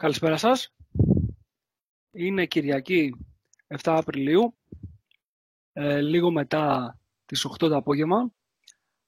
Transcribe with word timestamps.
Καλησπέρα 0.00 0.36
σας. 0.36 0.74
Είναι 2.10 2.46
Κυριακή 2.46 3.16
7 3.66 3.76
Απριλίου, 3.84 4.56
ε, 5.72 6.00
λίγο 6.00 6.30
μετά 6.30 6.98
τις 7.24 7.44
8 7.44 7.68
το 7.68 7.76
απόγευμα. 7.76 8.32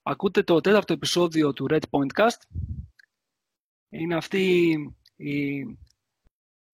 Ακούτε 0.03 0.43
το 0.43 0.61
τέταρτο 0.61 0.93
επεισόδιο 0.93 1.53
του 1.53 1.65
Red 1.69 1.81
Point 1.89 2.19
Cast. 2.19 2.41
Είναι 3.89 4.15
αυτή 4.15 4.73
η, 5.15 5.63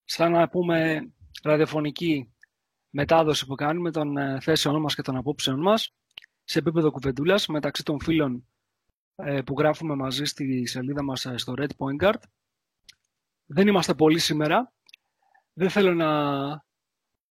σαν 0.04 0.32
να 0.32 0.50
πούμε, 0.50 1.10
ραδιοφωνική 1.44 2.34
μετάδοση 2.90 3.46
που 3.46 3.56
κάνουμε 3.56 3.92
των 3.92 4.18
ε, 4.18 4.40
θέσεων 4.42 4.82
μας 4.82 4.96
και 4.96 5.02
των 5.02 5.16
απόψεων 5.16 5.62
μας 5.62 5.94
σε 6.44 6.60
επίπεδο 6.60 6.92
κουβεντούλας 6.92 7.48
μεταξύ 7.48 7.84
των 7.84 8.00
φίλων 8.00 8.48
ε, 9.16 9.42
που 9.42 9.56
γράφουμε 9.58 9.96
μαζί 9.96 10.26
στη 10.26 10.66
σελίδα 10.66 11.04
μας 11.04 11.26
ε, 11.26 11.38
στο 11.38 11.54
Red 11.58 11.70
Point 11.78 12.04
Guard. 12.06 12.22
Δεν 13.46 13.68
είμαστε 13.68 13.94
πολλοί 13.94 14.20
σήμερα. 14.20 14.74
Δεν 15.54 15.70
θέλω 15.70 15.94
να, 15.94 16.10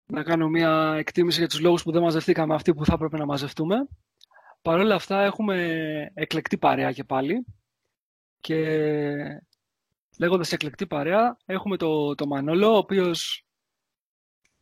να 0.07 0.23
κάνω 0.23 0.49
μια 0.49 0.95
εκτίμηση 0.99 1.39
για 1.39 1.49
τους 1.49 1.61
λόγους 1.61 1.83
που 1.83 1.93
δεν 1.93 2.03
μαζευτήκαμε 2.03 2.55
αυτοί 2.55 2.75
που 2.75 2.85
θα 2.85 2.93
έπρεπε 2.95 3.17
να 3.17 3.25
μαζευτούμε. 3.25 3.89
Παρ' 4.63 4.79
όλα 4.79 4.95
αυτά 4.95 5.23
έχουμε 5.23 6.11
εκλεκτή 6.15 6.59
παρέα 6.59 6.93
και 6.93 7.05
πάλι. 7.05 7.47
Και 8.41 8.57
λέγοντας 10.19 10.53
εκλεκτή 10.53 10.87
παρέα 10.87 11.37
έχουμε 11.47 11.77
το, 11.77 12.15
το 12.15 12.27
Μανόλο, 12.27 12.75
ο 12.75 12.77
οποίος 12.77 13.47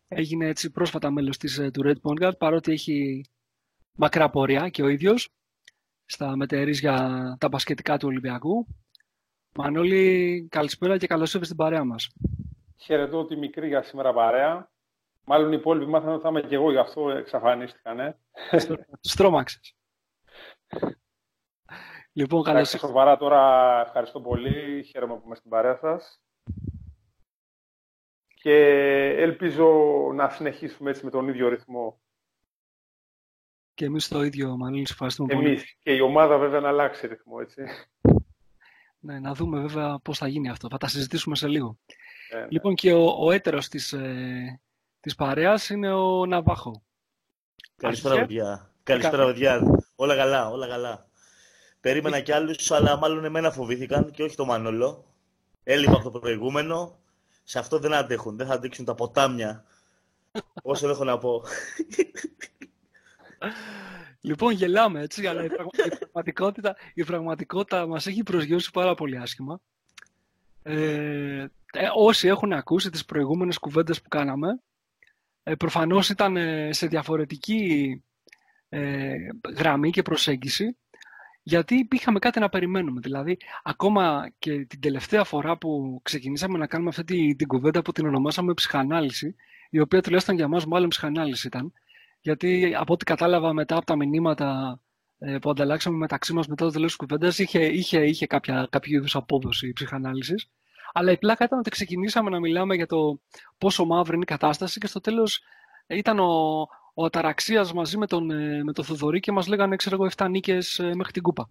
έγινε 0.08 0.46
έτσι 0.46 0.70
πρόσφατα 0.70 1.10
μέλος 1.10 1.36
της, 1.36 1.58
ε, 1.58 1.70
του 1.70 1.82
Red 1.84 2.00
Point 2.02 2.26
Guard, 2.26 2.38
παρότι 2.38 2.72
έχει 2.72 3.24
μακρά 3.92 4.30
πορεία 4.30 4.68
και 4.68 4.82
ο 4.82 4.88
ίδιος 4.88 5.28
στα 6.04 6.36
μετερίζια 6.36 7.36
τα 7.40 7.48
μπασκετικά 7.48 7.96
του 7.96 8.08
Ολυμπιακού. 8.08 8.66
Μανώλη, 9.56 10.46
καλησπέρα 10.50 10.96
και 10.96 11.06
καλώς 11.06 11.32
ήρθες 11.32 11.46
στην 11.46 11.58
παρέα 11.58 11.84
μας. 11.84 12.12
Χαιρετώ 12.76 13.24
τη 13.24 13.36
μικρή 13.36 13.68
για 13.68 13.82
σήμερα 13.82 14.12
παρέα. 14.12 14.70
Μάλλον 15.24 15.52
οι 15.52 15.56
υπόλοιποι 15.58 15.90
μάθανε 15.90 16.12
ότι 16.12 16.22
θα 16.22 16.28
είμαι 16.28 16.40
και 16.40 16.54
εγώ, 16.54 16.70
γι' 16.70 16.78
αυτό 16.78 17.10
εξαφανίστηκαν. 17.10 18.00
Ε. 18.00 18.16
Στρώμαξες. 19.00 19.76
λοιπόν, 22.12 22.42
καλώς 22.42 22.72
ήρθες. 22.72 22.80
Σοβαρά 22.80 23.16
τώρα, 23.16 23.80
ευχαριστώ 23.80 24.20
πολύ. 24.20 24.82
Χαίρομαι 24.82 25.14
που 25.14 25.22
είμαι 25.26 25.34
στην 25.34 25.50
παρέα 25.50 25.76
σας. 25.76 26.22
Και 28.34 28.56
ελπίζω 29.18 29.66
να 30.14 30.28
συνεχίσουμε 30.28 30.90
έτσι 30.90 31.04
με 31.04 31.10
τον 31.10 31.28
ίδιο 31.28 31.48
ρυθμό 31.48 31.98
και 33.74 33.84
εμείς 33.84 34.08
το 34.08 34.22
ίδιο, 34.22 34.56
Μανώλη, 34.56 34.86
ευχαριστούμε 34.90 35.32
εμείς. 35.32 35.44
πολύ. 35.44 35.62
Και 35.82 35.92
η 35.92 36.00
ομάδα 36.00 36.38
βέβαια 36.38 36.60
να 36.60 36.68
αλλάξει 36.68 37.06
ρυθμό, 37.06 37.36
έτσι. 37.40 37.62
Ναι, 39.04 39.18
να 39.18 39.34
δούμε 39.34 39.60
βέβαια 39.60 39.98
πώς 39.98 40.18
θα 40.18 40.28
γίνει 40.28 40.48
αυτό. 40.48 40.68
Θα 40.68 40.76
τα 40.76 40.88
συζητήσουμε 40.88 41.36
σε 41.36 41.48
λίγο. 41.48 41.78
Ε, 42.30 42.36
ναι. 42.36 42.46
Λοιπόν, 42.48 42.74
και 42.74 42.92
ο, 42.92 43.16
ο 43.18 43.30
έτερος 43.30 43.68
της, 43.68 43.92
ε, 43.92 44.60
της 45.00 45.14
παρέας 45.14 45.68
είναι 45.68 45.92
ο 45.92 46.26
Ναβάχο. 46.26 46.82
Καλησπέρα, 47.76 48.14
παιδιά. 48.14 48.70
Καλησπέρα, 48.82 49.24
παιδιά. 49.24 49.60
Όλα 49.96 50.16
καλά, 50.16 50.50
όλα 50.50 50.68
καλά. 50.68 51.06
Περίμενα 51.80 52.20
κι 52.20 52.32
άλλους, 52.32 52.70
αλλά 52.70 52.96
μάλλον 52.96 53.24
εμένα 53.24 53.50
φοβήθηκαν 53.50 54.10
και 54.10 54.22
όχι 54.22 54.36
το 54.36 54.44
Μανόλο. 54.44 55.04
Έλειπα 55.62 55.96
από 55.96 56.10
το 56.10 56.18
προηγούμενο. 56.18 56.98
Σε 57.44 57.58
αυτό 57.58 57.78
δεν 57.78 57.94
αντέχουν. 57.94 58.36
Δεν 58.36 58.46
θα 58.46 58.54
αντέξουν 58.54 58.84
τα 58.84 58.94
ποτάμια. 58.94 59.64
Όσο 60.62 60.88
έχω 60.88 61.04
να 61.04 61.18
πω. 61.18 61.42
Λοιπόν, 64.24 64.52
γελάμε 64.52 65.00
έτσι, 65.00 65.26
αλλά 65.26 65.44
η, 65.44 65.48
πραγματικότητα, 65.98 66.76
η 66.94 67.04
πραγματικότητα 67.04 67.86
μας 67.86 68.06
έχει 68.06 68.22
προσγειώσει 68.22 68.70
πάρα 68.70 68.94
πολύ 68.94 69.18
άσχημα. 69.18 69.60
Ε, 70.62 71.46
ε, 71.72 71.88
όσοι 71.94 72.28
έχουν 72.28 72.52
ακούσει 72.52 72.90
τις 72.90 73.04
προηγούμενες 73.04 73.58
κουβέντες 73.58 74.02
που 74.02 74.08
κάναμε, 74.08 74.62
ε, 75.42 75.54
προφανώς 75.54 76.08
ήταν 76.08 76.36
ε, 76.36 76.72
σε 76.72 76.86
διαφορετική 76.86 78.02
ε, 78.68 79.14
γραμμή 79.56 79.90
και 79.90 80.02
προσέγγιση, 80.02 80.76
γιατί 81.42 81.88
είχαμε 81.90 82.18
κάτι 82.18 82.40
να 82.40 82.48
περιμένουμε. 82.48 83.00
Δηλαδή, 83.00 83.36
ακόμα 83.62 84.30
και 84.38 84.64
την 84.64 84.80
τελευταία 84.80 85.24
φορά 85.24 85.58
που 85.58 86.00
ξεκινήσαμε 86.02 86.58
να 86.58 86.66
κάνουμε 86.66 86.88
αυτή 86.88 87.04
την, 87.04 87.36
την 87.36 87.46
κουβέντα 87.46 87.82
που 87.82 87.92
την 87.92 88.06
ονομάσαμε 88.06 88.54
ψυχανάλυση, 88.54 89.34
η 89.70 89.80
οποία 89.80 90.02
τουλάχιστον 90.02 90.34
για 90.34 90.48
μας 90.48 90.66
μάλλον 90.66 90.88
ψυχανάλυση 90.88 91.46
ήταν, 91.46 91.72
γιατί 92.24 92.74
από 92.74 92.92
ό,τι 92.92 93.04
κατάλαβα 93.04 93.52
μετά 93.52 93.76
από 93.76 93.86
τα 93.86 93.96
μηνύματα 93.96 94.80
ε, 95.18 95.38
που 95.38 95.50
ανταλλάξαμε 95.50 95.96
μεταξύ 95.96 96.32
μας 96.32 96.46
μετά 96.46 96.64
το 96.64 96.70
τέλος 96.70 96.86
της 96.86 96.96
κουβέντας, 96.96 97.38
είχε, 97.38 97.64
είχε, 97.64 98.06
είχε 98.06 98.26
κάποια, 98.26 98.66
κάποιο 98.70 98.98
είδους 98.98 99.16
απόδοση 99.16 99.72
ψυχανάλυσης. 99.72 100.50
Αλλά 100.92 101.12
η 101.12 101.18
πλάκα 101.18 101.44
ήταν 101.44 101.58
ότι 101.58 101.70
ξεκινήσαμε 101.70 102.30
να 102.30 102.40
μιλάμε 102.40 102.74
για 102.74 102.86
το 102.86 103.20
πόσο 103.58 103.84
μαύρη 103.84 104.14
είναι 104.14 104.22
η 104.22 104.26
κατάσταση 104.26 104.80
και 104.80 104.86
στο 104.86 105.00
τέλος 105.00 105.40
ήταν 105.86 106.18
ο, 106.18 106.60
ο 106.94 107.04
Αταραξίας 107.04 107.72
μαζί 107.72 107.96
με 107.96 108.06
τον, 108.06 108.30
ε, 108.30 108.62
με 108.64 108.72
τον 108.72 108.84
Θοδωρή 108.84 109.20
και 109.20 109.32
μας 109.32 109.46
λέγανε, 109.46 109.76
ξέρω 109.76 109.94
εγώ, 109.94 110.10
7 110.16 110.26
νίκες 110.30 110.78
ε, 110.78 110.94
μέχρι 110.94 111.12
την 111.12 111.22
κούπα. 111.22 111.48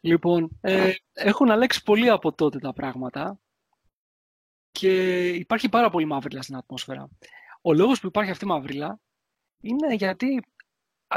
Λοιπόν, 0.00 0.58
ε, 0.60 0.92
έχουν 1.12 1.50
αλλάξει 1.50 1.82
πολύ 1.82 2.08
από 2.08 2.32
τότε 2.32 2.58
τα 2.58 2.72
πράγματα 2.72 3.38
και 4.70 5.28
υπάρχει 5.28 5.68
πάρα 5.68 5.90
πολύ 5.90 6.04
μαύριλα 6.04 6.42
στην 6.42 6.56
ατμόσφαιρα. 6.56 7.08
Ο 7.62 7.72
λόγος 7.72 8.00
που 8.00 8.06
υπάρχει 8.06 8.30
αυτή 8.30 8.44
η 8.44 8.48
μαύριλα 8.48 9.00
είναι 9.60 9.94
γιατί 9.94 10.42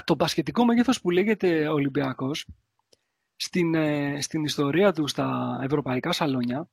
το 0.03 0.15
μπασκετικό 0.15 0.65
μέγεθος 0.65 1.01
που 1.01 1.09
λέγεται 1.09 1.67
Ολυμπιακός 1.67 2.45
στην, 3.35 3.75
ε, 3.75 4.21
στην 4.21 4.43
ιστορία 4.43 4.91
του 4.93 5.07
στα 5.07 5.59
ευρωπαϊκά 5.63 6.11
σαλόνια 6.11 6.69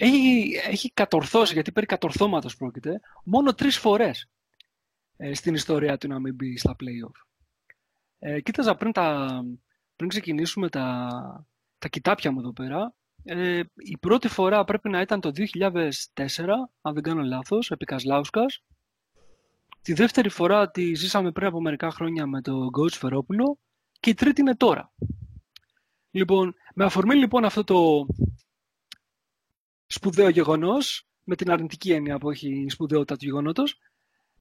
έχει, 0.00 0.52
έχει 0.66 0.92
κατορθώσει, 0.92 1.52
γιατί 1.52 1.72
περί 1.72 1.86
κατορθώματος 1.86 2.56
πρόκειται, 2.56 3.00
μόνο 3.24 3.54
τρεις 3.54 3.78
φορές 3.78 4.28
ε, 5.16 5.34
στην 5.34 5.54
ιστορία 5.54 5.98
του 5.98 6.08
να 6.08 6.18
μην 6.18 6.34
μπει 6.34 6.56
στα 6.56 6.76
play-off. 6.80 7.26
Ε, 8.18 8.40
κοίταζα 8.40 8.74
πριν, 8.74 8.92
τα, 8.92 9.40
πριν 9.96 10.08
ξεκινήσουμε 10.08 10.68
τα, 10.68 11.08
τα 11.78 11.88
κοιτάπια 11.88 12.32
μου 12.32 12.38
εδώ 12.38 12.52
πέρα, 12.52 12.94
ε, 13.24 13.62
η 13.74 13.96
πρώτη 13.98 14.28
φορά 14.28 14.64
πρέπει 14.64 14.88
να 14.88 15.00
ήταν 15.00 15.20
το 15.20 15.30
2004, 15.34 15.90
αν 16.80 16.94
δεν 16.94 17.02
κάνω 17.02 17.22
λάθος, 17.22 17.70
επί 17.70 17.84
Κασλάουσκας, 17.84 18.62
Τη 19.88 19.94
δεύτερη 19.94 20.28
φορά 20.28 20.70
τη 20.70 20.94
ζήσαμε 20.94 21.32
πριν 21.32 21.46
από 21.46 21.60
μερικά 21.60 21.90
χρόνια 21.90 22.26
με 22.26 22.40
τον 22.40 22.70
coach 22.78 22.92
Φερόπουλο 22.92 23.58
και 24.00 24.10
η 24.10 24.14
τρίτη 24.14 24.40
είναι 24.40 24.56
τώρα. 24.56 24.92
Λοιπόν, 26.10 26.54
με 26.74 26.84
αφορμή 26.84 27.14
λοιπόν 27.14 27.44
αυτό 27.44 27.64
το 27.64 28.06
σπουδαίο 29.86 30.28
γεγονός, 30.28 31.06
με 31.24 31.36
την 31.36 31.50
αρνητική 31.50 31.92
έννοια 31.92 32.18
που 32.18 32.30
έχει 32.30 32.48
η 32.48 32.70
σπουδαιότητα 32.70 33.16
του 33.16 33.24
γεγονότος, 33.24 33.78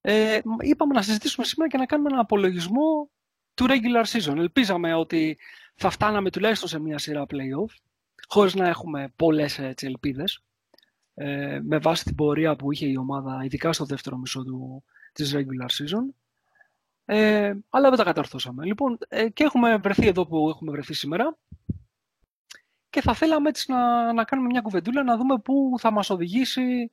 ε, 0.01 0.39
είπαμε 0.61 0.93
να 0.93 1.01
συζητήσουμε 1.01 1.45
σήμερα 1.45 1.69
και 1.69 1.77
να 1.77 1.85
κάνουμε 1.85 2.09
έναν 2.09 2.21
απολογισμό 2.21 3.09
του 3.53 3.65
regular 3.69 4.05
season. 4.05 4.37
Ελπίζαμε 4.37 4.93
ότι 4.93 5.37
θα 5.75 5.89
φτάναμε 5.89 6.29
τουλάχιστον 6.29 6.69
σε 6.69 6.79
μια 6.79 6.97
σειρά 6.97 7.25
playoff, 7.29 7.73
χωρίς 8.27 8.55
να 8.55 8.67
έχουμε 8.67 9.13
πολλές 9.15 9.59
έτσι, 9.59 9.85
ελπίδες, 9.85 10.43
ε, 11.13 11.59
με 11.63 11.77
βάση 11.77 12.03
την 12.03 12.15
πορεία 12.15 12.55
που 12.55 12.71
είχε 12.71 12.87
η 12.87 12.97
ομάδα, 12.97 13.43
ειδικά 13.43 13.73
στο 13.73 13.85
δεύτερο 13.85 14.17
μισό 14.17 14.43
του, 14.43 14.83
της 15.17 15.35
regular 15.35 15.69
season. 15.69 16.13
Ε, 17.05 17.53
αλλά 17.69 17.89
δεν 17.89 17.97
τα 17.97 18.03
καταρθώσαμε. 18.03 18.65
Λοιπόν, 18.65 18.97
ε, 19.07 19.29
και 19.29 19.43
έχουμε 19.43 19.77
βρεθεί 19.77 20.07
εδώ 20.07 20.27
που 20.27 20.49
έχουμε 20.49 20.71
βρεθεί 20.71 20.93
σήμερα 20.93 21.37
και 22.89 23.01
θα 23.01 23.13
θέλαμε 23.13 23.49
έτσι 23.49 23.71
να, 23.71 24.13
να 24.13 24.23
κάνουμε 24.23 24.47
μια 24.47 24.61
κουβεντούλα 24.61 25.03
να 25.03 25.17
δούμε 25.17 25.39
πού 25.39 25.75
θα 25.79 25.91
μας 25.91 26.09
οδηγήσει 26.09 26.91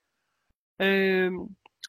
ε, 0.77 1.29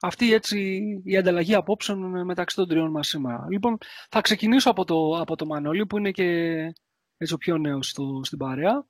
αυτή 0.01 0.33
έτσι, 0.33 0.81
η 1.03 1.17
ανταλλαγή 1.17 1.55
απόψεων 1.55 2.25
μεταξύ 2.25 2.55
των 2.55 2.67
τριών 2.67 2.91
μας 2.91 3.07
σήμερα. 3.07 3.45
Λοιπόν, 3.49 3.77
θα 4.09 4.21
ξεκινήσω 4.21 4.69
από 4.69 4.85
το, 4.85 5.19
από 5.19 5.35
το 5.35 5.45
Μανώλη 5.45 5.85
που 5.85 5.97
είναι 5.97 6.11
και 6.11 6.23
έτσι, 7.17 7.33
ο 7.33 7.37
πιο 7.37 7.57
νέος 7.57 7.89
στο, 7.89 8.21
στην 8.23 8.37
παρέα. 8.37 8.85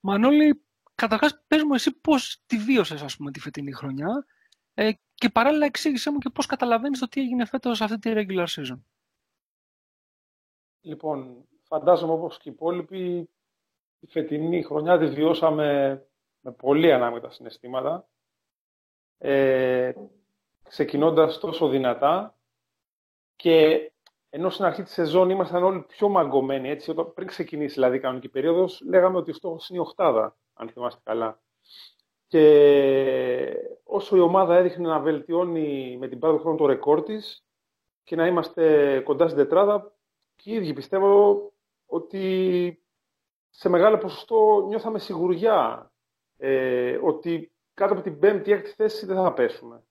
Μανώλη, 0.00 0.64
καταρχάς 0.94 1.44
πες 1.46 1.62
μου 1.62 1.74
εσύ 1.74 1.92
πώς 1.92 2.42
τη 2.46 2.56
βίωσες 2.58 3.02
ας 3.02 3.16
πούμε 3.16 3.30
τη 3.30 3.40
φετινή 3.40 3.72
χρονιά 3.72 4.26
ε, 4.74 4.92
και 5.14 5.28
παράλληλα 5.28 5.66
εξήγησέ 5.66 6.10
μου 6.10 6.18
και 6.18 6.30
πώς 6.30 6.46
καταλαβαίνεις 6.46 6.98
το 6.98 7.08
τι 7.08 7.20
έγινε 7.20 7.44
φέτος 7.44 7.80
αυτή 7.80 7.98
τη 7.98 8.12
regular 8.14 8.46
season. 8.46 8.80
Λοιπόν, 10.80 11.48
φαντάζομαι 11.62 12.12
όπως 12.12 12.38
και 12.38 12.48
οι 12.48 12.52
υπόλοιποι, 12.52 13.30
η 14.00 14.06
φετινή 14.06 14.62
χρονιά 14.62 14.98
τη 14.98 15.06
βιώσαμε 15.06 15.98
με 16.40 16.52
πολύ 16.52 16.92
ανάμετα 16.92 17.30
συναισθήματα. 17.30 18.08
Ε, 19.18 19.92
ξεκινώντας 20.62 21.38
τόσο 21.38 21.68
δυνατά 21.68 22.38
και 23.36 23.88
ενώ 24.30 24.50
στην 24.50 24.64
αρχή 24.64 24.82
της 24.82 24.92
σεζόν 24.92 25.30
ήμασταν 25.30 25.62
όλοι 25.62 25.82
πιο 25.82 26.08
μαγκωμένοι, 26.08 26.68
έτσι, 26.68 26.90
όταν, 26.90 27.12
πριν 27.14 27.26
ξεκινήσει 27.26 27.74
δηλαδή 27.74 27.96
η 27.96 28.00
κανονική 28.00 28.28
περίοδος, 28.28 28.80
λέγαμε 28.80 29.16
ότι 29.16 29.30
ο 29.30 29.34
στόχος 29.34 29.68
είναι 29.68 29.78
η 29.78 29.82
οχτάδα, 29.82 30.36
αν 30.54 30.68
θυμάστε 30.68 31.00
καλά. 31.04 31.42
Και 32.34 33.56
όσο 33.84 34.16
η 34.16 34.20
ομάδα 34.20 34.56
έδειχνε 34.56 34.88
να 34.88 35.00
βελτιώνει 35.00 35.96
με 35.98 36.08
την 36.08 36.18
πάροδο 36.18 36.38
χρόνου 36.38 36.56
το 36.56 36.66
ρεκόρ 36.66 37.02
της 37.02 37.44
και 38.02 38.16
να 38.16 38.26
είμαστε 38.26 39.00
κοντά 39.00 39.28
στην 39.28 39.38
τετράδα, 39.38 39.94
και 40.36 40.50
οι 40.50 40.54
ίδιοι 40.54 40.72
πιστεύω 40.72 41.52
ότι 41.86 42.82
σε 43.50 43.68
μεγάλο 43.68 43.98
ποσοστό 43.98 44.64
νιώθαμε 44.68 44.98
σιγουριά 44.98 45.90
ε, 46.36 46.98
ότι 47.02 47.52
κάτω 47.74 47.92
από 47.92 48.02
την 48.02 48.18
πέμπτη, 48.18 48.52
έκτη 48.52 48.70
θέση 48.70 49.06
δεν 49.06 49.16
θα 49.16 49.32
πέσουμε. 49.32 49.84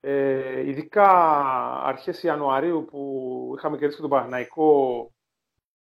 Ε, 0.00 0.68
ειδικά 0.68 1.10
αρχές 1.82 2.22
Ιανουαρίου 2.22 2.84
που 2.84 3.52
είχαμε 3.56 3.78
κερδίσει 3.78 4.00
τον 4.00 4.10
Παναθηναϊκό 4.10 5.12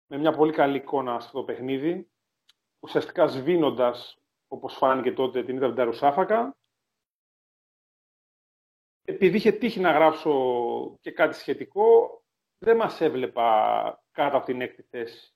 με 0.07 0.17
μια 0.17 0.31
πολύ 0.31 0.51
καλή 0.51 0.77
εικόνα 0.77 1.19
στο 1.19 1.31
το 1.31 1.43
παιχνίδι, 1.43 2.09
ουσιαστικά 2.79 3.27
σβήνοντας, 3.27 4.20
όπως 4.51 4.75
φάνηκε 4.75 5.11
τότε, 5.11 5.43
την 5.43 5.55
είδα 5.55 5.83
Ρουσάφακα. 5.83 6.57
Επειδή 9.03 9.37
είχε 9.37 9.51
τύχει 9.51 9.79
να 9.79 9.91
γράψω 9.91 10.97
και 11.01 11.11
κάτι 11.11 11.35
σχετικό, 11.35 12.21
δεν 12.57 12.75
μας 12.75 13.01
έβλεπα 13.01 14.03
κάτω 14.11 14.37
από 14.37 14.45
την 14.45 14.61
έκτη 14.61 14.81
θέση. 14.81 15.33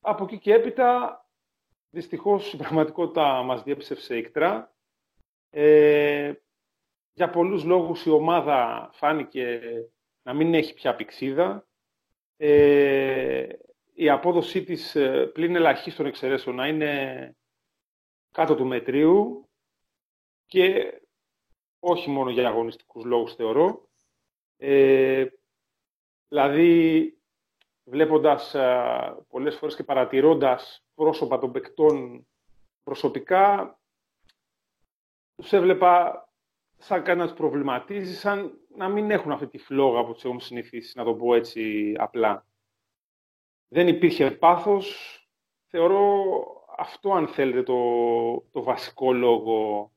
Από 0.00 0.24
εκεί 0.24 0.38
και 0.38 0.54
έπειτα, 0.54 1.18
δυστυχώς 1.90 2.52
η 2.52 2.56
πραγματικότητα 2.56 3.42
μας 3.42 3.62
διέψευσε 3.62 4.16
ικτρά. 4.16 4.74
Ε, 5.50 6.32
για 7.12 7.30
πολλούς 7.30 7.64
λόγους 7.64 8.04
η 8.04 8.10
ομάδα 8.10 8.90
φάνηκε 8.92 9.60
να 10.22 10.34
μην 10.34 10.54
έχει 10.54 10.74
πια 10.74 10.94
πηξίδα. 10.94 11.68
Ε, 12.36 13.48
η 13.92 14.10
απόδοσή 14.10 14.64
της 14.64 14.94
ε, 14.94 15.26
πλην 15.26 15.56
ελαχίστων 15.56 16.06
εξαιρέσεων 16.06 16.56
να 16.56 16.66
είναι 16.66 17.36
κάτω 18.34 18.54
του 18.54 18.66
μετρίου 18.66 19.48
και 20.46 20.92
όχι 21.78 22.10
μόνο 22.10 22.30
για 22.30 22.48
αγωνιστικούς 22.48 23.04
λόγους 23.04 23.34
θεωρώ. 23.34 23.88
Ε, 24.56 25.26
δηλαδή, 26.28 27.18
βλέποντας 27.84 28.54
ε, 28.54 29.24
πολλές 29.28 29.56
φορές 29.56 29.76
και 29.76 29.84
παρατηρώντας 29.84 30.84
πρόσωπα 30.94 31.38
των 31.38 31.52
παικτών 31.52 32.26
προσωπικά, 32.82 33.78
τους 35.36 35.52
έβλεπα 35.52 36.28
σαν 36.76 37.02
κανένας 37.02 37.34
προβληματίζεις, 37.34 38.18
σαν 38.18 38.58
να 38.68 38.88
μην 38.88 39.10
έχουν 39.10 39.32
αυτή 39.32 39.46
τη 39.46 39.58
φλόγα 39.58 40.04
που 40.04 40.12
τους 40.12 40.24
έχουμε 40.24 40.40
συνηθίσει, 40.40 40.98
να 40.98 41.04
το 41.04 41.14
πω 41.14 41.34
έτσι 41.34 41.94
απλά. 41.98 42.46
Δεν 43.68 43.88
υπήρχε 43.88 44.30
πάθος. 44.30 45.18
Θεωρώ 45.66 46.24
αυτό, 46.76 47.12
αν 47.12 47.28
θέλετε, 47.28 47.62
το, 47.62 47.76
το 48.50 48.62
βασικό 48.62 49.12
λόγο 49.12 49.90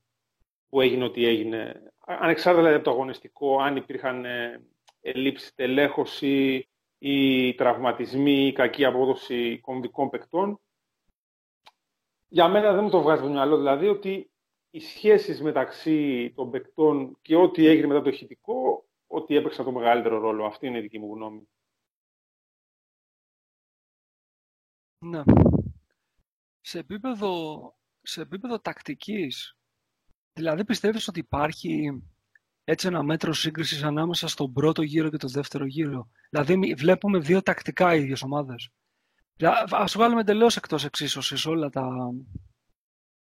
που 0.70 0.82
έγινε 0.82 1.04
ό,τι 1.04 1.26
έγινε. 1.26 1.94
Ανεξάρτητα 2.00 2.56
δηλαδή, 2.56 2.76
από 2.76 2.84
το 2.84 2.92
αγωνιστικό, 2.92 3.60
αν 3.60 3.76
υπήρχαν 3.76 4.26
ε, 4.26 4.62
ελλείψεις 5.02 5.54
τελέχωση 5.56 6.68
ή 6.98 7.54
τραυματισμοί 7.54 8.48
ή 8.48 8.54
κακή 8.54 8.86
απόδοση 8.86 9.60
κομβικών 9.60 10.10
παικτών. 10.10 10.60
Για 12.28 12.48
μένα 12.48 12.74
δεν 12.74 12.84
μου 12.84 12.90
το 12.90 13.02
βγάζει 13.02 13.22
το 13.22 13.30
μυαλό, 13.30 13.58
δηλαδή, 13.58 13.88
ότι 13.88 14.32
οι 14.70 14.80
σχέσεις 14.80 15.42
μεταξύ 15.42 16.32
των 16.36 16.52
παικτών 16.52 17.18
και 17.22 17.36
ό,τι 17.36 17.66
έγινε 17.66 17.88
μετά 17.88 18.02
το 18.02 18.10
ηχητικό, 18.10 18.86
ότι 19.08 19.36
έπαιξε 19.36 19.64
το 19.64 19.72
μεγαλύτερο 19.72 20.20
ρόλο. 20.20 20.46
Αυτή 20.46 20.68
είναι 20.68 20.78
η 20.78 20.82
δική 20.82 21.00
μου 21.00 21.14
γνώμη. 21.14 21.48
Ναι. 25.00 25.24
Σε 26.70 26.80
επίπεδο, 26.80 27.74
σε 28.02 28.22
επίπεδο 28.22 28.60
τακτικής, 28.60 29.58
δηλαδή 30.34 30.66
πιστεύεις 30.66 31.08
ότι 31.08 31.20
υπάρχει 31.20 32.04
έτσι 32.64 32.88
ένα 32.88 33.04
μέτρο 33.04 33.34
σύγκρισης 33.34 33.84
ανάμεσα 33.84 34.28
στον 34.28 34.54
πρώτο 34.54 34.82
γύρο 34.82 35.10
και 35.10 35.18
τον 35.18 35.30
δεύτερο 35.30 35.66
γύρο; 35.66 36.10
Δηλαδή 36.30 36.74
βλέπουμε 36.74 37.20
δύο 37.20 37.42
τακτικά 37.42 37.96
ίδιες 37.96 38.22
ομάδες. 38.22 38.70
Ας 39.70 39.94
βγάλουμε 39.94 40.22
εντελώς 40.22 40.56
εκτός 40.56 40.86
εξίσωσης 40.86 41.46
όλα 41.46 41.70
τα... 41.70 41.90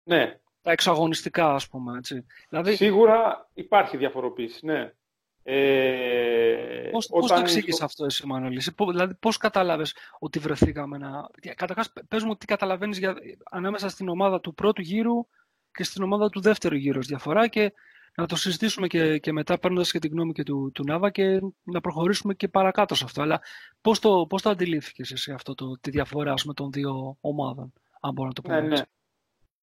Ναι, 0.03 0.39
τα 0.61 0.71
εξαγωνιστικά, 0.71 1.53
ας 1.53 1.67
πούμε. 1.67 1.97
Έτσι. 1.97 2.25
Δηλαδή... 2.49 2.75
Σίγουρα 2.75 3.49
υπάρχει 3.53 3.97
διαφοροποίηση, 3.97 4.65
ναι. 4.65 4.93
Ε, 5.43 6.89
πώς, 6.91 7.05
όταν... 7.09 7.19
πώς 7.19 7.29
το 7.31 7.39
εξήγησε 7.39 7.83
αυτό 7.83 8.05
εσύ, 8.05 8.27
Μανώλης, 8.27 8.73
δηλαδή 8.89 9.15
πώς 9.15 9.37
κατάλαβες 9.37 9.95
ότι 10.19 10.39
βρεθήκαμε 10.39 10.97
να... 10.97 11.29
Καταρχάς, 11.55 11.93
πες 12.07 12.23
μου 12.23 12.35
τι 12.35 12.45
καταλαβαίνεις 12.45 12.97
για... 12.97 13.15
ανάμεσα 13.51 13.89
στην 13.89 14.09
ομάδα 14.09 14.39
του 14.39 14.53
πρώτου 14.53 14.81
γύρου 14.81 15.27
και 15.71 15.83
στην 15.83 16.03
ομάδα 16.03 16.29
του 16.29 16.41
δεύτερου 16.41 16.75
γύρου 16.75 17.01
διαφορά 17.01 17.47
και 17.47 17.73
να 18.15 18.25
το 18.25 18.35
συζητήσουμε 18.35 18.87
και, 18.87 19.17
και 19.17 19.31
μετά 19.31 19.59
παίρνοντας 19.59 19.91
και 19.91 19.99
την 19.99 20.11
γνώμη 20.11 20.33
και 20.33 20.43
του, 20.43 20.71
του 20.73 20.83
Νάβα 20.83 21.09
και 21.09 21.39
να 21.63 21.81
προχωρήσουμε 21.81 22.33
και 22.33 22.47
παρακάτω 22.47 22.95
σε 22.95 23.03
αυτό. 23.03 23.21
Αλλά 23.21 23.41
πώς 23.81 23.99
το, 23.99 24.25
πώς 24.29 24.41
το 24.41 24.49
αντιλήφθηκες 24.49 25.11
εσύ 25.11 25.31
αυτό, 25.31 25.55
το, 25.55 25.77
τη 25.81 25.89
διαφορά 25.89 26.33
με 26.45 26.53
των 26.53 26.71
δύο 26.71 27.17
ομάδων, 27.21 27.73
αν 28.01 28.13
μπορώ 28.13 28.27
να 28.27 28.33
το 28.33 28.41
πω 28.41 28.51
ναι, 28.51 28.59
ναι. 28.59 28.81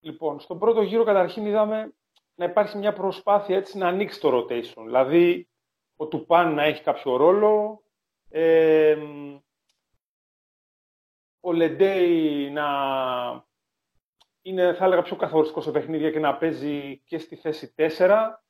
Λοιπόν, 0.00 0.40
στον 0.40 0.58
πρώτο 0.58 0.82
γύρο 0.82 1.04
καταρχήν 1.04 1.46
είδαμε 1.46 1.92
να 2.34 2.44
υπάρχει 2.44 2.78
μια 2.78 2.92
προσπάθεια 2.92 3.56
έτσι 3.56 3.78
να 3.78 3.88
ανοίξει 3.88 4.20
το 4.20 4.38
rotation. 4.38 4.82
Δηλαδή, 4.84 5.48
ο 6.00 6.06
Τουπάν 6.06 6.54
να 6.54 6.62
έχει 6.62 6.82
κάποιο 6.82 7.16
ρόλο, 7.16 7.82
ε, 8.28 8.96
ο 11.40 11.52
Λεντέι 11.52 12.50
να 12.50 12.66
είναι, 14.42 14.74
θα 14.74 14.84
έλεγα, 14.84 15.02
πιο 15.02 15.16
καθοριστικός 15.16 15.64
σε 15.64 15.70
παιχνίδια 15.70 16.10
και 16.10 16.18
να 16.18 16.36
παίζει 16.36 16.98
και 17.04 17.18
στη 17.18 17.36
θέση 17.36 17.74
4. 17.76 18.42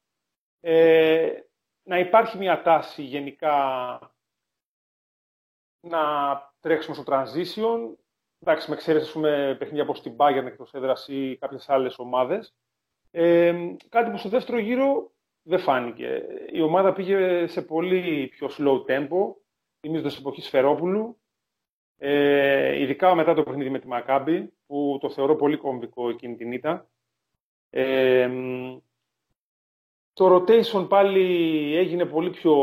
Ε, 0.60 1.40
να 1.82 1.98
υπάρχει 1.98 2.38
μια 2.38 2.62
τάση 2.62 3.02
γενικά 3.02 3.98
να 5.80 6.00
τρέξουμε 6.60 6.96
στο 6.96 7.04
transition, 7.06 7.94
εντάξει, 8.38 8.70
με 8.70 8.76
εξαίρεση 8.76 9.12
πούμε, 9.12 9.56
παιχνίδια 9.58 9.82
όπως 9.82 10.02
την 10.02 10.16
Bayern 10.18 10.44
εκτός 10.46 10.74
έδρας 10.74 11.08
ή 11.08 11.36
κάποιες 11.40 11.68
άλλες 11.68 11.98
ομάδες. 11.98 12.54
Ε, 13.10 13.54
κάτι 13.88 14.10
που 14.10 14.18
στο 14.18 14.28
δεύτερο 14.28 14.58
γύρο 14.58 15.12
δεν 15.48 15.58
φάνηκε. 15.58 16.22
Η 16.52 16.60
ομάδα 16.60 16.92
πήγε 16.92 17.46
σε 17.46 17.62
πολύ 17.62 18.28
πιο 18.28 18.48
slow 18.58 18.84
tempo, 18.86 19.34
θυμίζοντας 19.80 20.18
εποχής 20.18 20.44
Σφερόπουλου, 20.44 21.20
ε, 21.96 22.80
ειδικά 22.80 23.14
μετά 23.14 23.34
το 23.34 23.42
παιχνίδι 23.42 23.70
με 23.70 23.78
τη 23.78 23.86
Μακάμπη, 23.86 24.52
που 24.66 24.98
το 25.00 25.10
θεωρώ 25.10 25.36
πολύ 25.36 25.56
κομβικό 25.56 26.08
εκείνη 26.08 26.36
την 26.36 26.52
ήττα. 26.52 26.90
Ε, 27.70 28.30
το 30.12 30.34
rotation 30.34 30.88
πάλι 30.88 31.26
έγινε 31.76 32.04
πολύ 32.04 32.30
πιο 32.30 32.54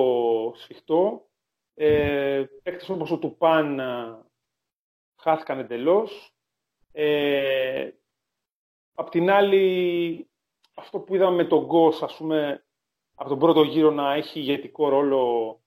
σφιχτό. 0.55 1.29
Ε, 1.73 2.45
παίκτες 2.63 2.89
όπως 2.89 3.11
ο 3.11 3.17
Τουπάν 3.17 3.81
χάθηκαν 5.21 5.59
εντελώς. 5.59 6.35
Ε, 6.91 7.89
απ' 8.93 9.09
την 9.09 9.29
άλλη, 9.29 10.29
αυτό 10.75 10.99
που 10.99 11.15
είδαμε 11.15 11.35
με 11.35 11.45
τον 11.45 11.65
Γκος, 11.65 12.03
ας 12.03 12.17
πούμε, 12.17 12.64
από 13.15 13.29
τον 13.29 13.39
πρώτο 13.39 13.61
γύρο 13.61 13.91
να 13.91 14.13
έχει 14.13 14.39
ηγετικό 14.39 14.89
ρόλο, 14.89 15.59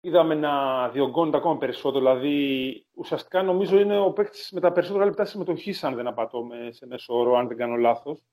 είδαμε 0.00 0.34
να 0.34 0.88
διωγγώνεται 0.88 1.36
ακόμα 1.36 1.58
περισσότερο. 1.58 2.04
Δηλαδή, 2.04 2.86
ουσιαστικά 2.94 3.42
νομίζω 3.42 3.78
είναι 3.78 3.98
ο 3.98 4.12
παίκτης 4.12 4.50
με 4.50 4.60
τα 4.60 4.72
περισσότερα 4.72 5.04
λεπτά 5.04 5.24
συμμετοχής, 5.24 5.84
αν 5.84 5.94
δεν 5.94 6.06
απατώ 6.06 6.46
σε 6.68 6.86
μέσο 6.86 7.18
όρο, 7.18 7.36
αν 7.36 7.48
δεν 7.48 7.56
κάνω 7.56 7.76
λάθος. 7.76 8.24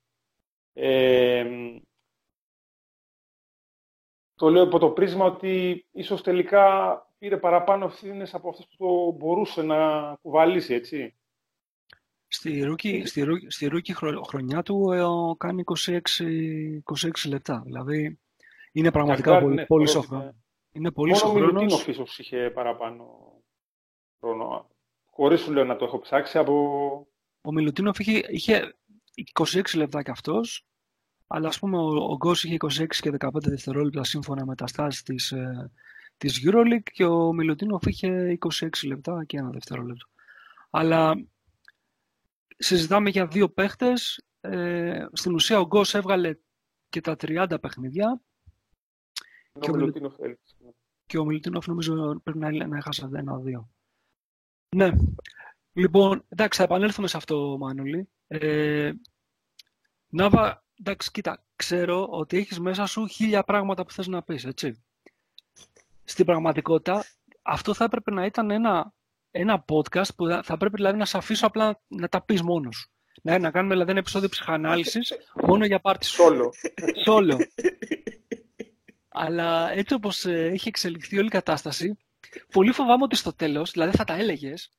Ε, 0.74 1.46
το 4.36 4.50
λέω 4.50 4.63
από 4.63 4.79
το 4.79 4.89
πρίσμα 4.89 5.25
ότι 5.25 5.86
ίσως 5.91 6.22
τελικά 6.24 7.01
πήρε 7.17 7.38
παραπάνω 7.38 7.86
ευθύνες 7.86 8.34
από 8.34 8.50
αυτές 8.50 8.67
που 8.67 8.75
το 8.77 9.12
μπορούσε 9.12 9.62
να 9.62 10.15
κουβαλήσει, 10.22 10.74
έτσι. 10.74 11.17
Στη 12.27 12.62
rookie, 12.63 13.05
στη, 13.05 13.25
στη 13.48 13.67
rookie 13.67 13.95
χρονιά 14.27 14.63
του 14.63 14.91
ε, 14.91 15.03
κάνει 15.38 15.63
26, 15.86 16.00
26 17.01 17.12
λεπτά. 17.27 17.62
Δηλαδή 17.65 18.19
είναι 18.72 18.91
πραγματικά 18.91 19.39
πολύ, 19.39 19.55
ναι, 19.55 19.65
πολύ 19.65 19.88
σοβαρό. 19.88 20.36
Είναι 20.72 20.91
πολύ 20.91 21.12
Μόνο 21.12 21.29
ο 21.29 21.34
Μιλουτίνοφ 21.34 21.88
ίσως 21.88 22.19
είχε 22.19 22.51
παραπάνω 22.53 23.05
χρόνο. 24.19 24.69
Χωρίς 25.05 25.41
σου 25.41 25.51
λέω 25.53 25.65
να 25.65 25.75
το 25.75 25.86
έχω 25.86 26.00
ψάξει 26.00 26.38
από... 26.38 26.53
Ο 27.41 27.51
Μιλουτίνοφ 27.51 28.00
είχε, 28.00 28.24
είχε 28.29 28.75
26 29.53 29.62
λεπτά 29.75 30.03
κι 30.03 30.12
αυτός, 30.12 30.65
αλλά 31.27 31.48
ας 31.48 31.60
πούμε 31.60 31.77
ο, 31.77 31.88
ο 31.88 32.15
Γκος 32.15 32.43
είχε 32.43 32.57
26 32.60 32.86
και 32.88 33.12
15 33.19 33.29
δευτερόλεπτα 33.34 34.03
σύμφωνα 34.03 34.46
με 34.46 34.55
τα 34.55 34.67
stats 34.67 35.03
της, 35.03 35.31
ε, 35.31 35.72
της 36.17 36.41
EuroLeague 36.46 36.91
και 36.93 37.05
ο 37.05 37.34
Μιλουτίνοφ 37.34 37.86
είχε 37.86 38.38
26 38.60 38.69
λεπτά 38.88 39.24
και 39.25 39.38
ένα 39.38 39.50
δευτερόλεπτο. 39.50 40.05
Αλλά 40.69 41.27
συζητάμε 42.57 43.09
για 43.09 43.27
δύο 43.27 43.49
παίχτες. 43.49 44.21
Ε, 44.39 45.05
στην 45.11 45.33
ουσία 45.33 45.59
ο 45.59 45.65
Γκος 45.65 45.93
έβγαλε 45.93 46.37
και 46.89 47.01
τα 47.01 47.15
30 47.19 47.57
παιχνίδια. 47.61 48.21
Και 49.59 49.71
ο, 49.71 49.75
Μιλουτίνοφ, 49.75 50.15
και 51.05 51.17
ο 51.17 51.25
Μιλουτίνοφ 51.25 51.67
νομίζω 51.67 52.19
πρέπει 52.23 52.37
να, 52.37 52.67
να 52.67 52.77
έχασε 52.77 53.09
ένα-δύο. 53.13 53.69
Ναι. 54.75 54.91
Λοιπόν, 55.73 56.25
εντάξει, 56.27 56.57
θα 56.57 56.65
επανέλθουμε 56.65 57.07
σε 57.07 57.17
αυτό, 57.17 57.57
Μάνολη. 57.59 58.09
Ε, 58.27 58.91
Νάβα, 60.07 60.65
εντάξει, 60.79 61.11
κοίτα, 61.11 61.45
ξέρω 61.55 62.07
ότι 62.09 62.37
έχεις 62.37 62.59
μέσα 62.59 62.85
σου 62.85 63.07
χίλια 63.07 63.43
πράγματα 63.43 63.85
που 63.85 63.91
θες 63.91 64.07
να 64.07 64.23
πεις, 64.23 64.45
έτσι 64.45 64.81
στην 66.07 66.25
πραγματικότητα 66.25 67.05
αυτό 67.41 67.73
θα 67.73 67.83
έπρεπε 67.83 68.11
να 68.11 68.25
ήταν 68.25 68.51
ένα, 68.51 68.93
ένα 69.39 69.65
podcast 69.67 70.15
που 70.15 70.27
θα 70.27 70.53
έπρεπε 70.53 70.75
δηλαδή 70.75 70.98
να 70.98 71.06
σε 71.06 71.17
αφήσω 71.17 71.46
απλά 71.46 71.82
να 71.88 72.08
τα 72.08 72.22
πεις 72.22 72.41
μόνος 72.41 72.75
σου. 72.75 72.89
Ναι, 73.22 73.38
να 73.38 73.51
κάνουμε 73.51 73.74
δηλαδή 73.74 73.91
ένα 73.91 74.00
επεισόδιο 74.00 74.29
ψυχανάλυσης 74.29 75.13
μόνο 75.44 75.65
για 75.65 75.79
πάρτι 75.79 76.06
Σόλο. 76.06 76.53
Σόλο. 77.03 77.38
Αλλά 79.08 79.72
έτσι 79.72 79.94
όπως 79.94 80.25
ε, 80.25 80.46
έχει 80.46 80.67
εξελιχθεί 80.67 81.17
όλη 81.17 81.27
η 81.27 81.29
κατάσταση, 81.29 81.98
πολύ 82.51 82.72
φοβάμαι 82.72 83.03
ότι 83.03 83.15
στο 83.15 83.34
τέλος, 83.34 83.72
δηλαδή 83.72 83.98
θα 83.98 84.03
τα 84.03 84.13
έλεγες 84.13 84.72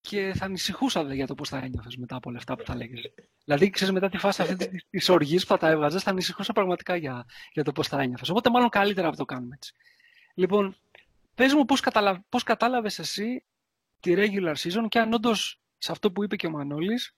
και 0.00 0.32
θα 0.36 0.44
ανησυχούσα 0.44 1.14
για 1.14 1.26
το 1.26 1.34
πώς 1.34 1.48
θα 1.48 1.58
ένιωθες 1.58 1.96
μετά 1.96 2.16
από 2.16 2.28
όλα 2.28 2.38
αυτά 2.38 2.56
που 2.56 2.64
θα 2.64 2.72
έλεγε. 2.72 3.00
Δηλαδή, 3.44 3.70
ξέρεις, 3.70 3.94
μετά 3.94 4.08
τη 4.08 4.18
φάση 4.18 4.42
αυτή 4.42 4.84
της 4.90 5.08
οργής 5.08 5.42
που 5.42 5.48
θα 5.48 5.58
τα 5.58 5.68
έβγαζες, 5.68 6.02
θα 6.02 6.10
ανησυχούσα 6.10 6.52
πραγματικά 6.52 6.96
για, 6.96 7.24
για 7.52 7.64
το 7.64 7.72
πώς 7.72 7.88
θα 7.88 8.00
ένιωθες. 8.00 8.28
Οπότε, 8.28 8.50
μάλλον 8.50 8.68
καλύτερα 8.68 9.08
να 9.08 9.16
το 9.16 9.24
κάνουμε 9.24 9.54
έτσι. 9.54 9.72
Λοιπόν, 10.34 10.76
πες 11.34 11.54
μου 11.54 11.64
πώς 11.64 11.80
καταλα... 11.80 12.24
κατάλαβες 12.44 12.98
εσύ 12.98 13.44
τη 14.04 14.14
regular 14.16 14.54
season 14.54 14.86
και 14.88 14.98
αν 14.98 15.12
όντως 15.12 15.60
σε 15.78 15.92
αυτό 15.92 16.12
που 16.12 16.24
είπε 16.24 16.36
και 16.36 16.46
ο 16.46 16.50
Μανώλης, 16.50 17.16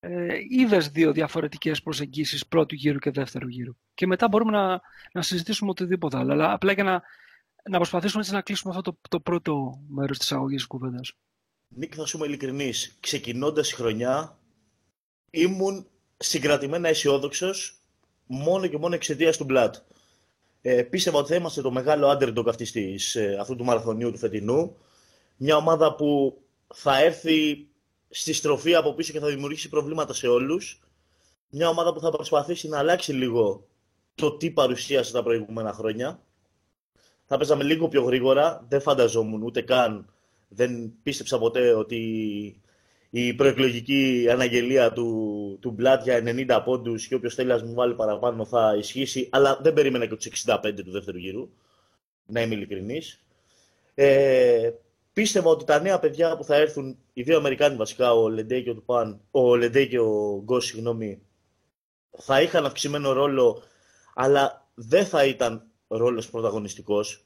ε, 0.00 0.36
είδες 0.48 0.88
δύο 0.88 1.12
διαφορετικές 1.12 1.82
προσεγγίσεις 1.82 2.46
πρώτου 2.46 2.74
γύρου 2.74 2.98
και 2.98 3.10
δεύτερου 3.10 3.48
γύρου. 3.48 3.76
Και 3.94 4.06
μετά 4.06 4.28
μπορούμε 4.28 4.50
να, 4.50 4.80
να 5.12 5.22
συζητήσουμε 5.22 5.70
οτιδήποτε 5.70 6.16
άλλο. 6.16 6.32
Αλλά 6.32 6.52
απλά 6.52 6.72
για 6.72 6.84
να, 6.84 7.02
να 7.70 7.76
προσπαθήσουμε 7.76 8.20
έτσι 8.22 8.34
να 8.34 8.40
κλείσουμε 8.40 8.76
αυτό 8.76 8.92
το, 8.92 8.98
το 9.08 9.20
πρώτο 9.20 9.82
μέρος 9.88 10.18
της 10.18 10.32
αγωγής 10.32 10.66
κουβέντας. 10.66 11.12
Νίκ, 11.68 11.92
θα 11.96 12.06
σου 12.06 12.16
είμαι 12.16 12.26
ειλικρινής. 12.26 12.96
Ξεκινώντας 13.00 13.70
η 13.70 13.74
χρονιά, 13.74 14.38
ήμουν 15.30 15.86
συγκρατημένα 16.16 16.88
αισιόδοξος 16.88 17.80
μόνο 18.26 18.66
και 18.66 18.78
μόνο 18.78 18.94
εξαιτίας 18.94 19.36
του 19.36 19.44
Μπλατ. 19.44 19.76
Ε, 20.60 20.82
πίστευα 20.82 21.18
ότι 21.18 21.28
θα 21.28 21.34
είμαστε 21.34 21.62
το 21.62 21.70
μεγάλο 21.70 22.10
underdog 22.10 22.48
αυτής 22.48 22.72
της, 22.72 23.14
ε, 23.14 23.36
αυτού 23.40 23.56
του 23.56 23.64
μαραθωνίου 23.64 24.12
του 24.12 24.18
φετινού. 24.18 24.76
Μια 25.36 25.56
ομάδα 25.56 25.94
που 25.94 26.38
θα 26.74 27.02
έρθει 27.02 27.66
στη 28.10 28.32
στροφή 28.32 28.74
από 28.74 28.94
πίσω 28.94 29.12
και 29.12 29.18
θα 29.18 29.26
δημιουργήσει 29.26 29.68
προβλήματα 29.68 30.14
σε 30.14 30.28
όλους. 30.28 30.80
Μια 31.50 31.68
ομάδα 31.68 31.92
που 31.92 32.00
θα 32.00 32.10
προσπαθήσει 32.10 32.68
να 32.68 32.78
αλλάξει 32.78 33.12
λίγο 33.12 33.66
το 34.14 34.36
τι 34.36 34.50
παρουσίασε 34.50 35.12
τα 35.12 35.22
προηγούμενα 35.22 35.72
χρόνια. 35.72 36.20
Θα 37.26 37.36
παίζαμε 37.36 37.64
λίγο 37.64 37.88
πιο 37.88 38.02
γρήγορα. 38.02 38.64
Δεν 38.68 38.80
φανταζόμουν 38.80 39.42
ούτε 39.42 39.62
καν, 39.62 40.12
δεν 40.48 40.92
πίστεψα 41.02 41.38
ποτέ 41.38 41.72
ότι 41.72 42.00
η 43.10 43.34
προεκλογική 43.34 44.26
αναγγελία 44.30 44.92
του, 44.92 45.58
του 45.60 45.70
Μπλάτ 45.70 46.02
για 46.02 46.22
90 46.24 46.62
πόντους 46.64 47.06
και 47.06 47.14
όποιος 47.14 47.34
θέλει 47.34 47.48
να 47.48 47.64
μου 47.64 47.74
βάλει 47.74 47.94
παραπάνω 47.94 48.44
θα 48.44 48.74
ισχύσει. 48.78 49.28
Αλλά 49.32 49.58
δεν 49.62 49.72
περίμενα 49.72 50.06
και 50.06 50.16
τους 50.16 50.44
65 50.46 50.82
του 50.84 50.90
δεύτερου 50.90 51.18
γύρου. 51.18 51.48
Να 52.26 52.40
είμαι 52.40 52.54
ειλικρινής. 52.54 53.24
Ε, 53.94 54.70
πίστευα 55.14 55.50
ότι 55.50 55.64
τα 55.64 55.80
νέα 55.80 55.98
παιδιά 55.98 56.36
που 56.36 56.44
θα 56.44 56.56
έρθουν, 56.56 56.98
οι 57.12 57.22
δύο 57.22 57.36
Αμερικάνοι 57.36 57.76
βασικά, 57.76 58.12
ο 58.12 58.28
Λεντέι 58.28 58.62
και 58.62 58.70
ο, 58.70 58.74
Τουπάν, 58.74 59.20
ο, 59.30 59.56
Λεντέ 59.56 59.84
και 59.84 59.98
ο 59.98 60.40
Γκος, 60.44 60.64
συγγνώμη, 60.64 61.22
θα 62.18 62.42
είχαν 62.42 62.64
αυξημένο 62.64 63.12
ρόλο, 63.12 63.62
αλλά 64.14 64.68
δεν 64.74 65.06
θα 65.06 65.24
ήταν 65.24 65.66
ρόλος 65.88 66.30
πρωταγωνιστικός. 66.30 67.24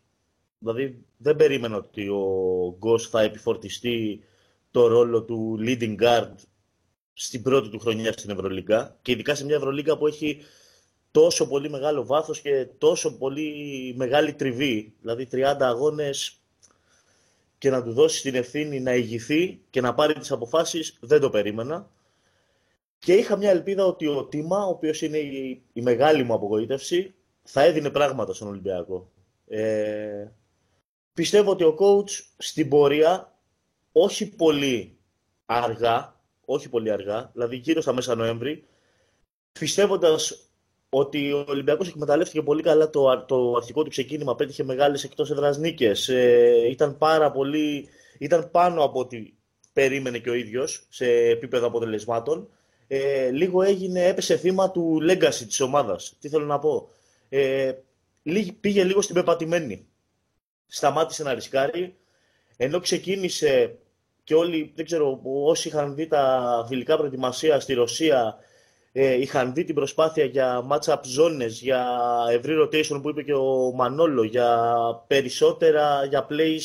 Δηλαδή 0.58 1.04
δεν 1.16 1.36
περίμενα 1.36 1.76
ότι 1.76 2.08
ο 2.08 2.76
Γκος 2.78 3.08
θα 3.08 3.20
επιφορτιστεί 3.20 4.22
το 4.70 4.86
ρόλο 4.86 5.22
του 5.22 5.58
leading 5.60 5.96
guard 6.02 6.34
στην 7.12 7.42
πρώτη 7.42 7.68
του 7.68 7.78
χρονιά 7.78 8.12
στην 8.12 8.30
Ευρωλίγκα 8.30 8.96
και 9.02 9.12
ειδικά 9.12 9.34
σε 9.34 9.44
μια 9.44 9.56
Ευρωλίγκα 9.56 9.98
που 9.98 10.06
έχει 10.06 10.40
τόσο 11.10 11.48
πολύ 11.48 11.70
μεγάλο 11.70 12.06
βάθος 12.06 12.40
και 12.40 12.66
τόσο 12.78 13.18
πολύ 13.18 13.52
μεγάλη 13.96 14.32
τριβή. 14.34 14.94
Δηλαδή 15.00 15.28
30 15.32 15.56
αγώνες 15.60 16.37
και 17.58 17.70
να 17.70 17.82
του 17.82 17.92
δώσει 17.92 18.22
την 18.22 18.34
ευθύνη 18.34 18.80
να 18.80 18.94
ηγηθεί 18.94 19.60
και 19.70 19.80
να 19.80 19.94
πάρει 19.94 20.14
τις 20.14 20.30
αποφάσεις, 20.30 20.98
δεν 21.00 21.20
το 21.20 21.30
περίμενα. 21.30 21.90
Και 22.98 23.12
είχα 23.12 23.36
μια 23.36 23.50
ελπίδα 23.50 23.84
ότι 23.84 24.06
ο 24.06 24.24
Τίμα, 24.24 24.66
ο 24.66 24.68
οποίος 24.68 25.02
είναι 25.02 25.18
η, 25.18 25.62
η 25.72 25.82
μεγάλη 25.82 26.22
μου 26.22 26.34
απογοήτευση, 26.34 27.14
θα 27.42 27.62
έδινε 27.62 27.90
πράγματα 27.90 28.34
στον 28.34 28.48
Ολυμπιακό. 28.48 29.10
Ε, 29.46 30.28
πιστεύω 31.12 31.50
ότι 31.50 31.64
ο 31.64 31.76
coach 31.78 32.10
στην 32.38 32.68
πορεία, 32.68 33.38
όχι 33.92 34.28
πολύ 34.28 34.98
αργά, 35.46 36.20
όχι 36.44 36.68
πολύ 36.68 36.90
αργά, 36.90 37.30
δηλαδή 37.32 37.56
γύρω 37.56 37.80
στα 37.80 37.92
μέσα 37.92 38.14
Νοέμβρη, 38.14 38.64
πιστεύοντας 39.52 40.47
ότι 40.90 41.32
ο 41.32 41.44
Ολυμπιακός 41.48 41.88
εκμεταλλεύτηκε 41.88 42.42
πολύ 42.42 42.62
καλά 42.62 42.90
το, 42.90 43.24
το 43.28 43.54
αρχικό 43.56 43.82
του 43.82 43.90
ξεκίνημα. 43.90 44.36
Πέτυχε 44.36 44.64
μεγάλες 44.64 45.04
εκτός 45.04 45.30
έδρας 45.30 45.58
νίκες. 45.58 46.08
Ε, 46.08 46.68
ήταν, 46.70 46.98
πάρα 46.98 47.30
πολύ, 47.30 47.88
ήταν 48.18 48.50
πάνω 48.50 48.84
από 48.84 48.98
ό,τι 49.00 49.32
περίμενε 49.72 50.18
και 50.18 50.30
ο 50.30 50.34
ίδιος 50.34 50.86
σε 50.88 51.06
επίπεδο 51.10 51.66
αποτελεσμάτων. 51.66 52.48
Ε, 52.86 53.30
λίγο 53.30 53.62
έγινε, 53.62 54.06
έπεσε 54.06 54.36
θύμα 54.36 54.70
του 54.70 54.98
legacy 55.10 55.44
της 55.46 55.60
ομάδας. 55.60 56.16
Τι 56.20 56.28
θέλω 56.28 56.44
να 56.44 56.58
πω; 56.58 56.88
Ε, 57.28 57.72
πήγε 58.60 58.84
λίγο 58.84 59.02
στην 59.02 59.14
πεπατημένη. 59.14 59.86
Σταμάτησε 60.66 61.22
να 61.22 61.34
ρισκάρει. 61.34 61.96
Ενώ 62.56 62.80
ξεκίνησε 62.80 63.78
και 64.24 64.34
όλοι, 64.34 64.72
δεν 64.74 64.84
ξέρω, 64.84 65.20
όσοι 65.22 65.68
είχαν 65.68 65.94
δει 65.94 66.06
τα 66.06 66.64
φιλικά 66.68 66.96
προετοιμασία 66.96 67.60
στη 67.60 67.74
Ρωσία 67.74 68.38
ε, 69.00 69.20
είχαν 69.20 69.54
δει 69.54 69.64
την 69.64 69.74
προσπάθεια 69.74 70.24
για 70.24 70.66
match-up 70.70 71.00
ζώνες, 71.02 71.60
για 71.60 71.86
ευρύ 72.30 72.54
rotation 72.62 73.02
που 73.02 73.08
είπε 73.08 73.22
και 73.22 73.34
ο 73.34 73.72
Μανόλο, 73.74 74.22
για 74.22 74.70
περισσότερα, 75.06 76.04
για 76.04 76.26
plays 76.30 76.62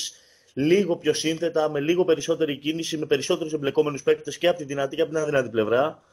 λίγο 0.54 0.98
πιο 0.98 1.14
σύνθετα, 1.14 1.70
με 1.70 1.80
λίγο 1.80 2.06
περισσότερη 2.06 2.58
κίνηση, 2.58 2.98
με 2.98 3.06
περισσότερους 3.06 3.54
εμπλεκόμενους 3.54 4.04
παίκτες 4.04 4.38
και 4.38 4.48
από 4.48 4.58
τη 4.58 4.64
δυνατή 4.64 4.96
και 4.96 5.02
από 5.02 5.12
την 5.12 5.20
αδυνατή 5.20 5.50
πλευρά. 5.50 6.04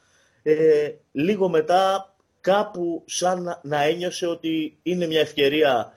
Ε, 0.43 0.91
λίγο 1.13 1.49
μετά 1.49 2.15
κάπου 2.41 3.03
σαν 3.07 3.61
να 3.63 3.83
ένιωσε 3.83 4.27
ότι 4.27 4.79
είναι 4.83 5.07
μια 5.07 5.21
ευκαιρία 5.21 5.93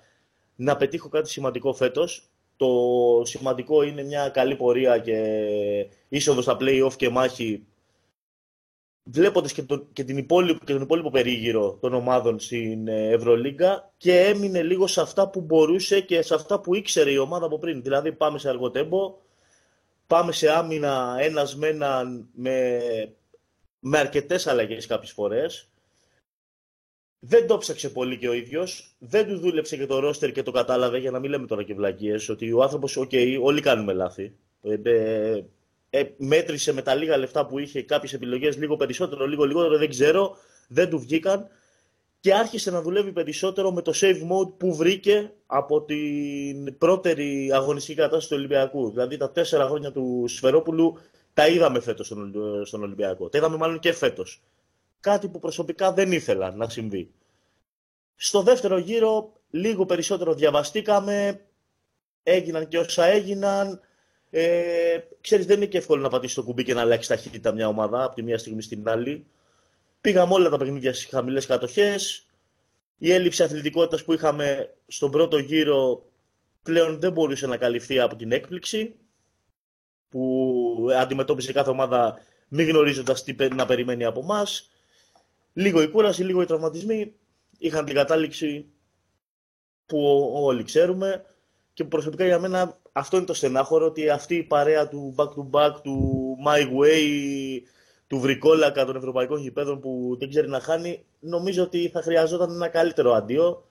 να 0.55 0.75
πετύχω 0.77 1.09
κάτι 1.09 1.29
σημαντικό 1.29 1.73
φέτος. 1.73 2.29
Το 2.57 2.69
σημαντικό 3.23 3.83
είναι 3.83 4.03
μια 4.03 4.29
καλή 4.29 4.55
πορεία 4.55 4.97
και 4.97 5.17
είσοδος 6.09 6.43
στα 6.43 6.57
play-off 6.59 6.93
και 6.95 7.09
μάχη 7.09 7.65
βλέποντας 9.03 9.53
και, 9.53 9.63
το, 9.63 9.85
και, 9.93 10.03
την 10.03 10.17
υπόλοιπο, 10.17 10.65
και 10.65 10.73
τον 10.73 10.81
υπόλοιπο 10.81 11.09
περίγυρο 11.09 11.77
των 11.81 11.93
ομάδων 11.93 12.39
στην 12.39 12.87
ε, 12.87 13.09
Ευρωλίγκα 13.09 13.91
και 13.97 14.19
έμεινε 14.19 14.63
λίγο 14.63 14.87
σε 14.87 15.01
αυτά 15.01 15.29
που 15.29 15.41
μπορούσε 15.41 16.01
και 16.01 16.21
σε 16.21 16.35
αυτά 16.35 16.59
που 16.59 16.75
ήξερε 16.75 17.11
η 17.11 17.17
ομάδα 17.17 17.45
από 17.45 17.59
πριν. 17.59 17.81
Δηλαδή 17.81 18.11
πάμε 18.11 18.39
σε 18.39 18.49
αργό 18.49 18.71
τέμπο, 18.71 19.17
πάμε 20.07 20.31
σε 20.31 20.51
άμυνα 20.51 21.15
ένας 21.19 21.55
με 21.55 21.67
έναν 21.67 22.27
με, 22.33 22.79
με 23.79 23.97
αρκετές 23.97 24.47
αλλαγές 24.47 24.85
κάποιες 24.85 25.11
φορές. 25.11 25.67
Δεν 27.25 27.47
το 27.47 27.57
ψάξε 27.57 27.89
πολύ 27.89 28.17
και 28.17 28.29
ο 28.29 28.33
ίδιος. 28.33 28.95
Δεν 28.99 29.27
του 29.27 29.39
δούλεψε 29.39 29.77
και 29.77 29.85
το 29.85 29.99
ρόστερ 29.99 30.31
και 30.31 30.43
το 30.43 30.51
κατάλαβε 30.51 30.97
για 30.97 31.11
να 31.11 31.19
μην 31.19 31.29
λέμε 31.29 31.47
τώρα 31.47 31.63
και 31.63 31.73
βλακίες. 31.73 32.29
Ότι 32.29 32.51
ο 32.51 32.63
άνθρωπος, 32.63 32.97
ok, 32.97 33.09
okay, 33.11 33.39
όλοι 33.41 33.61
κάνουμε 33.61 33.93
λάθη. 33.93 34.35
Ε, 34.61 34.73
ε, 34.83 35.43
ε, 35.95 36.03
μέτρησε 36.17 36.73
με 36.73 36.81
τα 36.81 36.95
λίγα 36.95 37.17
λεφτά 37.17 37.45
που 37.45 37.59
είχε 37.59 37.81
κάποιες 37.83 38.13
επιλογές 38.13 38.57
λίγο 38.57 38.75
περισσότερο, 38.75 39.25
λίγο 39.25 39.43
λιγότερο, 39.43 39.77
δεν 39.77 39.89
ξέρω, 39.89 40.37
δεν 40.67 40.89
του 40.89 40.99
βγήκαν 40.99 41.47
και 42.19 42.33
άρχισε 42.33 42.71
να 42.71 42.81
δουλεύει 42.81 43.11
περισσότερο 43.11 43.71
με 43.71 43.81
το 43.81 43.91
save 43.95 44.15
mode 44.15 44.57
που 44.57 44.75
βρήκε 44.75 45.33
από 45.45 45.81
την 45.83 46.77
πρώτερη 46.77 47.51
αγωνιστική 47.53 47.97
κατάσταση 47.97 48.27
του 48.29 48.35
Ολυμπιακού. 48.37 48.89
Δηλαδή 48.89 49.17
τα 49.17 49.31
τέσσερα 49.31 49.67
χρόνια 49.67 49.91
του 49.91 50.25
Σφερόπουλου 50.27 50.97
τα 51.33 51.47
είδαμε 51.47 51.79
φέτος 51.79 52.13
στον 52.63 52.83
Ολυμπιακό. 52.83 53.29
Τα 53.29 53.37
είδαμε 53.37 53.57
μάλλον 53.57 53.79
και 53.79 53.93
φέτος. 53.93 54.41
Κάτι 54.99 55.27
που 55.27 55.39
προσωπικά 55.39 55.93
δεν 55.93 56.11
ήθελα 56.11 56.51
να 56.55 56.69
συμβεί. 56.69 57.11
Στο 58.15 58.41
δεύτερο 58.41 58.77
γύρο 58.77 59.33
λίγο 59.49 59.85
περισσότερο 59.85 60.33
διαβαστήκαμε, 60.33 61.41
έγιναν 62.23 62.67
και 62.67 62.77
όσα 62.77 63.05
έγιναν. 63.05 63.81
Ε, 64.35 64.99
ξέρεις, 65.21 65.45
δεν 65.45 65.57
είναι 65.57 65.65
και 65.65 65.77
εύκολο 65.77 66.01
να 66.01 66.09
πατήσεις 66.09 66.35
το 66.35 66.43
κουμπί 66.43 66.63
και 66.63 66.73
να 66.73 66.81
αλλάξει 66.81 67.09
ταχύτητα 67.09 67.51
μια 67.51 67.67
ομάδα 67.67 68.03
από 68.03 68.15
τη 68.15 68.23
μία 68.23 68.37
στιγμή 68.37 68.61
στην 68.61 68.89
άλλη. 68.89 69.25
Πήγαμε 70.01 70.33
όλα 70.33 70.49
τα 70.49 70.57
παιχνίδια 70.57 70.93
στις 70.93 71.05
χαμηλές 71.05 71.45
κατοχές. 71.45 72.25
Η 72.97 73.11
έλλειψη 73.11 73.43
αθλητικότητας 73.43 74.03
που 74.03 74.13
είχαμε 74.13 74.73
στον 74.87 75.11
πρώτο 75.11 75.37
γύρο 75.37 76.05
πλέον 76.63 76.99
δεν 76.99 77.11
μπορούσε 77.11 77.47
να 77.47 77.57
καλυφθεί 77.57 77.99
από 77.99 78.15
την 78.15 78.31
έκπληξη 78.31 78.95
που 80.09 80.87
αντιμετώπισε 80.97 81.53
κάθε 81.53 81.69
ομάδα 81.69 82.17
μη 82.47 82.63
γνωρίζοντας 82.63 83.23
τι 83.23 83.35
να 83.55 83.65
περιμένει 83.65 84.05
από 84.05 84.19
εμά. 84.19 84.45
Λίγο 85.53 85.81
η 85.81 85.87
κούραση, 85.87 86.23
λίγο 86.23 86.41
οι 86.41 86.45
τραυματισμοί 86.45 87.13
είχαν 87.57 87.85
την 87.85 87.95
κατάληξη 87.95 88.65
που 89.85 90.31
όλοι 90.33 90.63
ξέρουμε 90.63 91.25
και 91.73 91.83
προσωπικά 91.83 92.25
για 92.25 92.39
μένα 92.39 92.81
αυτό 92.95 93.17
είναι 93.17 93.25
το 93.25 93.33
στενάχωρο 93.33 93.85
ότι 93.85 94.09
αυτή 94.09 94.35
η 94.35 94.43
παρέα 94.43 94.87
του 94.87 95.15
back-to-back, 95.17 95.73
του 95.83 96.37
My 96.45 96.61
Way, 96.61 97.59
του 98.07 98.19
βρικόλακα 98.19 98.85
των 98.85 98.95
ευρωπαϊκών 98.95 99.39
γηπέδων 99.39 99.79
που 99.79 100.15
δεν 100.19 100.29
ξέρει 100.29 100.47
να 100.49 100.59
χάνει, 100.59 101.05
νομίζω 101.19 101.63
ότι 101.63 101.89
θα 101.89 102.01
χρειαζόταν 102.01 102.51
ένα 102.51 102.67
καλύτερο 102.67 103.13
αντίο. 103.13 103.67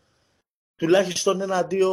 Τουλάχιστον 0.76 1.40
ένα 1.40 1.56
αντίο 1.56 1.92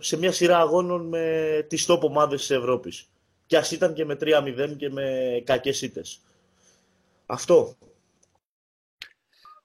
σε 0.00 0.16
μια 0.16 0.32
σειρά 0.32 0.58
αγώνων 0.58 1.08
με 1.08 1.66
τις 1.68 1.86
top 1.88 2.00
ομάδες 2.00 2.40
της 2.40 2.50
Ευρώπης. 2.50 3.08
Και 3.46 3.56
ας 3.56 3.70
ήταν 3.70 3.94
και 3.94 4.04
με 4.04 4.16
3-0 4.20 4.76
και 4.76 4.90
με 4.90 5.42
κακές 5.44 5.82
ήττες. 5.82 6.20
Αυτό. 7.26 7.74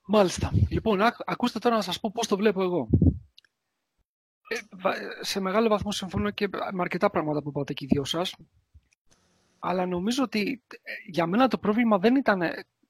Μάλιστα. 0.05 0.51
Λοιπόν, 0.69 0.99
ακούστε 1.25 1.59
τώρα 1.59 1.75
να 1.75 1.81
σας 1.81 1.99
πω 1.99 2.11
πώς 2.13 2.27
το 2.27 2.37
βλέπω 2.37 2.61
εγώ. 2.61 2.87
Ε, 4.47 4.57
σε 5.21 5.39
μεγάλο 5.39 5.67
βαθμό 5.67 5.91
συμφωνώ 5.91 6.29
και 6.29 6.47
με 6.47 6.81
αρκετά 6.81 7.09
πράγματα 7.09 7.41
που 7.41 7.49
είπατε 7.49 7.73
και 7.73 7.83
οι 7.83 7.87
δυο 7.91 8.03
σας. 8.03 8.35
Αλλά 9.59 9.85
νομίζω 9.85 10.23
ότι 10.23 10.63
ε, 10.67 10.91
για 11.07 11.25
μένα 11.25 11.47
το 11.47 11.57
πρόβλημα 11.57 11.97
δεν 11.97 12.15
ήταν, 12.15 12.41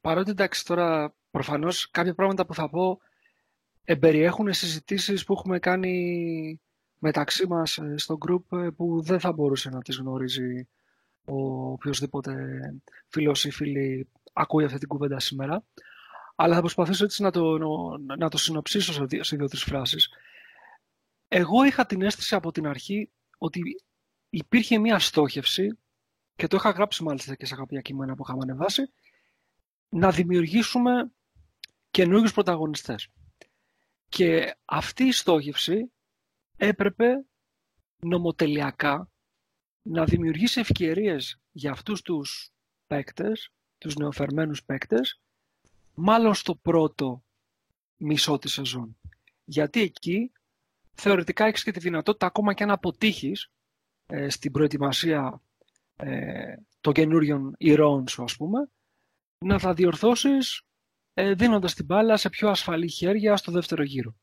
παρότι 0.01 0.31
εντάξει 0.31 0.65
τώρα 0.65 1.13
προφανώς 1.31 1.89
κάποια 1.91 2.13
πράγματα 2.13 2.45
που 2.45 2.53
θα 2.53 2.69
πω 2.69 2.99
εμπεριέχουν 3.83 4.53
συζητήσεις 4.53 5.25
που 5.25 5.33
έχουμε 5.33 5.59
κάνει 5.59 6.59
μεταξύ 6.99 7.47
μας 7.47 7.77
ε, 7.77 7.93
στο 7.97 8.17
group 8.27 8.73
που 8.75 9.01
δεν 9.01 9.19
θα 9.19 9.31
μπορούσε 9.31 9.69
να 9.69 9.81
τις 9.81 9.97
γνωρίζει 9.97 10.67
ο 11.25 11.71
οποιοδήποτε 11.71 12.33
φίλος 13.07 13.45
ή 13.45 13.51
φίλη 13.51 14.07
ακούει 14.33 14.63
αυτή 14.63 14.77
την 14.77 14.87
κουβέντα 14.87 15.19
σήμερα. 15.19 15.63
Αλλά 16.35 16.55
θα 16.55 16.59
προσπαθήσω 16.59 17.03
έτσι 17.03 17.21
να 17.21 17.31
το, 17.31 17.57
να 18.17 18.29
το 18.29 18.37
συνοψίσω 18.37 18.93
σε, 18.93 19.03
δύο, 19.03 19.23
σε 19.23 19.35
δύο-τρεις 19.35 19.63
φράσεις. 19.63 20.09
Εγώ 21.35 21.63
είχα 21.63 21.85
την 21.85 22.01
αίσθηση 22.01 22.35
από 22.35 22.51
την 22.51 22.67
αρχή 22.67 23.11
ότι 23.37 23.61
υπήρχε 24.29 24.77
μία 24.77 24.99
στόχευση 24.99 25.79
και 26.35 26.47
το 26.47 26.55
είχα 26.55 26.69
γράψει 26.69 27.03
μάλιστα 27.03 27.35
και 27.35 27.45
σε 27.45 27.55
κάποια 27.55 27.81
κείμενα 27.81 28.15
που 28.15 28.23
είχαμε 28.23 28.39
ανεβάσει 28.43 28.81
να 29.89 30.11
δημιουργήσουμε 30.11 31.11
καινούριους 31.91 32.33
πρωταγωνιστές. 32.33 33.07
Και 34.09 34.55
αυτή 34.65 35.03
η 35.03 35.11
στόχευση 35.11 35.91
έπρεπε 36.57 37.25
νομοτελειακά 37.99 39.09
να 39.81 40.05
δημιουργήσει 40.05 40.59
ευκαιρίες 40.59 41.39
για 41.51 41.71
αυτούς 41.71 42.01
τους 42.01 42.51
παίκτες, 42.87 43.51
τους 43.77 43.95
νεοφερμένους 43.95 44.63
παίκτες, 44.63 45.21
μάλλον 45.93 46.33
στο 46.33 46.55
πρώτο 46.55 47.23
μισό 47.97 48.37
της 48.37 48.53
σεζόν. 48.53 48.97
Γιατί 49.43 49.81
εκεί 49.81 50.31
θεωρητικά 50.93 51.45
έχεις 51.45 51.63
και 51.63 51.71
τη 51.71 51.79
δυνατότητα 51.79 52.25
ακόμα 52.25 52.53
και 52.53 52.63
αν 52.63 52.71
αποτύχεις 52.71 53.51
ε, 54.05 54.29
στην 54.29 54.51
προετοιμασία 54.51 55.41
ε, 55.95 56.55
των 56.81 56.93
καινούριων 56.93 57.55
ηρώων 57.57 58.07
σου, 58.07 58.23
ας 58.23 58.35
πούμε, 58.35 58.69
να 59.37 59.59
θα 59.59 59.73
διορθώσεις 59.73 60.61
ε, 61.13 61.33
δίνοντας 61.33 61.73
την 61.73 61.85
μπάλα 61.85 62.17
σε 62.17 62.29
πιο 62.29 62.49
ασφαλή 62.49 62.89
χέρια 62.89 63.37
στο 63.37 63.51
δεύτερο 63.51 63.83
γύρο. 63.83 64.15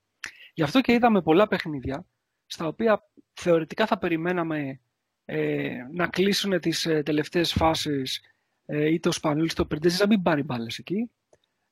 Γι' 0.55 0.63
αυτό 0.63 0.81
και 0.81 0.93
είδαμε 0.93 1.23
πολλά 1.23 1.49
παιχνίδια, 1.49 2.07
στα 2.47 2.67
οποία 2.67 3.11
θεωρητικά 3.33 3.87
θα 3.87 3.99
περιμέναμε 3.99 4.81
ε, 5.25 5.77
να 5.93 6.07
κλείσουν 6.07 6.61
τις 6.61 6.87
ε, 6.87 7.03
τελευταίες 7.03 7.53
φάσεις 7.53 8.21
ε, 8.67 8.89
είτε 8.89 9.09
ο 9.09 9.13
Σπανούλης 9.13 9.53
είτε 9.53 9.63
ο 9.63 9.67
Περντέζης 9.67 10.01
να 10.01 10.07
μην 10.07 10.23
πάρει 10.23 10.43
μπάλες 10.43 10.79
εκεί. 10.79 11.11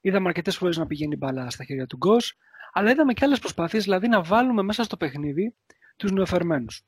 Είδαμε 0.01 0.29
αρκετές 0.29 0.57
φορές 0.57 0.77
να 0.77 0.87
πηγαίνει 0.87 1.17
μπάλα 1.17 1.51
στα 1.51 1.65
χέρια 1.65 1.87
του 1.87 1.97
Γκος, 1.97 2.37
αλλά 2.73 2.91
είδαμε 2.91 3.13
και 3.13 3.25
άλλες 3.25 3.39
προσπάθειες, 3.39 3.85
δηλαδή 3.85 4.09
να 4.09 4.23
βάλουμε 4.23 4.63
μέσα 4.63 4.83
στο 4.83 4.97
παιχνίδι 4.97 5.57
τους 5.97 6.13
νεοφερμένους. 6.13 6.83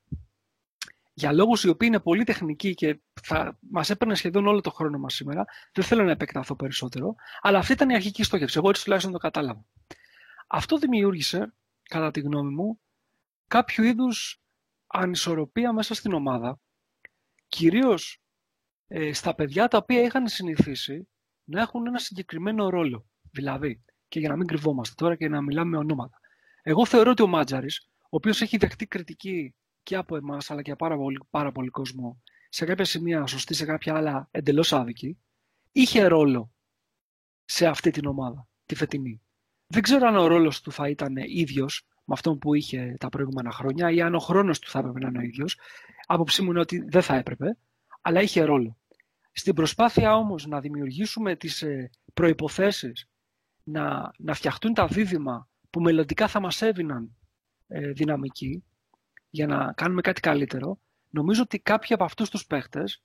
Για 1.15 1.33
λόγους 1.33 1.65
οι 1.65 1.69
οποίοι 1.69 1.89
είναι 1.91 2.01
πολύ 2.01 2.25
τεχνικοί 2.25 2.75
και 2.75 3.01
θα 3.23 3.59
μας 3.71 3.91
έπαιρνε 3.91 4.15
σχεδόν 4.15 4.47
όλο 4.47 4.61
το 4.61 4.71
χρόνο 4.71 4.99
μας 4.99 5.15
σήμερα, 5.15 5.45
δεν 5.73 5.85
θέλω 5.85 6.05
να 6.05 6.11
επεκταθώ 6.11 6.57
περισσότερο, 6.57 7.15
αλλά 7.41 7.59
αυτή 7.59 7.73
ήταν 7.73 7.91
η 7.91 7.95
αρχική 7.95 8.23
στόχευση. 8.23 8.59
Εγώ 8.59 8.69
έτσι 8.69 8.83
τουλάχιστον 8.83 9.13
το 9.13 9.19
κατάλαβα. 9.19 9.65
Αυτό 10.47 10.79
δημιούργησε, 10.79 11.55
κατά 11.83 12.11
τη 12.11 12.21
γνώμη 12.21 12.55
μου, 12.55 12.81
κάποιο 13.47 13.85
είδους 13.85 14.43
ανισορροπία 14.87 15.73
μέσα 15.73 15.95
στην 15.95 16.13
ομάδα, 16.13 16.61
κυρίως 17.49 18.23
ε, 18.87 19.13
στα 19.13 19.35
παιδιά 19.35 19.69
τα 19.69 19.79
οποία 19.79 20.03
είχαν 20.03 20.29
συνηθίσει 20.29 21.09
να 21.45 21.61
έχουν 21.61 21.87
ένα 21.87 21.99
συγκεκριμένο 21.99 22.69
ρόλο. 22.69 23.07
Δηλαδή, 23.31 23.85
και 24.11 24.21
για 24.21 24.29
να 24.29 24.37
μην 24.37 24.47
κρυβόμαστε 24.47 24.95
τώρα 24.97 25.17
και 25.17 25.29
να 25.29 25.40
μιλάμε 25.40 25.71
με 25.71 25.76
ονόματα. 25.76 26.21
Εγώ 26.62 26.87
θεωρώ 26.87 27.11
ότι 27.11 27.23
ο 27.23 27.26
Μάτζαρης, 27.26 27.89
ο 28.02 28.08
οποίος 28.11 28.41
έχει 28.41 28.56
δεχτεί 28.56 28.87
κριτική 28.87 29.54
και 29.82 29.97
από 29.97 30.17
εμάς 30.17 30.50
αλλά 30.50 30.63
και 30.63 30.71
από 30.71 30.85
πάρα 30.85 30.97
πολύ, 30.97 31.21
πάρα 31.30 31.52
πολύ 31.52 31.69
κόσμο, 31.69 32.23
σε 32.49 32.65
κάποια 32.65 32.85
σημεία 32.85 33.26
σωστή, 33.26 33.54
σε 33.54 33.65
κάποια 33.65 33.95
άλλα 33.97 34.28
εντελώς 34.30 34.73
άδικη, 34.73 35.19
είχε 35.73 36.06
ρόλο 36.06 36.52
σε 37.45 37.67
αυτή 37.67 37.91
την 37.91 38.06
ομάδα, 38.06 38.49
τη 38.67 38.75
φετινή. 38.75 39.23
Δεν 39.67 39.82
ξέρω 39.82 40.06
αν 40.06 40.17
ο 40.17 40.26
ρόλος 40.26 40.61
του 40.61 40.73
θα 40.73 40.89
ήταν 40.89 41.17
ίδιος 41.17 41.87
με 42.04 42.15
αυτόν 42.15 42.39
που 42.39 42.54
είχε 42.54 42.97
τα 43.00 43.08
προηγούμενα 43.08 43.50
χρόνια 43.50 43.91
ή 43.91 44.00
αν 44.00 44.15
ο 44.15 44.19
χρόνος 44.19 44.58
του 44.58 44.71
θα 44.71 44.78
έπρεπε 44.78 44.99
να 45.00 45.08
είναι 45.08 45.19
ο 45.19 45.23
ίδιος. 45.23 45.58
Άποψή 46.06 46.43
μου 46.43 46.50
είναι 46.50 46.61
ότι 46.61 46.85
δεν 46.89 47.02
θα 47.02 47.15
έπρεπε, 47.15 47.58
αλλά 48.00 48.23
είχε 48.23 48.43
ρόλο. 48.43 48.78
Στην 49.32 49.54
προσπάθεια 49.54 50.17
όμως 50.17 50.47
να 50.47 50.61
δημιουργήσουμε 50.61 51.37
τις 51.37 51.63
ε, 51.63 51.91
προϋποθέσεις 52.15 53.11
να, 53.71 54.11
να 54.19 54.35
φτιαχτούν 54.35 54.75
τα 54.75 54.87
δίδυμα 54.87 55.49
που 55.71 55.80
μελλοντικά 55.80 56.28
θα 56.28 56.41
μας 56.41 56.63
έβηναν 56.63 57.17
ε, 57.67 57.91
δυναμική 57.91 58.65
για 59.30 59.47
να 59.47 59.73
κάνουμε 59.73 60.00
κάτι 60.00 60.21
καλύτερο, 60.21 60.80
νομίζω 61.09 61.43
ότι 61.43 61.59
κάποιοι 61.59 61.95
από 61.95 62.04
αυτούς 62.04 62.30
τους 62.30 62.47
παίχτες 62.47 63.02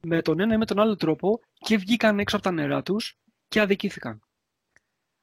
με 0.00 0.22
τον 0.22 0.40
ένα 0.40 0.54
ή 0.54 0.56
με 0.56 0.66
τον 0.66 0.80
άλλο 0.80 0.96
τρόπο 0.96 1.40
και 1.52 1.76
βγήκαν 1.76 2.18
έξω 2.18 2.36
από 2.36 2.44
τα 2.44 2.50
νερά 2.50 2.82
τους 2.82 3.18
και 3.48 3.60
αδικήθηκαν. 3.60 4.20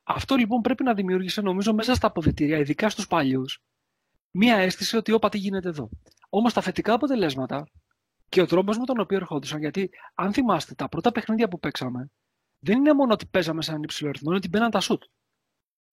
Αυτό 0.04 0.36
λοιπόν 0.36 0.62
πρέπει 0.62 0.84
να 0.84 0.94
δημιούργησε 0.94 1.42
νομίζω 1.42 1.74
μέσα 1.74 1.96
στα 1.96 2.08
αποδητήρια, 2.08 2.58
ειδικά 2.58 2.90
στους 2.90 3.08
παλιούς, 3.08 3.64
μία 4.32 4.56
αίσθηση 4.56 4.98
ότι 4.98 5.12
όπα 5.12 5.30
τι 5.30 5.38
γίνεται 5.38 5.70
εδώ. 5.70 5.90
Όμως 6.30 6.54
τα 6.54 6.62
θετικά 6.62 6.94
αποτελέσματα 6.94 7.68
και 8.30 8.42
ο 8.42 8.46
τρόπος 8.46 8.78
με 8.78 8.86
τον 8.86 9.00
οποίο 9.00 9.18
ερχόντουσαν, 9.18 9.60
γιατί 9.60 9.90
αν 10.16 10.34
θυμάστε 10.34 10.74
τα 10.74 10.90
πρώτα 10.90 11.12
παιχνίδια 11.12 11.48
που 11.48 11.60
παίξαμε, 11.60 12.12
δεν 12.64 12.78
είναι 12.78 12.94
μόνο 12.94 13.14
ότι 13.14 13.26
παίζαμε 13.26 13.62
σε 13.62 13.70
έναν 13.70 13.84
υψηλό 13.84 14.12
ρυθμό, 14.12 14.30
είναι 14.30 14.38
ότι 14.38 14.48
μπαίναν 14.48 14.72
τα 14.72 14.80
σουτ. 14.80 15.04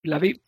Δηλαδή, 0.01 0.43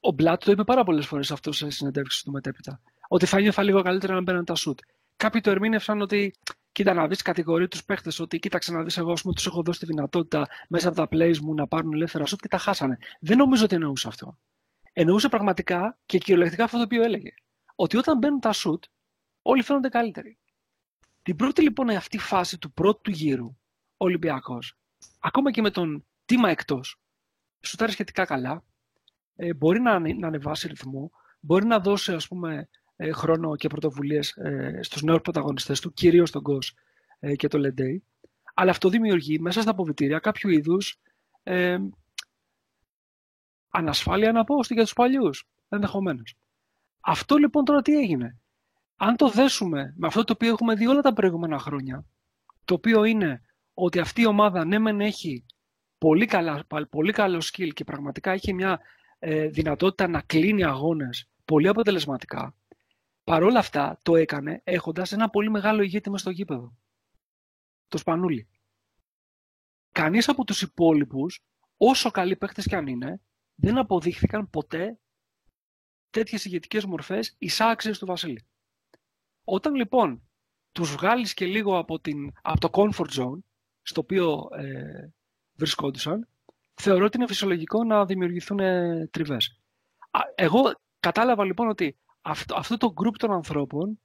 ο 0.00 0.10
Μπλάτ 0.10 0.44
το 0.44 0.50
είπε 0.50 0.64
πάρα 0.64 0.84
πολλές 0.84 1.06
φορές 1.06 1.30
αυτό 1.30 1.52
σε 1.52 1.70
συνεντεύξεις 1.70 2.22
του 2.22 2.30
μετέπειτα. 2.30 2.80
Ότι 3.08 3.26
θα 3.26 3.40
νιώθα 3.40 3.62
λίγο 3.62 3.82
καλύτερα 3.82 4.14
να 4.14 4.20
μπαίναν 4.20 4.44
τα 4.44 4.54
σουτ. 4.54 4.78
Κάποιοι 5.16 5.40
το 5.40 5.50
ερμήνευσαν 5.50 6.00
ότι, 6.00 6.34
κοίτα 6.72 6.94
να 6.94 7.08
δεις, 7.08 7.22
κατηγορεί 7.22 7.68
τους 7.68 7.84
παίχτες 7.84 8.18
ότι 8.18 8.38
κοίταξε 8.38 8.72
να 8.72 8.82
δεις, 8.82 8.96
εγώ 8.96 9.14
τους 9.34 9.46
έχω 9.46 9.62
δώσει 9.62 9.78
τη 9.78 9.86
δυνατότητα 9.86 10.48
μέσα 10.68 10.88
από 10.88 10.96
τα 10.96 11.08
plays 11.10 11.38
μου 11.38 11.54
να 11.54 11.66
πάρουν 11.66 11.92
ελεύθερα 11.92 12.26
σουτ 12.26 12.40
και 12.40 12.48
τα 12.48 12.58
χάσανε. 12.58 12.98
Δεν 13.20 13.36
νομίζω 13.36 13.64
ότι 13.64 13.74
εννοούσε 13.74 14.08
αυτό. 14.08 14.38
Εννοούσε 14.92 15.28
πραγματικά 15.28 15.98
και 16.06 16.18
κυριολεκτικά 16.18 16.64
αυτό 16.64 16.76
το 16.76 16.82
οποίο 16.82 17.02
έλεγε. 17.02 17.34
Ότι 17.74 17.96
όταν 17.96 18.18
μπαίνουν 18.18 18.40
τα 18.40 18.52
σουτ, 18.52 18.84
όλοι 19.42 19.62
φαίνονται 19.62 19.88
καλύτεροι. 19.88 20.38
Την 21.22 21.36
πρώτη 21.36 21.62
λοιπόν 21.62 21.90
αυτή 21.90 22.18
φάση 22.18 22.58
του 22.58 22.72
πρώτου 22.72 23.10
γύρου, 23.10 23.46
ο 23.96 24.04
Ολυμπιακός, 24.04 24.76
ακόμα 25.20 25.50
και 25.50 25.62
με 25.62 25.70
τον 25.70 26.06
τίμα 26.24 26.50
εκτός, 26.50 27.00
σουτάρει 27.60 27.92
σχετικά 27.92 28.24
καλά, 28.24 28.64
ε, 29.36 29.54
μπορεί 29.54 29.80
να, 29.80 29.98
να 29.98 30.26
ανεβάσει 30.26 30.68
ρυθμό, 30.68 31.10
μπορεί 31.40 31.66
να 31.66 31.78
δώσει 31.80 32.12
ας 32.12 32.28
πούμε, 32.28 32.68
ε, 32.96 33.12
χρόνο 33.12 33.56
και 33.56 33.68
πρωτοβουλίες 33.68 34.30
ε, 34.36 34.78
στους 34.82 35.02
νέους 35.02 35.20
πρωταγωνιστές 35.20 35.80
του, 35.80 35.92
κυρίως 35.92 36.30
τον 36.30 36.42
Κος 36.42 36.74
ε, 37.18 37.34
και 37.34 37.48
τον 37.48 37.60
Λεντέι, 37.60 38.04
αλλά 38.54 38.70
αυτό 38.70 38.88
δημιουργεί 38.88 39.38
μέσα 39.38 39.60
στα 39.60 39.70
αποβιτήρια 39.70 40.18
κάποιο 40.18 40.50
είδους 40.50 41.00
ε, 41.42 41.78
ανασφάλεια 43.68 44.32
να 44.32 44.44
πω 44.44 44.54
για 44.68 44.82
τους 44.82 44.92
παλιούς, 44.92 45.48
ενδεχομένως. 45.68 46.34
Αυτό 47.00 47.36
λοιπόν 47.36 47.64
τώρα 47.64 47.82
τι 47.82 47.96
έγινε; 47.96 48.38
Αν 48.96 49.16
το 49.16 49.28
δέσουμε 49.28 49.94
με 49.96 50.06
αυτό 50.06 50.24
το 50.24 50.32
οποίο 50.32 50.48
έχουμε 50.48 50.74
δει 50.74 50.86
όλα 50.86 51.00
τα 51.00 51.12
προηγούμενα 51.12 51.58
χρόνια, 51.58 52.04
το 52.64 52.74
οποίο 52.74 53.04
είναι 53.04 53.42
ότι 53.84 53.98
αυτή 53.98 54.20
η 54.20 54.26
ομάδα 54.26 54.64
ναι 54.64 54.78
μεν 54.78 55.00
έχει 55.00 55.44
πολύ, 55.98 56.26
καλά, 56.26 56.66
πολύ 56.90 57.12
καλό 57.12 57.42
skill 57.52 57.72
και 57.72 57.84
πραγματικά 57.84 58.30
έχει 58.30 58.52
μια 58.52 58.80
ε, 59.18 59.48
δυνατότητα 59.48 60.08
να 60.08 60.20
κλείνει 60.20 60.64
αγώνες 60.64 61.30
πολύ 61.44 61.68
αποτελεσματικά, 61.68 62.56
παρόλα 63.24 63.58
αυτά 63.58 63.98
το 64.02 64.16
έκανε 64.16 64.60
έχοντας 64.64 65.12
ένα 65.12 65.30
πολύ 65.30 65.50
μεγάλο 65.50 65.82
ηγέτη 65.82 66.10
μες 66.10 66.20
στο 66.20 66.30
γήπεδο. 66.30 66.76
Το 67.88 67.98
Σπανούλι. 67.98 68.48
Κανείς 69.92 70.28
από 70.28 70.44
τους 70.44 70.62
υπόλοιπους, 70.62 71.44
όσο 71.76 72.10
καλοί 72.10 72.36
παίχτες 72.36 72.66
κι 72.66 72.74
αν 72.74 72.86
είναι, 72.86 73.20
δεν 73.54 73.78
αποδείχθηκαν 73.78 74.50
ποτέ 74.50 74.98
τέτοιες 76.10 76.44
ηγετικές 76.44 76.84
μορφές 76.84 77.34
εισάξιες 77.38 77.98
του 77.98 78.06
Βασίλη. 78.06 78.46
Όταν 79.44 79.74
λοιπόν 79.74 80.22
τους 80.72 80.92
βγάλεις 80.92 81.34
και 81.34 81.46
λίγο 81.46 81.78
από, 81.78 82.00
την, 82.00 82.32
από 82.42 82.60
το 82.60 82.68
comfort 82.72 83.10
zone, 83.10 83.38
στο 83.82 84.00
οποίο 84.00 84.48
ε, 84.56 85.08
βρισκόντουσαν, 85.54 86.28
θεωρώ 86.74 87.04
ότι 87.04 87.16
είναι 87.16 87.26
φυσιολογικό 87.26 87.84
να 87.84 88.04
δημιουργηθούν 88.04 88.58
ε, 88.58 89.08
τριβές. 89.10 89.60
Εγώ 90.34 90.72
κατάλαβα 91.00 91.44
λοιπόν 91.44 91.68
ότι 91.68 91.96
αυτό, 92.22 92.54
αυτό 92.56 92.76
το 92.76 92.94
group 92.96 93.16
των 93.16 93.32
ανθρώπων 93.32 94.00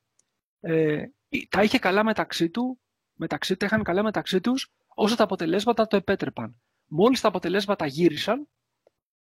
ε, 0.60 1.04
τα 1.50 1.64
είχε 1.64 1.80
καλά 1.80 2.04
μεταξύ 2.04 2.50
του, 2.50 2.80
μεταξύ, 3.14 3.58
τα 3.58 3.66
είχαν 3.66 3.84
καλά 3.84 4.04
μεταξύ 4.04 4.42
τους, 4.42 4.72
όσο 4.88 5.16
τα 5.16 5.24
αποτελέσματα 5.24 5.88
το 5.88 5.96
επέτρεπαν. 5.96 6.62
Μόλις 6.88 7.22
τα 7.22 7.28
αποτελέσματα 7.28 7.86
γύρισαν 7.86 8.48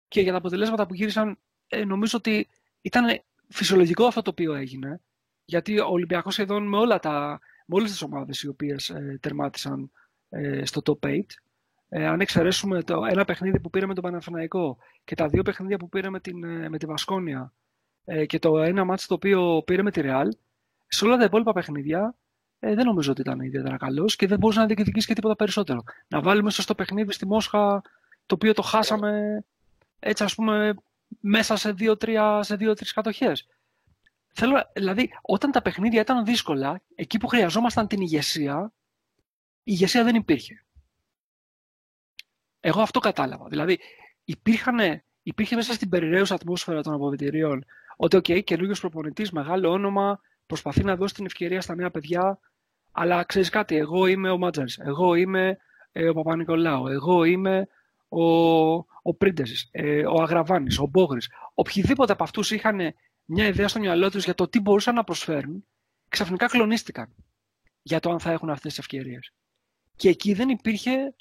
και 0.08 0.22
για 0.22 0.32
τα 0.32 0.38
αποτελέσματα 0.38 0.86
που 0.86 0.94
γύρισαν 0.94 1.38
ε, 1.68 1.86
νομίζω 1.86 2.18
ότι 2.18 2.48
ήταν 2.82 3.22
φυσιολογικό 3.48 4.06
αυτό 4.06 4.22
το 4.22 4.30
οποίο 4.30 4.54
έγινε, 4.54 5.02
γιατί 5.46 5.80
ο 5.80 5.88
Ολυμπιακός 5.88 6.34
σχεδόν 6.34 6.68
με, 6.68 6.78
όλα 6.78 7.00
τα, 7.00 7.40
με 7.66 7.76
όλες 7.76 7.92
τις 7.92 8.02
ομάδες 8.02 8.42
οι 8.42 8.48
οποίες 8.48 8.90
ε, 8.90 9.18
τερμάτισαν 9.22 9.82
ε, 9.84 9.90
στο 10.64 10.82
top 10.86 11.08
8, 11.08 11.22
ε, 11.90 12.08
αν 12.08 12.22
εξαιρέσουμε 12.22 12.84
το 12.84 13.06
ένα 13.10 13.26
παιχνίδι 13.26 13.60
που 13.60 13.70
πήρε 13.70 13.86
με 13.86 13.94
τον 13.94 14.04
Παναθηναϊκό 14.04 14.78
και 15.04 15.16
τα 15.16 15.28
δύο 15.28 15.44
παιχνίδια 15.44 15.78
που 15.78 15.90
πήρε 15.90 16.10
με, 16.10 16.20
την, 16.20 16.44
ε, 16.44 16.70
με 16.70 16.78
τη 16.78 16.86
Βασκόνια 16.86 17.54
ε, 18.06 18.26
και 18.26 18.40
το 18.40 18.58
ένα 18.58 18.86
μάτι 18.86 19.06
το 19.08 19.14
οποίο 19.14 19.64
πήρε 19.66 19.82
με 19.82 19.92
τη 19.92 20.02
Ρεάλ, 20.02 20.36
σε 20.88 21.06
όλα 21.06 21.18
τα 21.18 21.24
υπόλοιπα 21.24 21.54
παιχνίδια 21.54 22.16
ε, 22.60 22.74
δεν 22.74 22.86
νομίζω 22.86 23.12
ότι 23.12 23.22
ήταν 23.22 23.40
ιδιαίτερα 23.40 23.78
καλός 23.78 24.16
και 24.16 24.28
δεν 24.28 24.38
μπορούσε 24.38 24.60
να 24.60 24.66
διεκδικήσει 24.66 25.08
και 25.08 25.14
τίποτα 25.14 25.36
περισσότερο. 25.36 25.84
Να 26.08 26.22
βάλουμε 26.22 26.50
στο 26.50 26.76
παιχνίδι 26.76 27.12
στη 27.12 27.28
Μόσχα 27.28 27.82
το 28.26 28.36
οποίο 28.36 28.54
το 28.54 28.62
χάσαμε 28.62 29.44
έτσι 30.00 30.24
ας 30.24 30.36
πούμε 30.36 30.76
μέσα 31.20 31.56
σε 31.56 31.72
δύο-τρία 31.72 32.44
σε 32.44 32.56
δύο, 32.56 32.74
κατοχές. 32.94 33.48
Θέλω, 34.28 34.62
δηλαδή, 34.74 35.10
όταν 35.22 35.52
τα 35.52 35.62
παιχνίδια 35.62 36.02
ήταν 36.02 36.26
δύσκολα, 36.26 36.82
εκεί 36.96 37.18
που 37.18 37.28
χρειαζόμασταν 37.28 37.88
την 37.88 38.02
ηγεσία, 38.02 38.72
η 38.87 38.87
ηγεσία 39.68 40.04
δεν 40.04 40.16
υπήρχε. 40.16 40.66
Εγώ 42.60 42.82
αυτό 42.82 43.00
κατάλαβα. 43.00 43.48
Δηλαδή, 43.48 43.80
υπήρχαν, 44.24 45.04
υπήρχε 45.24 45.56
μέσα 45.56 45.74
στην 45.74 45.90
περιρρέουσα 45.90 46.36
ατμόσφαιρα 46.36 46.82
των 46.82 46.94
αποδυτηρίων 46.94 47.66
ότι, 47.98 48.16
ok, 48.16 48.26
okay, 48.28 48.44
καινούριο 48.44 48.76
προπονητής, 48.80 49.32
μεγάλο 49.32 49.72
όνομα, 49.72 50.20
προσπαθεί 50.46 50.84
να 50.84 50.96
δώσει 50.96 51.14
την 51.14 51.26
ευκαιρία 51.26 51.62
στα 51.62 51.76
νέα 51.76 51.92
παιδιά, 51.92 52.40
αλλά 52.92 53.24
ξέρεις 53.24 53.50
κάτι, 53.50 53.76
εγώ 53.76 54.06
είμαι 54.06 54.30
ο 54.30 54.38
Μάτζαρης, 54.38 54.78
εγώ 54.78 55.16
είμαι 55.16 55.58
ε, 55.92 56.10
ο 56.10 56.14
Παπα-Νικολάου, 56.14 56.88
εγώ 56.88 57.24
είμαι 57.24 57.68
ο, 58.08 58.24
ο 59.02 59.14
Πρίντεζης, 59.18 59.70
ε, 59.72 60.06
ο 60.06 60.22
Αγραβάνης, 60.22 60.80
ο 60.80 60.86
Μπόγρης. 60.86 61.30
Οποιοδήποτε 61.54 62.12
από 62.12 62.24
αυτούς 62.24 62.52
είχαν 62.52 62.94
μια 63.26 63.48
ιδέα 63.48 63.68
στο 63.68 63.80
μυαλό 63.80 64.12
τους 64.12 64.24
για 64.24 64.34
το 64.34 64.48
τι 64.48 64.60
μπορούσαν 64.60 64.96
να 64.96 65.04
προσφέρουν, 65.04 65.66
ξαφνικά 66.10 66.46
κλονίστηκαν 66.46 67.16
για 67.82 68.00
το 68.00 68.12
αν 68.12 68.20
θα 68.20 68.32
έχουν 68.32 68.50
αυτές 68.50 68.70
τις 68.70 68.80
ευκαιρίες. 68.80 69.34
Και 69.98 70.10
εκεί 70.10 70.34
δεν 70.34 70.50
υπήρχε 70.50 71.16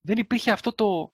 δεν 0.00 0.18
υπήρχε 0.18 0.50
αυτό 0.50 0.72
το, 0.72 1.12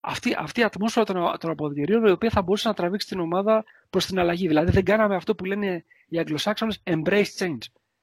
αυτή, 0.00 0.34
αυτή 0.38 0.60
η 0.60 0.64
ατμόσφαιρα 0.64 1.04
των, 1.04 1.38
των 1.38 1.50
αποδητηρίων 1.50 2.04
η 2.04 2.10
οποία 2.10 2.30
θα 2.30 2.42
μπορούσε 2.42 2.68
να 2.68 2.74
τραβήξει 2.74 3.06
την 3.06 3.20
ομάδα 3.20 3.64
προς 3.90 4.06
την 4.06 4.18
αλλαγή. 4.18 4.46
Δηλαδή 4.46 4.70
δεν 4.70 4.84
κάναμε 4.84 5.14
αυτό 5.14 5.34
που 5.34 5.44
λένε 5.44 5.84
οι 6.08 6.18
Αγγλοσάξονες 6.18 6.82
embrace 6.84 7.36
change. 7.38 7.62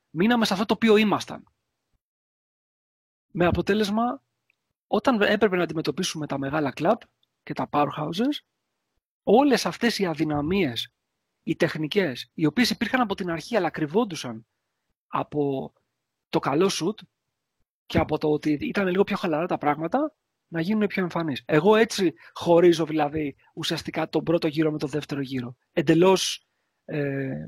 Μείναμε 0.10 0.45
σε 0.45 0.53
αυτό 0.53 0.65
το 0.65 0.73
οποίο 0.73 0.97
ήμασταν. 0.97 1.43
Με 3.32 3.45
αποτέλεσμα, 3.45 4.23
όταν 4.88 5.21
έπρεπε 5.21 5.56
να 5.56 5.63
αντιμετωπίσουμε 5.63 6.27
τα 6.27 6.38
μεγάλα 6.38 6.71
κλαμπ 6.71 6.99
και 7.43 7.53
τα 7.53 7.69
powerhouses, 7.71 8.43
όλες 9.23 9.65
αυτές 9.65 9.99
οι 9.99 10.06
αδυναμίες, 10.06 10.93
οι 11.43 11.56
τεχνικές, 11.56 12.29
οι 12.34 12.45
οποίες 12.45 12.69
υπήρχαν 12.69 13.01
από 13.01 13.15
την 13.15 13.29
αρχή 13.29 13.56
αλλά 13.56 13.69
κρυβόντουσαν 13.69 14.45
από 15.08 15.73
το 16.29 16.39
καλό 16.39 16.69
σουτ, 16.69 16.99
και 17.86 17.98
από 17.98 18.17
το 18.17 18.32
ότι 18.32 18.58
ήταν 18.62 18.88
λίγο 18.88 19.04
πιο 19.04 19.15
χαλαρά 19.17 19.46
τα 19.46 19.58
πράγματα 19.58 20.13
να 20.48 20.62
γίνουν 20.62 20.88
πιο 20.88 21.04
εμφανείς. 21.04 21.43
Εγώ 21.46 21.76
έτσι 21.76 22.13
χωρίζω 22.34 22.86
δηλαδή 22.86 23.36
ουσιαστικά 23.54 24.10
τον 24.10 24.24
πρώτο 24.24 24.48
γύρο 24.48 24.72
με 24.72 24.78
τον 24.78 24.89
δεύτερο 24.89 25.22
γύρο. 25.22 25.56
Εντελώς 25.72 26.48
ε, 26.86 27.46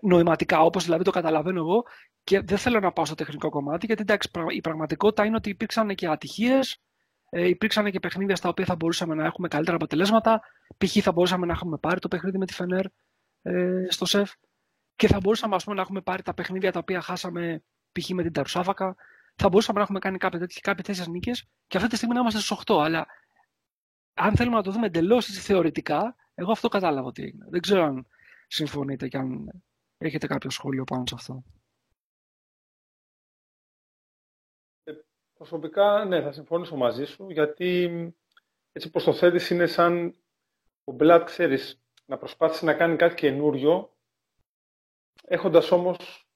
νοηματικά, 0.00 0.60
όπως 0.60 0.84
δηλαδή 0.84 1.04
το 1.04 1.10
καταλαβαίνω 1.10 1.58
εγώ 1.58 1.82
και 2.24 2.40
δεν 2.40 2.58
θέλω 2.58 2.80
να 2.80 2.92
πάω 2.92 3.04
στο 3.04 3.14
τεχνικό 3.14 3.48
κομμάτι 3.48 3.86
γιατί 3.86 4.02
εντάξει, 4.02 4.30
η 4.48 4.60
πραγματικότητα 4.60 5.24
είναι 5.24 5.36
ότι 5.36 5.50
υπήρξαν 5.50 5.94
και 5.94 6.06
ατυχίες, 6.06 6.82
ε, 7.30 7.48
υπήρξαν 7.48 7.90
και 7.90 8.00
παιχνίδια 8.00 8.36
στα 8.36 8.48
οποία 8.48 8.64
θα 8.64 8.74
μπορούσαμε 8.74 9.14
να 9.14 9.24
έχουμε 9.24 9.48
καλύτερα 9.48 9.76
αποτελέσματα. 9.76 10.40
Π.χ. 10.78 10.96
θα 11.02 11.12
μπορούσαμε 11.12 11.46
να 11.46 11.52
έχουμε 11.52 11.78
πάρει 11.78 12.00
το 12.00 12.08
παιχνίδι 12.08 12.38
με 12.38 12.46
τη 12.46 12.52
Φενέρ 12.52 12.84
ε, 13.42 13.86
στο 13.88 14.04
ΣΕΦ 14.04 14.32
και 14.96 15.06
θα 15.06 15.20
μπορούσαμε 15.20 15.54
ας 15.54 15.64
πούμε, 15.64 15.76
να 15.76 15.82
έχουμε 15.82 16.00
πάρει 16.00 16.22
τα 16.22 16.34
παιχνίδια 16.34 16.72
τα 16.72 16.78
οποία 16.78 17.00
χάσαμε 17.00 17.62
π.χ. 17.92 18.08
με 18.08 18.22
την 18.22 18.32
Ταρουσάφακα 18.32 18.96
θα 19.36 19.48
μπορούσαμε 19.48 19.78
να 19.78 19.84
έχουμε 19.84 19.98
κάνει 19.98 20.18
κάποιε 20.18 20.82
τέτοιε 20.82 21.06
νίκες 21.06 21.48
και 21.66 21.76
αυτή 21.76 21.88
τη 21.88 21.96
στιγμή 21.96 22.14
να 22.14 22.20
είμαστε 22.20 22.40
στου 22.40 22.56
8. 22.64 22.84
Αλλά 22.84 23.06
αν 24.14 24.36
θέλουμε 24.36 24.56
να 24.56 24.62
το 24.62 24.70
δούμε 24.70 24.86
εντελώς 24.86 25.26
θεωρητικά, 25.26 26.16
εγώ 26.34 26.50
αυτό 26.50 26.68
κατάλαβα 26.68 27.06
ότι 27.06 27.22
έγινε. 27.22 27.46
Δεν 27.48 27.60
ξέρω 27.60 27.82
αν 27.82 28.06
συμφωνείτε 28.46 29.08
και 29.08 29.16
αν 29.16 29.50
έχετε 29.98 30.26
κάποιο 30.26 30.50
σχόλιο 30.50 30.84
πάνω 30.84 31.06
σε 31.06 31.14
αυτό. 31.14 31.42
Ε, 34.84 34.92
προσωπικά, 35.34 36.04
ναι, 36.04 36.22
θα 36.22 36.32
συμφωνήσω 36.32 36.76
μαζί 36.76 37.04
σου, 37.04 37.30
γιατί 37.30 37.90
έτσι 38.72 38.90
πως 38.90 39.04
το 39.04 39.14
θέτεις 39.14 39.50
είναι 39.50 39.66
σαν 39.66 40.16
ο 40.84 40.92
Μπλάτ, 40.92 41.24
ξέρεις, 41.24 41.80
να 42.06 42.18
προσπάθησε 42.18 42.64
να 42.64 42.74
κάνει 42.74 42.96
κάτι 42.96 43.14
καινούριο, 43.14 43.96
έχοντας 45.24 45.70
όμως 45.70 46.28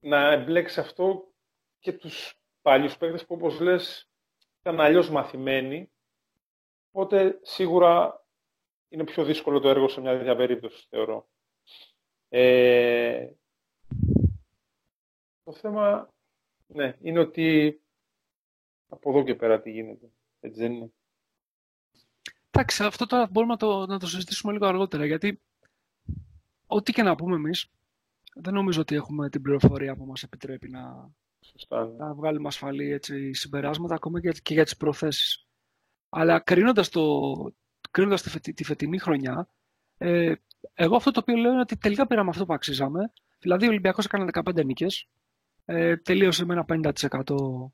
να 0.00 0.32
εμπλέξει 0.32 0.80
αυτό 0.80 1.29
και 1.80 1.92
τους 1.92 2.34
παλιούς 2.62 2.96
παίκτες 2.96 3.26
που 3.26 3.34
όπως 3.34 3.60
λες 3.60 4.10
ήταν 4.60 4.80
αλλιώς 4.80 5.10
μαθημένοι. 5.10 5.90
Οπότε 6.90 7.38
σίγουρα 7.42 8.24
είναι 8.88 9.04
πιο 9.04 9.24
δύσκολο 9.24 9.60
το 9.60 9.68
έργο 9.68 9.88
σε 9.88 10.00
μια 10.00 10.18
τέτοια 10.18 10.36
περίπτωση, 10.36 10.86
θεωρώ. 10.88 11.28
Ε, 12.28 13.30
το 15.42 15.52
θέμα, 15.52 16.14
ναι, 16.66 16.96
είναι 17.00 17.18
ότι 17.18 17.80
από 18.88 19.10
εδώ 19.10 19.24
και 19.24 19.34
πέρα 19.34 19.60
τι 19.60 19.70
γίνεται. 19.70 20.10
Έτσι 20.40 20.60
δεν 20.60 20.72
είναι. 20.72 20.92
Εντάξει, 22.50 22.84
αυτό 22.84 23.06
τώρα 23.06 23.28
μπορούμε 23.30 23.52
να 23.52 23.58
το, 23.58 23.86
να 23.86 23.98
το 23.98 24.06
συζητήσουμε 24.06 24.52
λίγο 24.52 24.66
αργότερα, 24.66 25.06
γιατί 25.06 25.40
ό,τι 26.66 26.92
και 26.92 27.02
να 27.02 27.14
πούμε 27.14 27.36
εμείς, 27.36 27.70
δεν 28.34 28.54
νομίζω 28.54 28.80
ότι 28.80 28.94
έχουμε 28.94 29.28
την 29.30 29.42
πληροφορία 29.42 29.96
που 29.96 30.06
μας 30.06 30.22
επιτρέπει 30.22 30.68
να, 30.68 31.10
Σωστά, 31.40 31.86
ναι. 31.86 31.92
να 31.96 32.14
βγάλουμε 32.14 32.48
ασφαλή 32.48 32.92
έτσι, 32.92 33.32
συμπεράσματα 33.32 33.94
ακόμα 33.94 34.20
και, 34.20 34.30
και 34.42 34.54
για 34.54 34.64
τις 34.64 34.76
προθέσεις. 34.76 35.46
Αλλά 36.08 36.40
κρίνοντας, 36.40 36.88
το, 36.88 37.02
κρίνοντας 37.90 38.22
τη, 38.22 38.52
τη 38.52 38.64
φετινή 38.64 38.98
χρονιά, 38.98 39.48
ε, 39.96 40.34
εγώ 40.74 40.96
αυτό 40.96 41.10
το 41.10 41.20
οποίο 41.20 41.36
λέω 41.36 41.50
είναι 41.50 41.60
ότι 41.60 41.76
τελικά 41.76 42.06
πήραμε 42.06 42.30
αυτό 42.30 42.46
που 42.46 42.52
αξίζαμε. 42.52 43.12
Δηλαδή 43.38 43.66
ο 43.66 43.68
Ολυμπιακός 43.68 44.04
έκανε 44.04 44.30
15 44.32 44.64
νίκες, 44.64 45.08
ε, 45.64 45.96
τελείωσε 45.96 46.44
με 46.44 46.52
ένα 46.52 46.64
50% 46.68 47.72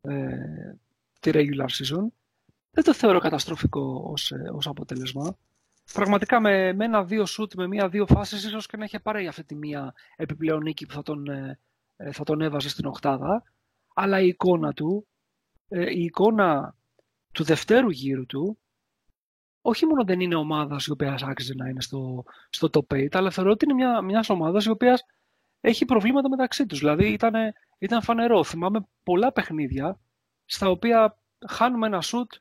ε, 0.00 0.74
τη 1.20 1.30
regular 1.34 1.68
season. 1.68 2.06
Δεν 2.70 2.84
το 2.84 2.94
θεωρώ 2.94 3.18
καταστροφικό 3.18 4.02
ως, 4.12 4.32
ε, 4.32 4.50
ως 4.52 4.66
αποτέλεσμα. 4.66 5.36
Πραγματικά 5.92 6.40
με, 6.40 6.72
με 6.72 6.84
ένα-δύο 6.84 7.26
σουτ, 7.26 7.54
με 7.54 7.66
μία-δύο 7.66 8.06
φάσεις, 8.06 8.44
ίσως 8.44 8.66
και 8.66 8.76
να 8.76 8.84
είχε 8.84 8.98
πάρει 8.98 9.26
αυτή 9.26 9.44
τη 9.44 9.54
μία 9.54 9.94
επιπλέον 10.16 10.62
νίκη 10.62 10.86
που 10.86 10.92
θα 10.92 11.02
τον, 11.02 11.26
ε, 11.26 11.48
ε, 11.48 11.58
θα 12.12 12.24
τον 12.24 12.40
έβαζε 12.40 12.68
στην 12.68 12.86
οκτάδα, 12.86 13.42
αλλά 13.94 14.20
η 14.20 14.26
εικόνα 14.26 14.72
του, 14.72 15.06
ε, 15.68 15.90
η 15.90 16.04
εικόνα 16.04 16.74
του 17.32 17.44
δευτέρου 17.44 17.90
γύρου 17.90 18.26
του, 18.26 18.58
όχι 19.62 19.86
μόνο 19.86 20.04
δεν 20.04 20.20
είναι 20.20 20.34
ομάδας 20.34 20.86
η 20.86 20.90
οποία 20.90 21.18
άξιζε 21.22 21.54
να 21.54 21.68
είναι 21.68 21.80
στο, 21.80 22.24
στο 22.50 22.68
top 22.72 22.94
8, 22.94 23.06
αλλά 23.10 23.30
θεωρώ 23.30 23.50
ότι 23.50 23.64
είναι 23.64 23.74
μια 23.74 24.00
μιας 24.02 24.30
ομάδας 24.30 24.64
η 24.64 24.70
οποία 24.70 24.98
έχει 25.60 25.84
προβλήματα 25.84 26.28
μεταξύ 26.28 26.66
τους. 26.66 26.78
Δηλαδή 26.78 27.12
ήταν, 27.12 27.34
ήταν 27.78 28.02
φανερό. 28.02 28.44
Θυμάμαι 28.44 28.86
πολλά 29.02 29.32
παιχνίδια 29.32 30.00
στα 30.44 30.68
οποία 30.68 31.18
χάνουμε 31.48 31.86
ένα 31.86 32.00
σουτ 32.00 32.32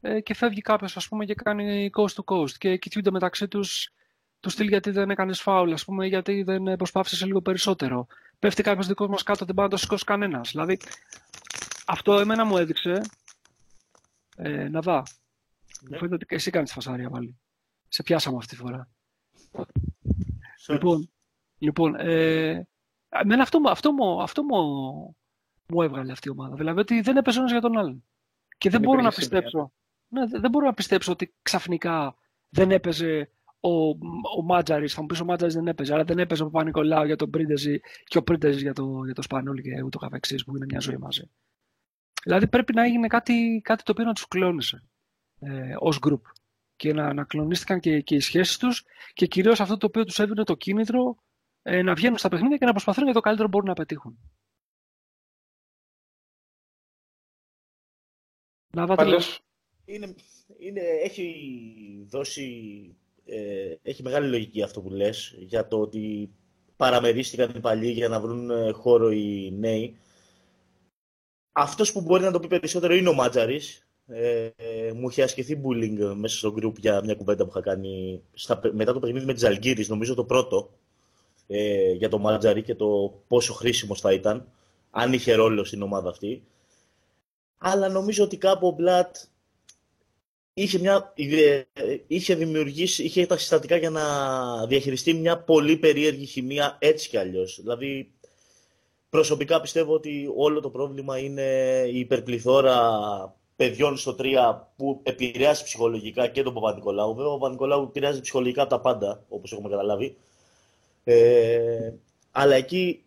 ε, 0.00 0.20
και 0.20 0.34
φεύγει 0.34 0.60
κάποιος 0.60 0.96
ας 0.96 1.08
πούμε 1.08 1.24
και 1.24 1.34
κάνει 1.34 1.90
coast 1.96 2.22
to 2.22 2.34
coast 2.34 2.50
και 2.50 2.76
κοιτούνται 2.76 3.10
μεταξύ 3.10 3.48
τους 3.48 3.92
του 4.40 4.50
στυλ 4.50 4.68
γιατί 4.68 4.90
δεν 4.90 5.10
έκανες 5.10 5.40
φάουλ, 5.40 5.72
ας 5.72 5.84
πούμε, 5.84 6.06
γιατί 6.06 6.42
δεν 6.42 6.76
προσπάθησες 6.76 7.24
λίγο 7.24 7.42
περισσότερο. 7.42 8.06
Πέφτει 8.38 8.62
κάποιος 8.62 8.86
δικός 8.86 9.08
μας 9.08 9.22
κάτω, 9.22 9.44
δεν 9.44 9.54
πάει 9.54 9.64
να 9.64 9.70
το 9.70 9.76
σηκώσει 9.76 10.04
κανένας. 10.04 10.50
Δηλαδή, 10.50 10.78
αυτό 11.86 12.18
εμένα 12.18 12.44
μου 12.44 12.56
έδειξε. 12.56 13.00
Ε, 14.36 14.68
να 14.68 14.80
δά. 14.80 15.02
Ναι. 15.80 15.88
Μου 15.90 15.96
φαίνεται 15.96 16.14
ότι 16.14 16.26
εσύ 16.28 16.50
κάνεις 16.50 16.72
φασάρια 16.72 17.10
πάλι. 17.10 17.38
Σε 17.88 18.02
πιάσαμε 18.02 18.36
αυτή 18.36 18.56
τη 18.56 18.62
φορά. 18.62 18.88
Λοιπόν, 20.68 21.10
λοιπόν 21.58 21.94
ε, 21.94 22.68
εμένα 23.08 23.42
αυτό, 23.42 23.60
αυτό, 23.64 23.88
αυτό, 23.90 24.20
αυτό 24.22 24.42
μου, 24.42 25.16
μου 25.66 25.82
έβγαλε 25.82 26.12
αυτή 26.12 26.28
η 26.28 26.30
ομάδα. 26.30 26.54
Δηλαδή 26.54 26.80
ότι 26.80 27.00
δεν 27.00 27.16
έπαιζε 27.16 27.38
ένας 27.38 27.50
για 27.50 27.60
τον 27.60 27.78
άλλον. 27.78 28.04
Και 28.58 28.70
δεν, 28.70 28.80
δεν 28.80 28.88
μπορώ 28.88 29.02
να 29.02 29.10
πιστέψω. 29.10 29.72
Ναι, 30.08 30.26
δεν 30.26 30.50
μπορώ 30.50 30.66
να 30.66 30.74
πιστέψω 30.74 31.12
ότι 31.12 31.34
ξαφνικά 31.42 32.14
δεν 32.48 32.70
έπαιζε 32.70 33.30
ο, 33.60 33.88
ο 34.38 34.42
Μάτζαρης, 34.44 34.94
θα 34.94 35.00
μου 35.00 35.06
πεις 35.06 35.20
ο 35.20 35.24
Μάτζαρης 35.24 35.54
δεν 35.54 35.66
έπαιζε, 35.66 35.94
αλλά 35.94 36.04
δεν 36.04 36.18
έπαιζε 36.18 36.42
ο 36.42 36.50
Παπα-Νικολάου 36.50 37.04
για 37.04 37.16
τον 37.16 37.30
Πρίντεζη 37.30 37.80
και 38.04 38.18
ο 38.18 38.22
Πρίντεζη 38.22 38.60
για 38.60 38.72
το, 38.72 39.04
για 39.04 39.14
το 39.14 39.22
Σπανούλη 39.22 39.62
και 39.62 39.82
ούτω 39.82 39.98
καθεξής 39.98 40.44
που 40.44 40.56
είναι 40.56 40.64
μια 40.68 40.80
ζωή 40.80 40.96
μαζί. 40.96 41.30
Δηλαδή 42.22 42.48
πρέπει 42.48 42.74
να 42.74 42.84
έγινε 42.84 43.06
κάτι, 43.06 43.60
κάτι 43.64 43.82
το 43.82 43.92
οποίο 43.92 44.04
να 44.04 44.12
τους 44.12 44.28
κλώνησε 44.28 44.88
ε, 45.38 45.74
ως 45.78 45.98
group 46.06 46.20
και 46.76 46.92
να, 46.92 47.12
να 47.12 47.24
κλονίστηκαν 47.24 47.80
και, 47.80 48.00
και 48.00 48.14
οι 48.14 48.20
σχέσεις 48.20 48.58
τους 48.58 48.84
και 49.12 49.26
κυρίως 49.26 49.60
αυτό 49.60 49.76
το 49.76 49.86
οποίο 49.86 50.04
τους 50.04 50.18
έδινε 50.18 50.44
το 50.44 50.56
κίνητρο 50.56 51.16
ε, 51.62 51.82
να 51.82 51.94
βγαίνουν 51.94 52.18
στα 52.18 52.28
παιχνίδια 52.28 52.56
και 52.56 52.64
να 52.64 52.70
προσπαθούν 52.70 53.04
για 53.04 53.12
το 53.12 53.20
καλύτερο 53.20 53.48
μπορούν 53.48 53.68
να 53.68 53.74
πετύχουν. 53.74 54.18
Να 58.74 58.86
Πάντως, 58.86 59.40
είναι, 59.84 60.14
είναι, 60.58 60.80
έχει 60.80 62.06
δώσει 62.08 62.96
ε, 63.28 63.76
έχει 63.82 64.02
μεγάλη 64.02 64.28
λογική 64.28 64.62
αυτό 64.62 64.80
που 64.80 64.90
λες 64.90 65.34
για 65.38 65.68
το 65.68 65.80
ότι 65.80 66.30
παραμερίστηκαν 66.76 67.52
οι 67.56 67.60
παλιοί 67.60 67.92
για 67.94 68.08
να 68.08 68.20
βρουν 68.20 68.50
ε, 68.50 68.70
χώρο 68.70 69.10
οι 69.10 69.52
νέοι. 69.58 69.96
αυτός 71.52 71.92
που 71.92 72.00
μπορεί 72.00 72.22
να 72.22 72.30
το 72.30 72.40
πει 72.40 72.46
περισσότερο 72.46 72.94
είναι 72.94 73.08
ο 73.08 73.14
Μάτζαρης. 73.14 73.82
Ε, 74.06 74.50
μου 74.94 75.08
είχε 75.08 75.22
ασκηθεί 75.22 75.60
bullying 75.64 76.12
μέσα 76.14 76.36
στο 76.36 76.54
group 76.58 76.78
για 76.78 77.02
μια 77.04 77.14
κουβέντα 77.14 77.44
που 77.44 77.50
είχα 77.50 77.60
κάνει 77.60 78.22
στα, 78.32 78.60
μετά 78.72 78.92
το 78.92 79.00
παιχνίδι 79.00 79.26
με 79.26 79.34
τις 79.34 79.44
Αλγύρης, 79.44 79.88
νομίζω 79.88 80.14
το 80.14 80.24
πρώτο, 80.24 80.70
ε, 81.46 81.92
για 81.92 82.08
το 82.08 82.18
Μάτζαρη 82.18 82.62
και 82.62 82.74
το 82.74 83.20
πόσο 83.28 83.52
χρήσιμος 83.52 84.00
θα 84.00 84.12
ήταν, 84.12 84.48
αν 84.90 85.12
είχε 85.12 85.34
ρόλο 85.34 85.64
στην 85.64 85.82
ομάδα 85.82 86.08
αυτή. 86.08 86.42
Αλλά 87.58 87.88
νομίζω 87.88 88.24
ότι 88.24 88.36
κάπου 88.36 88.66
ο 88.66 88.70
Μπλατ 88.70 89.16
είχε, 90.62 90.78
μια, 90.78 91.12
ε, 91.16 91.62
είχε 92.06 92.34
δημιουργήσει, 92.34 93.02
είχε 93.02 93.26
τα 93.26 93.38
συστατικά 93.38 93.76
για 93.76 93.90
να 93.90 94.02
διαχειριστεί 94.66 95.14
μια 95.14 95.38
πολύ 95.38 95.76
περίεργη 95.76 96.24
χημεία 96.24 96.76
έτσι 96.80 97.08
κι 97.08 97.16
αλλιώς. 97.16 97.58
Δηλαδή, 97.62 98.12
προσωπικά 99.10 99.60
πιστεύω 99.60 99.92
ότι 99.92 100.32
όλο 100.36 100.60
το 100.60 100.70
πρόβλημα 100.70 101.18
είναι 101.18 101.42
η 101.92 101.98
υπερπληθώρα 101.98 102.76
παιδιών 103.56 103.96
στο 103.96 104.16
3 104.18 104.24
που 104.76 105.00
επηρεάζει 105.02 105.64
ψυχολογικά 105.64 106.26
και 106.26 106.42
τον 106.42 106.54
Παπα-Νικολάου. 106.54 107.14
Βέβαια, 107.14 107.32
ο 107.32 107.38
Παπα-Νικολάου 107.38 107.82
επηρεάζει 107.82 108.20
ψυχολογικά 108.20 108.62
από 108.62 108.70
τα 108.70 108.80
πάντα, 108.80 109.24
όπως 109.28 109.52
έχουμε 109.52 109.68
καταλάβει. 109.68 110.16
Ε, 111.04 111.92
αλλά 112.30 112.54
εκεί 112.54 113.04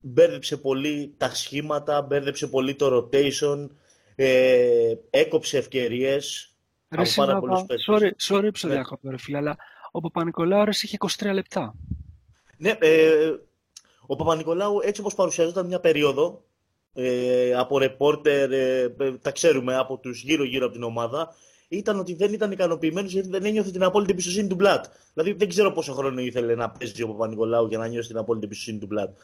μπέρδεψε 0.00 0.56
πολύ 0.56 1.14
τα 1.16 1.34
σχήματα, 1.34 2.02
μπέρδεψε 2.02 2.46
πολύ 2.46 2.74
το 2.74 2.96
rotation, 2.96 3.68
ε, 4.16 4.94
έκοψε 5.10 5.58
ευκαιρίες, 5.58 6.50
Ρε 6.90 7.02
πάρα 7.16 7.40
sorry, 7.86 8.10
sorry 8.28 8.48
που 8.52 8.58
σε 8.58 8.66
ναι. 8.66 8.82
ρε 9.02 9.18
φίλε, 9.18 9.36
αλλά 9.36 9.56
ο 9.90 10.00
Παπα-Νικολάου 10.00 10.68
είχε 10.68 10.96
23 11.18 11.30
λεπτά. 11.32 11.74
Ναι, 12.56 12.76
ε, 12.78 13.34
ο 14.06 14.16
Παπα-Νικολάου 14.16 14.80
έτσι 14.82 15.00
όπως 15.00 15.14
παρουσιαζόταν 15.14 15.66
μια 15.66 15.80
περίοδο, 15.80 16.44
ε, 16.92 17.54
από 17.54 17.78
ρεπόρτερ, 17.78 18.52
ε, 18.52 18.94
τα 19.22 19.30
ξέρουμε, 19.30 19.76
από 19.76 19.96
τους 19.96 20.22
γύρω-γύρω 20.22 20.64
από 20.64 20.74
την 20.74 20.82
ομάδα, 20.82 21.34
ήταν 21.68 21.98
ότι 21.98 22.14
δεν 22.14 22.32
ήταν 22.32 22.52
ικανοποιημένος 22.52 23.12
γιατί 23.12 23.28
δεν 23.28 23.44
ένιωθε 23.44 23.70
την 23.70 23.82
απόλυτη 23.82 24.12
εμπιστοσύνη 24.12 24.48
του 24.48 24.54
Μπλατ. 24.54 24.84
Δηλαδή 25.12 25.32
δεν 25.32 25.48
ξέρω 25.48 25.72
πόσο 25.72 25.92
χρόνο 25.92 26.20
ήθελε 26.20 26.54
να 26.54 26.70
παίζει 26.70 27.02
ο 27.02 27.08
Παπα-Νικολάου 27.08 27.66
για 27.66 27.78
να 27.78 27.86
νιώσει 27.86 28.08
την 28.08 28.16
απόλυτη 28.16 28.44
εμπιστοσύνη 28.44 28.78
του 28.78 28.86
Μπλατ. 28.86 29.16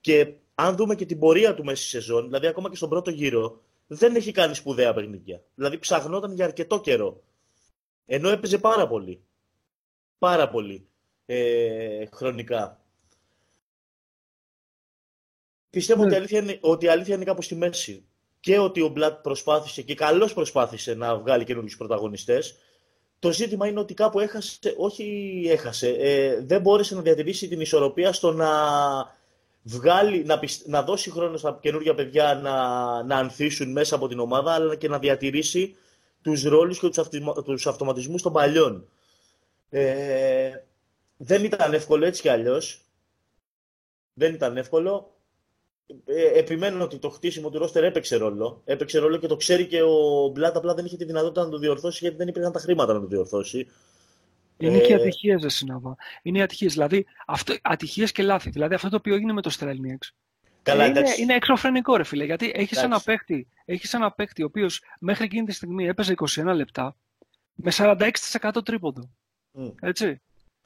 Και 0.00 0.32
αν 0.54 0.76
δούμε 0.76 0.94
και 0.94 1.06
την 1.06 1.18
πορεία 1.18 1.54
του 1.54 1.64
μέσα 1.64 1.82
στη 1.82 1.88
σεζόν, 1.88 2.24
δηλαδή 2.24 2.46
ακόμα 2.46 2.70
και 2.70 2.76
στον 2.76 2.88
πρώτο 2.88 3.10
γύρο, 3.10 3.60
δεν 3.86 4.16
έχει 4.16 4.32
κάνει 4.32 4.54
σπουδαία 4.54 4.94
παιχνίδια. 4.94 5.42
Δηλαδή 5.54 5.78
ψαχνόταν 5.78 6.32
για 6.32 6.44
αρκετό 6.44 6.80
καιρό. 6.80 7.22
Ενώ 8.06 8.28
έπαιζε 8.28 8.58
πάρα 8.58 8.88
πολύ. 8.88 9.22
Πάρα 10.18 10.48
πολύ 10.48 10.88
ε, 11.26 12.04
χρονικά. 12.12 12.80
Πιστεύω 15.70 16.02
ότι, 16.02 16.08
η 16.08 16.12
ναι. 16.12 16.18
αλήθεια 16.18 16.38
είναι, 16.38 16.58
ότι 16.60 16.84
η 16.84 16.88
αλήθεια 16.88 17.14
είναι 17.14 17.24
κάπου 17.24 17.42
στη 17.42 17.54
μέση. 17.54 18.06
Και 18.40 18.58
ότι 18.58 18.80
ο 18.80 18.88
Μπλατ 18.88 19.22
προσπάθησε 19.22 19.82
και 19.82 19.94
καλώς 19.94 20.34
προσπάθησε 20.34 20.94
να 20.94 21.18
βγάλει 21.18 21.44
καινούργιους 21.44 21.76
πρωταγωνιστές. 21.76 22.58
Το 23.18 23.32
ζήτημα 23.32 23.66
είναι 23.66 23.80
ότι 23.80 23.94
κάπου 23.94 24.20
έχασε, 24.20 24.58
όχι 24.76 25.44
έχασε, 25.48 25.88
ε, 25.88 26.40
δεν 26.40 26.60
μπόρεσε 26.60 26.94
να 26.94 27.02
διατηρήσει 27.02 27.48
την 27.48 27.60
ισορροπία 27.60 28.12
στο 28.12 28.32
να 28.32 28.48
βγάλει, 29.66 30.24
να, 30.24 30.40
να 30.66 30.82
δώσει 30.82 31.10
χρόνο 31.10 31.36
στα 31.36 31.58
καινούργια 31.62 31.94
παιδιά 31.94 32.34
να, 32.34 32.52
να 33.02 33.16
ανθίσουν 33.16 33.72
μέσα 33.72 33.94
από 33.94 34.08
την 34.08 34.18
ομάδα, 34.18 34.52
αλλά 34.52 34.76
και 34.76 34.88
να 34.88 34.98
διατηρήσει 34.98 35.76
τους 36.22 36.42
ρόλους 36.42 36.78
και 36.78 36.88
τους, 36.88 36.98
αυτομα, 36.98 37.42
τους 37.42 37.66
αυτοματισμούς 37.66 38.22
των 38.22 38.32
παλιών. 38.32 38.88
Ε, 39.70 40.50
δεν 41.16 41.44
ήταν 41.44 41.72
εύκολο 41.74 42.04
έτσι 42.04 42.22
κι 42.22 42.28
αλλιώς. 42.28 42.80
Δεν 44.14 44.34
ήταν 44.34 44.56
εύκολο. 44.56 45.10
Ε, 46.04 46.38
επιμένω 46.38 46.84
ότι 46.84 46.98
το 46.98 47.08
χτίσιμο 47.10 47.50
του 47.50 47.58
ρόστερ 47.58 47.84
έπαιξε 47.84 48.16
ρόλο. 48.16 48.62
Έπαιξε 48.64 48.98
ρόλο 48.98 49.16
και 49.16 49.26
το 49.26 49.36
ξέρει 49.36 49.66
και 49.66 49.82
ο 49.82 50.28
Μπλάτ 50.28 50.56
απλά 50.56 50.74
δεν 50.74 50.84
είχε 50.84 50.96
τη 50.96 51.04
δυνατότητα 51.04 51.44
να 51.44 51.50
το 51.50 51.58
διορθώσει 51.58 51.98
γιατί 52.00 52.16
δεν 52.16 52.28
υπήρχαν 52.28 52.52
τα 52.52 52.58
χρήματα 52.58 52.92
να 52.92 53.00
το 53.00 53.06
διορθώσει. 53.06 53.66
Είναι 54.58 54.78
και 54.78 54.94
ατυχίες, 54.94 55.40
δεν 55.40 55.50
συνέβα. 55.50 55.96
Είναι 56.22 56.42
ατυχίες. 56.42 56.72
Δηλαδή, 56.72 57.06
ατυχίες 57.62 58.12
και 58.12 58.22
λάθη. 58.22 58.50
Δηλαδή, 58.50 58.74
αυτό 58.74 58.88
το 58.88 58.96
οποίο 58.96 59.14
έγινε 59.14 59.32
με 59.32 59.42
το 59.42 59.50
Στρέλνιεξ. 59.50 60.14
Καλά, 60.62 60.86
είναι, 60.86 61.02
είναι 61.18 61.34
εξωφρενικό, 61.34 61.96
ρε 61.96 62.04
φίλε. 62.04 62.24
Γιατί 62.24 62.52
έχεις 62.54 62.82
ένα, 62.82 63.00
παίχτη, 63.00 63.48
έχεις 63.64 63.94
ένα 63.94 64.10
παίχτη 64.12 64.42
ο 64.42 64.46
οποίος 64.46 64.82
μέχρι 64.98 65.24
εκείνη 65.24 65.46
τη 65.46 65.52
στιγμή 65.52 65.86
έπαιζε 65.86 66.14
21 66.34 66.44
λεπτά 66.54 66.96
με 67.54 67.72
46% 67.76 68.64
τρίποντο. 68.64 69.10
Mm. 69.58 69.72
Έτσι. 69.80 70.20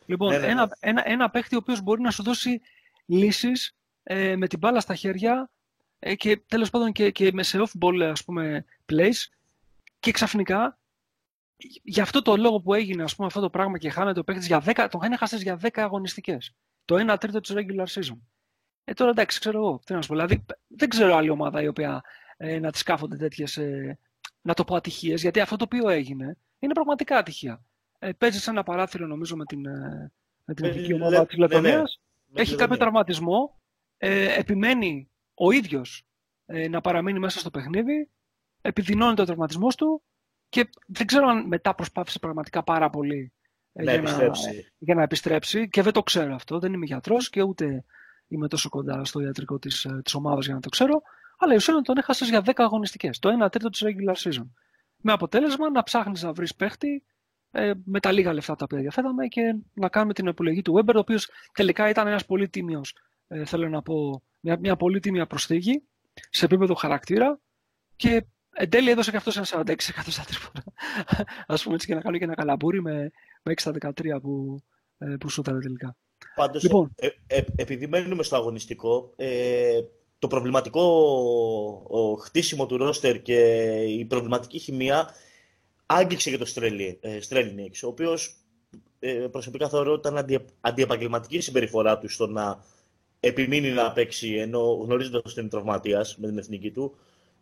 Λοιπόν, 0.06 0.32
ναι, 0.32 0.38
ναι, 0.38 0.46
Ένα, 0.46 0.64
ναι. 0.64 0.70
ένα, 0.80 1.02
ένα 1.08 1.30
παίχτη 1.30 1.54
ο 1.54 1.58
οποίος 1.58 1.80
μπορεί 1.80 2.00
να 2.00 2.10
σου 2.10 2.22
δώσει 2.22 2.60
λύσεις 3.06 3.76
ε, 4.02 4.36
με 4.36 4.46
την 4.46 4.58
μπάλα 4.58 4.80
στα 4.80 4.94
χέρια 4.94 5.50
ε, 5.98 6.14
και 6.14 6.40
τέλος 6.46 6.70
πάντων 6.70 6.92
και, 6.92 7.10
και 7.10 7.32
με 7.32 7.42
σε 7.42 7.58
off-ball 7.58 8.00
ας 8.02 8.24
πούμε, 8.24 8.64
plays 8.92 9.26
και 10.00 10.10
ξαφνικά 10.10 10.78
για 11.82 12.02
αυτό 12.02 12.22
το 12.22 12.36
λόγο 12.36 12.60
που 12.60 12.74
έγινε 12.74 13.02
ας 13.02 13.14
πούμε, 13.14 13.26
αυτό 13.26 13.40
το 13.40 13.50
πράγμα 13.50 13.78
και 13.78 13.90
χάνεται 13.90 14.20
ο 14.20 14.24
παίκτης 14.24 14.46
για 14.46 14.62
10, 14.66 14.88
τον 14.90 15.12
έχασε 15.12 15.36
για 15.36 15.60
10 15.62 15.68
αγωνιστικές. 15.74 16.54
Το 16.84 17.12
1 17.12 17.16
τρίτο 17.20 17.40
της 17.40 17.54
regular 17.54 17.86
season. 17.86 18.18
Ε, 18.84 18.92
τώρα 18.92 19.10
εντάξει, 19.10 19.40
ξέρω 19.40 19.58
εγώ. 19.58 19.80
Τι 19.84 19.94
να 19.94 20.02
σου 20.02 20.08
πω. 20.08 20.14
Δηλαδή, 20.14 20.44
δεν 20.66 20.88
ξέρω 20.88 21.14
άλλη 21.14 21.30
ομάδα 21.30 21.62
η 21.62 21.66
οποία 21.68 22.02
ε, 22.36 22.58
να 22.58 22.72
της 22.72 22.82
κάφονται 22.82 23.16
τέτοιες, 23.16 23.56
ε, 23.56 23.98
να 24.40 24.54
το 24.54 24.64
πω 24.64 24.74
ατυχίες, 24.74 25.22
γιατί 25.22 25.40
αυτό 25.40 25.56
το 25.56 25.64
οποίο 25.64 25.88
έγινε 25.88 26.36
είναι 26.58 26.72
πραγματικά 26.72 27.16
ατυχία. 27.16 27.64
Ε, 27.98 28.12
παίζεις 28.12 28.42
σε 28.42 28.50
ένα 28.50 28.62
παράθυρο, 28.62 29.06
νομίζω, 29.06 29.36
με 29.36 29.44
την, 29.44 29.66
ε, 29.66 30.12
με 30.44 30.54
την 30.54 30.64
ειδική 30.64 30.94
ομάδα 30.94 31.26
της 31.26 31.36
Λετωνίας. 31.38 32.00
Ναι, 32.26 32.34
ναι. 32.34 32.40
Έχει 32.40 32.56
κάποιο 32.56 32.76
τραυματισμό. 32.76 33.58
Ε, 33.96 34.38
επιμένει 34.38 35.10
ο 35.34 35.50
ίδιος 35.50 36.02
ε, 36.46 36.68
να 36.68 36.80
παραμείνει 36.80 37.18
μέσα 37.18 37.38
στο 37.38 37.50
παιχνίδι. 37.50 38.10
Επιδεινώνει 38.60 39.14
το 39.14 39.24
τραυματισμός 39.24 39.74
του 39.74 40.02
και 40.50 40.68
δεν 40.86 41.06
ξέρω 41.06 41.28
αν 41.28 41.46
μετά 41.46 41.74
προσπάθησε 41.74 42.18
πραγματικά 42.18 42.62
πάρα 42.62 42.90
πολύ 42.90 43.32
ε, 43.72 43.82
για, 43.82 44.02
να, 44.02 44.30
για 44.78 44.94
να 44.94 45.02
επιστρέψει. 45.02 45.68
Και 45.68 45.82
δεν 45.82 45.92
το 45.92 46.02
ξέρω 46.02 46.34
αυτό. 46.34 46.58
Δεν 46.58 46.72
είμαι 46.72 46.86
γιατρός 46.86 47.30
και 47.30 47.42
ούτε 47.42 47.84
είμαι 48.28 48.48
τόσο 48.48 48.68
κοντά 48.68 49.04
στο 49.04 49.20
ιατρικό 49.20 49.58
της 49.58 49.86
της 50.02 50.12
ε, 50.14 50.16
ομάδας 50.16 50.44
για 50.44 50.54
να 50.54 50.60
το 50.60 50.68
ξέρω. 50.68 51.02
Αλλά 51.38 51.52
η 51.52 51.56
ουσία 51.56 51.80
τον 51.82 51.96
έχασες 51.96 52.28
για 52.28 52.42
10 52.44 52.50
αγωνιστικές. 52.56 53.18
Το 53.18 53.44
1 53.44 53.50
τρίτο 53.50 53.68
της 53.68 53.82
regular 53.84 54.14
season. 54.14 54.46
Με 54.96 55.12
αποτέλεσμα 55.12 55.70
να 55.70 55.82
ψάχνεις 55.82 56.22
να 56.22 56.32
βρεις 56.32 56.54
παίχτη 56.54 57.04
ε, 57.50 57.72
με 57.84 58.00
τα 58.00 58.12
λίγα 58.12 58.32
λεφτά 58.32 58.54
τα 58.56 58.64
οποία 58.64 58.78
διαθέταμε 58.78 59.26
και 59.26 59.56
να 59.74 59.88
κάνουμε 59.88 60.12
την 60.12 60.26
επιλογή 60.26 60.62
του 60.62 60.74
Weber, 60.76 60.94
ο 60.94 60.98
οποίος 60.98 61.30
τελικά 61.52 61.88
ήταν 61.88 62.06
ένας 62.06 62.26
πολύ 62.26 62.48
τίμιος, 62.48 62.94
ε, 63.28 63.44
θέλω 63.44 63.68
να 63.68 63.82
πω, 63.82 64.22
μια, 64.40 64.58
μια 64.58 64.76
πολύ 64.76 65.00
τίμια 65.00 65.26
προσθήκη 65.26 65.82
σε 66.30 66.44
επίπεδο 66.44 66.74
χαρακτήρα 66.74 67.40
και 67.96 68.26
Εν 68.52 68.70
τέλει 68.70 68.90
έδωσε 68.90 69.10
και 69.10 69.16
αυτός 69.16 69.36
ένα 69.36 69.46
46% 69.46 69.74
στα 70.06 70.24
τρίποτα. 70.24 70.64
Α 71.46 71.54
πούμε 71.62 71.74
έτσι 71.74 71.86
και 71.86 71.94
να 71.94 72.00
κάνω 72.00 72.18
και 72.18 72.24
ένα 72.24 72.34
καλαμπούρι 72.34 72.82
με, 72.82 73.10
με 73.42 73.52
6 73.52 73.54
στα 73.56 73.72
13 73.80 74.20
που, 74.22 74.62
ε, 74.98 75.14
που 75.20 75.28
σούταρε 75.28 75.58
τελικά. 75.58 75.96
Πάντως, 76.34 76.62
λοιπόν. 76.62 76.94
ε, 76.96 77.08
ε, 77.26 77.42
επειδή 77.56 77.86
μένουμε 77.86 78.22
στο 78.22 78.36
αγωνιστικό, 78.36 79.12
ε, 79.16 79.80
το 80.18 80.26
προβληματικό 80.26 80.82
ο, 81.88 82.14
χτίσιμο 82.14 82.66
του 82.66 82.76
ρόστερ 82.76 83.22
και 83.22 83.40
η 83.88 84.04
προβληματική 84.04 84.58
χημεία 84.58 85.14
άγγιξε 85.86 86.28
για 86.28 86.38
το 86.38 86.46
Στρέλινιξ, 87.20 87.82
ο 87.82 87.88
οποίος 87.88 88.36
ε, 88.98 89.12
προσωπικά 89.12 89.68
θεωρώ 89.68 89.92
ότι 89.92 90.08
ήταν 90.08 90.18
αντι, 90.18 90.44
αντιεπαγγελματική 90.60 91.36
η 91.36 91.40
συμπεριφορά 91.40 91.98
του 91.98 92.08
στο 92.08 92.26
να 92.26 92.64
επιμείνει 93.20 93.70
να 93.70 93.92
παίξει 93.92 94.34
ενώ 94.34 94.72
γνωρίζοντας 94.84 95.22
ότι 95.24 95.40
είναι 95.40 95.48
τραυματίας 95.48 96.16
με 96.16 96.28
την 96.28 96.38
εθνική 96.38 96.70
του 96.70 96.96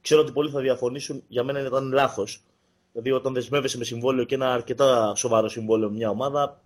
ξέρω 0.09 0.23
ότι 0.23 0.33
πολλοί 0.33 0.51
θα 0.51 0.61
διαφωνήσουν, 0.61 1.23
για 1.29 1.45
μένα 1.45 1.61
ήταν 1.61 1.93
λάθος. 1.93 2.43
Δηλαδή, 2.93 3.11
όταν 3.11 3.33
δεσμεύεσαι 3.33 3.79
με 3.79 3.85
συμβόλαιο 3.85 4.25
και 4.25 4.35
ένα 4.35 4.53
αρκετά 4.53 5.15
σοβαρό 5.17 5.49
συμβόλαιο 5.49 5.89
με 5.89 5.97
μια 5.97 6.11
ομάδα, 6.11 6.63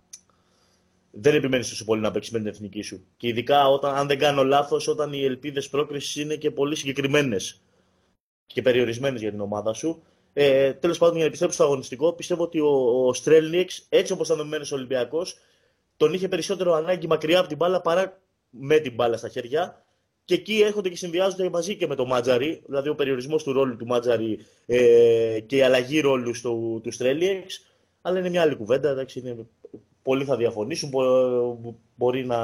δεν 1.11 1.35
επιμένεις 1.35 1.69
τόσο 1.69 1.85
πολύ 1.85 2.01
να 2.01 2.11
παίξεις 2.11 2.33
με 2.33 2.39
την 2.39 2.47
εθνική 2.47 2.81
σου. 2.81 3.05
Και 3.17 3.27
ειδικά 3.27 3.67
όταν, 3.67 3.95
αν 3.95 4.07
δεν 4.07 4.17
κάνω 4.17 4.43
λάθος, 4.43 4.87
όταν 4.87 5.13
οι 5.13 5.23
ελπίδες 5.23 5.69
πρόκρισης 5.69 6.15
είναι 6.15 6.35
και 6.35 6.51
πολύ 6.51 6.75
συγκεκριμένες 6.75 7.61
και 8.45 8.61
περιορισμένες 8.61 9.21
για 9.21 9.31
την 9.31 9.39
ομάδα 9.39 9.73
σου. 9.73 10.03
Ε, 10.33 10.73
Τέλος 10.73 10.97
πάντων, 10.97 11.13
για 11.13 11.21
να 11.23 11.27
επιστρέψω 11.27 11.57
στο 11.57 11.65
αγωνιστικό, 11.65 12.13
πιστεύω 12.13 12.43
ότι 12.43 12.59
ο, 12.59 13.07
ο 13.07 13.13
Στρέλνιεξ, 13.13 13.85
έτσι 13.89 14.13
όπως 14.13 14.25
ήταν 14.25 14.37
δομημένος 14.37 14.71
Ολυμπιακός, 14.71 15.37
τον 15.97 16.13
είχε 16.13 16.27
περισσότερο 16.27 16.73
ανάγκη 16.73 17.07
μακριά 17.07 17.39
από 17.39 17.47
την 17.47 17.57
μπάλα 17.57 17.81
παρά 17.81 18.21
με 18.49 18.79
την 18.79 18.93
μπάλα 18.93 19.17
στα 19.17 19.29
χέρια 19.29 19.85
και 20.25 20.33
εκεί 20.33 20.61
έρχονται 20.61 20.89
και 20.89 20.95
συνδυάζονται 20.95 21.49
μαζί 21.49 21.75
και 21.75 21.87
με 21.87 21.95
το 21.95 22.05
Μάτζαρι, 22.05 22.61
δηλαδή 22.65 22.89
ο 22.89 22.95
περιορισμός 22.95 23.43
του 23.43 23.53
ρόλου 23.53 23.75
του 23.75 23.85
Μάτζαρι 23.85 24.39
ε, 24.65 25.39
και 25.45 25.55
η 25.55 25.61
αλλαγή 25.61 25.99
ρόλου 25.99 26.31
του, 26.41 26.79
του 26.83 26.91
Στρέλιεξ. 26.91 27.65
Αλλά 28.01 28.19
είναι 28.19 28.29
μια 28.29 28.41
άλλη 28.41 28.55
κουβέντα. 28.55 28.89
Εντάξει, 28.89 29.19
είναι, 29.19 29.45
πολλοί 30.01 30.23
θα 30.23 30.37
διαφωνήσουν. 30.37 30.91
μπορεί 31.95 32.25
να, 32.25 32.39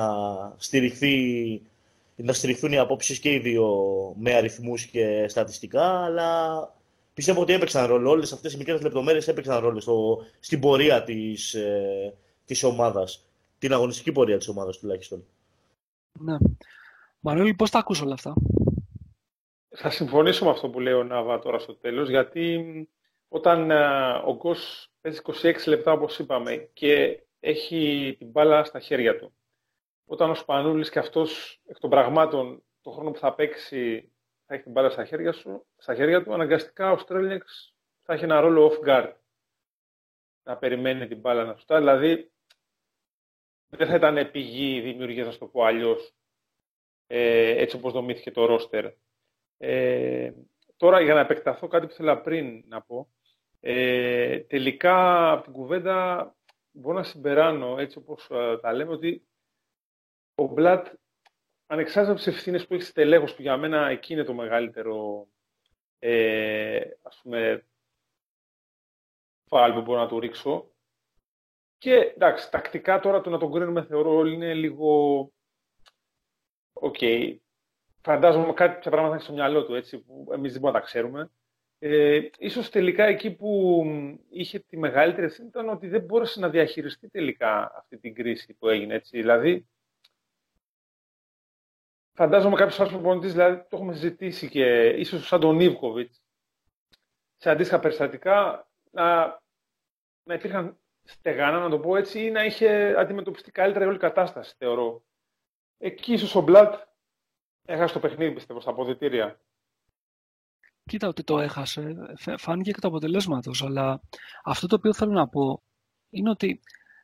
στηριχθεί, 0.57 1.61
να 2.15 2.33
στηριχθούν 2.33 2.71
οι 2.71 2.77
απόψεις 2.77 3.19
και 3.19 3.33
οι 3.33 3.39
δύο 3.39 3.67
με 4.17 4.33
αριθμούς 4.33 4.85
και 4.85 5.25
στατιστικά. 5.27 6.03
Αλλά 6.03 6.59
πιστεύω 7.13 7.41
ότι 7.41 7.53
έπαιξαν 7.53 7.85
ρόλο. 7.85 8.09
Όλες 8.09 8.31
αυτές 8.31 8.53
οι 8.53 8.57
μικρές 8.57 8.81
λεπτομέρειες 8.81 9.27
έπαιξαν 9.27 9.59
ρόλο 9.59 9.79
στο, 9.79 10.17
στην 10.39 10.59
πορεία 10.59 11.03
της 11.03 11.53
ε, 11.53 12.13
της 12.49 12.63
ομάδας. 12.63 13.25
Την 13.59 13.73
αγωνιστική 13.73 14.11
πορεία 14.11 14.37
της 14.37 14.47
ομάδας 14.47 14.77
τουλάχιστον. 14.77 15.23
Ναι. 16.19 16.37
Μανώλη, 17.19 17.53
πώς 17.55 17.69
τα 17.69 17.79
ακούς 17.79 18.01
όλα 18.01 18.13
αυτά; 18.13 18.33
θα 19.69 19.89
συμφωνήσω 19.89 20.45
με 20.45 20.51
αυτό 20.51 20.69
που 20.69 20.79
λέει 20.79 20.93
ο 20.93 21.03
Νάβα 21.03 21.39
τώρα 21.39 21.59
στο 21.59 21.75
τέλος, 21.75 22.09
γιατί 22.09 22.89
όταν 23.27 23.71
α, 23.71 24.15
ο 24.25 24.35
Γκος 24.35 24.91
παίζει 25.01 25.21
26 25.23 25.67
λεπτά, 25.67 25.91
όπως 25.91 26.19
είπαμε, 26.19 26.55
και 26.73 27.23
έχει 27.39 28.15
την 28.17 28.29
μπάλα 28.29 28.63
στα 28.63 28.79
χέρια 28.79 29.17
του, 29.17 29.33
όταν 30.05 30.29
ο 30.29 30.35
Σπανούλης 30.35 30.89
και 30.89 30.99
αυτός 30.99 31.61
εκ 31.65 31.79
των 31.79 31.89
πραγμάτων 31.89 32.63
το 32.81 32.91
χρόνο 32.91 33.11
που 33.11 33.19
θα 33.19 33.33
παίξει 33.35 34.11
θα 34.45 34.53
έχει 34.53 34.63
την 34.63 34.71
μπάλα 34.71 34.89
στα 34.89 35.05
χέρια, 35.05 35.31
σου, 35.31 35.65
στα 35.77 35.95
χέρια 35.95 36.23
του, 36.23 36.33
αναγκαστικά 36.33 36.91
ο 36.91 36.97
Στρέλνιξ 36.97 37.75
θα 38.01 38.13
έχει 38.13 38.23
ένα 38.23 38.39
ρόλο 38.39 38.71
off 38.71 38.87
guard. 38.87 39.13
Να 40.43 40.57
περιμένει 40.57 41.07
την 41.07 41.19
μπάλα 41.19 41.43
να 41.43 41.55
σουτά. 41.55 41.77
Δηλαδή, 41.77 42.31
δεν 43.67 43.87
θα 43.87 43.95
ήταν 43.95 44.31
πηγή 44.31 44.81
δημιουργία, 44.81 45.25
να 45.25 45.37
το 45.37 45.45
πω 45.45 45.63
αλλιώς, 45.63 46.13
ε, 47.11 47.49
έτσι 47.61 47.75
όπως 47.75 47.93
δομήθηκε 47.93 48.31
το 48.31 48.45
ρόστερ. 48.45 48.85
Ε, 49.57 50.31
τώρα, 50.77 51.01
για 51.01 51.13
να 51.13 51.19
επεκταθώ 51.19 51.67
κάτι 51.67 51.85
που 51.85 51.91
ήθελα 51.91 52.21
πριν 52.21 52.63
να 52.67 52.81
πω, 52.81 53.09
ε, 53.59 54.39
τελικά 54.39 55.31
από 55.31 55.43
την 55.43 55.53
κουβέντα 55.53 56.35
μπορώ 56.71 56.97
να 56.97 57.03
συμπεράνω, 57.03 57.77
έτσι 57.79 57.97
όπως 57.97 58.27
ε, 58.29 58.57
τα 58.61 58.73
λέμε, 58.73 58.91
ότι 58.91 59.27
ο 60.35 60.45
Μπλατ, 60.45 60.87
ανεξάρτητα 61.67 62.13
από 62.15 62.23
τις 62.23 62.35
ευθύνες 62.35 62.67
που 62.67 62.73
έχει 62.73 62.83
στελέχος, 62.83 63.35
που 63.35 63.41
για 63.41 63.57
μένα 63.57 63.87
εκεί 63.87 64.13
είναι 64.13 64.23
το 64.23 64.33
μεγαλύτερο, 64.33 65.27
ε, 65.99 66.81
ας 67.01 67.19
πούμε, 67.23 67.65
φάλ 69.45 69.73
που 69.73 69.81
μπορώ 69.81 69.99
να 69.99 70.07
το 70.07 70.19
ρίξω. 70.19 70.71
Και 71.77 71.93
εντάξει, 71.93 72.51
τακτικά 72.51 72.99
τώρα 72.99 73.21
το 73.21 73.29
να 73.29 73.37
τον 73.37 73.51
κρίνουμε 73.51 73.83
θεωρώ 73.83 74.15
όλοι 74.15 74.33
είναι 74.33 74.53
λίγο. 74.53 75.31
Ok. 76.79 76.95
Okay. 76.99 77.35
Φαντάζομαι 78.01 78.53
κάτι 78.53 78.89
πράγματα 78.89 79.15
έχει 79.15 79.23
στο 79.23 79.33
μυαλό 79.33 79.65
του 79.65 79.75
έτσι, 79.75 79.97
που 79.99 80.27
εμείς 80.31 80.51
δεν 80.51 80.61
μπορούμε 80.61 80.79
να 80.79 80.85
τα 80.85 80.91
ξέρουμε. 80.91 81.31
Ε, 81.79 82.19
ίσως 82.37 82.69
τελικά 82.69 83.03
εκεί 83.03 83.31
που 83.31 83.83
είχε 84.29 84.59
τη 84.59 84.77
μεγαλύτερη 84.77 85.25
ευθύνη 85.25 85.47
ήταν 85.47 85.69
ότι 85.69 85.87
δεν 85.87 86.01
μπόρεσε 86.01 86.39
να 86.39 86.49
διαχειριστεί 86.49 87.09
τελικά 87.09 87.71
αυτή 87.75 87.97
την 87.97 88.13
κρίση 88.13 88.53
που 88.53 88.67
έγινε. 88.67 88.93
Έτσι. 88.93 89.17
Δηλαδή, 89.17 89.67
φαντάζομαι 92.13 92.55
κάποιος 92.55 92.79
άλλο 92.79 92.89
προπονητής, 92.89 93.31
δηλαδή 93.31 93.57
το 93.57 93.75
έχουμε 93.75 93.93
συζητήσει 93.93 94.49
και 94.49 94.85
ίσως 94.85 95.27
σαν 95.27 95.39
τον 95.39 95.59
Ιβκοβιτς, 95.59 96.21
σε 97.37 97.49
αντίστοιχα 97.49 97.79
περιστατικά 97.79 98.67
να, 98.91 99.39
να 100.23 100.33
υπήρχαν 100.33 100.77
στεγάνα, 101.03 101.59
να 101.59 101.69
το 101.69 101.79
πω 101.79 101.95
έτσι, 101.95 102.25
ή 102.25 102.31
να 102.31 102.45
είχε 102.45 102.95
αντιμετωπιστεί 102.97 103.51
καλύτερα 103.51 103.85
η 103.85 103.87
όλη 103.87 103.97
κατάσταση, 103.97 104.55
θεωρώ. 104.57 105.03
Εκεί 105.81 106.13
ίσως 106.13 106.35
ο 106.35 106.41
Μπλατ 106.41 106.73
έχασε 107.65 107.93
το 107.93 107.99
παιχνίδι, 107.99 108.33
πιστεύω, 108.33 108.59
στα 108.59 108.69
αποδητήρια. 108.69 109.39
Κοίτα 110.83 111.07
ότι 111.07 111.23
το 111.23 111.39
έχασε, 111.39 111.95
φάνηκε 112.37 112.71
και 112.71 112.79
το 112.79 112.87
αποτελέσματο. 112.87 113.51
Αλλά 113.61 114.01
αυτό 114.43 114.67
το 114.67 114.75
οποίο 114.75 114.93
θέλω 114.93 115.11
να 115.11 115.27
πω 115.27 115.63
είναι 116.09 116.29
ότι 116.29 116.59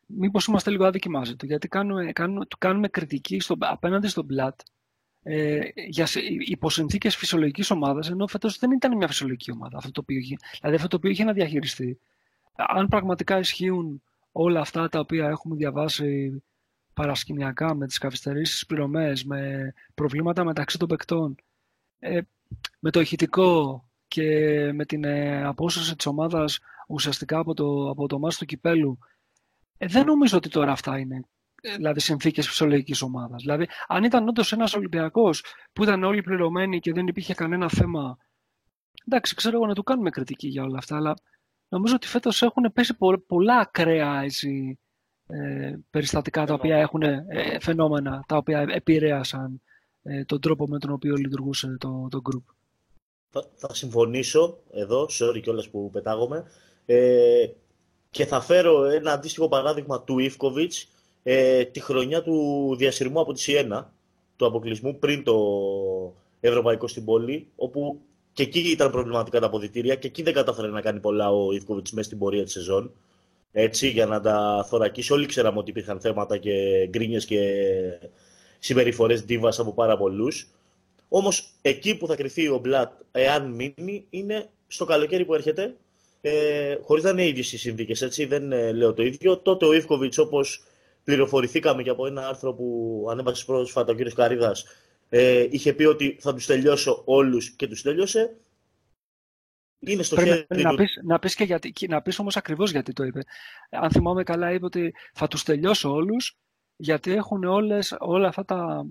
μήπως 0.05 0.45
είμαστε 0.45 0.69
λίγο 0.69 0.85
άδικοι 0.85 1.09
μαζί 1.09 1.35
του, 1.35 1.45
γιατί 1.45 1.67
κάνουμε, 1.67 2.11
κάνουμε, 2.11 2.45
του 2.45 2.57
κάνουμε 2.57 2.87
κριτική 2.87 3.39
στο, 3.39 3.55
απέναντι 3.59 4.07
στον 4.07 4.25
Μπλατ 4.25 4.59
ε, 5.23 5.59
για 5.87 6.07
υποσυνθήκε 6.47 7.09
φυσιολογικής 7.09 7.71
ομάδας, 7.71 8.09
ενώ 8.09 8.27
φέτος 8.27 8.57
δεν 8.57 8.71
ήταν 8.71 8.97
μια 8.97 9.07
φυσιολογική 9.07 9.51
ομάδα 9.51 9.77
αυτό 9.77 9.91
το 9.91 10.01
οποίο 10.01 10.17
είχε. 10.17 10.35
Δηλαδή 10.59 10.75
αυτό 10.75 10.87
το 10.87 10.95
οποίο 10.95 11.09
είχε 11.09 11.23
να 11.23 11.33
διαχειριστεί. 11.33 11.99
Αν 12.55 12.87
πραγματικά 12.87 13.39
ισχύουν 13.39 14.01
όλα 14.31 14.59
αυτά 14.59 14.89
τα 14.89 14.99
οποία 14.99 15.27
έχουμε 15.27 15.55
διαβάσει 15.55 16.43
παρασκηνιακά 16.95 17.75
με 17.75 17.87
τις 17.87 17.97
καθυστερήσεις 17.97 18.65
πληρωμές, 18.65 19.23
με 19.23 19.73
προβλήματα 19.93 20.43
μεταξύ 20.43 20.77
των 20.77 20.87
παικτών, 20.87 21.35
ε, 21.99 22.21
με 22.79 22.91
το 22.91 22.99
ηχητικό 22.99 23.83
και 24.07 24.23
με 24.73 24.85
την 24.85 25.03
ε, 25.03 25.43
απόσταση 25.43 25.95
της 25.95 26.05
ομάδας 26.05 26.59
ουσιαστικά 26.87 27.37
από 27.37 27.53
το, 27.53 27.89
από 27.89 28.07
το 28.07 28.19
μάτι 28.19 28.37
του 28.37 28.45
κυπέλου, 28.45 28.99
ε, 29.77 29.87
δεν 29.87 30.05
νομίζω 30.05 30.37
ότι 30.37 30.49
τώρα 30.49 30.71
αυτά 30.71 30.97
είναι 30.97 31.21
δηλαδή 31.75 31.99
συνθήκες 31.99 32.47
φυσιολογικής 32.47 33.01
ομάδας. 33.01 33.41
Δηλαδή, 33.41 33.67
αν 33.87 34.03
ήταν 34.03 34.27
όντως 34.27 34.51
ένας 34.51 34.73
Ολυμπιακός 34.73 35.43
που 35.73 35.83
ήταν 35.83 36.03
όλοι 36.03 36.21
πληρωμένοι 36.21 36.79
και 36.79 36.93
δεν 36.93 37.07
υπήρχε 37.07 37.33
κανένα 37.33 37.69
θέμα. 37.69 38.17
Εντάξει, 39.07 39.35
ξέρω 39.35 39.55
εγώ 39.55 39.65
να 39.65 39.73
του 39.73 39.83
κάνουμε 39.83 40.09
κριτική 40.09 40.47
για 40.47 40.63
όλα 40.63 40.77
αυτά, 40.77 40.95
αλλά 40.95 41.13
νομίζω 41.67 41.95
ότι 41.95 42.07
φέτος 42.07 42.41
έχουν 42.41 42.71
πέσει 42.73 42.97
πολλά 43.27 43.57
ακραία 43.57 44.21
έτσι, 44.21 44.79
ε, 45.27 45.73
περιστατικά 45.89 46.45
τα 46.45 46.53
οποία 46.53 46.77
έχουν 46.77 47.01
ε, 47.01 47.23
φαινόμενα 47.59 48.23
τα 48.27 48.37
οποία 48.37 48.65
επηρέασαν 48.69 49.61
ε, 50.03 50.25
τον 50.25 50.39
τρόπο 50.39 50.67
με 50.67 50.79
τον 50.79 50.91
οποίο 50.91 51.15
λειτουργούσε 51.15 51.77
το, 51.79 52.07
το 52.09 52.21
group. 52.29 52.53
Θα, 53.29 53.49
θα 53.55 53.73
συμφωνήσω 53.73 54.57
εδώ, 54.71 55.07
sorry 55.19 55.41
κιόλας 55.41 55.69
που 55.69 55.89
πετάγομαι, 55.89 56.43
ε, 56.85 57.47
και 58.09 58.25
θα 58.25 58.41
φέρω 58.41 58.83
ένα 58.83 59.11
αντίστοιχο 59.11 59.47
παράδειγμα 59.47 60.01
του 60.01 60.19
Ιφκοβιτς 60.19 60.87
ε, 61.23 61.65
τη 61.65 61.79
χρονιά 61.79 62.23
του 62.23 62.75
διασυρμού 62.77 63.19
από 63.19 63.33
τη 63.33 63.39
Σιένα, 63.39 63.93
του 64.35 64.45
αποκλεισμού 64.45 64.99
πριν 64.99 65.23
το 65.23 65.35
Ευρωπαϊκό 66.39 66.87
στην 66.87 67.05
πόλη, 67.05 67.47
όπου 67.55 67.99
και 68.33 68.43
εκεί 68.43 68.59
ήταν 68.59 68.91
προβληματικά 68.91 69.39
τα 69.39 69.45
αποδητήρια 69.45 69.95
και 69.95 70.07
εκεί 70.07 70.23
δεν 70.23 70.33
κατάφερε 70.33 70.67
να 70.67 70.81
κάνει 70.81 70.99
πολλά 70.99 71.31
ο 71.31 71.51
Ιφκοβιτς 71.51 71.91
μέσα 71.91 72.07
στην 72.07 72.19
πορεία 72.19 72.43
της 72.43 72.51
σεζόν. 72.51 72.91
Έτσι, 73.57 73.89
για 73.89 74.05
να 74.05 74.21
τα 74.21 74.65
θωρακίσει. 74.69 75.13
Όλοι 75.13 75.25
ξέραμε 75.25 75.57
ότι 75.57 75.69
υπήρχαν 75.69 75.99
θέματα 75.99 76.37
και 76.37 76.85
γκρίνιες 76.89 77.25
και 77.25 77.39
συμπεριφορές 78.59 79.25
ντίβα 79.25 79.53
από 79.57 79.73
πάρα 79.73 79.97
πολλούς. 79.97 80.47
Όμως 81.09 81.49
εκεί 81.61 81.97
που 81.97 82.07
θα 82.07 82.15
κρυθεί 82.15 82.47
ο 82.47 82.57
Μπλατ, 82.57 82.91
εάν 83.11 83.51
μείνει, 83.51 84.05
είναι 84.09 84.49
στο 84.67 84.85
καλοκαίρι 84.85 85.25
που 85.25 85.33
έρχεται. 85.33 85.75
Ε, 86.21 86.75
Χωρίς 86.81 87.03
να 87.03 87.09
είναι 87.09 87.27
ίδιες 87.27 87.53
οι 87.53 87.57
συνθήκες, 87.57 88.01
έτσι, 88.01 88.25
δεν 88.25 88.51
ε, 88.51 88.71
λέω 88.71 88.93
το 88.93 89.03
ίδιο. 89.03 89.37
Τότε 89.37 89.65
ο 89.65 89.73
Ιφκοβιτ, 89.73 90.19
όπως 90.19 90.63
πληροφορηθήκαμε 91.03 91.83
και 91.83 91.89
από 91.89 92.07
ένα 92.07 92.27
άρθρο 92.27 92.53
που 92.53 93.07
ανέβασε 93.09 93.45
πρόσφατα 93.45 93.91
ο 93.91 93.95
κ. 93.95 94.13
Καρίδα, 94.13 94.55
ε, 95.09 95.47
είχε 95.49 95.73
πει 95.73 95.83
ότι 95.83 96.17
θα 96.19 96.33
τους 96.33 96.45
τελειώσω 96.45 97.01
όλους 97.05 97.49
και 97.49 97.67
τους 97.67 97.81
τέλειωσε. 97.81 98.35
Είναι 99.85 100.03
στο 100.03 100.21
χέρι 100.21 100.45
να, 100.49 100.75
πεις, 100.75 100.99
να 101.03 101.19
πεις, 101.19 101.35
και 101.35 101.43
γιατί, 101.43 101.73
να 101.89 102.01
πεις 102.01 102.19
όμως 102.19 102.37
ακριβώς 102.37 102.71
γιατί 102.71 102.93
το 102.93 103.03
είπε. 103.03 103.21
Αν 103.69 103.91
θυμάμαι 103.91 104.23
καλά 104.23 104.51
είπε 104.51 104.65
ότι 104.65 104.93
θα 105.13 105.27
τους 105.27 105.43
τελειώσω 105.43 105.91
όλους 105.91 106.37
γιατί 106.75 107.11
έχουν 107.11 107.43
όλες, 107.43 107.95
όλα 107.99 108.27
αυτά 108.27 108.45
τα, 108.45 108.85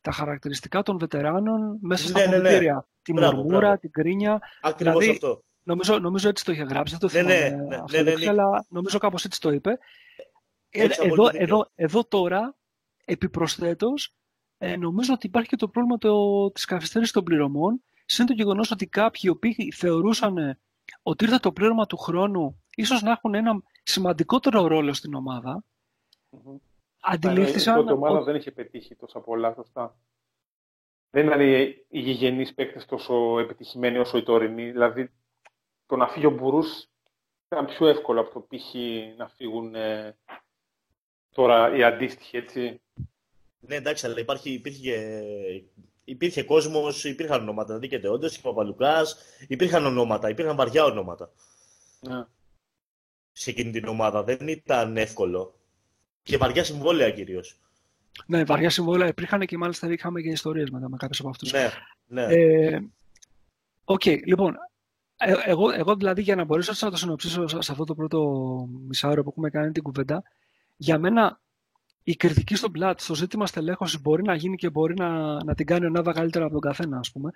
τα 0.00 0.12
χαρακτηριστικά 0.12 0.82
των 0.82 0.98
βετεράνων 0.98 1.78
μέσα 1.80 2.08
στα 2.08 2.26
ναι, 2.26 2.38
ναι, 2.38 2.58
ναι. 2.58 2.80
Τη 3.02 3.12
μορμούρα, 3.12 3.78
την 3.78 3.90
κρίνια. 3.90 4.40
Ακριβώς 4.60 4.98
δηλαδή, 4.98 5.10
αυτό. 5.10 5.42
Νομίζω, 5.62 5.98
νομίζω 5.98 6.28
έτσι 6.28 6.44
το 6.44 6.52
είχε 6.52 6.62
γράψει, 6.62 6.96
δεν 6.98 7.08
το 7.08 7.16
ναι, 7.16 7.34
θυμάμαι 7.34 7.64
ναι, 7.68 7.76
ναι, 7.90 8.02
ναι, 8.02 8.14
ναι, 8.14 8.28
αλλά 8.28 8.66
νομίζω 8.68 8.98
κάπως 8.98 9.24
έτσι 9.24 9.40
το 9.40 9.50
είπε. 9.50 9.78
Ε, 10.70 10.86
εδώ, 11.02 11.30
εδώ, 11.32 11.70
εδώ 11.74 12.04
τώρα, 12.04 12.56
επιπροσθέτως, 13.04 14.14
ε, 14.58 14.76
νομίζω 14.76 15.12
ότι 15.12 15.26
υπάρχει 15.26 15.48
και 15.48 15.56
το 15.56 15.68
πρόβλημα 15.68 15.98
το, 15.98 16.50
της 16.50 16.64
καθυστέρησης 16.64 17.12
των 17.12 17.24
πληρωμών, 17.24 17.82
σύν 18.12 18.26
το 18.26 18.32
γεγονός 18.32 18.70
ότι 18.70 18.86
κάποιοι 18.86 19.20
οι 19.24 19.28
οποίοι 19.28 19.72
θεωρούσαν 19.72 20.58
ότι 21.02 21.24
ήρθε 21.24 21.38
το 21.38 21.52
πλήρωμα 21.52 21.86
του 21.86 21.96
χρόνου, 21.96 22.62
ίσως 22.74 23.02
να 23.02 23.10
έχουν 23.10 23.34
ένα 23.34 23.62
σημαντικότερο 23.82 24.66
ρόλο 24.66 24.92
στην 24.92 25.14
ομάδα, 25.14 25.64
mm-hmm. 26.30 26.58
αντιλήφθησαν... 27.00 27.86
Η 27.86 27.92
ομάδα 27.92 28.22
δεν 28.22 28.34
είχε 28.34 28.50
πετύχει 28.50 28.96
τόσα 28.96 29.20
πολλά, 29.20 29.54
σωστά. 29.54 29.96
Δεν 31.10 31.26
ήταν 31.26 31.40
οι 31.88 32.00
γηγενείς 32.00 32.54
παίκτες 32.54 32.86
τόσο 32.86 33.38
επιτυχημένοι 33.38 33.98
όσο 33.98 34.18
οι 34.18 34.22
τωρινοί. 34.22 34.70
Δηλαδή, 34.70 35.12
το 35.86 35.96
να 35.96 36.08
φύγει 36.08 36.26
ο 36.26 36.30
Μπουρούς 36.30 36.88
ήταν 37.48 37.66
πιο 37.66 37.86
εύκολο 37.86 38.20
από 38.20 38.32
το 38.32 38.46
π.χ. 38.48 38.74
να 39.16 39.28
φύγουν 39.28 39.74
ε, 39.74 40.16
τώρα 41.30 41.76
οι 41.76 41.82
αντίστοιχοι, 41.82 42.36
έτσι. 42.36 42.80
Ναι, 43.60 43.74
εντάξει, 43.74 44.06
αλλά 44.06 44.20
υπάρχει, 44.20 44.50
υπήρχε, 44.50 45.22
υπήρχε 46.04 46.42
κόσμος, 46.42 47.04
υπήρχαν 47.04 47.40
ονόματα. 47.40 47.78
Δίκαιται 47.78 48.08
όντως, 48.08 48.38
ο 48.38 48.40
Παπαλουκάς, 48.40 49.16
υπήρχαν 49.48 49.86
ονόματα, 49.86 50.28
υπήρχαν 50.28 50.56
βαριά 50.56 50.84
ονόματα. 50.84 51.32
Ναι. 52.00 52.24
Σε 53.32 53.50
εκείνη 53.50 53.70
την 53.70 53.88
ομάδα 53.88 54.22
δεν 54.22 54.48
ήταν 54.48 54.96
εύκολο. 54.96 55.54
Και 56.22 56.36
βαριά 56.36 56.64
συμβόλαια 56.64 57.10
κυρίως. 57.10 57.60
Ναι, 58.26 58.44
βαριά 58.44 58.70
συμβόλαια 58.70 59.08
υπήρχαν 59.08 59.46
και 59.46 59.56
μάλιστα 59.56 59.92
είχαμε 59.92 60.20
και 60.20 60.28
ιστορίες 60.28 60.70
μετά 60.70 60.88
με 60.88 60.96
κάποιους 60.96 61.20
από 61.20 61.28
αυτούς. 61.28 61.52
Ναι, 61.52 61.70
ναι. 62.06 62.22
Ε, 62.22 62.80
okay, 63.84 64.18
λοιπόν, 64.24 64.56
ε, 65.16 65.34
εγώ, 65.44 65.70
εγώ 65.70 65.96
δηλαδή 65.96 66.22
για 66.22 66.36
να 66.36 66.44
μπορέσω 66.44 66.72
να 66.80 66.90
το 66.90 66.96
συνοψίσω 66.96 67.46
σε 67.48 67.72
αυτό 67.72 67.84
το 67.84 67.94
πρώτο 67.94 68.20
μισάωρο 68.88 69.22
που 69.22 69.28
έχουμε 69.28 69.50
κάνει 69.50 69.72
την 69.72 69.82
κουβέντα, 69.82 70.22
για 70.76 70.98
μένα 70.98 71.40
η 72.02 72.16
κριτική 72.16 72.54
στον 72.54 72.72
πλάτ, 72.72 73.00
στο 73.00 73.14
ζήτημα 73.14 73.46
στελέχωσης 73.46 74.00
μπορεί 74.00 74.22
να 74.22 74.34
γίνει 74.34 74.56
και 74.56 74.70
μπορεί 74.70 74.94
να, 74.94 75.44
να 75.44 75.54
την 75.54 75.66
κάνει 75.66 75.86
ο 75.86 75.88
Νάβα 75.88 76.12
καλύτερα 76.12 76.44
από 76.44 76.52
τον 76.52 76.62
καθένα, 76.62 76.98
ας 76.98 77.12
πούμε. 77.12 77.30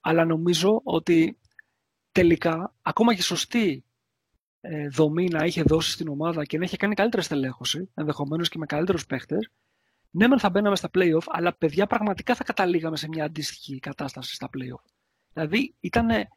Αλλά 0.00 0.24
νομίζω 0.24 0.80
ότι 0.84 1.38
τελικά, 2.12 2.74
ακόμα 2.82 3.14
και 3.14 3.22
σωστή 3.22 3.84
ε, 4.60 4.88
δομή 4.88 5.28
να 5.28 5.44
είχε 5.44 5.62
δώσει 5.62 5.90
στην 5.90 6.08
ομάδα 6.08 6.44
και 6.44 6.58
να 6.58 6.64
είχε 6.64 6.76
κάνει 6.76 6.94
καλύτερη 6.94 7.22
στελέχωση, 7.22 7.90
ενδεχομένως 7.94 8.48
και 8.48 8.58
με 8.58 8.66
καλύτερους 8.66 9.06
παίχτες, 9.06 9.50
ναι, 10.10 10.28
μεν 10.28 10.38
θα 10.38 10.50
μπαίναμε 10.50 10.76
στα 10.76 10.90
playoff, 10.94 11.24
αλλά 11.26 11.54
παιδιά 11.54 11.86
πραγματικά 11.86 12.34
θα 12.34 12.44
καταλήγαμε 12.44 12.96
σε 12.96 13.08
μια 13.08 13.24
αντίστοιχη 13.24 13.78
κατάσταση 13.78 14.34
στα 14.34 14.48
playoff. 14.48 14.84
Δηλαδή, 15.32 15.74
ήτανε, 15.80 16.28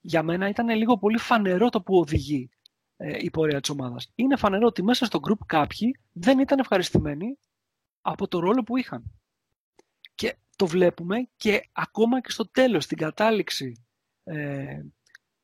για 0.00 0.22
μένα 0.22 0.48
ήταν 0.48 0.68
λίγο 0.68 0.98
πολύ 0.98 1.18
φανερό 1.18 1.68
το 1.68 1.82
που 1.82 1.98
οδηγεί 1.98 2.50
ε, 2.50 2.57
η 2.98 3.30
πορεία 3.30 3.60
της 3.60 3.70
ομάδας. 3.70 4.12
Είναι 4.14 4.36
φανερό 4.36 4.66
ότι 4.66 4.82
μέσα 4.82 5.04
στο 5.04 5.20
group 5.28 5.38
κάποιοι 5.46 5.98
δεν 6.12 6.38
ήταν 6.38 6.58
ευχαριστημένοι 6.58 7.38
από 8.00 8.28
το 8.28 8.38
ρόλο 8.38 8.62
που 8.62 8.76
είχαν. 8.76 9.20
Και 10.14 10.36
το 10.56 10.66
βλέπουμε 10.66 11.28
και 11.36 11.68
ακόμα 11.72 12.20
και 12.20 12.30
στο 12.30 12.48
τέλος, 12.50 12.84
στην 12.84 12.96
κατάληξη 12.96 13.86
ε, 14.24 14.80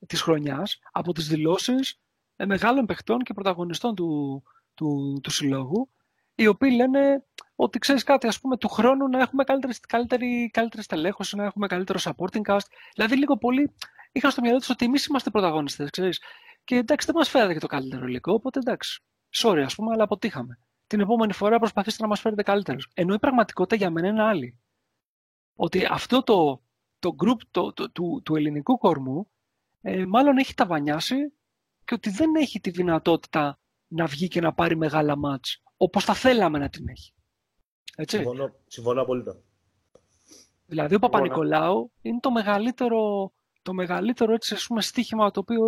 της 0.07 0.21
χρονιάς, 0.21 0.79
από 0.93 1.13
τις 1.13 1.29
δηλώσεις 1.29 2.01
ε, 2.37 2.47
μεγάλων 2.47 2.87
παιχτών 2.87 3.19
και 3.19 3.33
πρωταγωνιστών 3.33 3.95
του, 3.95 4.43
του, 4.75 5.21
του 5.23 5.31
συλλόγου, 5.31 5.91
οι 6.35 6.47
οποίοι 6.47 6.73
λένε 6.75 7.25
ότι 7.55 7.79
ξέρεις 7.79 8.03
κάτι, 8.03 8.27
ας 8.27 8.41
πούμε, 8.41 8.57
του 8.57 8.69
χρόνου 8.69 9.09
να 9.09 9.21
έχουμε 9.21 9.45
καλύτερη, 9.45 9.75
καλύτερη, 9.89 10.51
καλύτερη 10.53 10.83
στελέχωση, 10.83 11.37
να 11.37 11.45
έχουμε 11.45 11.67
καλύτερο 11.67 11.99
supporting 12.03 12.43
cast. 12.45 12.67
Δηλαδή, 12.95 13.17
λίγο 13.17 13.37
πολύ 13.37 13.75
είχαν 14.13 14.31
στο 14.31 14.41
μυαλό 14.41 14.59
τους 14.59 14.69
ότι 14.71 14.85
εμείς 14.85 15.07
είμαστε 15.07 15.31
πρωταγωνιστές, 15.31 15.91
ξέρεις. 15.91 16.21
Και 16.65 16.77
εντάξει, 16.77 17.07
δεν 17.07 17.15
μας 17.17 17.29
φέρατε 17.29 17.53
και 17.53 17.59
το 17.59 17.67
καλύτερο 17.67 18.07
υλικό, 18.07 18.33
οπότε 18.33 18.59
εντάξει. 18.59 19.03
Sorry, 19.35 19.63
ας 19.65 19.75
πούμε, 19.75 19.93
αλλά 19.93 20.05
αποτύχαμε. 20.05 20.59
Την 20.87 21.01
επόμενη 21.01 21.33
φορά 21.33 21.59
προσπαθήστε 21.59 22.03
να 22.03 22.09
μας 22.09 22.21
φέρετε 22.21 22.43
καλύτερους. 22.43 22.91
Ενώ 22.95 23.15
η 23.15 23.19
πραγματικότητα 23.19 23.77
για 23.77 23.91
μένα 23.91 24.09
είναι 24.09 24.23
άλλη. 24.23 24.59
Ότι 25.55 25.87
αυτό 25.91 26.23
το, 26.23 26.63
το 26.99 27.15
group 27.25 27.39
το, 27.51 27.73
το, 27.73 27.91
του, 27.91 28.23
του 28.25 28.37
ελληνικού 28.37 28.79
κορμού 28.79 29.31
ε, 29.81 30.07
μάλλον 30.07 30.37
έχει 30.37 30.55
ταβανιάσει 30.55 31.17
και 31.85 31.95
ότι 31.95 32.11
δεν 32.11 32.35
έχει 32.35 32.61
τη 32.61 32.71
δυνατότητα 32.71 33.59
να 33.87 34.07
βγει 34.07 34.29
και 34.29 34.41
να 34.41 34.53
πάρει 34.53 34.77
μεγάλα 34.77 35.17
μάτς 35.17 35.63
όπως 35.77 36.05
θα 36.05 36.15
θέλαμε 36.15 36.59
να 36.59 36.69
την 36.69 36.89
έχει. 36.89 37.15
Έτσι. 37.97 38.17
Συμφωνώ, 38.17 38.55
συμφωνώ 38.67 39.03
απολύτω. 39.03 39.43
Δηλαδή 40.67 40.95
ο 40.95 40.99
Παπα-Νικολάου 40.99 41.93
είναι 42.01 42.21
το 42.21 42.31
μεγαλύτερο, 42.31 43.33
το 43.63 43.73
μεγαλύτερο 43.73 44.33
έτσι, 44.33 44.55
ας 44.55 44.67
πούμε, 44.67 44.83
στίχημα 44.83 45.31
το 45.31 45.41
οποίο 45.41 45.67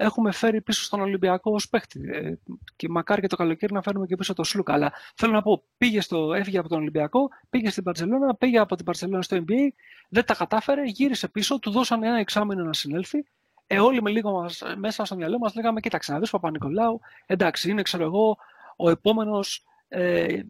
έχουμε 0.00 0.32
φέρει 0.32 0.60
πίσω 0.60 0.82
στον 0.82 1.00
Ολυμπιακό 1.00 1.52
ως 1.52 1.68
παίχτη. 1.68 2.00
Ε, 2.12 2.32
και 2.76 2.88
μακάρι 2.88 3.20
και 3.20 3.26
το 3.26 3.36
καλοκαίρι 3.36 3.72
να 3.72 3.82
φέρουμε 3.82 4.06
και 4.06 4.16
πίσω 4.16 4.34
το 4.34 4.44
Σλούκα. 4.44 4.72
Αλλά 4.72 4.92
θέλω 5.14 5.32
να 5.32 5.42
πω, 5.42 5.62
πήγε 5.78 6.00
στο, 6.00 6.34
έφυγε 6.34 6.58
από 6.58 6.68
τον 6.68 6.78
Ολυμπιακό, 6.78 7.28
πήγε 7.50 7.70
στην 7.70 7.82
Παρσελόνα, 7.82 8.34
πήγε 8.34 8.58
από 8.58 8.76
την 8.76 8.84
Παρσελόνα 8.84 9.22
στο 9.22 9.36
NBA, 9.36 9.68
δεν 10.08 10.24
τα 10.24 10.34
κατάφερε, 10.34 10.82
γύρισε 10.84 11.28
πίσω, 11.28 11.58
του 11.58 11.70
δώσανε 11.70 12.06
ένα 12.06 12.18
εξάμεινο 12.18 12.64
να 12.64 12.72
συνέλθει. 12.72 13.24
Ε, 13.66 13.80
όλοι 13.80 14.02
με 14.02 14.10
λίγο 14.10 14.30
μας, 14.30 14.62
μέσα 14.76 15.04
στο 15.04 15.16
μυαλό 15.16 15.38
μας 15.38 15.54
λέγαμε: 15.54 15.80
Κοίταξε 15.80 16.12
να 16.12 16.18
δεις 16.18 16.30
Παπα-Νικολάου, 16.30 17.00
εντάξει, 17.26 17.70
είναι 17.70 17.82
ξέρω 17.82 18.04
εγώ 18.04 18.36
ο 18.76 18.90
επόμενος 18.90 19.64
ε, 19.88 20.40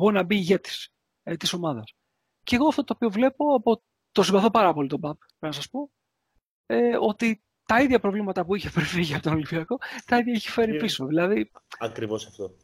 wannabe 0.00 0.30
ηγέτης 0.30 0.88
ε, 1.22 1.36
της 1.36 1.52
ομάδας. 1.52 1.94
Και 2.44 2.56
εγώ 2.56 2.66
αυτό 2.66 2.84
το 2.84 2.92
οποίο 2.96 3.10
βλέπω, 3.10 3.54
από, 3.54 3.82
το 4.12 4.22
συμπαθώ 4.22 4.50
πάρα 4.50 4.72
πολύ 4.72 4.88
τον 4.88 5.00
Παπ, 5.00 5.16
πρέπει 5.18 5.36
να 5.40 5.52
σας 5.52 5.68
πω, 5.68 5.90
ε, 6.66 6.96
ότι 7.00 7.42
τα 7.70 7.80
ίδια 7.80 8.00
προβλήματα 8.00 8.44
που 8.44 8.54
είχε 8.54 8.70
πριν 8.70 8.86
φύγει 8.86 9.14
από 9.14 9.22
τον 9.22 9.32
Ολυμπιακό, 9.32 9.78
τα 10.06 10.18
ίδια 10.18 10.32
έχει 10.32 10.50
φέρει 10.50 10.76
πίσω. 10.76 11.06
Δηλαδή, 11.06 11.50
Ακριβώς 11.78 12.26
αυτό. 12.26 12.56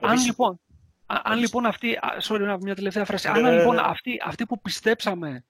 Αν 0.00 0.18
λοιπόν, 0.24 0.60
αν 1.06 1.38
λοιπόν 1.38 1.66
αυτή, 1.66 1.98
sorry, 2.22 2.58
μια 2.60 2.74
τελευταία 2.74 3.04
φράση, 3.04 3.28
αν 3.28 3.42
ναι, 3.42 3.50
λοιπόν 3.50 3.74
ναι, 3.74 3.80
ναι. 3.80 3.88
αυτοί, 3.88 4.20
αυτοί 4.24 4.46
που 4.46 4.60
πιστέψαμε 4.60 5.44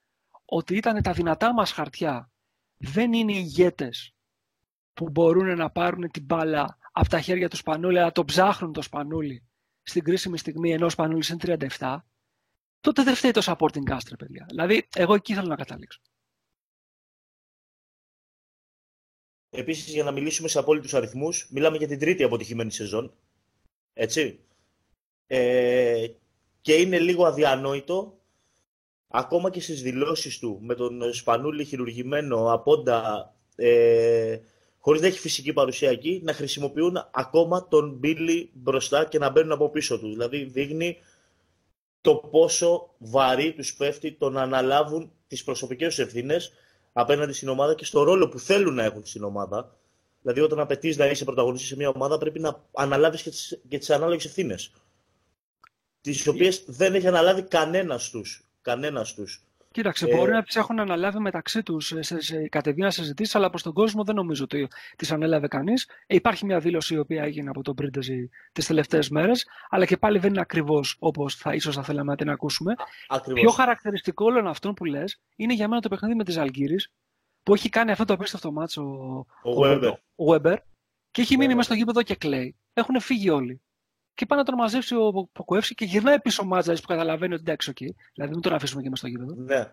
ότι 0.45 0.75
ήταν 0.75 1.01
τα 1.01 1.11
δυνατά 1.11 1.53
μας 1.53 1.71
χαρτιά, 1.71 2.31
δεν 2.77 3.13
είναι 3.13 3.31
ηγέτες 3.31 4.13
που 4.93 5.09
μπορούν 5.09 5.57
να 5.57 5.69
πάρουν 5.69 6.11
την 6.11 6.23
μπάλα 6.23 6.77
από 6.91 7.09
τα 7.09 7.19
χέρια 7.19 7.49
του 7.49 7.55
Σπανούλη, 7.55 7.99
αλλά 7.99 8.11
το 8.11 8.25
ψάχνουν 8.25 8.73
το 8.73 8.81
Σπανούλη 8.81 9.43
στην 9.81 10.03
κρίσιμη 10.03 10.37
στιγμή 10.37 10.71
ενώ 10.71 10.85
ο 10.85 10.89
Σπανούλης 10.89 11.29
είναι 11.29 11.57
37, 11.77 11.97
τότε 12.81 13.03
δεν 13.03 13.15
φταίει 13.15 13.31
το 13.31 13.41
supporting 13.45 13.91
cast, 13.91 14.17
παιδιά. 14.17 14.45
Δηλαδή, 14.49 14.87
εγώ 14.95 15.13
εκεί 15.13 15.33
θέλω 15.33 15.47
να 15.47 15.55
καταλήξω. 15.55 15.99
Επίσης, 19.53 19.93
για 19.93 20.03
να 20.03 20.11
μιλήσουμε 20.11 20.47
σε 20.47 20.59
απόλυτους 20.59 20.93
αριθμούς, 20.93 21.47
μιλάμε 21.51 21.77
για 21.77 21.87
την 21.87 21.99
τρίτη 21.99 22.23
αποτυχημένη 22.23 22.71
σεζόν. 22.71 23.13
Έτσι. 23.93 24.39
Ε, 25.27 26.07
και 26.61 26.73
είναι 26.73 26.99
λίγο 26.99 27.25
αδιανόητο 27.25 28.19
ακόμα 29.07 29.49
και 29.49 29.61
στις 29.61 29.81
δηλώσεις 29.81 30.39
του 30.39 30.59
με 30.61 30.75
τον 30.75 31.13
Σπανούλη 31.13 31.65
χειρουργημένο 31.65 32.53
απόντα 32.53 33.33
ε, 33.55 34.39
χωρίς 34.79 35.01
να 35.01 35.07
έχει 35.07 35.19
φυσική 35.19 35.53
παρουσία 35.53 35.89
εκεί, 35.89 36.21
να 36.23 36.33
χρησιμοποιούν 36.33 37.09
ακόμα 37.11 37.67
τον 37.67 37.95
Μπίλι 37.99 38.49
μπροστά 38.53 39.05
και 39.05 39.17
να 39.17 39.29
μπαίνουν 39.29 39.51
από 39.51 39.69
πίσω 39.69 39.99
του. 39.99 40.09
Δηλαδή 40.09 40.43
δείχνει 40.43 40.97
το 42.01 42.15
πόσο 42.15 42.95
βαρύ 42.97 43.53
τους 43.53 43.75
πέφτει 43.75 44.11
το 44.11 44.29
να 44.29 44.41
αναλάβουν 44.41 45.11
τις 45.27 45.43
προσωπικές 45.43 45.95
τους 45.95 46.05
ευθύνες 46.05 46.51
απέναντι 46.93 47.33
στην 47.33 47.49
ομάδα 47.49 47.75
και 47.75 47.85
στο 47.85 48.03
ρόλο 48.03 48.29
που 48.29 48.39
θέλουν 48.39 48.73
να 48.73 48.83
έχουν 48.83 49.05
στην 49.05 49.23
ομάδα. 49.23 49.77
Δηλαδή, 50.21 50.39
όταν 50.41 50.59
απαιτείς 50.59 50.97
να 50.97 51.05
είσαι 51.05 51.23
πρωταγωνιστής 51.25 51.69
σε 51.69 51.75
μια 51.75 51.89
ομάδα, 51.89 52.17
πρέπει 52.17 52.39
να 52.39 52.63
αναλάβεις 52.73 53.21
και 53.67 53.77
τις 53.77 53.89
ανάλογες 53.89 54.25
ευθύνες. 54.25 54.71
Τις 56.01 56.27
οποίες 56.27 56.63
δεν 56.67 56.95
έχει 56.95 57.07
αναλάβει 57.07 57.41
κανένας 57.43 58.09
τους. 58.09 58.45
Κανένας 58.61 59.13
τους. 59.13 59.43
Κοίταξε, 59.71 60.05
ε... 60.09 60.15
μπορεί 60.15 60.31
να 60.31 60.43
τις 60.43 60.55
έχουν 60.55 60.79
αναλάβει 60.79 61.19
μεταξύ 61.19 61.63
τους 61.63 61.85
σε, 61.85 62.01
σε, 62.01 62.21
σε 62.21 62.47
κατευθείαν 62.47 62.91
συζητήσει, 62.91 63.37
αλλά 63.37 63.49
προς 63.49 63.63
τον 63.63 63.73
κόσμο 63.73 64.03
δεν 64.03 64.15
νομίζω 64.15 64.43
ότι 64.43 64.67
τις 64.95 65.11
ανέλαβε 65.11 65.47
κανείς. 65.47 65.89
Ε, 66.07 66.15
υπάρχει 66.15 66.45
μια 66.45 66.59
δήλωση 66.59 66.93
η 66.93 66.97
οποία 66.97 67.23
έγινε 67.23 67.49
από 67.49 67.61
τον 67.61 67.75
Πρίντεζι 67.75 68.29
τις 68.51 68.65
τελευταίες 68.67 69.09
μέρες, 69.09 69.47
αλλά 69.69 69.85
και 69.85 69.97
πάλι 69.97 70.19
δεν 70.19 70.29
είναι 70.29 70.41
ακριβώς 70.41 70.95
όπως 70.99 71.35
θα 71.35 71.53
ίσως 71.53 71.75
θα 71.75 71.83
θέλαμε 71.83 72.11
να 72.11 72.17
την 72.17 72.29
ακούσουμε. 72.29 72.75
Ακριβώς. 73.07 73.41
Πιο 73.41 73.51
χαρακτηριστικό 73.51 74.25
όλων 74.25 74.47
αυτών 74.47 74.73
που 74.73 74.85
λες 74.85 75.21
είναι 75.35 75.53
για 75.53 75.67
μένα 75.67 75.81
το 75.81 75.89
παιχνίδι 75.89 76.15
με 76.15 76.23
τη 76.23 76.31
Ζαλγκύρη, 76.31 76.75
που 77.43 77.53
έχει 77.53 77.69
κάνει 77.69 77.91
αυτό 77.91 78.05
το 78.05 78.13
απίστευτο 78.13 78.51
μάτσο 78.51 78.81
ο, 79.43 79.49
ο, 80.15 80.33
Weber. 80.33 80.55
και 81.11 81.21
έχει 81.21 81.37
μείνει 81.37 81.53
μέσα 81.55 81.63
στο 81.63 81.73
γήπεδο 81.73 82.03
και 82.03 82.15
κλαίει. 82.15 82.55
Έχουν 82.73 82.99
φύγει 82.99 83.29
όλοι 83.29 83.61
και 84.15 84.25
πάει 84.25 84.39
να 84.39 84.45
τον 84.45 84.55
μαζέψει 84.55 84.95
ο 84.95 85.29
Ποκοεύσκη 85.31 85.75
και 85.75 85.85
γυρνάει 85.85 86.19
πίσω 86.19 86.43
ο 86.43 86.45
Μάτζα 86.45 86.73
που 86.73 86.87
καταλαβαίνει 86.87 87.33
ότι 87.33 87.41
εντάξει, 87.41 87.71
okay, 87.75 87.89
δηλαδή 88.13 88.31
μην 88.33 88.41
τον 88.41 88.53
αφήσουμε 88.53 88.81
και 88.81 88.89
με 88.89 88.95
στο 88.95 89.07
γήπεδο. 89.07 89.35
Ναι. 89.35 89.71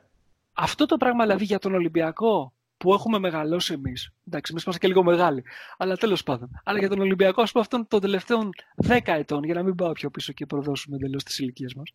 Αυτό 0.53 0.87
το 0.87 0.97
πράγμα 0.97 1.25
δηλαδή 1.25 1.45
για 1.45 1.59
τον 1.59 1.75
Ολυμπιακό 1.75 2.53
που 2.77 2.95
έχουμε 2.95 3.19
μεγαλώσει 3.19 3.73
εμείς. 3.73 4.13
Εντάξει, 4.27 4.53
εμείς 4.53 4.63
είμαστε 4.63 4.87
και 4.87 4.89
λίγο 4.93 5.03
μεγάλοι. 5.05 5.45
Αλλά 5.77 5.97
τέλος 5.97 6.23
πάντων. 6.23 6.61
Αλλά 6.65 6.79
για 6.79 6.89
τον 6.89 7.01
Ολυμπιακό, 7.01 7.43
ας 7.43 7.53
πούμε, 7.53 7.65
αυτών 7.65 7.87
των 7.89 8.01
τελευταίων 8.01 8.51
10 8.87 9.01
ετών, 9.05 9.45
για 9.45 9.55
να 9.55 9.63
μην 9.63 9.75
πάω 9.75 9.93
πιο 9.93 10.11
πίσω 10.11 10.33
και 10.33 10.47
προδώσουμε 10.47 10.97
εντελώς 10.97 11.25
τις 11.25 11.39
ηλικίες 11.39 11.75
μας. 11.75 11.91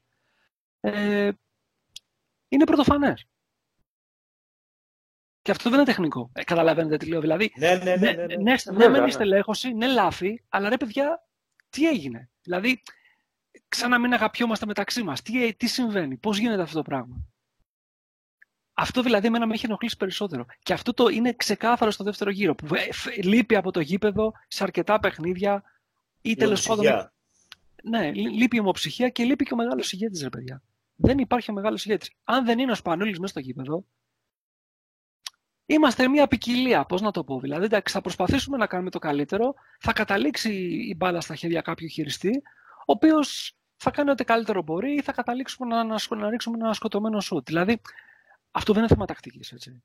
Ε, 0.79 1.31
είναι 2.47 2.63
πρωτοφανές. 2.63 3.27
Και 5.41 5.51
αυτό 5.51 5.69
δεν 5.69 5.79
είναι 5.79 5.87
τεχνικό. 5.87 6.29
Ε, 6.33 6.43
καταλαβαίνετε 6.43 6.97
τι 6.97 7.07
λέω. 7.07 7.21
Δηλαδή, 7.21 7.53
ναι, 7.57 7.75
ναι, 7.75 7.83
ναι, 7.83 7.95
ναι, 7.95 8.11
ναι. 8.11 8.25
ναι, 8.25 8.25
ναι, 8.25 8.55
ναι, 8.71 8.87
ναι, 8.87 8.99
ναι, 8.99 9.11
στελέχωση, 9.11 9.73
ναι, 9.73 9.87
λάθη, 9.87 10.43
αλλά 10.49 10.69
ρε 10.69 10.77
παιδιά, 10.77 11.27
τι 11.69 11.87
έγινε; 11.87 12.29
Δηλαδή, 12.43 12.81
σαν 13.69 13.89
να 13.89 13.99
μην 13.99 14.13
αγαπιόμαστε 14.13 14.65
μεταξύ 14.65 15.03
μας. 15.03 15.21
Τι, 15.21 15.55
τι 15.55 15.67
συμβαίνει, 15.67 16.17
πώς 16.17 16.37
γίνεται 16.37 16.61
αυτό 16.61 16.75
το 16.75 16.81
πράγμα; 16.81 17.25
Αυτό 18.73 19.01
δηλαδή 19.01 19.27
εμένα 19.27 19.47
με 19.47 19.53
έχει 19.53 19.65
ενοχλήσει 19.65 19.97
περισσότερο. 19.97 20.45
Και 20.59 20.73
αυτό 20.73 20.93
το 20.93 21.07
είναι 21.07 21.33
ξεκάθαρο 21.33 21.91
στο 21.91 22.03
δεύτερο 22.03 22.29
γύρο. 22.29 22.55
Που 22.55 22.67
λείπει 23.23 23.55
από 23.55 23.71
το 23.71 23.79
γήπεδο 23.79 24.31
σε 24.47 24.63
αρκετά 24.63 24.99
παιχνίδια 24.99 25.63
ή 26.21 26.35
τέλος 26.35 26.67
πάντων. 26.67 27.11
Ναι, 27.83 28.11
λείπει 28.11 28.55
η 28.55 28.59
ομοψυχία 28.59 29.09
και 29.09 29.23
λείπει 29.23 29.45
και 29.45 29.53
ο 29.53 29.57
μεγάλος 29.57 29.91
ηγέτης, 29.91 30.21
ρε 30.21 30.29
παιδιά. 30.29 30.63
Δεν 30.95 31.17
υπάρχει 31.17 31.51
ο 31.51 31.53
μεγάλος 31.53 31.85
ηγέτης. 31.85 32.11
Αν 32.23 32.45
δεν 32.45 32.59
είναι 32.59 32.71
ο 32.71 32.75
Σπανούλης 32.75 33.19
μέσα 33.19 33.31
στο 33.31 33.39
γήπεδο, 33.39 33.85
είμαστε 35.66 36.07
μια 36.07 36.28
ποικιλία. 36.28 36.86
Πώς 36.86 37.01
να 37.01 37.11
το 37.11 37.24
πω, 37.24 37.39
δηλαδή. 37.39 37.66
Εντάξει, 37.66 37.93
θα 37.93 38.01
προσπαθήσουμε 38.01 38.57
να 38.57 38.68
κάνουμε 38.68 38.89
το 38.89 38.99
καλύτερο. 38.99 39.53
Θα 39.80 39.93
καταλήξει 39.93 40.53
η 40.89 40.95
μπάλα 40.97 41.22
στα 41.22 41.36
χέρια 41.36 41.61
κάποιου 41.61 41.88
χειριστή, 41.88 42.41
ο 42.80 42.84
οποίος 42.86 43.55
θα 43.76 43.91
κάνει 43.91 44.09
ό,τι 44.09 44.24
καλύτερο 44.24 44.61
μπορεί 44.61 44.93
ή 44.93 45.01
θα 45.01 45.11
καταλήξουμε 45.11 45.76
να, 45.76 45.84
να, 45.84 45.97
να 46.18 46.30
ρίξουμε 46.30 46.57
ένα 46.59 46.74
σκοτωμένο 46.74 47.20
σουτ. 47.20 47.47
Δηλαδή, 47.47 47.82
αυτό 48.51 48.74
δεν 48.74 48.82
είναι 48.82 48.91
θέμα 48.93 49.05
τακτικής, 49.05 49.51
έτσι. 49.51 49.84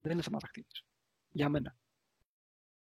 Δεν 0.00 0.12
είναι 0.12 0.22
θέμα 0.22 0.38
τακτικής. 0.38 0.84
Για 1.30 1.48
μένα. 1.48 1.76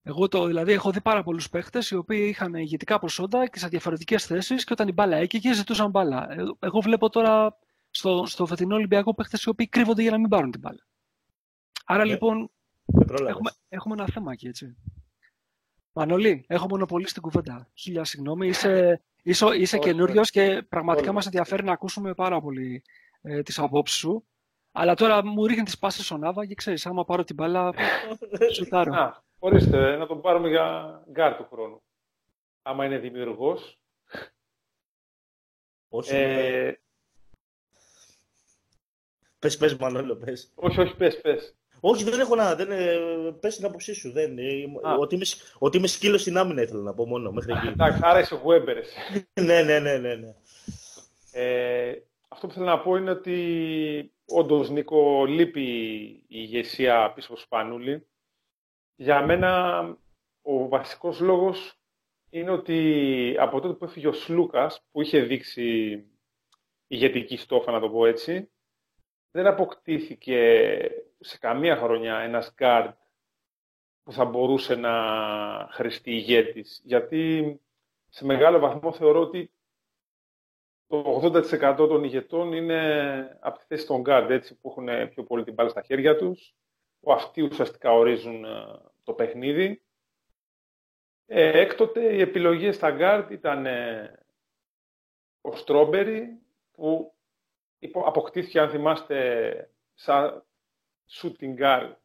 Εγώ 0.04 0.28
το, 0.28 0.46
δηλαδή 0.46 0.72
έχω 0.72 0.92
δει 0.92 1.02
πάρα 1.02 1.24
πολλούς 1.24 1.50
παίχτες 1.50 1.90
οι 1.90 1.96
οποίοι 1.96 2.28
είχαν 2.30 2.54
ηγετικά 2.54 3.00
προσόντα 3.00 3.48
και 3.48 3.60
σε 3.60 3.68
διαφορετικές 3.68 4.26
θέσεις 4.26 4.64
και 4.64 4.74
όταν 4.74 4.88
η 4.88 4.92
μπάλα 4.92 5.18
έκαιγε 5.18 5.54
ζητούσαν 5.54 5.90
μπάλα. 5.90 6.32
Ε, 6.32 6.44
εγώ 6.60 6.80
βλέπω 6.80 7.10
τώρα 7.10 7.58
στο, 7.90 8.26
στο 8.26 8.46
φετινό 8.46 8.76
Ολυμπιακό 8.76 9.14
παίχτες 9.14 9.44
οι 9.44 9.50
οποίοι 9.50 9.68
κρύβονται 9.68 10.02
για 10.02 10.12
να 10.12 10.18
μην 10.18 10.30
πάρουν 10.30 10.52
την 10.52 10.60
μπάλα. 10.60 10.86
Άρα 11.86 12.04
ναι. 12.04 12.12
λοιπόν 12.12 12.52
έχουμε, 13.28 13.52
έχουμε 13.70 13.94
ένα 13.94 14.08
θέμα 14.08 14.32
εκεί, 14.32 14.48
έτσι. 14.48 14.78
Μανολή, 15.94 16.46
έχω 16.48 16.68
μονοπολί 16.68 17.08
στην 17.08 17.22
κουβέντα. 17.22 17.70
Χίλια 17.74 18.04
συγγνώμη. 18.04 18.48
Είσαι, 18.48 19.04
είσαι, 19.24 19.46
είσαι 19.56 19.78
καινούριος 19.78 20.30
και 20.30 20.66
πραγματικά 20.70 21.12
μας 21.12 21.26
ενδιαφέρει 21.26 21.64
να 21.64 21.72
ακούσουμε 21.72 22.14
πάρα 22.14 22.42
πολύ 22.42 22.84
ε, 23.22 23.42
τις 23.42 23.60
απόψεις 23.60 23.98
σου. 23.98 24.26
Αλλά 24.72 24.94
τώρα 24.94 25.26
μου 25.26 25.46
ρίχνει 25.46 25.64
τις 25.64 25.78
πάσες 25.80 26.04
ο 26.04 26.24
Νάβα 26.24 26.46
και 26.46 26.56
ξέρεις, 26.56 26.86
άμα 26.86 27.06
πάρω 27.06 27.24
την 27.24 27.36
μπάλα, 27.36 27.74
σουτάρω. 28.56 28.94
Α, 28.94 29.24
ορίστε, 29.40 29.96
να 29.96 30.08
τον 30.08 30.22
πάρουμε 30.22 30.50
για 30.50 31.04
γκαρντ 31.12 31.36
του 31.36 31.48
χρόνου. 31.52 31.82
Άμα 32.62 32.86
είναι 32.86 32.98
δημιουργός. 32.98 33.80
Ε, 36.08 36.72
Πες, 39.40 39.58
πες 39.58 39.76
Μανώλο, 39.76 40.16
πες. 40.16 40.52
Όχι, 40.56 40.80
όχι, 40.80 40.96
πες, 40.96 41.22
πες. 41.22 41.56
Όχι, 41.82 42.04
δεν 42.04 42.20
έχω 42.20 42.36
να. 42.36 42.56
Δεν, 42.56 42.68
πες 43.40 43.56
την 43.56 43.66
άποψή 43.66 43.94
σου. 43.94 44.12
Δεν, 44.12 44.38
ότι, 45.00 45.16
είμαι, 45.16 45.26
ότι 45.58 45.78
είμαι 45.78 45.88
σκύλος 45.88 46.22
στην 46.22 46.38
άμυνα 46.38 46.62
ήθελα 46.62 46.82
να 46.82 46.94
πω 46.94 47.08
μόνο 47.08 47.32
μέχρι 47.32 47.54
εκεί. 47.54 47.68
Εντάξει, 47.68 48.00
άρα 48.04 48.20
είσαι 48.20 48.42
Weber. 48.46 48.76
ναι, 49.42 49.62
ναι, 49.62 49.80
ναι, 49.80 49.98
ναι. 49.98 50.16
ναι. 50.16 50.36
Ε, 51.32 52.02
αυτό 52.28 52.48
που 52.48 52.54
θέλω 52.54 52.66
να 52.66 52.80
πω 52.80 52.96
είναι 52.96 53.12
ότι 53.12 54.12
όντως 54.26 54.70
Νίκο 54.70 55.26
λείπει 55.26 55.62
η 55.62 56.26
ηγεσία 56.28 57.12
πίσω 57.16 57.32
από 57.32 57.42
Σπανούλη. 57.42 58.08
Για 58.96 59.26
μένα 59.26 59.82
ο 60.42 60.68
βασικός 60.68 61.20
λόγος 61.20 61.80
είναι 62.30 62.52
ότι 62.52 63.36
από 63.40 63.60
τότε 63.60 63.74
που 63.74 63.86
έφυγε 63.86 64.08
ο 64.08 64.14
Σλούκας, 64.14 64.84
που 64.92 65.02
είχε 65.02 65.20
δείξει 65.20 66.04
ηγετική 66.88 67.38
στόφα, 67.38 67.72
να 67.72 67.80
το 67.80 67.90
πω 67.90 68.06
έτσι, 68.06 68.50
δεν 69.32 69.48
αποκτήθηκε 69.48 70.80
σε 71.22 71.38
καμία 71.38 71.76
χρονιά 71.78 72.18
ένας 72.18 72.54
γκάρντ 72.54 72.94
που 74.04 74.12
θα 74.12 74.26
μπορούσε 74.26 74.76
να 74.76 74.94
χριστεί 75.72 76.12
ηγέτης. 76.12 76.82
Γιατί 76.84 77.60
σε 78.10 78.26
μεγάλο 78.26 78.60
βαθμό 78.60 78.94
θεωρώ 78.94 79.20
ότι 79.22 79.52
το 80.88 81.22
80% 81.24 81.76
των 81.76 82.04
ηγετών 82.04 82.54
είναι 82.54 83.38
από 83.42 83.58
τη 83.58 83.66
θέση 83.68 83.88
των 83.88 84.02
γκάρντ, 84.02 84.32
έτσι, 84.32 84.56
που 84.56 84.70
έχουν 84.70 85.10
πιο 85.10 85.24
πολύ 85.24 85.44
την 85.44 85.54
μπάλα 85.54 85.70
στα 85.70 85.82
χέρια 85.82 86.18
τους, 86.18 86.56
που 87.00 87.12
αυτοί 87.12 87.42
ουσιαστικά 87.42 87.92
ορίζουν 87.92 88.46
ε, 88.46 88.66
το 89.04 89.14
παιχνίδι. 89.14 89.82
Ε, 91.26 91.60
έκτοτε 91.60 92.16
οι 92.16 92.22
επιλογές 92.22 92.76
στα 92.76 92.92
γκάρντ 92.92 93.32
ήταν 93.32 93.66
ε, 93.66 94.20
ο 95.42 95.56
Στρόμπερι, 95.56 96.40
που 96.72 97.14
αποκτήθηκε, 98.06 98.60
αν 98.60 98.70
θυμάστε, 98.70 99.70
σαν 99.94 100.46
shooting 101.12 101.60
guard 101.60 101.96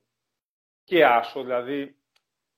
και 0.85 1.07
άσο, 1.07 1.43
δηλαδή 1.43 1.97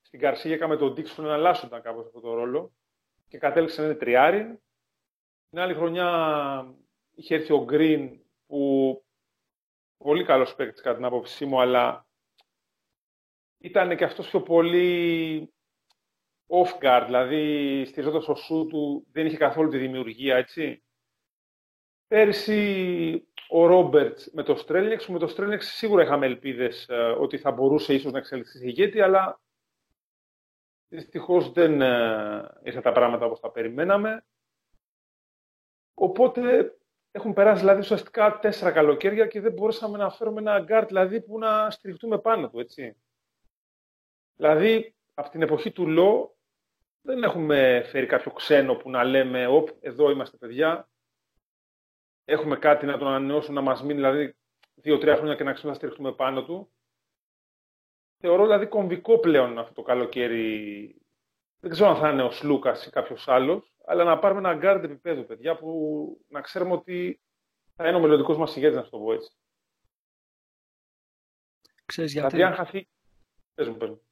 στην 0.01 0.21
Καρσία 0.21 0.55
έκαμε 0.55 0.77
τον 0.77 0.93
Dixon 0.93 1.23
να 1.23 1.33
αλλάσσονταν 1.33 1.83
κάπως 1.83 2.07
αυτό 2.07 2.21
το 2.21 2.35
ρόλο 2.35 2.73
και 3.29 3.39
κατέληξε 3.39 3.81
να 3.81 3.87
είναι 3.87 3.97
τριάρι. 3.97 4.61
Την 5.51 5.59
άλλη 5.59 5.75
χρονιά 5.75 6.75
είχε 7.15 7.35
έρθει 7.35 7.53
ο 7.53 7.67
Green 7.71 8.19
που 8.47 8.93
πολύ 9.97 10.25
καλός 10.25 10.55
παίκτης 10.55 10.83
κατά 10.83 10.97
την 10.97 11.05
άποψή 11.05 11.47
μου, 11.47 11.61
αλλά 11.61 12.07
ήταν 13.59 13.97
και 13.97 14.05
αυτός 14.05 14.29
πιο 14.29 14.43
πολύ 14.43 15.53
off 16.47 16.79
guard, 16.83 17.03
δηλαδή 17.07 17.85
στηριζόταν 17.85 18.23
στο 18.23 18.35
σου 18.35 18.67
του, 18.67 19.07
δεν 19.13 19.27
είχε 19.27 19.37
καθόλου 19.37 19.69
τη 19.69 19.79
δημιουργία, 19.79 20.37
έτσι. 20.37 20.83
Πέρσι 22.09 23.29
ο 23.49 23.67
Ρόμπερτς 23.67 24.31
με 24.33 24.43
το 24.43 24.57
Στρέλνιξ. 24.57 25.09
Με 25.09 25.19
το 25.19 25.27
Στρέλνιξ 25.27 25.67
σίγουρα 25.67 26.03
είχαμε 26.03 26.27
ελπίδες 26.27 26.89
ε, 26.89 26.95
ότι 26.95 27.39
θα 27.39 27.51
μπορούσε 27.51 27.95
ίσως 27.95 28.13
να 28.13 28.19
εξελιχθεί 28.19 28.59
σε 28.59 28.67
ηγέτη, 28.67 29.01
αλλά 29.01 29.41
δυστυχώς 30.89 31.53
δεν 31.53 31.81
ε, 31.81 32.51
ήρθαν 32.63 32.83
τα 32.83 32.93
πράγματα 32.93 33.27
όπως 33.27 33.41
τα 33.41 33.51
περιμέναμε. 33.51 34.25
Οπότε 35.95 36.73
έχουν 37.11 37.33
περάσει 37.33 37.61
δηλαδή 37.61 37.81
ουσιαστικά 37.81 38.39
τέσσερα 38.39 38.71
καλοκαίρια 38.71 39.27
και 39.27 39.41
δεν 39.41 39.53
μπορούσαμε 39.53 39.99
να 39.99 40.11
φέρουμε 40.11 40.41
ένα 40.41 40.61
γκαρντ 40.61 40.87
δηλαδή, 40.87 41.21
που 41.21 41.39
να 41.39 41.71
στηριχτούμε 41.71 42.19
πάνω 42.19 42.51
του, 42.51 42.61
έτσι. 42.61 42.97
Δηλαδή, 44.37 44.95
από 45.15 45.31
την 45.31 45.43
εποχή 45.43 45.71
του 45.71 45.87
Λό 45.87 46.37
δεν 47.01 47.23
έχουμε 47.23 47.83
φέρει 47.87 48.07
κάποιο 48.07 48.33
ξένο 48.33 48.75
που 48.75 48.91
να 48.91 49.05
λέμε 49.05 49.47
«Οπ, 49.47 49.69
εδώ 49.81 50.11
είμαστε 50.11 50.37
παιδιά, 50.37 50.89
έχουμε 52.29 52.57
κάτι 52.57 52.87
να 52.87 52.99
τον 52.99 53.09
ανανεώσουν, 53.09 53.55
να 53.55 53.61
μας 53.61 53.83
μείνει 53.83 53.95
δηλαδή 53.95 54.37
δύο-τρία 54.75 55.17
χρόνια 55.17 55.35
και 55.35 55.45
να 55.45 55.53
ξέρουμε 55.53 55.73
να 55.73 55.79
στηριχτούμε 55.79 56.13
πάνω 56.13 56.45
του. 56.45 56.73
Θεωρώ 58.19 58.43
δηλαδή 58.43 58.67
κομβικό 58.67 59.19
πλέον 59.19 59.59
αυτό 59.59 59.73
το 59.73 59.83
καλοκαίρι. 59.83 61.03
Δεν 61.61 61.71
ξέρω 61.71 61.91
αν 61.91 61.97
θα 61.97 62.11
είναι 62.11 62.23
ο 62.23 62.31
Σλούκας 62.31 62.87
ή 62.87 62.91
κάποιος 62.91 63.29
άλλος, 63.29 63.75
αλλά 63.87 64.05
να 64.05 64.19
πάρουμε 64.19 64.41
ένα 64.41 64.55
γκάρντ 64.59 64.85
επίπεδου, 64.85 65.25
παιδιά, 65.27 65.57
που 65.57 66.25
να 66.29 66.41
ξέρουμε 66.41 66.73
ότι 66.73 67.21
θα 67.75 67.89
είναι 67.89 67.97
ο 67.97 68.01
μελλοντικός 68.01 68.37
μας 68.37 68.57
ηγέτης, 68.57 68.77
να 68.77 68.89
το 68.89 68.99
πω 68.99 69.13
έτσι. 69.13 69.33
Ξέρεις 71.85 72.13
γιατί. 72.13 72.35
Δηλαδή, 72.35 72.51
αν 72.51 72.57
χαθεί. 72.57 72.89
Πες 73.55 73.69
μου, 73.69 73.77
πες 73.77 73.89
μου. 73.89 74.03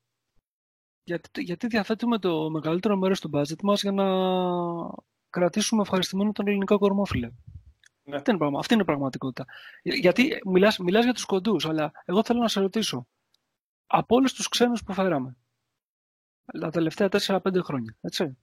Γιατί, 1.03 1.43
γιατί 1.43 1.67
διαθέτουμε 1.67 2.19
το 2.19 2.51
μεγαλύτερο 2.51 2.97
μέρος 2.97 3.21
του 3.21 3.29
budget 3.29 3.61
μας 3.63 3.83
για 3.83 3.93
να 3.93 4.07
κρατήσουμε 5.31 5.83
ευχαριστημένο 5.83 6.33
τον 6.33 6.47
ελληνικό 6.47 6.79
κορμό, 6.79 7.05
φίλε; 7.05 7.31
Ναι. 8.07 8.17
Αυτή, 8.17 8.31
είναι 8.31 8.39
πραγμα... 8.39 8.59
Αυτή 8.59 8.73
είναι 8.73 8.83
η 8.83 8.87
πραγματικότητα. 8.87 9.47
Γιατί 9.83 10.41
μιλάς, 10.45 10.79
μιλάς 10.79 11.05
για 11.05 11.13
τους 11.13 11.25
κοντούς, 11.25 11.67
αλλά 11.67 11.93
εγώ 12.05 12.25
θέλω 12.25 12.41
να 12.41 12.49
σε 12.49 12.61
ρωτήσω. 12.61 13.07
Από 13.87 14.17
όλους 14.17 14.33
τους 14.33 14.49
ξένους 14.49 14.83
που 14.83 14.93
φέραμε, 14.93 15.37
τα 16.61 16.71
τελευταία 16.71 17.09
4-5 17.11 17.63
χρόνια, 17.63 17.97
έτσι. 18.01 18.37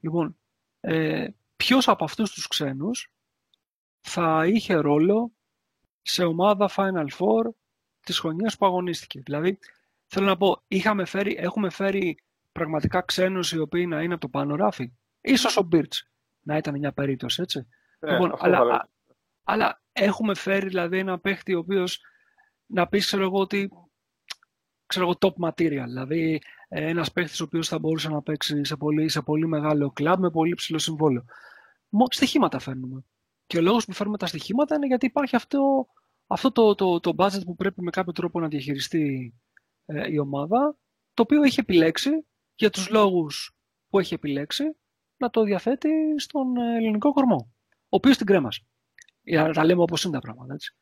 Λοιπόν, 0.00 0.36
ε, 0.80 1.28
ποιος 1.56 1.88
από 1.88 2.04
αυτούς 2.04 2.32
τους 2.32 2.46
ξένους 2.46 3.12
θα 4.00 4.46
είχε 4.46 4.74
ρόλο 4.74 5.32
σε 6.02 6.24
ομάδα 6.24 6.70
Final 6.76 7.06
Four 7.18 7.50
της 8.00 8.18
χρονιάς 8.18 8.56
που 8.56 8.66
αγωνίστηκε; 8.66 9.20
Δηλαδή, 9.20 9.58
θέλω 10.06 10.26
να 10.26 10.36
πω, 10.36 10.62
είχαμε 10.68 11.04
φέρει, 11.04 11.36
έχουμε 11.38 11.70
φέρει 11.70 12.18
πραγματικά 12.52 13.00
ξένους 13.00 13.52
οι 13.52 13.58
οποίοι 13.58 13.86
να 13.88 14.02
είναι 14.02 14.12
από 14.12 14.22
το 14.22 14.28
πάνω 14.28 14.54
ράφι. 14.54 14.92
Ίσως 15.20 15.56
ο 15.56 15.62
Μπίρτς 15.62 16.10
να 16.40 16.56
ήταν 16.56 16.78
μια 16.78 16.92
περίπτωση, 16.92 17.42
έτσι. 17.42 17.66
Ναι, 18.02 18.12
λοιπόν, 18.12 18.34
αλλά, 18.38 18.88
αλλά 19.44 19.82
έχουμε 19.92 20.34
φέρει 20.34 20.68
δηλαδή 20.68 20.98
ένα 20.98 21.18
παίχτη 21.18 21.54
ο 21.54 21.58
οποίος 21.58 22.00
να 22.66 22.86
πεις, 22.88 23.06
ξέρω 23.06 23.22
εγώ, 23.22 23.38
ότι 23.38 23.70
ξέρω 24.86 25.04
εγώ, 25.04 25.16
top 25.20 25.48
material. 25.48 25.84
Δηλαδή, 25.84 26.42
ένας 26.68 27.12
παίχτης 27.12 27.40
ο 27.40 27.44
οποίος 27.44 27.68
θα 27.68 27.78
μπορούσε 27.78 28.08
να 28.08 28.22
παίξει 28.22 28.64
σε 28.64 28.76
πολύ, 28.76 29.08
σε 29.08 29.22
πολύ 29.22 29.46
μεγάλο 29.46 29.90
κλαμπ 29.90 30.20
με 30.20 30.30
πολύ 30.30 30.54
ψηλό 30.54 30.78
συμβόλαιο. 30.78 31.24
Στοιχήματα 32.10 32.58
φέρνουμε. 32.58 33.04
Και 33.46 33.58
ο 33.58 33.60
λόγος 33.60 33.84
που 33.84 33.92
φέρνουμε 33.92 34.18
τα 34.18 34.26
στοιχήματα 34.26 34.74
είναι 34.74 34.86
γιατί 34.86 35.06
υπάρχει 35.06 35.36
αυτό, 35.36 35.86
αυτό 36.26 36.52
το, 36.52 36.74
το, 36.74 37.00
το 37.00 37.14
budget 37.16 37.42
που 37.44 37.54
πρέπει 37.54 37.82
με 37.82 37.90
κάποιο 37.90 38.12
τρόπο 38.12 38.40
να 38.40 38.48
διαχειριστεί 38.48 39.34
ε, 39.86 40.10
η 40.10 40.18
ομάδα, 40.18 40.76
το 41.14 41.22
οποίο 41.22 41.42
έχει 41.42 41.60
επιλέξει 41.60 42.10
για 42.54 42.70
τους 42.70 42.88
λόγους 42.90 43.56
που 43.88 43.98
έχει 43.98 44.14
επιλέξει 44.14 44.76
να 45.16 45.30
το 45.30 45.42
διαθέτει 45.42 45.90
στον 46.16 46.56
ε, 46.56 46.76
ελληνικό 46.76 47.12
κορμό, 47.12 47.54
ο 47.92 47.96
οποίος 47.96 48.16
την 48.16 48.26
κρέμασε. 48.26 48.66
Για 49.22 49.46
να 49.46 49.52
τα 49.52 49.64
λέμε 49.64 49.82
όπως 49.82 50.04
είναι 50.04 50.12
τα 50.12 50.20
πράγματα. 50.20 50.54
Έτσι. 50.54 50.76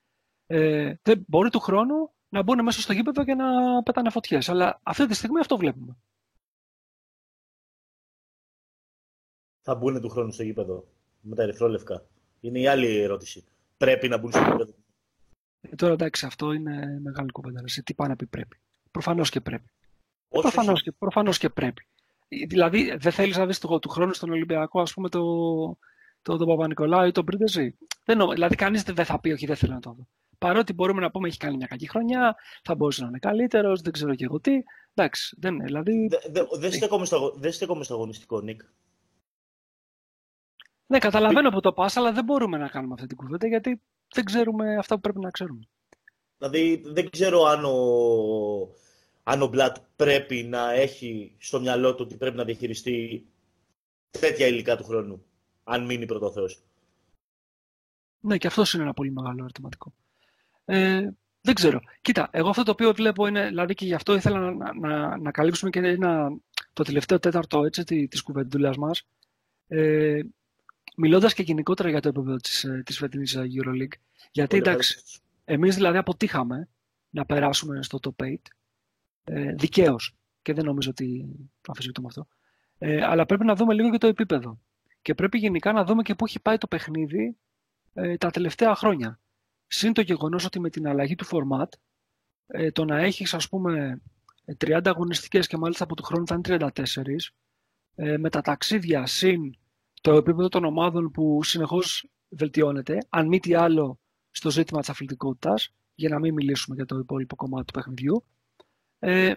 Ε, 0.47 0.95
δεν 1.03 1.25
μπορεί 1.27 1.51
του 1.51 1.61
χρόνου 1.61 2.13
να 2.29 2.43
μπουν 2.43 2.63
μέσα 2.63 2.81
στο 2.81 2.93
γήπεδο 2.93 3.25
και 3.25 3.35
να 3.35 3.83
πετάνε 3.83 4.11
φωτιές. 4.11 4.49
Αλλά 4.49 4.81
αυτή 4.83 5.07
τη 5.07 5.15
στιγμή 5.15 5.41
αυτό 5.41 5.57
βλέπουμε. 5.57 5.97
Θα 9.61 9.75
μπουν 9.75 10.01
του 10.01 10.09
χρόνου 10.09 10.33
στο 10.33 10.43
γήπεδο 10.43 10.87
με 11.21 11.35
τα 11.35 11.43
ερυθρόλευκα; 11.43 12.07
Είναι 12.41 12.61
η 12.61 12.67
άλλη 12.67 12.97
ερώτηση. 12.97 13.45
Πρέπει 13.77 14.09
να 14.09 14.19
μπουν 14.19 14.33
στο 14.33 14.43
γήπεδο; 14.43 14.75
Ε, 15.61 15.75
τώρα 15.75 15.93
εντάξει, 15.93 16.27
αυτό 16.27 16.53
είναι 16.53 17.01
μεγάλη 17.03 17.31
κουβέντα. 17.31 17.63
Τι 17.85 17.95
πάει 17.95 18.09
να 18.09 18.17
πει 18.17 18.27
πρέπει. 18.27 18.61
Προφανώς 18.91 19.31
και 19.31 19.41
πρέπει. 19.41 19.71
Προφανώς 20.29 20.83
και, 20.83 20.93
προφανώς 20.93 21.39
και 21.39 21.49
πρέπει. 21.49 21.87
Δηλαδή, 22.49 22.97
δεν 22.97 23.13
θέλεις 23.13 23.37
να 23.37 23.47
δεις 23.47 23.59
του 23.59 23.89
χρόνου 23.89 24.13
στον 24.13 24.31
Ολυμπιακό, 24.31 24.81
ας 24.81 24.95
πούμε, 24.95 25.09
το, 25.09 25.23
το, 26.23 26.37
το 26.37 26.47
Παπα-Νικολάου 26.47 27.07
ή 27.07 27.13
τον 27.13 27.25
Πρίντεζη. 27.25 27.77
Δηλαδή, 28.05 28.55
κανείς 28.55 28.83
δεν 28.83 29.05
θα 29.05 29.21
πει, 29.21 29.33
Όχι, 29.33 29.47
δεν 29.47 29.57
θέλω 29.57 29.75
να 29.75 29.81
το 29.81 29.93
δω. 29.93 30.07
Παρότι 30.39 30.73
μπορούμε 30.73 31.01
να 31.01 31.11
πούμε 31.11 31.29
έχει 31.29 31.37
κάνει 31.37 31.57
μια 31.57 31.67
κακή 31.67 31.89
χρονιά, 31.89 32.37
θα 32.63 32.75
μπορούσε 32.75 33.03
να 33.03 33.09
είναι 33.09 33.19
καλύτερος, 33.19 33.81
δεν 33.81 33.93
ξέρω 33.93 34.15
και 34.15 34.25
εγώ 34.25 34.41
τι. 34.41 34.53
Εντάξει, 34.95 35.37
δεν 35.41 35.55
είναι. 35.55 35.65
Δηλαδή... 35.65 36.09
Δεν 36.31 36.47
δε, 36.59 36.71
στέκομαι, 36.71 37.05
στο, 37.05 37.41
στέκομαι 37.51 37.85
στο 37.85 37.95
αγωνιστικό, 37.95 38.41
Νίκ. 38.41 38.61
Ναι, 40.87 40.99
καταλαβαίνω 40.99 41.51
που 41.51 41.61
το 41.61 41.73
πας, 41.73 41.97
αλλά 41.97 42.13
δεν 42.13 42.25
μπορούμε 42.25 42.59
να 42.59 42.69
κάνουμε 42.69 42.95
αυτή 42.95 43.07
την 43.07 43.17
κουβέντα 43.17 43.47
γιατί 43.47 43.81
δεν 44.15 44.25
ξέρουμε 44.25 44.77
αυτά 44.77 44.95
που 44.95 45.01
πρέπει 45.01 45.21
να 45.21 45.31
ξέρουμε. 45.31 45.69
Δηλαδή, 46.39 46.83
δεν 46.85 47.11
ξέρω 47.11 47.43
αν 47.43 47.65
ο, 47.65 47.75
αν 49.23 49.43
ο 49.43 49.47
Μπλατ 49.47 49.77
πρέπει 49.97 50.43
να 50.43 50.73
έχει 50.73 51.35
στο 51.39 51.61
μυαλό 51.61 51.95
του 51.95 52.03
ότι 52.05 52.17
πρέπει 52.17 52.37
να 52.37 52.45
διαχειριστεί 52.45 53.27
τέτοια 54.11 54.47
υλικά 54.47 54.77
του 54.77 54.85
χρόνου, 54.85 55.25
αν 55.65 55.85
μείνει 55.85 56.07
πρωτοθέος. 56.07 56.63
Ναι, 58.21 58.39
και 58.39 58.47
αυτός 58.47 58.73
είναι 58.73 58.83
ένα 58.83 58.93
πολύ 58.93 59.11
μεγάλο 59.13 59.43
ερωτηματικό. 59.43 59.93
Ε, 60.65 61.09
δεν 61.41 61.55
ξέρω. 61.55 61.81
Κοίτα, 62.01 62.29
εγώ 62.33 62.49
αυτό 62.49 62.63
το 62.63 62.71
οποίο 62.71 62.95
βλέπω 62.95 63.27
είναι, 63.27 63.47
δηλαδή 63.47 63.75
και 63.75 63.85
γι' 63.85 63.95
αυτό 63.95 64.15
ήθελα 64.15 64.51
να, 64.51 64.75
να, 64.75 65.17
να 65.17 65.31
καλύψουμε 65.31 65.71
και 65.71 65.79
ένα, 65.79 66.31
το 66.73 66.83
τελευταίο 66.83 67.19
τέταρτο 67.19 67.65
έτσι, 67.65 68.09
της 68.09 68.23
κουβεντούλας 68.23 68.77
μας, 68.77 69.07
ε, 69.67 70.21
μιλώντας 70.97 71.35
και 71.35 71.43
γενικότερα 71.43 71.89
για 71.89 72.01
το 72.01 72.09
επίπεδο 72.09 72.37
της, 72.37 72.65
ε, 72.65 72.83
της 72.87 72.99
φετινής 72.99 73.35
ε, 73.35 73.47
EuroLeague. 73.55 73.99
Γιατί, 74.31 74.57
εντάξει, 74.57 75.03
εμείς 75.45 75.75
δηλαδή 75.75 75.99
αποτύχαμε 75.99 76.69
να 77.11 77.27
περάσουμε 77.27 77.83
στο 77.83 77.99
top 78.03 78.25
8, 78.25 78.35
ε, 79.25 79.53
δικαίως, 79.53 80.15
και 80.43 80.53
δεν 80.53 80.65
νομίζω 80.65 80.91
ότι 80.91 81.27
θα 81.61 81.73
αφισβητούμε 81.73 82.07
αυτό, 82.07 82.27
ε, 82.79 83.05
αλλά 83.05 83.27
πρέπει 83.27 83.45
να 83.45 83.55
δούμε 83.55 83.75
λίγο 83.75 83.91
και 83.91 83.99
το 83.99 84.07
επίπεδο. 84.07 84.61
Και 85.03 85.15
πρέπει 85.15 85.39
γενικά 85.39 85.73
να 85.73 85.85
δούμε 85.85 86.03
και 86.03 86.15
πού 86.15 86.25
έχει 86.25 86.41
πάει 86.41 86.59
το 86.59 86.67
παιχνίδι 86.67 87.37
ε, 87.93 88.17
τα 88.17 88.31
τελευταία 88.31 88.75
χρόνια. 88.75 89.21
Συν 89.67 89.93
το 89.93 90.01
γεγονός 90.01 90.45
ότι 90.45 90.61
με 90.61 90.71
την 90.71 90.89
αλλαγή 90.89 91.15
του 91.15 91.27
format, 91.27 91.69
ε, 92.47 92.71
το 92.71 92.85
να 92.85 92.99
έχεις 92.99 93.35
ας 93.35 93.49
πούμε 93.49 94.03
30 94.59 94.81
αγωνιστικές 94.85 95.47
και 95.47 95.57
μάλιστα 95.57 95.85
από 95.85 95.97
του 95.97 96.03
χρόνου 96.03 96.27
θα 96.27 96.35
είναι 96.35 96.71
34, 96.75 97.33
ε, 97.95 98.19
με 98.19 98.31
τα 98.31 98.41
ταξίδια 98.41 99.07
συν 99.07 99.59
το 100.01 100.13
επίπεδο 100.13 100.49
των 100.49 100.65
ομάδων 100.65 101.11
που 101.11 101.43
συνεχώς 101.43 102.11
βελτιώνεται, 102.29 102.99
αν 103.09 103.27
μη 103.27 103.39
τι 103.39 103.55
άλλο 103.55 103.99
στο 104.31 104.51
ζήτημα 104.51 104.81
της 104.81 104.89
αθλητικότητας, 104.89 105.75
για 105.95 106.09
να 106.09 106.19
μην 106.19 106.35
μιλήσουμε 106.35 106.77
για 106.77 106.87
το 106.87 106.99
υπόλοιπο 106.99 107.37
κομμάτι 107.37 107.65
του 107.65 107.73
παιχνιδιού. 107.73 108.25
Ε, 108.99 109.33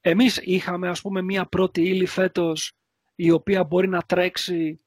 εμείς 0.00 0.36
είχαμε 0.36 0.88
ας 0.88 1.00
πούμε 1.00 1.22
μία 1.22 1.46
πρώτη 1.46 1.82
ύλη 1.82 2.06
φέτος 2.06 2.72
η 3.14 3.30
οποία 3.30 3.64
μπορεί 3.64 3.88
να 3.88 4.02
τρέξει 4.02 4.80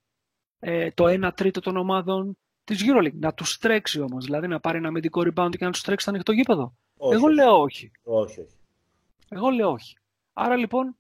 ε, 0.64 0.92
το 0.92 1.06
1 1.28 1.32
τρίτο 1.36 1.60
των 1.60 1.78
ομάδων 1.78 2.38
της 2.64 2.84
EuroLeague. 2.86 3.20
Να 3.20 3.34
τους 3.34 3.58
τρέξει 3.58 4.02
όμως, 4.02 4.26
δηλαδή 4.26 4.48
να 4.48 4.60
πάρει 4.60 4.78
ένα 4.78 4.88
αμυντικό 4.88 5.22
rebound 5.22 5.50
και 5.58 5.66
να 5.66 5.72
τους 5.72 5.82
τρέξει 5.82 6.02
στο 6.06 6.12
ανοιχτό 6.12 6.32
γήπεδο. 6.32 6.76
Εγώ 7.12 7.28
λέω 7.28 7.62
όχι. 7.62 7.92
Όχι, 8.04 8.40
όχι. 8.40 8.56
Εγώ 9.30 9.50
λέω 9.50 9.72
όχι. 9.72 9.98
Άρα 10.34 10.56
λοιπόν 10.56 10.96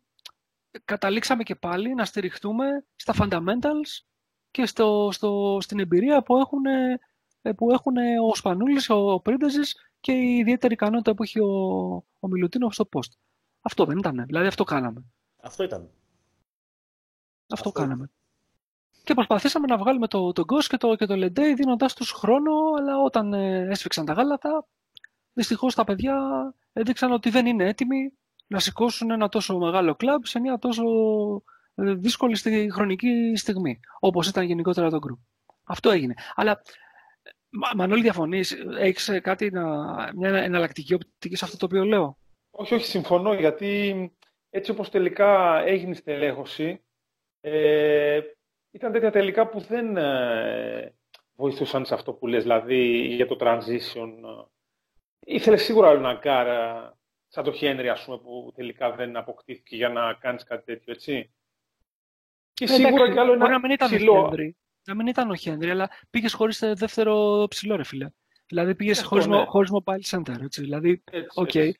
καταλήξαμε 0.85 1.43
και 1.43 1.55
πάλι 1.55 1.93
να 1.93 2.05
στηριχτούμε 2.05 2.65
στα 2.95 3.13
fundamentals 3.17 4.05
και 4.51 4.65
στο, 4.65 5.09
στο, 5.11 5.57
στην 5.61 5.79
εμπειρία 5.79 6.23
που 6.23 6.37
έχουν, 6.37 6.65
ε, 7.41 7.53
που 7.53 7.71
έχουν 7.71 7.93
ο 8.29 8.35
Σπανούλης, 8.35 8.89
ο 8.89 9.19
Πρίντεζης 9.23 9.75
και 9.99 10.11
η 10.11 10.37
ιδιαίτερη 10.37 10.73
ικανότητα 10.73 11.13
που 11.13 11.23
έχει 11.23 11.39
ο, 11.39 11.47
ο 12.19 12.27
Μιλουτίνο 12.27 12.71
στο 12.71 12.89
post. 12.91 13.11
Αυτό 13.61 13.85
δεν 13.85 13.97
ήταν. 13.97 14.25
Δηλαδή 14.25 14.47
αυτό 14.47 14.63
κάναμε. 14.63 15.03
Αυτό 15.41 15.63
ήταν. 15.63 15.81
Αυτό, 15.81 17.69
αυτό 17.69 17.71
κάναμε. 17.71 18.09
Και 19.03 19.13
προσπαθήσαμε 19.13 19.67
να 19.67 19.77
βγάλουμε 19.77 20.07
το, 20.07 20.31
το 20.31 20.43
Ghost 20.47 20.65
και 20.67 20.77
το, 20.77 20.95
και 20.95 21.05
το 21.05 21.13
Lendey 21.13 21.53
δίνοντάς 21.55 21.93
τους 21.93 22.11
χρόνο, 22.11 22.51
αλλά 22.77 22.97
όταν 22.97 23.33
ε, 23.33 23.67
έσφιξαν 23.69 24.05
τα 24.05 24.13
γάλατα, 24.13 24.67
δυστυχώς 25.33 25.75
τα 25.75 25.83
παιδιά 25.83 26.15
έδειξαν 26.73 27.11
ότι 27.11 27.29
δεν 27.29 27.45
είναι 27.45 27.67
έτοιμοι 27.67 28.13
να 28.47 28.59
σηκώσουν 28.59 29.11
ένα 29.11 29.29
τόσο 29.29 29.57
μεγάλο 29.57 29.95
κλαμπ 29.95 30.23
σε 30.23 30.39
μια 30.39 30.57
τόσο 30.57 30.83
ε, 31.75 31.93
δύσκολη 31.93 32.35
στη, 32.35 32.69
χρονική 32.71 33.33
στιγμή, 33.35 33.79
όπως 33.99 34.27
ήταν 34.27 34.43
γενικότερα 34.43 34.89
το 34.89 34.99
group. 35.07 35.19
Αυτό 35.63 35.89
έγινε. 35.89 36.13
Αλλά, 36.35 36.61
Μανώλη, 37.75 38.01
διαφωνείς, 38.01 38.55
έχεις 38.77 39.09
ε, 39.09 39.19
κάτι, 39.19 39.49
να, 39.49 39.63
μια 40.15 40.29
εναλλακτική 40.29 40.93
οπτική 40.93 41.35
σε 41.35 41.45
αυτό 41.45 41.57
το 41.57 41.65
οποίο 41.65 41.83
λέω; 41.83 42.17
Όχι, 42.49 42.73
όχι, 42.73 42.85
συμφωνώ, 42.85 43.33
γιατί 43.33 43.95
έτσι 44.49 44.71
όπως 44.71 44.89
τελικά 44.89 45.61
έγινε 45.65 45.91
η 45.91 45.93
στελέχωση, 45.95 46.83
ε, 47.41 48.19
ήταν 48.71 48.91
τέτοια 48.91 49.11
τελικά 49.11 49.47
που 49.47 49.59
δεν 49.59 49.97
ε, 49.97 50.93
βοηθούσαν 51.35 51.85
σε 51.85 51.93
αυτό 51.93 52.13
που 52.13 52.27
λες, 52.27 52.41
δηλαδή 52.41 52.85
για 53.15 53.27
το 53.27 53.37
transition. 53.39 54.09
Ήθελες 55.19 55.63
σίγουρα 55.63 55.89
άλλο 55.89 55.99
ένα 55.99 56.15
γκαρντ, 56.15 56.93
σαν 57.27 57.43
το 57.43 57.51
Χένρι, 57.51 57.89
ας 57.89 58.03
πούμε, 58.05 58.17
που 58.17 58.51
τελικά 58.55 58.91
δεν 58.91 59.17
αποκτήθηκε 59.17 59.75
για 59.75 59.89
να 59.89 60.13
κάνεις 60.13 60.43
κάτι 60.43 60.65
τέτοιο, 60.65 60.93
έτσι. 60.93 61.33
Και 62.53 62.63
ε, 62.63 62.67
σίγουρα 62.67 63.11
κι 63.11 63.19
άλλο 63.19 63.33
ένα 63.33 63.49
να 63.49 63.59
μην 63.59 63.71
ήταν 63.71 63.89
ψηλό. 63.89 64.19
Ο 64.19 64.27
Χένρι, 64.27 64.57
να 64.87 64.95
μην 64.95 65.07
ήταν 65.07 65.29
ο 65.29 65.35
Χένρι, 65.35 65.69
αλλά 65.69 65.89
πήγες 66.09 66.33
χωρίς 66.33 66.59
δεύτερο 66.73 67.45
ψηλό, 67.49 67.75
ρε 67.75 67.83
φίλε. 67.83 68.09
Δηλαδή 68.45 68.75
πήγες 68.75 69.03
χωρίς 69.03 69.27
ναι. 69.27 69.43
mobile 69.53 70.17
center. 70.17 70.41
Έτσι. 70.41 70.61
Δηλαδή, 70.61 71.03
ok. 71.33 71.49
Okay. 71.53 71.71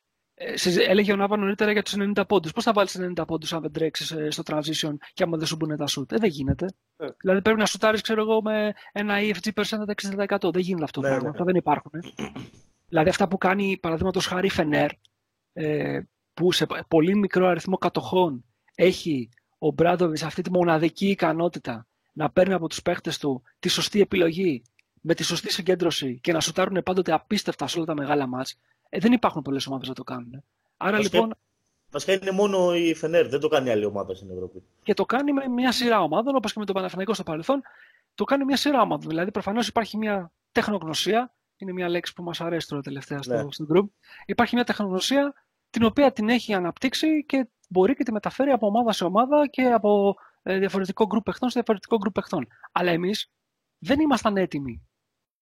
Ε, 0.44 0.84
έλεγε 0.88 1.12
ο 1.12 1.16
Νάβα 1.16 1.38
νωρίτερα 1.38 1.72
για 1.72 1.84
τους 1.84 1.96
90 1.98 2.24
πόντους. 2.28 2.52
Πώς 2.52 2.64
θα 2.64 2.74
βάλεις 2.74 3.00
90 3.18 3.24
πόντους 3.28 3.54
αν 3.54 3.62
δεν 3.62 3.72
τρέξεις 3.72 4.12
ε, 4.12 4.30
στο 4.30 4.44
transition 4.46 4.94
και 5.14 5.24
άμα 5.24 5.38
δεν 5.38 5.48
σου 5.48 5.56
μπουν 5.56 5.78
τα 5.78 5.88
σουτ; 5.88 6.12
Ε, 6.12 6.18
δεν 6.18 6.30
γίνεται. 6.30 6.66
Ε. 6.98 7.08
Δηλαδή 7.22 7.42
πρέπει 7.42 7.60
να 7.60 7.66
σουτάρεις, 7.66 8.02
ξέρω 8.02 8.22
εγώ, 8.22 8.42
με 8.42 8.74
ένα 8.92 9.16
EFG 9.20 9.50
percent 9.54 9.78
60%. 10.28 10.52
Δεν 10.52 10.62
γίνεται 10.62 10.84
αυτό. 10.84 11.02
Ναι, 11.02 11.10
ναι. 11.10 11.30
Αυτά 11.30 11.44
δεν 11.44 11.56
υπάρχουν. 11.56 11.92
δηλαδή 12.88 13.10
αυτά 13.10 13.28
που 13.28 13.38
κάνει, 13.38 13.78
παραδείγματος 13.82 14.26
χάρη, 14.26 14.48
η 14.48 14.50
Φενέρ, 14.50 14.90
ε, 15.54 16.00
που 16.34 16.52
σε 16.52 16.68
πολύ 16.88 17.16
μικρό 17.16 17.48
αριθμό 17.48 17.78
κατοχών 17.78 18.46
έχει 18.76 19.30
ο 19.58 19.72
Μπράντοβιτς 19.72 20.24
αυτή 20.24 20.42
τη 20.42 20.52
μοναδική 20.52 21.10
ικανότητα 21.10 21.88
να 22.14 22.30
παίρνει 22.30 22.54
από 22.54 22.68
τους 22.68 22.82
παίχτες 22.82 23.18
του 23.18 23.44
τη 23.60 23.70
σωστή 23.70 24.02
επιλογή 24.02 24.62
με 25.02 25.14
τη 25.14 25.24
σωστή 25.24 25.52
συγκέντρωση 25.52 26.20
και 26.20 26.34
να 26.34 26.40
σουτάρουν 26.40 26.84
πάντοτε 26.84 27.14
απίστευτα 27.14 27.68
σε 27.68 27.78
όλα 27.78 27.86
τα 27.86 27.96
μεγάλα 27.96 28.28
μάτς, 28.28 28.60
ε, 28.94 29.00
δεν 29.00 29.12
υπάρχουν 29.12 29.42
πολλές 29.42 29.68
ομάδες 29.68 29.88
να 29.88 29.94
το 29.94 30.04
κάνουν. 30.04 30.44
Άρα 30.78 30.98
Βασικά, 30.98 31.18
λοιπόν. 31.18 31.36
Βασικά 31.92 32.14
είναι 32.14 32.32
μόνο 32.32 32.76
η 32.76 32.94
Φενέρ, 32.94 33.28
δεν 33.28 33.40
το 33.40 33.48
κάνει 33.48 33.70
άλλη 33.70 33.86
ομάδα 33.86 34.16
στην 34.16 34.30
Ευρώπη. 34.32 34.64
Και 34.84 34.94
το 34.94 35.06
κάνει 35.06 35.34
με 35.34 35.48
μια 35.48 35.72
σειρά 35.72 36.02
ομάδων, 36.02 36.36
όπως 36.36 36.54
και 36.54 36.60
με 36.60 36.66
το 36.66 36.74
Παναθηναϊκό 36.74 37.14
στο 37.14 37.24
παρελθόν, 37.24 37.62
το 38.16 38.24
κάνει 38.24 38.46
μια 38.46 38.58
σειρά 38.58 38.82
ομάδων. 38.82 39.10
Δηλαδή, 39.10 39.32
προφανώς 39.32 39.68
υπάρχει 39.68 39.98
μια 39.98 40.32
τεχνογνωσία, 40.52 41.34
είναι 41.58 41.72
μια 41.72 41.90
λέξη 41.90 42.14
που 42.14 42.24
μας 42.24 42.42
αρέσει 42.42 42.68
τώρα 42.68 42.82
τελευταία 42.82 43.22
στο, 43.22 43.34
ναι. 43.34 43.48
group. 43.74 43.86
Υπάρχει 44.26 44.56
μια 44.56 44.64
τεχνογνωσία 44.64 45.34
την 45.70 45.84
οποία 45.84 46.12
την 46.12 46.30
έχει 46.30 46.54
αναπτύξει 46.54 47.26
και 47.26 47.48
μπορεί 47.70 47.96
και 47.96 48.04
τη 48.04 48.12
μεταφέρει 48.12 48.52
από 48.52 48.68
ομάδα 48.68 48.92
σε 48.92 49.04
ομάδα 49.04 49.48
και 49.48 49.72
από 49.72 50.16
ε, 50.44 50.58
διαφορετικό 50.58 51.06
γκρουπ 51.06 51.24
παιχτών 51.24 51.50
σε 51.50 51.54
διαφορετικό 51.54 51.98
γκρουπ 51.98 52.14
παιχτών. 52.14 52.48
Αλλά 52.72 52.92
εμείς 52.92 53.32
δεν 53.78 54.00
ήμασταν 54.00 54.38
έτοιμοι 54.38 54.82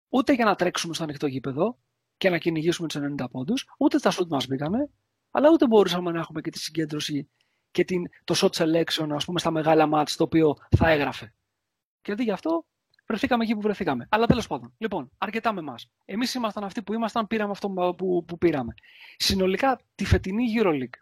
ούτε 0.09 0.33
για 0.33 0.45
να 0.45 0.55
τρέξουμε 0.55 0.93
στο 0.93 1.03
ανοιχτό 1.03 1.27
γήπεδο, 1.27 1.77
και 2.19 2.29
να 2.29 2.37
κυνηγήσουμε 2.37 2.87
τους 2.87 3.01
90 3.21 3.25
πόντους. 3.31 3.65
Ούτε 3.77 3.99
τα 3.99 4.11
σουτ 4.11 4.31
μας 4.31 4.47
μπήκανε, 4.47 4.89
αλλά 5.31 5.49
ούτε 5.49 5.67
μπορούσαμε 5.67 6.11
να 6.11 6.19
έχουμε 6.19 6.41
και 6.41 6.49
τη 6.49 6.59
συγκέντρωση 6.59 7.29
και 7.71 7.83
την, 7.83 8.03
το 8.23 8.33
shot 8.37 8.49
selection 8.49 9.09
ας 9.11 9.25
πούμε, 9.25 9.39
στα 9.39 9.51
μεγάλα 9.51 9.85
μάτς 9.85 10.15
το 10.15 10.23
οποίο 10.23 10.55
θα 10.77 10.89
έγραφε. 10.89 11.33
Και 12.01 12.11
αντί 12.11 12.23
γι' 12.23 12.31
αυτό 12.31 12.65
βρεθήκαμε 13.07 13.43
εκεί 13.43 13.53
που 13.53 13.61
βρεθήκαμε. 13.61 14.07
Αλλά 14.09 14.25
τέλος 14.25 14.47
πάντων. 14.47 14.73
Λοιπόν, 14.77 15.11
αρκετά 15.17 15.53
με 15.53 15.59
εμάς. 15.59 15.91
Εμείς 16.05 16.33
ήμασταν 16.33 16.63
αυτοί 16.63 16.81
που 16.83 16.93
ήμασταν, 16.93 17.27
πήραμε 17.27 17.51
αυτό 17.51 17.69
που, 17.69 18.25
που, 18.25 18.37
πήραμε. 18.37 18.73
Συνολικά 19.17 19.81
τη 19.95 20.05
φετινή 20.05 20.45
EuroLeague 20.61 20.99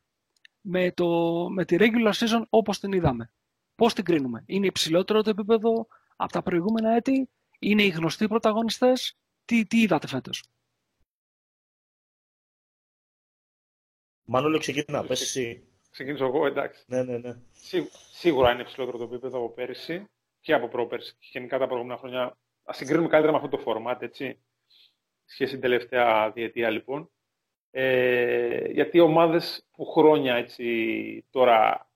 με, 0.62 0.92
το, 0.92 1.08
με 1.50 1.66
τη 1.66 1.76
regular 1.80 2.12
season 2.14 2.44
όπως 2.50 2.80
την 2.80 2.92
είδαμε. 2.92 3.32
Πώς 3.76 3.94
την 3.94 4.04
κρίνουμε, 4.04 4.44
Είναι 4.46 4.66
υψηλότερο 4.66 5.22
το 5.22 5.30
επίπεδο 5.30 5.88
από 6.16 6.32
τα 6.32 6.42
προηγούμενα 6.42 6.96
έτη, 6.96 7.30
Είναι 7.60 7.84
οι 7.84 7.90
γνωστοί 7.90 8.28
πρωταγωνιστές, 8.28 9.18
τι, 9.46 9.66
τι 9.66 9.82
είδατε 9.82 10.08
φέτος; 10.08 10.44
Μανώλη, 14.30 14.60
ξεκινά, 14.60 15.04
πες 15.04 15.22
εσύ. 15.22 15.68
Ξεκινήσω 15.92 16.26
εγώ, 16.26 16.46
εντάξει. 16.46 16.84
Ναι, 16.88 17.04
ναι, 17.04 17.18
ναι. 17.18 17.36
σίγουρα 18.12 18.52
είναι 18.52 18.62
υψηλότερο 18.62 18.98
το 18.98 19.04
επίπεδο 19.04 19.38
από 19.38 19.50
πέρυσι 19.50 20.06
και 20.40 20.54
από 20.54 20.68
πρόπερσι. 20.68 21.16
Και 21.20 21.28
γενικά 21.32 21.58
τα 21.58 21.68
προηγούμενα 21.68 22.00
χρόνια. 22.00 22.24
Α 22.64 22.74
συγκρίνουμε 22.74 23.08
καλύτερα 23.08 23.40
με 23.40 23.46
αυτό 23.46 23.58
το 23.58 23.64
format, 23.66 24.02
έτσι. 24.02 24.40
Σχέση 25.26 25.52
την 25.52 25.62
τελευταία 25.62 26.32
διετία, 26.32 26.70
λοιπόν. 26.70 27.12
Ε, 27.72 28.72
γιατί 28.72 28.98
οι 28.98 29.00
ομάδες 29.00 29.66
που 29.72 29.86
χρόνια 29.86 30.36
έτσι 30.36 31.26
τώρα 31.30 31.90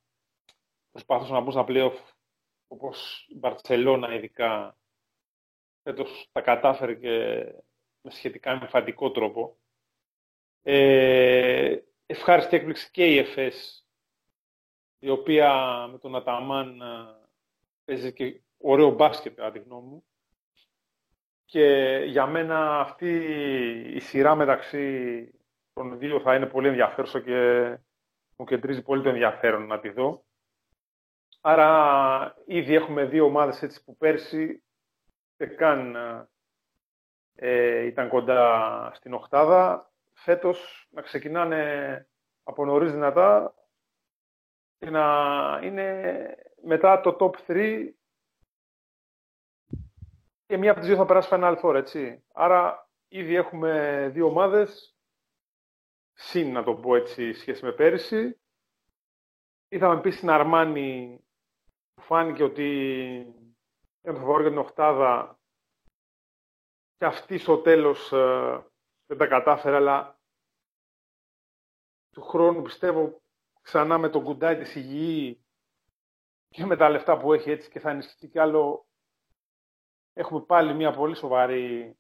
προσπάθησαν 0.91 1.33
να 1.33 1.41
μπουν 1.41 1.51
στα 1.51 1.65
playoff, 1.67 1.97
όπως 2.67 3.27
η 3.29 3.35
Μπαρσελόνα 3.35 4.13
ειδικά, 4.15 4.77
φέτος 5.83 6.29
τα 6.31 6.41
κατάφερε 6.41 6.95
και 6.95 7.45
με 8.01 8.11
σχετικά 8.11 8.51
εμφαντικό 8.51 9.11
τρόπο. 9.11 9.57
Ε, 10.63 11.77
ευχάριστη 12.11 12.55
έκπληξη 12.55 12.91
και 12.91 13.05
η 13.05 13.17
ΕΦΕΣ, 13.17 13.87
η 14.99 15.09
οποία 15.09 15.51
με 15.91 15.97
τον 15.97 16.15
Αταμάν 16.15 16.81
ε, 16.81 16.85
παίζει 17.85 18.13
και 18.13 18.41
ωραίο 18.57 18.89
μπάσκετ, 18.89 19.35
κατά 19.35 19.51
τη 19.51 19.59
γνώμη 19.59 19.87
μου. 19.87 20.03
Και 21.45 21.95
για 22.07 22.25
μένα 22.25 22.79
αυτή 22.79 23.15
η 23.93 23.99
σειρά 23.99 24.35
μεταξύ 24.35 25.25
των 25.73 25.97
δύο 25.97 26.19
θα 26.19 26.35
είναι 26.35 26.45
πολύ 26.45 26.67
ενδιαφέρουσα 26.67 27.21
και 27.21 27.77
μου 28.35 28.45
κεντρίζει 28.45 28.81
πολύ 28.81 29.03
το 29.03 29.09
ενδιαφέρον 29.09 29.67
να 29.67 29.79
τη 29.79 29.89
δω. 29.89 30.25
Άρα 31.41 32.35
ήδη 32.45 32.75
έχουμε 32.75 33.05
δύο 33.05 33.25
ομάδες 33.25 33.61
έτσι 33.61 33.83
που 33.83 33.97
πέρσι 33.97 34.63
δεν 35.37 35.55
καν 35.55 35.95
ε, 37.35 37.85
ήταν 37.85 38.09
κοντά 38.09 38.91
στην 38.93 39.13
οχτάδα 39.13 39.90
φέτος 40.23 40.87
να 40.91 41.01
ξεκινάνε 41.01 42.07
από 42.43 42.65
νωρίς 42.65 42.91
δυνατά 42.91 43.55
και 44.77 44.89
να 44.89 45.59
είναι 45.63 46.35
μετά 46.63 47.01
το 47.01 47.17
top 47.19 47.51
3 47.51 47.89
και 50.45 50.57
μία 50.57 50.71
από 50.71 50.79
τις 50.79 50.89
δύο 50.89 50.97
θα 50.97 51.05
περάσει 51.05 51.29
Final 51.31 51.61
Four, 51.61 51.75
έτσι. 51.75 52.23
Άρα 52.33 52.89
ήδη 53.07 53.35
έχουμε 53.35 54.07
δύο 54.13 54.25
ομάδες, 54.25 54.97
συν 56.13 56.51
να 56.51 56.63
το 56.63 56.75
πω 56.75 56.95
έτσι, 56.95 57.33
σχέση 57.33 57.65
με 57.65 57.71
πέρυσι. 57.71 58.39
Είδαμε 59.67 59.97
επίσης 59.97 60.17
στην 60.17 60.29
Αρμάνη 60.29 61.19
που 61.93 62.01
φάνηκε 62.01 62.43
ότι 62.43 62.67
είναι 64.01 64.13
το 64.13 64.19
φαβόρι 64.19 64.41
για 64.41 64.51
την 64.51 64.59
οχτάδα 64.59 65.39
και 66.97 67.05
αυτή 67.05 67.37
στο 67.37 67.57
τέλος 67.57 68.11
ε, 68.11 68.70
δεν 69.11 69.19
τα 69.19 69.27
κατάφερα, 69.27 69.75
αλλά 69.75 70.19
του 72.11 72.21
χρόνου 72.21 72.61
πιστεύω 72.61 73.21
ξανά 73.61 73.97
με 73.97 74.09
τον 74.09 74.23
κουντάι 74.23 74.57
της 74.57 74.75
υγιή 74.75 75.45
και 76.47 76.65
με 76.65 76.75
τα 76.75 76.89
λεφτά 76.89 77.17
που 77.17 77.33
έχει 77.33 77.51
έτσι 77.51 77.69
και 77.69 77.79
θα 77.79 77.89
ενισχυθεί 77.89 78.27
κι 78.27 78.39
άλλο 78.39 78.87
έχουμε 80.13 80.41
πάλι 80.41 80.73
μια 80.73 80.91
πολύ 80.91 81.15
σοβαρή 81.15 81.97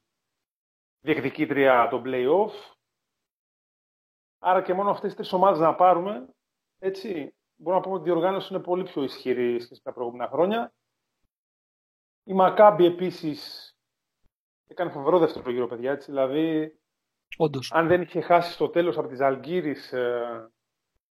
διεκδικήτρια 0.99 1.87
των 1.89 2.03
play-off. 2.05 2.75
Άρα 4.39 4.61
και 4.61 4.73
μόνο 4.73 4.89
αυτές 4.89 5.07
τις 5.07 5.15
τρεις 5.15 5.33
ομάδες 5.33 5.59
να 5.59 5.75
πάρουμε, 5.75 6.27
έτσι, 6.79 7.35
μπορούμε 7.55 7.81
να 7.81 7.81
πούμε 7.81 7.99
ότι 7.99 8.09
η 8.09 8.11
διοργάνωση 8.11 8.53
είναι 8.53 8.63
πολύ 8.63 8.83
πιο 8.83 9.03
ισχυρή 9.03 9.59
σχέση 9.59 9.81
με 9.83 9.91
τα 9.91 9.93
προηγούμενα 9.93 10.29
χρόνια. 10.29 10.73
Η 12.23 12.33
Μακάμπη 12.33 12.85
επίσης 12.85 13.71
έκανε 14.67 14.91
φοβερό 14.91 15.19
δεύτερο 15.19 15.51
γύρο, 15.51 15.67
παιδιά. 15.67 15.91
Έτσι, 15.91 16.11
δηλαδή, 16.11 16.75
Όντως. 17.37 17.71
αν 17.73 17.87
δεν 17.87 18.01
είχε 18.01 18.21
χάσει 18.21 18.51
στο 18.51 18.69
τέλος 18.69 18.97
από 18.97 19.07
τις 19.07 19.19
Αλγύρης 19.19 19.93
ε, 19.93 20.51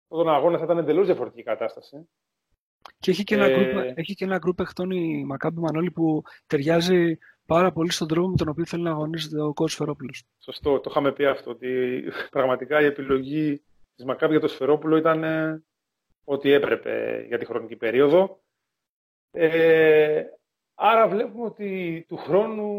τον 0.09 0.29
αγώνα 0.29 0.59
θα 0.59 0.65
ήταν 0.65 0.79
εντελώς 0.79 1.07
διαφορετική 1.07 1.43
κατάσταση. 1.43 2.09
Και 2.99 3.11
έχει 3.11 3.25
και, 3.25 3.35
ένα 3.35 3.45
ε... 3.45 3.55
group, 3.57 3.93
έχει 3.95 4.15
και 4.15 4.25
ένα 4.25 4.39
group 4.47 4.57
παιχτών 4.57 4.91
η 4.91 5.25
Μακάμπη 5.25 5.61
Μανώλη 5.61 5.91
που 5.91 6.23
ταιριάζει 6.47 7.19
πάρα 7.47 7.73
πολύ 7.73 7.93
στον 7.93 8.09
τρόπο 8.09 8.29
με 8.29 8.37
τον 8.37 8.49
οποίο 8.49 8.65
θέλει 8.67 8.83
να 8.83 8.91
αγωνίζεται 8.91 9.41
ο 9.43 9.53
κότσο 9.53 9.75
Σφερόπουλος. 9.75 10.25
Σωστό, 10.39 10.81
το 10.81 10.91
είχαμε 10.91 11.13
πει 11.13 11.27
αυτό, 11.27 11.51
ότι 11.51 12.03
πραγματικά 12.31 12.81
η 12.81 12.85
επιλογή 12.85 13.63
της 13.95 14.05
Μακάμπη 14.05 14.33
για 14.33 14.41
το 14.41 14.49
Σφερόπουλο 14.49 14.97
ήταν 14.97 15.25
ε, 15.25 15.65
ό,τι 16.25 16.51
έπρεπε 16.51 17.25
για 17.27 17.39
τη 17.39 17.45
χρονική 17.45 17.77
περίοδο. 17.77 18.43
Ε, 19.31 20.25
άρα 20.75 21.09
βλέπουμε 21.09 21.45
ότι 21.45 22.05
του 22.09 22.17
χρόνου 22.17 22.71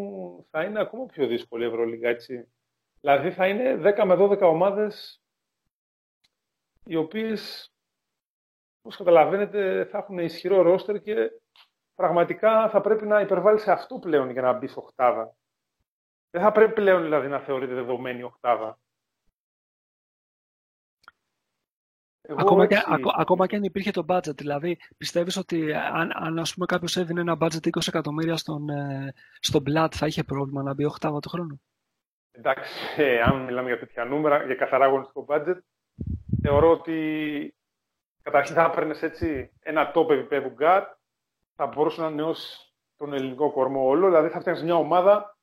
θα 0.50 0.64
είναι 0.64 0.80
ακόμα 0.80 1.06
πιο 1.06 1.28
δύσκολη 1.28 1.64
η 1.64 1.68
Ευρωλίγα, 1.68 2.10
έτσι. 2.10 2.52
Δηλαδή 3.02 3.32
θα 3.32 3.48
είναι 3.48 3.94
10 3.98 4.06
με 4.06 4.16
12 4.20 4.42
ομάδες 4.42 5.22
οι 6.84 6.96
οποίες, 6.96 7.74
όπως 8.82 8.98
καταλαβαίνετε, 8.98 9.86
θα 9.86 9.98
έχουν 9.98 10.18
ισχυρό 10.18 10.62
ρόστερ 10.62 11.02
και 11.02 11.32
πραγματικά 11.96 12.70
θα 12.70 12.82
πρέπει 12.82 13.06
να 13.06 13.20
υπερβάλλει 13.22 13.60
σε 13.60 13.72
αυτό 13.72 14.00
πλέον 14.00 14.30
για 14.30 14.42
να 14.42 14.54
μπει 14.54 14.68
σε 14.68 14.80
οκτάδα. 14.80 15.36
Δεν 16.30 16.42
θα 16.42 16.52
πρέπει 16.52 16.74
πλέον 16.74 17.02
δηλαδή 17.02 17.28
να 17.28 17.40
θεωρείται 17.40 17.74
δεδομένη 17.74 18.24
οκτάδα. 18.24 18.80
ακόμα, 22.36 22.68
και, 22.68 22.84
ακόμα 23.18 23.48
και 23.48 23.56
αν 23.56 23.64
υπήρχε 23.64 23.92
το 23.92 24.06
budget, 24.08 24.36
δηλαδή 24.36 24.78
πιστεύεις 24.98 25.38
ότι 25.38 25.74
αν, 25.74 26.12
αν 26.14 26.40
ας 26.40 26.54
πούμε 26.54 26.66
κάποιος 26.66 26.98
έδινε 26.98 27.22
ένα 27.22 27.38
budget 27.40 27.68
20 27.68 27.88
εκατομμύρια 27.88 28.38
στον, 28.38 28.70
ε, 28.70 29.14
στον 29.40 29.64
Blood 29.68 29.90
θα 29.92 30.08
είχε 30.08 30.24
πρόβλημα 30.24 30.64
να 30.64 30.74
μπει 30.74 30.86
οκτάδα 30.86 31.20
του 31.20 31.30
χρόνου. 31.30 31.62
Εντάξει, 32.32 33.02
ε, 33.02 33.22
αν 33.22 33.44
μιλάμε 33.44 33.68
για 33.70 33.80
τέτοια 33.80 34.06
νούμερα, 34.06 34.44
για 34.46 34.56
καθαρά 34.56 34.86
αγωνιστικό 34.86 35.26
budget, 35.28 35.58
θεωρώ 36.42 36.72
ότι 36.72 37.56
καταρχήν 38.22 38.56
θα 38.56 38.64
έπαιρνες 38.64 39.02
έτσι 39.04 39.52
ένα 39.60 39.92
top 39.96 40.10
επίπεδου 40.10 40.56
guard, 40.60 40.86
θα 41.56 41.66
μπορούσε 41.66 42.02
να 42.02 42.10
νεώσει 42.10 42.74
τον 42.98 43.14
ελληνικό 43.14 43.52
κορμό 43.52 43.88
όλο, 43.88 44.06
δηλαδή 44.08 44.30
θα 44.30 44.40
φτιάξεις 44.40 44.64
μια 44.64 44.76
ομάδα 44.76 45.38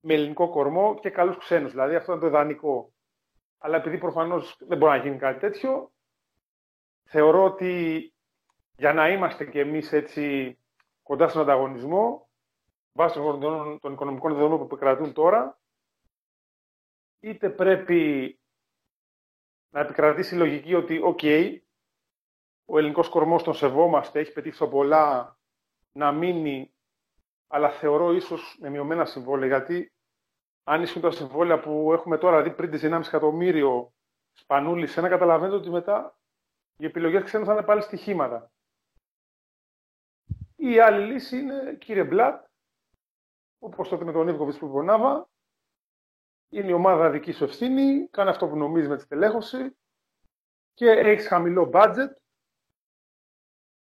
με 0.00 0.14
ελληνικό 0.14 0.48
κορμό 0.48 0.98
και 1.00 1.10
καλούς 1.10 1.36
ξένους, 1.38 1.70
δηλαδή 1.70 1.94
αυτό 1.94 2.12
είναι 2.12 2.20
το 2.20 2.26
ιδανικό. 2.26 2.92
Αλλά 3.58 3.76
επειδή 3.76 3.98
προφανώς 3.98 4.56
δεν 4.58 4.78
μπορεί 4.78 4.98
να 4.98 5.02
γίνει 5.04 5.18
κάτι 5.18 5.38
τέτοιο, 5.38 5.92
θεωρώ 7.04 7.44
ότι 7.44 8.12
για 8.76 8.92
να 8.92 9.08
είμαστε 9.08 9.44
κι 9.44 9.58
εμείς 9.58 9.92
έτσι 9.92 10.58
κοντά 11.02 11.28
στον 11.28 11.42
ανταγωνισμό, 11.42 12.28
βάσει 12.92 13.18
των 13.80 13.92
οικονομικών 13.92 14.32
δεδομένων 14.32 14.58
που 14.58 14.74
επικρατούν 14.74 15.12
τώρα, 15.12 15.59
είτε 17.20 17.50
πρέπει 17.50 18.34
να 19.70 19.80
επικρατήσει 19.80 20.34
η 20.34 20.38
λογική 20.38 20.74
ότι, 20.74 21.00
OK, 21.04 21.56
ο 22.64 22.78
ελληνικός 22.78 23.08
κορμός 23.08 23.42
τον 23.42 23.54
σεβόμαστε, 23.54 24.20
έχει 24.20 24.32
πετύχει 24.32 24.68
πολλά 24.68 25.38
να 25.92 26.12
μείνει, 26.12 26.74
αλλά 27.46 27.70
θεωρώ 27.70 28.12
ίσως 28.12 28.56
με 28.60 28.70
μειωμένα 28.70 29.04
συμβόλαια, 29.04 29.48
γιατί 29.48 29.92
αν 30.64 30.82
ήσουν 30.82 31.02
τα 31.02 31.10
συμβόλαια 31.10 31.60
που 31.60 31.92
έχουμε 31.92 32.18
τώρα, 32.18 32.36
δηλαδή 32.36 32.56
πριν 32.56 32.70
τις 32.70 32.82
1,5 32.82 33.06
εκατομμύριο 33.06 33.92
σπανούλης 34.32 34.92
σε 34.92 35.00
ένα, 35.00 35.08
καταλαβαίνετε 35.08 35.56
ότι 35.56 35.70
μετά 35.70 36.18
οι 36.76 36.84
επιλογές 36.84 37.22
ξένων 37.22 37.46
θα 37.46 37.52
είναι 37.52 37.62
πάλι 37.62 37.82
στοιχήματα. 37.82 38.52
Η 40.56 40.80
άλλη 40.80 41.12
λύση 41.12 41.38
είναι, 41.38 41.74
κύριε 41.74 42.04
Μπλατ, 42.04 42.44
όπως 43.58 43.88
τότε 43.88 44.04
με 44.04 44.12
τον 44.12 44.28
Ιβκοβιτς 44.28 44.58
που 44.58 44.66
είπε 44.66 44.76
είναι 46.50 46.68
η 46.68 46.72
ομάδα 46.72 47.10
δικής 47.10 47.36
σου 47.36 47.44
ευθύνη, 47.44 48.08
κάνει 48.08 48.30
αυτό 48.30 48.48
που 48.48 48.56
νομίζεις 48.56 48.88
με 48.88 48.96
τη 48.96 49.02
στελέχωση 49.02 49.76
και 50.74 50.90
έχεις 50.90 51.26
χαμηλό 51.26 51.70
budget. 51.72 52.08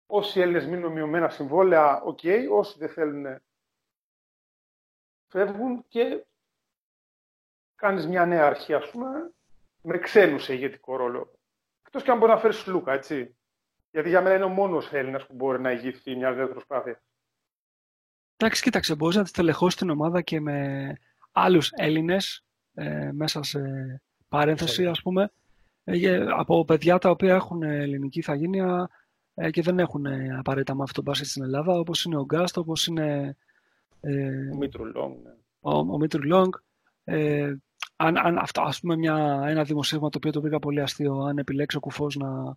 Όσοι 0.07 0.41
Έλληνες 0.41 0.67
μείνουν 0.67 0.87
με 0.87 0.93
μειωμένα 0.93 1.29
συμβόλαια, 1.29 2.01
ok. 2.03 2.19
Okay. 2.23 2.47
Όσοι 2.51 2.79
δεν 2.79 2.89
θέλουν, 2.89 3.41
φεύγουν 5.27 5.85
και 5.89 6.27
κάνεις 7.75 8.07
μια 8.07 8.27
νέα 8.27 8.47
αρχή, 8.47 8.75
ας 8.75 8.91
πούμε, 8.91 9.35
με 9.83 9.99
ξένους 9.99 10.43
σε 10.45 10.55
ηγετικό 10.55 10.97
ρόλο. 10.97 11.39
Εκτός 11.83 12.03
και 12.03 12.11
αν 12.11 12.19
μπορείς 12.19 12.35
να 12.35 12.41
φέρεις 12.41 12.67
Σλούκα, 12.67 12.93
έτσι. 12.93 13.37
Γιατί 13.91 14.09
για 14.09 14.23
μένα 14.23 14.35
είναι 14.35 14.45
ο 14.45 14.49
μόνος 14.49 14.93
Έλληνας 14.93 15.27
που 15.27 15.35
μπορεί 15.35 15.61
να 15.61 15.73
ηγηθεί 15.73 16.17
μιας 16.17 16.35
δεύτερης 16.37 16.65
προσπάθειας. 16.65 16.99
Εντάξει, 18.37 18.63
κοίταξε, 18.63 18.95
μπορείς 18.95 19.17
να 19.17 19.25
τη 19.25 19.31
στελεχώσεις 19.31 19.77
την 19.77 19.91
ομάδα 19.91 20.23
και 20.23 20.41
με 20.41 20.93
άλλους 21.33 21.71
Έλληνες 21.73 22.46
ε, 22.79 23.11
μέσα 23.13 23.43
σε 23.43 23.61
παρένθεση, 24.29 24.87
ας 24.87 25.03
πούμε, 25.03 25.31
ε, 25.85 26.27
από 26.37 26.65
παιδιά 26.65 26.99
τα 26.99 27.11
οποία 27.11 27.35
έχουν 27.35 27.63
ελληνική 27.63 28.19
ιθαγένεια 28.19 28.91
ε, 29.35 29.51
και 29.51 29.63
δεν 29.63 29.79
έχουν 29.79 30.07
απαραίτητα 30.39 30.75
μάθει 30.75 30.93
το 30.93 31.05
μπάσκετ 31.05 31.27
στην 31.27 31.43
Ελλάδα, 31.43 31.79
όπως 31.79 32.05
είναι 32.05 32.17
ο 32.17 32.25
Γκάστο, 32.25 32.61
όπως 32.61 32.87
είναι 32.87 33.37
ε, 34.01 34.51
ο 34.53 34.57
Μίτρου 34.57 34.85
Λόγκ. 34.85 35.17
Ναι. 35.23 35.31
Ο, 35.61 35.79
ο 35.79 35.99
Μίτρου 35.99 36.23
Λόγκ. 36.23 36.55
Ε, 37.05 37.55
αν, 37.97 38.17
αν 38.17 38.39
αυτό, 38.39 38.63
ας 38.63 38.81
πούμε, 38.81 38.97
μια, 38.97 39.45
ένα 39.47 39.63
δημοσίευμα 39.63 40.09
το 40.09 40.17
οποίο 40.17 40.33
το 40.33 40.41
βρήκα 40.41 40.59
πολύ 40.59 40.81
αστείο, 40.81 41.21
αν 41.21 41.39
επιλέξει 41.39 41.77
ο 41.77 41.81
Κουφός 41.81 42.17
να, 42.17 42.57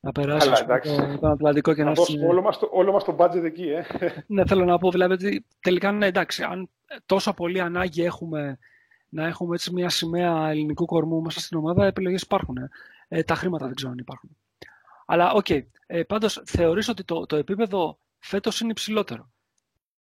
να 0.00 0.12
περάσει 0.12 0.48
Καλά, 0.48 0.80
το, 0.80 1.18
τον 1.18 1.30
Ατλαντικό 1.30 1.74
και 1.74 1.84
να 1.84 1.90
έρθει... 1.90 2.24
Όλο 2.24 2.42
μας, 2.42 2.58
το, 2.58 2.68
όλο 2.72 2.92
μας 2.92 3.04
το 3.04 3.16
budget 3.18 3.44
εκεί, 3.44 3.68
ε. 3.68 3.84
ναι, 4.26 4.46
θέλω 4.46 4.64
να 4.64 4.78
πω, 4.78 4.90
δηλαδή, 4.90 5.12
ότι 5.12 5.44
τελικά, 5.60 5.92
ναι, 5.92 6.06
εντάξει, 6.06 6.42
αν 6.42 6.68
τόσο 7.06 7.32
πολύ 7.34 7.60
ανάγκη 7.60 8.02
έχουμε 8.02 8.58
να 9.08 9.26
έχουμε 9.26 9.54
έτσι 9.54 9.72
μια 9.72 9.88
σημαία 9.88 10.48
ελληνικού 10.48 10.86
κορμού 10.86 11.20
μέσα 11.22 11.40
στην 11.40 11.58
ομάδα, 11.58 11.86
επιλογές 11.86 12.22
υπάρχουν. 12.22 12.56
Ε, 13.08 13.22
τα 13.22 13.34
χρήματα 13.34 13.66
δεν 13.66 13.74
ξέρω 13.74 13.90
αν 13.90 13.98
υπάρχουν. 13.98 14.36
Αλλά, 15.06 15.32
OK. 15.32 15.46
Okay. 15.48 15.66
Ε, 15.86 16.02
πάντως, 16.02 16.42
θεωρείς 16.46 16.88
ότι 16.88 17.04
το, 17.04 17.26
το 17.26 17.36
επίπεδο 17.36 17.98
φέτος 18.18 18.60
είναι 18.60 18.70
υψηλότερο 18.70 19.30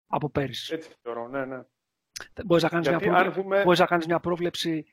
από 0.07 0.30
πέρυσι; 0.30 0.74
Έτσι 0.74 0.90
θεωρώ, 1.03 1.28
ναι, 1.28 1.45
ναι. 1.45 1.62
Μπορείς 2.45 2.62
να 2.62 2.68
κάνεις, 2.68 2.88
μια, 2.88 2.99
πρόβλεψη, 2.99 3.40
δούμε... 3.40 3.62
μπορείς 3.62 3.78
να 3.78 3.86
κάνεις 3.86 4.07
μια 4.07 4.20
πρόβλεψη 4.20 4.86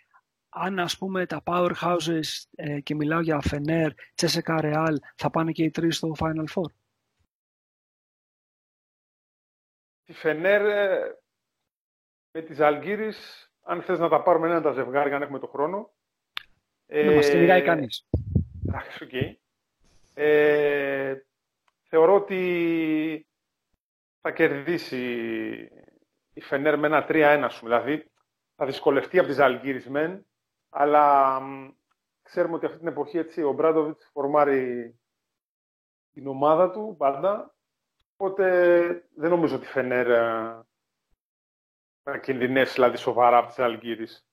αν 0.49 0.79
ας 0.79 0.97
πούμε 0.97 1.25
τα 1.25 1.43
powerhouses 1.45 2.43
ε, 2.55 2.79
και 2.79 2.95
μιλάω 2.95 3.19
για 3.19 3.41
Φενέρ, 3.41 3.91
Τσέσεκα, 4.15 4.61
Ρεάλ 4.61 4.99
θα 5.15 5.29
πάνε 5.29 5.51
και 5.51 5.63
οι 5.63 5.69
τρεις 5.69 5.95
στο 5.97 6.11
Final 6.19 6.45
Four; 6.53 6.71
Τη 10.03 10.13
Φενέρ 10.13 10.65
ε, 10.65 11.17
με 12.31 12.41
τη 12.41 12.59
Ζαλγκίρις 12.59 13.50
αν 13.63 13.81
θες 13.81 13.99
να 13.99 14.09
τα 14.09 14.23
πάρουμε 14.23 14.47
ένα 14.47 14.61
τα 14.61 14.71
ζευγάρια, 14.71 15.15
αν 15.15 15.21
έχουμε 15.21 15.39
το 15.39 15.47
χρόνο. 15.47 15.91
Δεν 16.85 17.09
ε, 17.09 17.15
μας 17.15 17.29
κυνηγάει 17.29 17.61
κανείς. 17.61 18.09
Εντάξει, 18.67 19.03
οκ. 19.03 19.39
Ε, 20.13 21.15
θεωρώ 21.83 22.15
ότι 22.15 23.27
θα 24.21 24.31
κερδίσει 24.31 24.97
η 26.33 26.41
Φενέρ 26.41 26.77
με 26.77 26.87
ένα 26.87 27.05
3-1 27.09 27.47
σου. 27.49 27.65
Δηλαδή, 27.65 28.11
θα 28.55 28.65
δυσκολευτεί 28.65 29.19
από 29.19 29.27
τη 29.27 29.39
Ζαλγκίρις 29.39 29.87
μεν, 29.87 30.25
αλλά 30.69 31.39
ξέρουμε 32.21 32.55
ότι 32.55 32.65
αυτή 32.65 32.77
την 32.77 32.87
εποχή 32.87 33.17
έτσι, 33.17 33.43
ο 33.43 33.51
Μπράντοβιτς 33.51 34.09
φορμάρει 34.13 34.95
την 36.13 36.27
ομάδα 36.27 36.71
του 36.71 36.95
πάντα, 36.97 37.55
οπότε 38.13 38.45
δεν 39.15 39.29
νομίζω 39.29 39.55
ότι 39.55 39.65
η 39.65 39.67
Φενέρ 39.67 40.09
ε, 40.09 40.65
να 42.03 42.17
κινδυνεύσει 42.17 42.73
δηλαδή 42.73 42.97
σοβαρά 42.97 43.37
από 43.37 43.47
τις 43.47 43.59
Αλγύρης. 43.59 44.25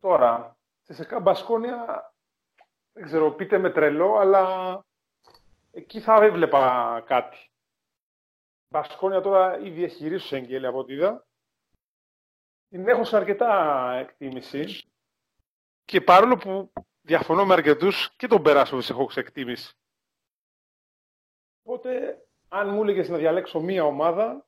Τώρα, 0.00 0.58
σε 0.82 0.94
σεκά 0.94 1.20
Μπασκόνια, 1.20 2.12
δεν 2.92 3.04
ξέρω, 3.04 3.32
πείτε 3.32 3.58
με 3.58 3.70
τρελό, 3.70 4.16
αλλά 4.16 4.84
εκεί 5.70 6.00
θα 6.00 6.14
έβλεπα 6.14 7.02
κάτι. 7.06 7.50
Μπασκόνια 8.68 9.20
τώρα 9.20 9.58
ήδη 9.58 9.84
έχει 9.84 10.02
γυρίσει 10.02 10.26
στο 10.26 10.36
Εγγέλη 10.36 10.66
από 10.66 10.78
ό,τι 10.78 10.92
είδα. 10.92 11.26
Την 12.68 12.88
έχω 12.88 13.04
σε 13.04 13.16
αρκετά 13.16 13.92
εκτίμηση 13.92 14.90
και 15.84 16.00
παρόλο 16.00 16.36
που 16.36 16.72
διαφωνώ 17.00 17.46
με 17.46 17.52
αρκετούς 17.52 18.14
και 18.16 18.26
τον 18.26 18.42
περάσω 18.42 18.80
σε 18.80 18.92
έχω 18.92 19.10
σε 19.10 19.20
εκτίμηση. 19.20 19.76
Οπότε, 21.62 22.22
αν 22.48 22.68
μου 22.68 22.82
έλεγες 22.82 23.08
να 23.08 23.16
διαλέξω 23.16 23.60
μία 23.60 23.84
ομάδα, 23.84 24.47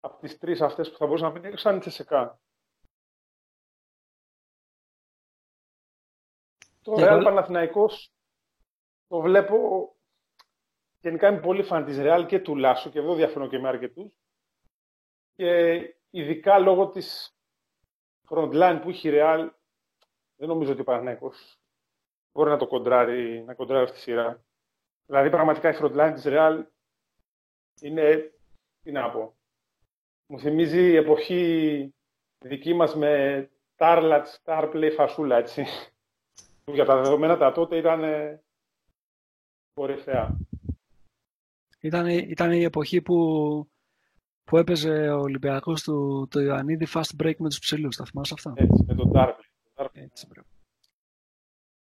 από 0.00 0.18
τις 0.20 0.38
τρεις 0.38 0.60
αυτές 0.60 0.90
που 0.90 0.96
θα 0.96 1.06
μπορούσα 1.06 1.30
να 1.30 1.40
πει 1.40 1.56
σαν 1.56 1.76
η 1.76 1.80
Τσεσεκά. 1.80 2.40
Το 6.82 6.92
Real 6.96 7.20
Παναθηναϊκός 7.24 8.12
το 9.06 9.20
βλέπω 9.20 9.88
γενικά 11.00 11.28
είμαι 11.28 11.40
πολύ 11.40 11.62
φαν 11.62 11.84
της 11.84 11.96
Real 12.00 12.24
και 12.28 12.40
του 12.40 12.56
Λάσου 12.56 12.90
και 12.90 12.98
εδώ 12.98 13.14
διαφωνώ 13.14 13.48
και 13.48 13.58
με 13.58 13.68
αρκετούς 13.68 14.18
και 15.34 15.80
ειδικά 16.10 16.58
λόγω 16.58 16.88
της 16.88 17.36
frontline 18.28 18.78
που 18.82 18.88
έχει 18.88 19.08
η 19.08 19.12
Real, 19.14 19.50
δεν 20.36 20.48
νομίζω 20.48 20.72
ότι 20.72 20.80
ο 20.80 20.84
Παναθηναϊκός 20.84 21.60
μπορεί 22.32 22.50
να 22.50 22.56
το 22.56 22.66
κοντράρει, 22.66 23.44
να 23.44 23.54
κοντράρει 23.54 23.84
αυτή 23.84 23.96
τη 23.96 24.02
σειρά. 24.02 24.44
Δηλαδή, 25.06 25.30
πραγματικά 25.30 25.70
η 25.70 25.78
frontline 25.80 26.10
της 26.14 26.24
Real 26.26 26.64
είναι, 27.80 28.32
τι 28.82 28.92
να 28.92 29.10
πω, 29.10 29.37
μου 30.28 30.40
θυμίζει 30.40 30.80
η 30.80 30.96
εποχή 30.96 31.94
δική 32.38 32.74
μας 32.74 32.94
με 32.94 33.50
Tarlat, 33.76 34.22
Starplay, 34.44 34.90
φασούλα, 34.96 35.36
έτσι. 35.36 35.64
Για 36.64 36.84
τα 36.84 36.96
δεδομένα 37.02 37.36
τα 37.36 37.52
τότε 37.52 37.76
ήταν 37.76 38.02
κορυφαία. 39.74 40.36
Ήταν, 41.80 42.06
ήταν 42.06 42.52
η 42.52 42.62
εποχή 42.62 43.02
που, 43.02 43.16
που 44.44 44.56
έπαιζε 44.56 45.08
ο 45.08 45.20
Ολυμπιακός 45.20 45.82
του 45.82 46.26
το 46.30 46.40
Ιωαννίδη 46.40 46.86
fast 46.94 47.22
break 47.22 47.36
με 47.36 47.48
τους 47.48 47.58
ψηλούς. 47.58 47.96
Τα 47.96 48.04
θυμάσαι 48.04 48.34
αυτά; 48.36 48.52
Έτσι, 48.56 48.84
με 48.86 48.94
τον 48.94 49.10
Tarplay. 49.14 49.86
Έτσι, 49.92 50.28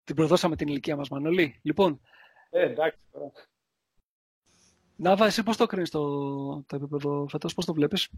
Την 0.04 0.16
προδώσαμε 0.16 0.56
την 0.56 0.68
ηλικία 0.68 0.96
μας, 0.96 1.10
Μανολή. 1.10 1.60
Λοιπόν, 1.62 2.02
ε, 2.50 2.62
εντάξει. 2.62 3.00
Νάβα, 4.96 5.26
εσύ 5.26 5.44
πώς 5.44 5.58
το 5.58 5.66
κρίνεις 5.66 5.90
το, 5.90 6.02
το 6.68 6.76
επίπεδο 6.76 7.28
φέτος, 7.30 7.54
πώς 7.54 7.66
το 7.66 7.74
βλέπεις; 7.74 8.10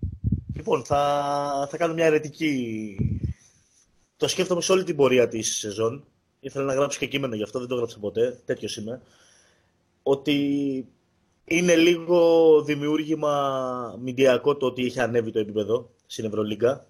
Λοιπόν, 0.55 0.84
θα, 0.84 1.67
θα 1.69 1.78
κάνω 1.78 1.93
μια 1.93 2.05
αιρετική... 2.05 2.95
Το 4.17 4.28
σκέφτομαι 4.28 4.61
σε 4.61 4.71
όλη 4.71 4.84
την 4.84 4.95
πορεία 4.95 5.28
της 5.28 5.55
σεζόν. 5.57 6.05
Ήθελα 6.39 6.65
να 6.65 6.73
γράψω 6.73 6.99
και 6.99 7.07
κείμενο 7.07 7.36
γι' 7.36 7.43
αυτό, 7.43 7.59
δεν 7.59 7.67
το 7.67 7.73
έγραψα 7.73 7.99
ποτέ. 7.99 8.41
Τέτοιος 8.45 8.78
είμαι. 8.78 9.01
Ότι 10.03 10.88
είναι 11.45 11.75
λίγο 11.75 12.61
δημιούργημα 12.63 13.95
μηντιακό 14.01 14.57
το 14.57 14.65
ότι 14.65 14.86
έχει 14.86 14.99
ανέβει 14.99 15.32
το 15.32 15.39
επίπεδο 15.39 15.89
στην 16.05 16.25
Ευρωλίγκα. 16.25 16.88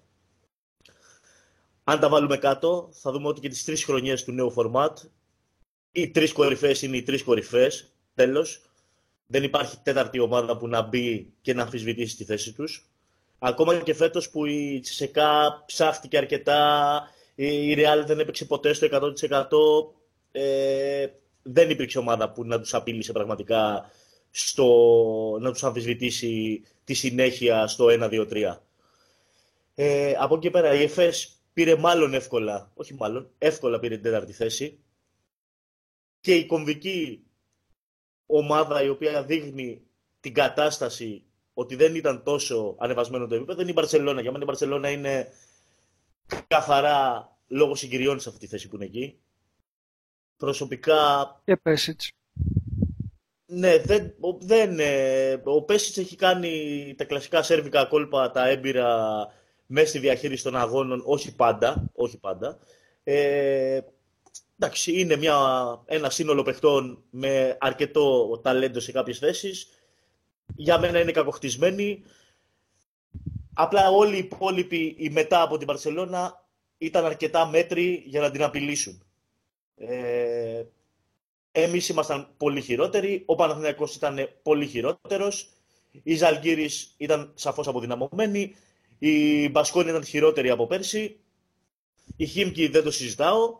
Αν 1.84 2.00
τα 2.00 2.08
βάλουμε 2.08 2.36
κάτω, 2.36 2.88
θα 2.92 3.12
δούμε 3.12 3.28
ότι 3.28 3.40
και 3.40 3.48
τις 3.48 3.64
τρεις 3.64 3.84
χρονιές 3.84 4.24
του 4.24 4.32
νέου 4.32 4.54
format 4.56 4.92
οι 5.92 6.10
τρεις 6.10 6.32
κορυφές 6.32 6.82
είναι 6.82 6.96
οι 6.96 7.02
τρεις 7.02 7.22
κορυφές, 7.22 7.92
τέλος. 8.14 8.67
Δεν 9.30 9.42
υπάρχει 9.42 9.76
τέταρτη 9.82 10.18
ομάδα 10.18 10.56
που 10.56 10.68
να 10.68 10.82
μπει 10.82 11.32
και 11.40 11.54
να 11.54 11.62
αμφισβητήσει 11.62 12.16
τη 12.16 12.24
θέση 12.24 12.52
τους. 12.52 12.88
Ακόμα 13.38 13.80
και 13.80 13.94
φέτος 13.94 14.30
που 14.30 14.46
η 14.46 14.80
Τσισεκά 14.80 15.62
ψάχτηκε 15.66 16.16
αρκετά, 16.16 17.02
η 17.34 17.74
Real 17.74 18.04
δεν 18.06 18.18
έπαιξε 18.18 18.44
ποτέ 18.44 18.72
στο 18.72 18.86
100%, 18.86 19.94
ε, 20.32 21.06
δεν 21.42 21.70
υπήρξε 21.70 21.98
ομάδα 21.98 22.32
που 22.32 22.44
να 22.44 22.60
τους 22.60 22.74
απείλησε 22.74 23.12
πραγματικά 23.12 23.90
στο, 24.30 24.66
να 25.40 25.52
τους 25.52 25.64
αμφισβητήσει 25.64 26.62
τη 26.84 26.94
συνέχεια 26.94 27.66
στο 27.66 27.86
1-2-3. 27.88 28.56
Ε, 29.74 30.14
από 30.18 30.34
εκεί 30.34 30.42
και 30.42 30.50
πέρα 30.50 30.74
η 30.74 30.82
ΕΦΕΣ 30.82 31.40
πήρε 31.52 31.76
μάλλον 31.76 32.14
εύκολα, 32.14 32.70
όχι 32.74 32.94
μάλλον, 32.94 33.30
εύκολα 33.38 33.78
πήρε 33.78 33.94
την 33.94 34.02
τέταρτη 34.04 34.32
θέση 34.32 34.78
και 36.20 36.34
η 36.34 36.46
κομβική 36.46 37.22
ομάδα 38.30 38.82
η 38.82 38.88
οποία 38.88 39.24
δείχνει 39.24 39.82
την 40.20 40.34
κατάσταση 40.34 41.22
ότι 41.54 41.74
δεν 41.76 41.94
ήταν 41.94 42.22
τόσο 42.22 42.76
ανεβασμένο 42.78 43.26
το 43.26 43.34
επίπεδο 43.34 43.60
είναι 43.60 43.70
η 43.70 43.74
Μπαρσελόνα. 43.76 44.20
Για 44.20 44.30
μένα 44.30 44.42
η 44.42 44.46
Μπαρσελόνα 44.46 44.90
είναι 44.90 45.28
καθαρά 46.46 47.28
λόγω 47.46 47.74
συγκυριών 47.74 48.20
σε 48.20 48.28
αυτή 48.28 48.40
τη 48.40 48.46
θέση 48.46 48.68
που 48.68 48.76
είναι 48.76 48.84
εκεί. 48.84 49.18
Προσωπικά... 50.36 50.96
Και 51.44 51.56
Πέσιτς. 51.56 52.12
Ναι, 53.46 53.78
δεν, 53.78 54.14
δεν, 54.38 54.78
ε, 54.80 55.40
ο 55.44 55.62
Πέσιτς 55.62 55.96
έχει 55.96 56.16
κάνει 56.16 56.94
τα 56.98 57.04
κλασικά 57.04 57.42
σερβικά 57.42 57.84
κόλπα, 57.84 58.30
τα 58.30 58.48
έμπειρα 58.48 59.16
μέσα 59.66 59.88
στη 59.88 59.98
διαχείριση 59.98 60.42
των 60.42 60.56
αγώνων, 60.56 61.02
όχι 61.04 61.34
πάντα, 61.34 61.90
όχι 61.94 62.18
πάντα. 62.18 62.58
Ε, 63.04 63.80
εντάξει, 64.58 65.00
είναι 65.00 65.16
μια, 65.16 65.36
ένα 65.86 66.10
σύνολο 66.10 66.42
παιχτών 66.42 67.02
με 67.10 67.56
αρκετό 67.60 68.38
ταλέντο 68.42 68.80
σε 68.80 68.92
κάποιες 68.92 69.18
θέσεις. 69.18 69.68
Για 70.56 70.78
μένα 70.78 71.00
είναι 71.00 71.12
κακοχτισμένοι. 71.12 72.02
Απλά 73.54 73.90
όλοι 73.90 74.14
οι 74.14 74.18
υπόλοιποι 74.18 74.94
οι 74.98 75.10
μετά 75.10 75.42
από 75.42 75.58
την 75.58 75.66
Παρσελώνα 75.66 76.46
ήταν 76.78 77.04
αρκετά 77.04 77.46
μέτροι 77.46 78.02
για 78.06 78.20
να 78.20 78.30
την 78.30 78.42
απειλήσουν. 78.42 79.02
Ε, 79.76 80.64
εμείς 81.52 81.88
ήμασταν 81.88 82.34
πολύ 82.36 82.60
χειρότεροι, 82.60 83.22
ο 83.26 83.34
Παναθηναϊκός 83.34 83.94
ήταν 83.94 84.28
πολύ 84.42 84.66
χειρότερος, 84.66 85.50
η 86.02 86.14
Ζαλγκύρης 86.14 86.94
ήταν 86.96 87.32
σαφώς 87.34 87.68
αποδυναμωμένη, 87.68 88.54
η 88.98 89.48
Μπασκόνη 89.48 89.88
ήταν 89.90 90.04
χειρότερη 90.04 90.50
από 90.50 90.66
πέρσι, 90.66 91.20
η 92.16 92.26
Χίμκι 92.26 92.68
δεν 92.68 92.82
το 92.82 92.90
συζητάω, 92.90 93.58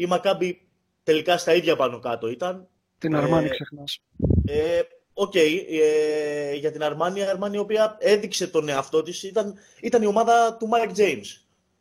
η 0.00 0.06
Μακάμπη 0.06 0.68
τελικά 1.02 1.38
στα 1.38 1.54
ίδια 1.54 1.76
πάνω 1.76 1.98
κάτω 1.98 2.28
ήταν. 2.28 2.68
Την 2.98 3.16
Αρμάνη 3.16 3.46
ε, 3.46 3.48
ξεχνάς. 3.48 4.00
Ε, 4.44 4.80
OK, 5.12 5.32
okay, 5.34 5.64
ε, 5.70 6.54
για 6.54 6.72
την 6.72 6.82
Αρμάνη, 6.82 7.20
η 7.20 7.22
Αρμάνη 7.22 7.56
η 7.56 7.60
οποία 7.60 7.96
έδειξε 7.98 8.48
τον 8.48 8.68
εαυτό 8.68 9.02
της, 9.02 9.22
ήταν, 9.22 9.54
ήταν 9.80 10.02
η 10.02 10.06
ομάδα 10.06 10.56
του 10.56 10.66
Μάικ 10.66 10.90
James. 10.96 11.26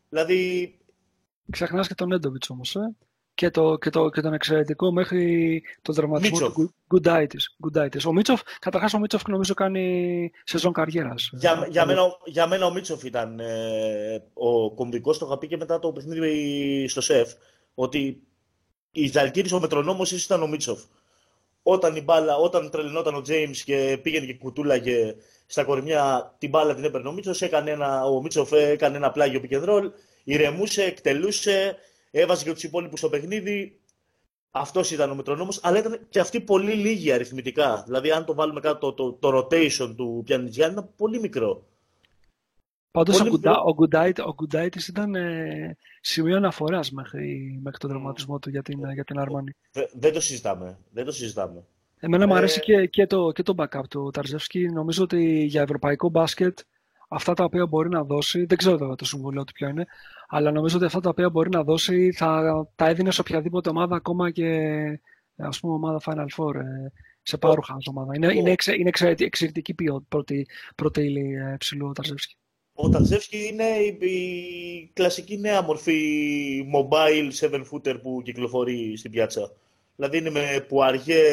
Δηλαδή... 0.10 0.74
Ξεχνάς 1.52 1.88
και 1.88 1.96
τον 1.96 2.12
Νέντοβιτς 2.12 2.50
όμως, 2.50 2.76
ε; 2.76 2.96
Και, 3.34 3.50
το, 3.50 3.78
και, 3.78 3.90
το, 3.90 4.10
και 4.10 4.22
τον 4.22 4.34
εξαιρετικό 4.34 4.92
μέχρι 4.92 5.64
τον 5.82 5.96
τραυματισμό 5.96 6.52
του 6.52 6.74
Γκουντάιτης. 6.88 8.06
Ο 8.06 8.14
Μίτσοφ, 8.14 8.42
καταρχάς 8.60 8.94
ο 8.94 9.00
Μίτσοφ 9.00 9.28
νομίζω 9.28 9.54
κάνει 9.54 10.32
σεζόν 10.44 10.74
καριέρας. 10.74 11.30
Για, 11.34 11.68
για, 11.70 11.86
μένα, 11.86 12.02
για 12.26 12.48
μένα 12.48 12.66
ο 12.66 12.72
Μίτσοφ 12.72 13.04
ήταν 13.04 13.40
ε, 13.40 14.24
ο 14.34 14.74
κομβικός, 14.74 15.18
το 15.18 15.26
είχα 15.26 15.38
πει 15.38 15.48
και 15.48 15.58
μετά 15.58 15.80
το 15.80 15.92
παιχνίδι 15.92 16.88
στο 16.88 17.02
ΣΕΦ 17.02 17.34
ότι 17.82 18.22
η 18.92 19.08
Ζαλκύρης 19.08 19.52
ο 19.52 19.60
μετρονόμος 19.60 20.12
ήταν 20.12 20.44
ο 20.44 20.48
Μίτσοφ. 20.48 20.82
Όταν 21.64 21.96
η 21.96 22.02
μπάλα, 22.02 22.36
όταν 22.36 22.70
τρελνόταν 22.70 23.16
ο 23.16 23.22
Τζέιμς 23.22 23.64
και 23.64 24.00
πήγαινε 24.02 24.26
και 24.26 24.34
κουτούλαγε 24.34 25.16
στα 25.46 25.64
κορμιά, 25.64 26.36
την 26.38 26.50
μπάλα 26.50 26.76
την 26.76 26.84
έπαιρνε 26.84 27.08
ο 27.08 27.12
Μίτσοφ, 27.12 27.42
έκανε 27.42 27.72
ένα, 27.72 28.06
ο 28.06 28.22
Μίτσοφ 28.22 28.52
έκανε 28.52 28.98
ένα 28.98 29.12
πλάγιο 29.12 29.40
πικεντρόλ, 29.40 29.92
ηρεμούσε, 30.24 30.84
εκτελούσε, 30.84 31.76
έβαζε 32.12 32.44
και 32.44 32.54
τους 32.54 32.64
υπόλοιπους 32.64 33.00
στο 33.00 33.10
παιχνίδι. 33.10 33.80
Αυτός 34.52 34.92
ήταν 34.92 35.12
ο 35.12 35.16
μετρονόμος, 35.16 35.60
αλλά 35.64 35.78
ήταν 35.80 36.00
και 36.10 36.20
αυτή 36.20 36.42
πολύ 36.42 36.74
λίγη 36.74 37.12
αριθμητικά. 37.12 37.84
Δηλαδή, 37.86 38.12
αν 38.12 38.26
το 38.26 38.34
βάλουμε 38.34 38.60
κάτω, 38.60 38.94
το, 38.94 39.12
το, 39.12 39.32
το 39.32 39.38
rotation 39.38 39.94
του 39.96 40.22
Πιανιτζιάννη 40.26 40.74
ήταν 40.74 40.90
πολύ 40.96 41.20
μικρό. 41.20 41.66
Πάντως 42.92 43.22
ο, 43.66 43.74
Γκουντάιτ, 44.36 44.76
ήταν 44.88 45.16
ε, 45.16 45.78
σημείο 46.02 46.38
αναφοράς 46.38 46.92
μέχρι, 46.92 47.60
μέχρι 47.64 47.78
τον 47.80 47.90
δραματισμό 47.90 48.40
του 48.40 48.50
για 48.50 48.62
την, 48.62 48.92
για 48.94 49.04
την 49.04 49.20
Αρμάνη. 49.20 49.56
δεν 49.94 50.14
το 50.14 50.22
συζητάμε. 50.22 50.78
Δεν 50.92 51.06
το 51.06 51.12
συζητάμε. 51.12 51.64
Εμένα 52.00 52.28
μου 52.28 52.34
αρέσει 52.34 52.60
ε, 52.62 52.64
και, 52.64 52.86
και, 52.86 53.08
το, 53.08 53.32
και 53.32 53.44
το 53.44 53.54
backup 53.58 53.88
του 53.90 54.10
Ταρζεύσκη. 54.14 54.70
Νομίζω 54.70 55.04
ότι 55.04 55.44
για 55.44 55.62
ευρωπαϊκό 55.62 56.10
μπάσκετ 56.10 56.60
αυτά 57.10 57.34
τα 57.34 57.44
οποία 57.44 57.66
μπορεί 57.66 57.90
να 57.90 58.04
δώσει, 58.04 58.46
δεν 58.46 58.58
ξέρω 58.58 58.78
το, 58.78 58.96
το 58.96 59.06
συμβουλίο 59.06 59.44
του 59.44 59.54
ποιο 59.54 59.68
είναι, 59.68 59.86
αλλά 60.28 60.52
νομίζω 60.52 60.76
ότι 60.78 60.86
αυτά 60.86 61.00
τα 61.00 61.10
οποία 61.10 61.30
μπορεί 61.30 61.50
να 61.50 61.64
δώσει 61.64 62.12
θα 62.12 62.68
τα 62.76 62.88
έδινε 62.88 63.12
σε 63.12 63.22
οποιαδήποτε 63.22 63.70
ομάδα, 63.70 63.96
ακόμα 63.96 64.32
και 64.32 64.50
ας 65.38 65.60
πούμε 65.60 65.74
ομάδα 65.74 66.00
Final 66.06 66.28
Four, 66.38 66.56
ε, 66.56 66.92
σε 67.22 67.38
πάρουχα 67.38 67.78
ομάδα. 67.90 68.12
Είναι, 68.16 68.34
είναι, 68.34 68.56
είναι 68.78 68.92
εξαιρετική 69.18 69.74
ποιότητα 69.74 70.06
πρώτη, 70.10 70.48
πρώτη 70.76 71.02
ύλη 71.02 71.56
ψηλού 71.58 71.92
Ταρζεύσκη. 71.92 72.36
Ο 72.82 72.90
Ταρζεύσκι 72.90 73.48
είναι 73.48 73.66
η, 74.06 74.90
κλασική 74.94 75.38
νέα 75.38 75.62
μορφή 75.62 76.02
mobile 76.74 77.32
7-footer 77.40 78.02
που 78.02 78.22
κυκλοφορεί 78.24 78.98
στην 78.98 79.12
πιάτσα. 79.12 79.52
Δηλαδή 79.96 80.18
είναι 80.18 80.30
με 80.30 80.66
Πουαριέ, 80.68 81.24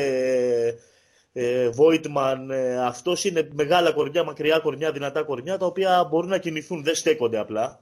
ε, 1.32 1.70
Voigtman, 1.76 2.48
ε, 2.50 2.78
αυτός 2.78 3.24
είναι 3.24 3.48
μεγάλα 3.52 3.92
κορμιά, 3.92 4.24
μακριά 4.24 4.58
κορμιά, 4.58 4.92
δυνατά 4.92 5.22
κορμιά, 5.22 5.58
τα 5.58 5.66
οποία 5.66 6.04
μπορούν 6.10 6.28
να 6.28 6.38
κινηθούν, 6.38 6.82
δεν 6.82 6.94
στέκονται 6.94 7.38
απλά. 7.38 7.80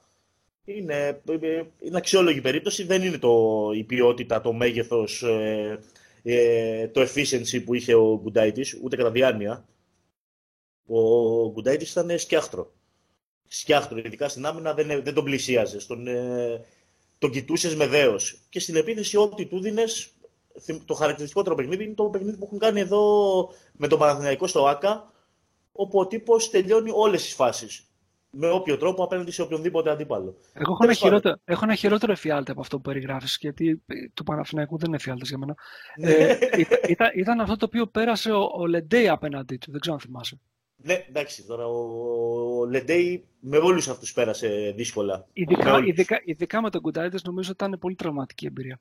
Είναι, 0.65 1.23
ε, 1.29 1.63
είναι 1.79 1.97
αξιόλογη 1.97 2.41
περίπτωση, 2.41 2.85
δεν 2.85 3.03
είναι 3.03 3.19
το, 3.19 3.71
η 3.75 3.85
ποιότητα, 3.85 4.41
το 4.41 4.53
μέγεθος, 4.53 5.23
ε, 5.23 5.79
ε, 6.23 6.89
το 6.89 7.01
efficiency 7.01 7.65
που 7.65 7.75
είχε 7.75 7.95
ο 7.95 8.21
Γκουντάιτης, 8.23 8.79
ούτε 8.83 8.97
κατά 8.97 9.11
διάνοια. 9.11 9.65
Ο 10.87 11.51
Γκουντάιτης 11.51 11.91
ήταν 11.91 12.19
σκιάχτρο 12.19 12.73
σκιάχτρο, 13.59 13.99
ειδικά 13.99 14.29
στην 14.29 14.47
άμυνα, 14.47 14.75
δεν, 14.75 15.03
δεν 15.03 15.15
τον 15.15 15.25
πλησίαζες. 15.25 15.87
Τον, 15.87 16.07
ε, 16.07 16.65
τον 17.19 17.31
κοιτούσες 17.31 17.75
με 17.75 17.87
δέος. 17.87 18.41
Και 18.49 18.61
στην 18.61 18.77
επίθεση, 18.77 19.17
ό,τι 19.17 19.47
του 19.47 19.61
δίνες, 19.61 20.13
το 20.85 20.95
χαρακτηριστικότερο 20.95 21.55
παιχνίδι 21.55 21.85
είναι 21.85 21.95
το 21.95 22.05
παιχνίδι 22.05 22.37
που 22.37 22.45
έχουν 22.45 22.59
κάνει 22.59 22.81
εδώ 22.81 23.03
με 23.73 23.89
τον 23.89 23.99
Παναθηναϊκό 23.99 24.47
στο 24.47 24.67
ΑΚΑ, 24.67 25.13
όπου 25.73 25.99
ο 25.99 26.07
τύπος 26.07 26.51
τελειώνει 26.51 26.91
όλες 26.95 27.23
τις 27.23 27.35
φάσεις. 27.35 27.89
Με 28.37 28.51
όποιο 28.51 28.77
τρόπο 28.77 29.05
απέναντι 29.05 29.31
σε 29.31 29.43
οποιονδήποτε 29.43 29.91
αντίπαλο. 29.91 30.37
Εγώ 30.53 30.73
έχω, 30.73 30.85
ένα 30.85 30.93
χειρότερο, 30.93 31.37
έχω 31.45 31.65
ένα 31.65 31.75
χειρότερο 31.75 32.13
εφιάλτη 32.13 32.51
από 32.51 32.61
αυτό 32.61 32.77
που 32.77 32.83
περιγράφεις, 32.83 33.37
γιατί 33.41 33.83
του 34.15 34.25
Παναθηναϊκού 34.25 34.79
δεν 34.79 34.87
είναι 34.87 34.97
εφιάλτης 34.97 35.29
για 35.29 35.39
μένα. 35.39 35.55
ε, 35.95 36.39
ήταν, 36.89 37.11
ήταν, 37.15 37.41
αυτό 37.41 37.57
το 37.57 37.65
οποίο 37.65 37.87
πέρασε 37.87 38.31
ο, 38.31 38.51
ο 38.55 38.67
Λεντέι 38.67 39.09
απέναντί 39.09 39.57
του, 39.57 39.71
δεν 39.71 39.81
ξέρω 39.81 39.95
αν 39.95 40.01
θυμάσαι. 40.01 40.41
Ναι, 40.87 41.05
εντάξει, 41.09 41.47
τώρα 41.47 41.67
ο 41.67 42.67
Λεντέι 42.67 43.25
με 43.41 43.57
όλους 43.57 43.89
αυτούς 43.89 44.13
πέρασε 44.13 44.73
δύσκολα. 44.77 45.27
Ειδικά, 45.33 45.79
με 45.81 45.87
ειδικά, 45.87 46.21
ειδικά 46.25 46.63
με 46.63 46.71
τον 46.71 46.81
Γκουντάιτις 46.81 47.19
νομίζω 47.25 47.51
ότι 47.53 47.65
ήταν 47.65 47.79
πολύ 47.79 47.95
τραυματική 47.95 48.47
εμπειρία. 48.47 48.81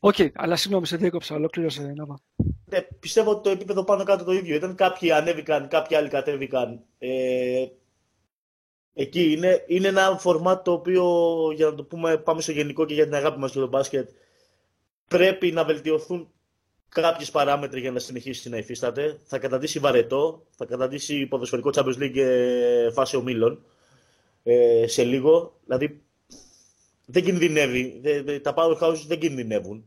OK, 0.00 0.14
okay, 0.18 0.30
αλλά 0.34 0.56
συγγνώμη, 0.56 0.86
σε 0.86 0.96
διέκοψα, 0.96 1.34
ολόκληρωσε 1.34 1.82
Νόβα. 1.82 2.20
Ναι, 2.64 2.80
πιστεύω 2.80 3.30
ότι 3.30 3.42
το 3.42 3.50
επίπεδο 3.50 3.84
πάνω 3.84 4.04
κάτω 4.04 4.24
το 4.24 4.32
ίδιο. 4.32 4.54
Ήταν 4.54 4.74
κάποιοι 4.74 5.12
ανέβηκαν, 5.12 5.68
κάποιοι 5.68 5.96
άλλοι 5.96 6.08
κατέβηκαν. 6.08 6.82
Ε, 6.98 7.66
εκεί 8.94 9.32
είναι, 9.32 9.64
είναι 9.66 9.88
ένα 9.88 10.16
φορμάτ 10.18 10.64
το 10.64 10.72
οποίο, 10.72 11.04
για 11.54 11.66
να 11.66 11.74
το 11.74 11.84
πούμε, 11.84 12.16
πάμε 12.16 12.40
στο 12.40 12.52
γενικό 12.52 12.84
και 12.84 12.94
για 12.94 13.04
την 13.04 13.14
αγάπη 13.14 13.38
μας 13.38 13.52
για 13.52 13.60
το 13.60 13.68
μπάσκετ, 13.68 14.10
πρέπει 15.08 15.52
να 15.52 15.64
βελτιωθούν 15.64 16.32
κάποιες 17.00 17.30
παράμετροι 17.30 17.80
για 17.80 17.90
να 17.90 17.98
συνεχίσει 17.98 18.48
να 18.48 18.56
υφίσταται. 18.56 19.18
Θα 19.24 19.38
καταντήσει 19.38 19.78
βαρετό, 19.78 20.46
θα 20.56 20.64
καταντήσει 20.64 21.26
ποδοσφαιρικό 21.26 21.70
Champions 21.74 21.98
League 21.98 22.16
ε, 22.16 22.90
φάση 22.90 23.16
ομίλων 23.16 23.64
ε, 24.42 24.84
σε 24.86 25.04
λίγο. 25.04 25.60
Δηλαδή 25.64 26.00
δεν 27.06 27.24
κινδυνεύει. 27.24 28.00
τα 28.42 28.54
powerhouses 28.56 29.04
δεν 29.06 29.18
κινδυνεύουν. 29.18 29.84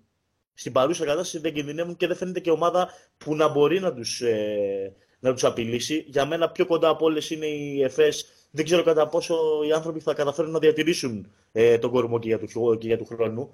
Στην 0.54 0.72
παρούσα 0.72 1.06
κατάσταση 1.06 1.40
δεν 1.40 1.54
κινδυνεύουν 1.54 1.98
και 1.98 2.08
δεν 2.08 2.16
φαίνεται 2.16 2.40
και 2.40 2.52
ομάδα 2.52 2.90
που 3.18 3.36
να 3.36 3.48
μπορεί 3.48 3.80
να 3.80 3.94
τους, 3.94 4.22
ε, 4.22 4.94
να 5.20 5.34
τους 5.34 5.44
απειλήσει. 5.44 6.06
Για 6.08 6.26
μένα 6.26 6.50
πιο 6.50 6.66
κοντά 6.66 6.90
από 6.90 7.06
όλες 7.06 7.30
είναι 7.30 7.46
οι 7.46 7.84
ΕΦΕΣ. 7.84 8.26
Δεν 8.52 8.66
ξέρω 8.66 8.84
κατά 8.84 9.08
πόσο 9.08 9.36
οι 9.68 9.72
άνθρωποι 9.72 10.00
θα 10.00 10.14
καταφέρουν 10.14 10.52
να 10.52 10.60
διατηρήσουν 10.60 11.32
ε, 11.52 11.78
τον 11.78 11.92
κορμό 11.92 12.20
και 12.20 12.28
για 12.28 12.40
του, 12.40 12.78
και 12.78 12.88
για 12.88 12.98
του 12.98 13.06
χρόνου. 13.06 13.54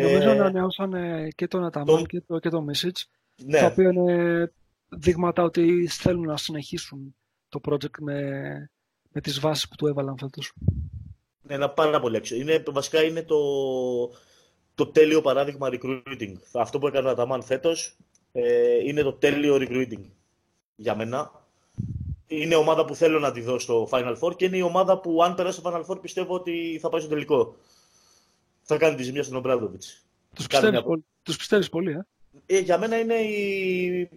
Νομίζω 0.00 0.16
ε, 0.16 0.24
να 0.24 0.32
ανανεώσαν 0.32 0.94
και 1.34 1.48
τον 1.48 1.64
Αταμάν 1.64 2.06
και 2.06 2.20
το, 2.20 2.38
και 2.38 2.48
το 2.48 2.64
Message, 2.68 3.02
ναι. 3.36 3.58
τα 3.58 3.66
οποία 3.66 3.90
είναι 3.90 4.52
δείγματα 4.88 5.42
ότι 5.42 5.86
θέλουν 5.86 6.26
να 6.26 6.36
συνεχίσουν 6.36 7.14
το 7.48 7.60
project 7.68 7.98
με, 8.00 8.20
με 9.12 9.20
τις 9.20 9.40
βάσεις 9.40 9.68
που 9.68 9.74
του 9.76 9.86
έβαλαν 9.86 10.18
φέτος. 10.18 10.52
Ναι, 11.42 11.54
ένα 11.54 11.70
πάρα 11.70 12.00
πολύ 12.00 12.16
έξω. 12.16 12.34
Είναι, 12.34 12.62
βασικά 12.70 13.02
είναι 13.02 13.22
το, 13.22 13.36
το 14.74 14.86
τέλειο 14.86 15.20
παράδειγμα 15.20 15.68
recruiting. 15.72 16.34
Αυτό 16.52 16.78
που 16.78 16.86
έκανε 16.86 17.08
ο 17.08 17.10
Αταμάν 17.10 17.42
φέτος 17.42 17.96
ε, 18.32 18.78
είναι 18.84 19.02
το 19.02 19.12
τέλειο 19.12 19.56
recruiting 19.60 20.04
για 20.76 20.96
μένα. 20.96 21.30
Είναι 22.26 22.54
η 22.54 22.58
ομάδα 22.58 22.84
που 22.84 22.94
θέλω 22.94 23.18
να 23.18 23.32
τη 23.32 23.40
δω 23.40 23.58
στο 23.58 23.88
Final 23.90 24.16
Four 24.20 24.36
και 24.36 24.44
είναι 24.44 24.56
η 24.56 24.62
ομάδα 24.62 24.98
που 24.98 25.22
αν 25.22 25.34
περάσει 25.34 25.58
στο 25.58 25.70
Final 25.70 25.90
Four 25.90 26.00
πιστεύω 26.00 26.34
ότι 26.34 26.78
θα 26.80 26.88
πάει 26.88 27.00
στο 27.00 27.08
τελικό 27.08 27.56
θα 28.62 28.76
κάνει 28.76 28.96
τη 28.96 29.02
ζημιά 29.02 29.22
στον 29.22 29.36
Ομπράδοβιτ. 29.36 29.82
Τους 30.34 30.46
πιστεύεις, 30.46 30.82
πολύ, 30.82 31.04
τους 31.22 31.36
πιστεύεις 31.36 31.68
πολύ, 31.68 31.90
ε; 31.90 32.06
ε; 32.46 32.58
Για 32.58 32.78
μένα 32.78 32.98
είναι 32.98 33.14
η... 33.14 34.10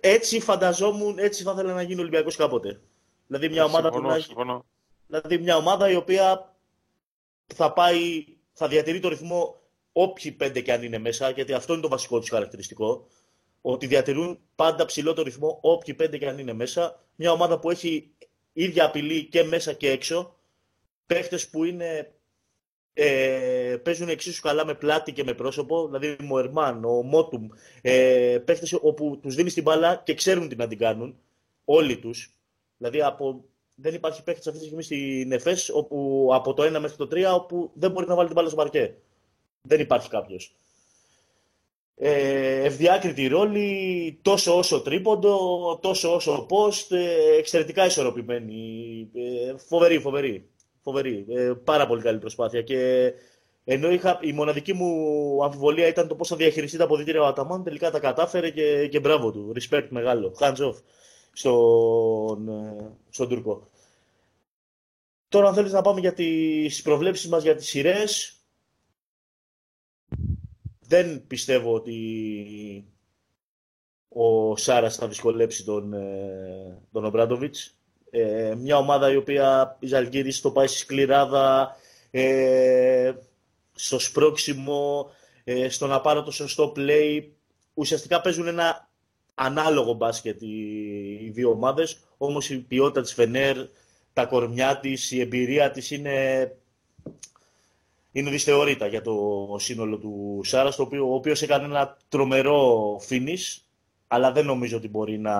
Έτσι 0.00 0.40
φανταζόμουν, 0.40 1.18
έτσι 1.18 1.42
θα 1.42 1.52
ήθελα 1.52 1.74
να 1.74 1.82
γίνει 1.82 1.98
ο 1.98 2.00
Ολυμπιακός 2.00 2.36
κάποτε. 2.36 2.80
Δηλαδή 3.26 3.48
μια, 3.48 3.62
ε, 3.62 3.64
ομάδα 3.64 3.92
συμφωνώ, 3.92 4.18
συμφωνώ. 4.18 4.64
δηλαδή 5.06 5.38
μια 5.38 5.56
ομάδα 5.56 5.90
η 5.90 5.94
οποία 5.94 6.54
θα 7.54 7.72
πάει, 7.72 8.24
θα 8.52 8.68
διατηρεί 8.68 9.00
το 9.00 9.08
ρυθμό 9.08 9.60
όποιοι 9.92 10.32
πέντε 10.32 10.60
και 10.60 10.72
αν 10.72 10.82
είναι 10.82 10.98
μέσα, 10.98 11.30
γιατί 11.30 11.52
αυτό 11.52 11.72
είναι 11.72 11.82
το 11.82 11.88
βασικό 11.88 12.18
τους 12.18 12.28
χαρακτηριστικό. 12.28 13.06
Ότι 13.60 13.86
διατηρούν 13.86 14.38
πάντα 14.54 14.84
ψηλό 14.84 15.12
το 15.12 15.22
ρυθμό 15.22 15.58
όποιοι 15.62 15.94
πέντε 15.94 16.18
και 16.18 16.28
αν 16.28 16.38
είναι 16.38 16.52
μέσα. 16.52 17.04
Μια 17.14 17.32
ομάδα 17.32 17.58
που 17.58 17.70
έχει 17.70 18.10
ίδια 18.52 18.84
απειλή 18.84 19.24
και 19.24 19.42
μέσα 19.42 19.72
και 19.72 19.90
έξω. 19.90 20.36
Παίχτες 21.06 21.48
που 21.48 21.64
είναι 21.64 22.14
ε, 22.94 23.76
παίζουν 23.82 24.08
εξίσου 24.08 24.42
καλά 24.42 24.66
με 24.66 24.74
πλάτη 24.74 25.12
και 25.12 25.24
με 25.24 25.34
πρόσωπο, 25.34 25.86
δηλαδή 25.86 26.16
ο 26.30 26.38
Ερμάν, 26.38 26.84
ο 26.84 27.02
Μότουμ, 27.02 27.48
ε, 27.82 28.38
παίχτες 28.44 28.72
όπου 28.80 29.18
τους 29.22 29.34
δίνεις 29.34 29.54
την 29.54 29.62
μπάλα 29.62 30.02
και 30.04 30.14
ξέρουν 30.14 30.48
τι 30.48 30.56
να 30.56 30.66
την 30.68 30.78
κάνουν, 30.78 31.16
όλοι 31.64 31.98
τους. 31.98 32.34
Δηλαδή 32.76 33.02
από, 33.02 33.44
δεν 33.74 33.94
υπάρχει 33.94 34.22
παίχτης 34.22 34.46
αυτή 34.46 34.58
τη 34.58 34.64
στιγμή 34.64 34.82
στην 34.82 35.32
ΕΦΕΣ 35.32 35.68
όπου, 35.68 36.28
από 36.32 36.54
το 36.54 36.62
1 36.62 36.80
μέχρι 36.80 36.96
το 36.96 37.08
3 37.12 37.34
όπου 37.34 37.70
δεν 37.74 37.90
μπορεί 37.90 38.06
να 38.06 38.14
βάλει 38.14 38.26
την 38.26 38.36
μπάλα 38.36 38.48
στο 38.48 38.56
παρκέ. 38.56 38.94
Δεν 39.62 39.80
υπάρχει 39.80 40.08
κάποιος. 40.08 40.54
Ε, 41.96 42.64
ευδιάκριτη 42.64 43.26
ρόλη, 43.26 44.18
τόσο 44.22 44.58
όσο 44.58 44.80
τρίποντο, 44.80 45.78
τόσο 45.82 46.14
όσο 46.14 46.46
post, 46.50 46.96
ε, 46.96 47.36
εξαιρετικά 47.38 47.86
ισορροπημένη, 47.86 49.08
ε, 49.14 49.56
φοβερή, 49.56 49.98
φοβερή. 49.98 50.48
Φοβερή. 50.84 51.26
Ε, 51.28 51.52
πάρα 51.64 51.86
πολύ 51.86 52.02
καλή 52.02 52.18
προσπάθεια. 52.18 52.62
Και 52.62 53.12
ενώ 53.64 53.90
είχα, 53.90 54.18
η 54.22 54.32
μοναδική 54.32 54.72
μου 54.72 55.44
αμφιβολία 55.44 55.86
ήταν 55.86 56.08
το 56.08 56.14
πώ 56.14 56.24
θα 56.24 56.36
διαχειριστεί 56.36 56.76
τα 56.76 56.84
αποδητήρια 56.84 57.22
ο 57.22 57.26
Αταμάν, 57.26 57.62
τελικά 57.62 57.90
τα 57.90 58.00
κατάφερε 58.00 58.50
και, 58.50 58.88
και 58.88 59.00
μπράβο 59.00 59.32
του. 59.32 59.52
Respect 59.56 59.86
μεγάλο. 59.88 60.34
Hands 60.38 60.56
off 60.56 60.74
στον, 61.32 62.48
ε, 62.48 62.96
στον 63.10 63.28
Τούρκο. 63.28 63.68
Τώρα, 65.28 65.48
αν 65.48 65.54
θέλεις 65.54 65.72
να 65.72 65.82
πάμε 65.82 66.00
για 66.00 66.14
τις 66.14 66.82
προβλέψεις 66.82 67.28
μας 67.28 67.42
για 67.42 67.54
τις 67.54 67.66
σειρές. 67.66 68.38
Δεν 70.80 71.26
πιστεύω 71.26 71.74
ότι 71.74 71.98
ο 74.08 74.56
Σάρας 74.56 74.96
θα 74.96 75.08
δυσκολέψει 75.08 75.64
τον, 75.64 75.92
ε, 75.92 76.82
τον 76.92 77.04
Ομπράντοβιτς. 77.04 77.78
Ε, 78.16 78.54
μια 78.54 78.76
ομάδα 78.76 79.12
η 79.12 79.16
οποία 79.16 79.76
η 79.80 79.86
Ζαλγκύρης 79.86 80.40
το 80.40 80.50
πάει 80.50 80.66
στη 80.66 80.78
σκληράδα, 80.78 81.76
ε, 82.10 83.12
στο 83.74 83.98
σπρώξιμο, 83.98 85.10
ε, 85.44 85.68
στο 85.68 85.86
να 85.86 86.00
πάρω 86.00 86.22
το 86.22 86.30
σωστό 86.30 86.72
play. 86.76 87.24
Ουσιαστικά 87.74 88.20
παίζουν 88.20 88.46
ένα 88.46 88.88
ανάλογο 89.34 89.92
μπάσκετ 89.92 90.42
οι, 90.42 90.56
οι 91.24 91.30
δύο 91.30 91.50
ομάδες, 91.50 91.98
όμως 92.16 92.50
η 92.50 92.58
ποιότητα 92.58 93.00
της 93.00 93.12
Φενέρ, 93.14 93.56
τα 94.12 94.24
κορμιά 94.26 94.78
της, 94.78 95.10
η 95.10 95.20
εμπειρία 95.20 95.70
της 95.70 95.90
είναι, 95.90 96.50
είναι 98.12 98.30
δυσθεωρήτα 98.30 98.86
για 98.86 99.02
το 99.02 99.16
σύνολο 99.58 99.98
του 99.98 100.40
Σάρας, 100.44 100.78
οποίο, 100.78 101.10
ο 101.10 101.14
οποίος 101.14 101.42
έκανε 101.42 101.64
ένα 101.64 101.96
τρομερό 102.08 102.96
finish, 103.08 103.62
αλλά 104.08 104.32
δεν 104.32 104.44
νομίζω 104.44 104.76
ότι 104.76 104.88
μπορεί 104.88 105.18
να, 105.18 105.34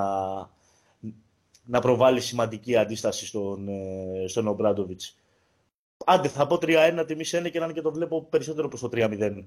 να 1.64 1.80
προβάλλει 1.80 2.20
σημαντική 2.20 2.76
αντίσταση 2.76 3.26
στον, 3.26 3.68
ε, 3.68 4.24
στον 4.28 4.46
Ομπράντοβιτς. 4.46 5.18
Άντε, 6.04 6.28
θα 6.28 6.46
πω 6.46 6.58
3-1 6.58 7.04
τιμή 7.06 7.24
σε 7.24 7.50
και 7.50 7.58
να 7.58 7.64
είναι 7.64 7.74
και 7.74 7.80
το 7.80 7.92
βλέπω 7.92 8.22
περισσότερο 8.22 8.68
προς 8.68 8.80
το 8.80 8.88
3-0. 8.92 9.44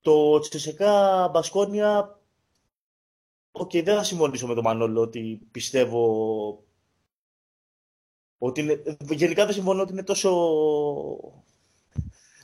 Το 0.00 0.38
Τσεσεκά 0.38 1.28
Μπασκόνια, 1.28 2.20
OK, 3.52 3.70
okay, 3.72 3.84
δεν 3.84 3.96
θα 3.96 4.02
συμφωνήσω 4.02 4.46
με 4.46 4.54
τον 4.54 4.64
Μανώλο 4.64 5.00
ότι 5.00 5.40
πιστεύω 5.50 6.64
ότι 8.38 8.60
είναι, 8.60 8.82
γενικά 9.10 9.44
δεν 9.44 9.54
συμφωνώ 9.54 9.82
ότι 9.82 9.92
είναι 9.92 10.02
τόσο, 10.02 10.30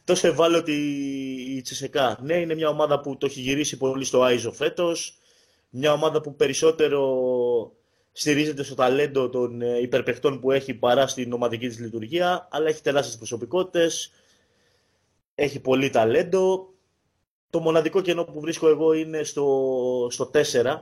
τόσο 0.05 0.28
ευάλωτη 0.28 0.72
η 1.57 1.61
Τσεσεκά. 1.61 2.18
Ναι, 2.22 2.34
είναι 2.34 2.55
μια 2.55 2.68
ομάδα 2.68 3.01
που 3.01 3.16
το 3.16 3.26
έχει 3.26 3.41
γυρίσει 3.41 3.76
πολύ 3.76 4.05
στο 4.05 4.22
iso 4.23 4.53
φέτος 4.53 5.18
μια 5.71 5.93
ομάδα 5.93 6.21
που 6.21 6.37
περισσότερο 6.37 7.03
στηρίζεται 8.12 8.62
στο 8.62 8.75
ταλέντο 8.75 9.29
των 9.29 9.62
ε, 9.62 9.79
υπερπαιχτών 9.79 10.41
που 10.41 10.51
έχει 10.51 10.75
παρά 10.75 11.07
στην 11.07 11.33
ομαδική 11.33 11.69
της 11.69 11.79
λειτουργία, 11.79 12.49
αλλά 12.51 12.69
έχει 12.69 12.83
τεράστιες 12.83 13.17
προσωπικότητες, 13.17 14.12
έχει 15.35 15.61
πολύ 15.61 15.91
ταλέντο. 15.91 16.75
Το 17.51 17.61
μοναδικό 17.61 18.01
κενό 18.01 18.25
που 18.25 18.41
βρίσκω 18.41 18.69
εγώ 18.69 18.93
είναι 18.93 19.23
στο, 19.23 20.09
στο 20.11 20.31
4, 20.35 20.81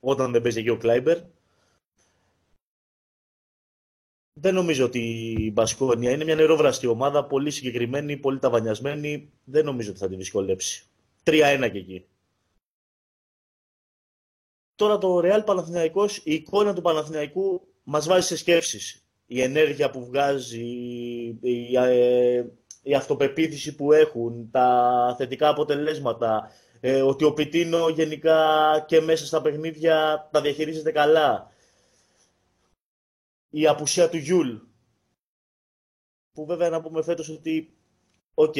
όταν 0.00 0.32
δεν 0.32 0.42
παίζει 0.42 0.58
εκεί 0.58 0.68
ο 0.68 0.76
Κλάιμπερ. 0.76 1.18
Δεν 4.32 4.54
νομίζω 4.54 4.84
ότι 4.84 4.98
η 5.38 5.50
Μπασκόνια 5.52 6.10
είναι 6.10 6.24
μια 6.24 6.34
νερόβραστη 6.34 6.86
ομάδα, 6.86 7.24
πολύ 7.24 7.50
συγκεκριμένη, 7.50 8.16
πολύ 8.16 8.38
ταβανιασμένη. 8.38 9.32
Δεν 9.44 9.64
νομίζω 9.64 9.90
ότι 9.90 9.98
θα 9.98 10.08
τη 10.08 10.16
δυσκολέψει. 10.16 10.84
3-1 11.24 11.68
και 11.72 11.78
εκεί. 11.78 12.06
Τώρα 14.76 14.98
το 14.98 15.20
Real 15.24 15.42
Παναθηναϊκός, 15.44 16.16
η 16.16 16.34
εικόνα 16.34 16.74
του 16.74 16.82
Παναθηναϊκού 16.82 17.66
μας 17.82 18.06
βάζει 18.06 18.26
σε 18.26 18.36
σκέψεις. 18.36 19.06
Η 19.26 19.42
ενέργεια 19.42 19.90
που 19.90 20.04
βγάζει, 20.04 20.64
η, 21.40 21.76
ε, 21.76 22.44
η 22.82 22.94
αυτοπεποίθηση 22.94 23.74
που 23.74 23.92
έχουν, 23.92 24.50
τα 24.50 25.14
θετικά 25.18 25.48
αποτελέσματα, 25.48 26.50
ε, 26.80 27.02
ότι 27.02 27.24
ο 27.24 27.32
Πιτίνο 27.32 27.88
γενικά 27.88 28.40
και 28.88 29.00
μέσα 29.00 29.26
στα 29.26 29.42
παιχνίδια 29.42 30.28
τα 30.32 30.40
διαχειρίζεται 30.40 30.92
καλά. 30.92 31.50
Η 33.50 33.66
απουσία 33.66 34.08
του 34.08 34.16
Γιούλ, 34.16 34.56
που 36.32 36.46
βέβαια 36.46 36.70
να 36.70 36.80
πούμε 36.80 37.02
φέτος 37.02 37.28
ότι, 37.28 37.76
οκ, 38.34 38.54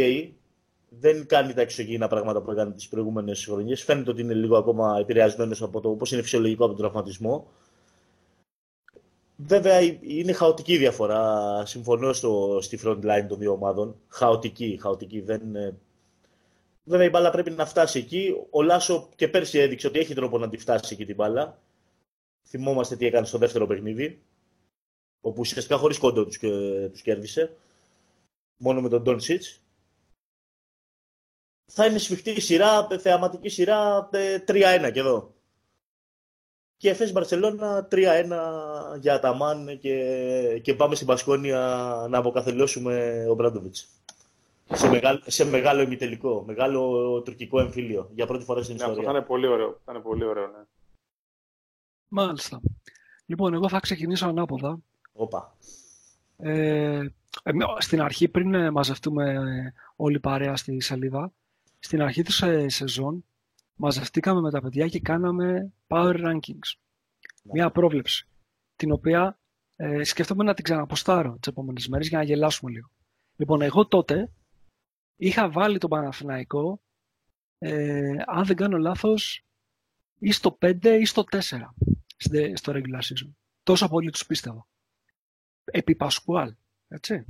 δεν 0.88 1.26
κάνει 1.26 1.54
τα 1.54 1.60
εξωγήινα 1.60 2.08
πράγματα 2.08 2.42
που 2.42 2.50
έκανε 2.50 2.72
τις 2.72 2.88
προηγούμενες 2.88 3.44
χρονιές. 3.44 3.82
Φαίνεται 3.82 4.10
ότι 4.10 4.20
είναι 4.20 4.34
λίγο 4.34 4.56
ακόμα 4.56 4.98
επηρεασμένος 5.00 5.62
από 5.62 5.80
το 5.80 5.88
πώς 5.88 6.12
είναι 6.12 6.22
φυσιολογικό 6.22 6.64
από 6.64 6.74
τον 6.74 6.82
τραυματισμό. 6.82 7.46
Βέβαια 9.36 9.80
είναι 10.00 10.32
χαοτική 10.32 10.76
διαφορά. 10.76 11.62
Συμφωνώ 11.66 12.12
στο, 12.12 12.58
στη 12.62 12.78
front 12.84 13.00
line 13.02 13.26
των 13.28 13.38
δύο 13.38 13.52
ομάδων. 13.52 13.96
Χαοτική, 14.08 14.78
χαοτική. 14.80 15.20
Δεν, 15.20 15.40
Βέβαια 16.88 17.06
η 17.06 17.10
μπάλα 17.10 17.30
πρέπει 17.30 17.50
να 17.50 17.66
φτάσει 17.66 17.98
εκεί. 17.98 18.34
Ο 18.50 18.62
Λάσο 18.62 19.08
και 19.16 19.28
πέρσι 19.28 19.58
έδειξε 19.58 19.86
ότι 19.86 19.98
έχει 19.98 20.14
τρόπο 20.14 20.38
να 20.38 20.48
τη 20.48 20.56
φτάσει 20.56 20.94
εκεί 20.94 21.04
την 21.06 21.14
μπάλα. 21.14 21.58
θυμόμαστε 22.48 22.96
τι 22.96 23.06
έκανε 23.06 23.26
στο 23.26 23.38
δεύτερο 23.38 23.66
παιχνίδι, 23.66 24.22
όπου 25.20 25.40
ουσιαστικά 25.40 25.76
χωρίς 25.76 25.98
κόντο 25.98 26.24
τους, 26.24 26.38
και, 26.38 26.48
τους 26.92 27.02
κέρδισε, 27.02 27.56
μόνο 28.56 28.80
με 28.80 28.88
τον 28.88 29.02
Don 29.06 29.20
Sitch. 29.20 29.58
Θα 31.66 31.86
είναι 31.86 31.98
σφιχτή 31.98 32.40
σειρά, 32.40 32.86
θεαματική 33.00 33.48
σειρά, 33.48 34.08
3-1 34.46 34.90
και 34.92 35.00
εδώ. 35.00 35.34
Και 36.76 36.90
εφές 36.90 37.12
Μπαρσελώνα 37.12 37.88
3-1 37.90 37.96
για 39.00 39.14
Αταμάν 39.14 39.78
και, 39.80 40.60
και 40.62 40.74
πάμε 40.74 40.94
στην 40.94 41.06
Πασκόνια 41.06 41.58
να 42.08 42.18
αποκαθελώσουμε 42.18 43.24
ο 43.30 43.34
Μπράντοβιτς. 43.34 43.88
Σε, 44.72 44.88
μεγάλο, 44.88 45.20
σε 45.26 45.44
μεγάλο 45.44 45.80
ημιτελικό, 45.80 46.42
μεγάλο 46.46 47.22
τουρκικό 47.24 47.60
εμφύλιο 47.60 48.10
για 48.14 48.26
πρώτη 48.26 48.44
φορά 48.44 48.62
στην 48.62 48.74
ναι, 48.74 48.80
ιστορία. 48.80 49.00
Αυτό 49.00 49.12
θα 49.12 49.18
είναι 49.18 49.26
πολύ 49.26 49.46
ωραίο. 49.46 49.80
Θα 49.84 49.92
είναι 49.92 50.02
πολύ 50.02 50.24
ωραίο 50.24 50.46
ναι. 50.46 50.64
Μάλιστα. 52.08 52.60
Λοιπόν, 53.26 53.54
εγώ 53.54 53.68
θα 53.68 53.80
ξεκινήσω 53.80 54.26
ανάποδα. 54.26 54.78
Όπα. 55.12 55.56
Ε, 56.36 57.06
στην 57.78 58.00
αρχή, 58.00 58.28
πριν 58.28 58.54
ε, 58.54 58.70
μαζευτούμε 58.70 59.32
ε, 59.32 59.72
όλοι 59.96 60.20
παρέα 60.20 60.56
στη 60.56 60.80
σελίδα, 60.80 61.32
στην 61.86 62.02
αρχή 62.02 62.22
της 62.22 62.42
ε, 62.42 62.68
σεζόν 62.68 63.24
μαζευτήκαμε 63.74 64.40
με 64.40 64.50
τα 64.50 64.60
παιδιά 64.60 64.88
και 64.88 65.00
κάναμε 65.00 65.72
Power 65.86 66.24
Rankings. 66.24 66.74
Ναι. 67.42 67.52
Μια 67.52 67.70
πρόβλεψη, 67.70 68.28
την 68.76 68.92
οποία 68.92 69.38
ε, 69.76 70.04
σκέφτομαι 70.04 70.44
να 70.44 70.54
την 70.54 70.64
ξαναποστάρω 70.64 71.36
τις 71.40 71.48
επόμενες 71.48 71.88
μέρες 71.88 72.08
για 72.08 72.18
να 72.18 72.24
γελάσουμε 72.24 72.70
λίγο. 72.70 72.90
Λοιπόν, 73.36 73.62
εγώ 73.62 73.86
τότε 73.86 74.32
είχα 75.16 75.50
βάλει 75.50 75.78
τον 75.78 75.90
Παναθηναϊκό, 75.90 76.80
ε, 77.58 78.16
αν 78.26 78.44
δεν 78.44 78.56
κάνω 78.56 78.78
λάθος, 78.78 79.44
ή 80.18 80.32
στο 80.32 80.58
5 80.60 80.98
ή 81.00 81.04
στο 81.04 81.24
4 81.30 81.74
στο 82.54 82.72
regular 82.72 83.00
season. 83.00 83.30
Τόσο 83.62 83.88
πολύ 83.88 84.10
τους 84.10 84.26
πίστευα. 84.26 84.66
Επί 85.64 85.94
Πασκουάλ, 85.94 86.54
έτσι. 86.88 87.24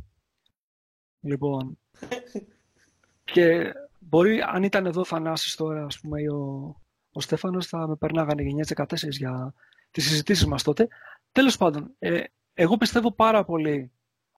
Λοιπόν, 1.20 1.78
και 3.32 3.72
μπορεί, 4.08 4.40
αν 4.40 4.62
ήταν 4.62 4.86
εδώ 4.86 5.04
Θανάσης 5.04 5.54
τώρα, 5.54 5.84
ας 5.84 6.00
πούμε, 6.00 6.28
ο, 6.32 6.74
ο 7.12 7.20
Στέφανος, 7.20 7.66
θα 7.66 7.88
με 7.88 7.96
περνάγανε 7.96 8.42
γενιές 8.42 8.72
14 8.76 8.84
για 9.10 9.54
τις 9.90 10.08
συζητήσεις 10.08 10.46
μας 10.46 10.62
τότε. 10.62 10.88
Τέλος 11.32 11.56
πάντων, 11.56 11.94
ε, 11.98 12.20
εγώ 12.54 12.76
πιστεύω 12.76 13.12
πάρα 13.12 13.44
πολύ 13.44 13.90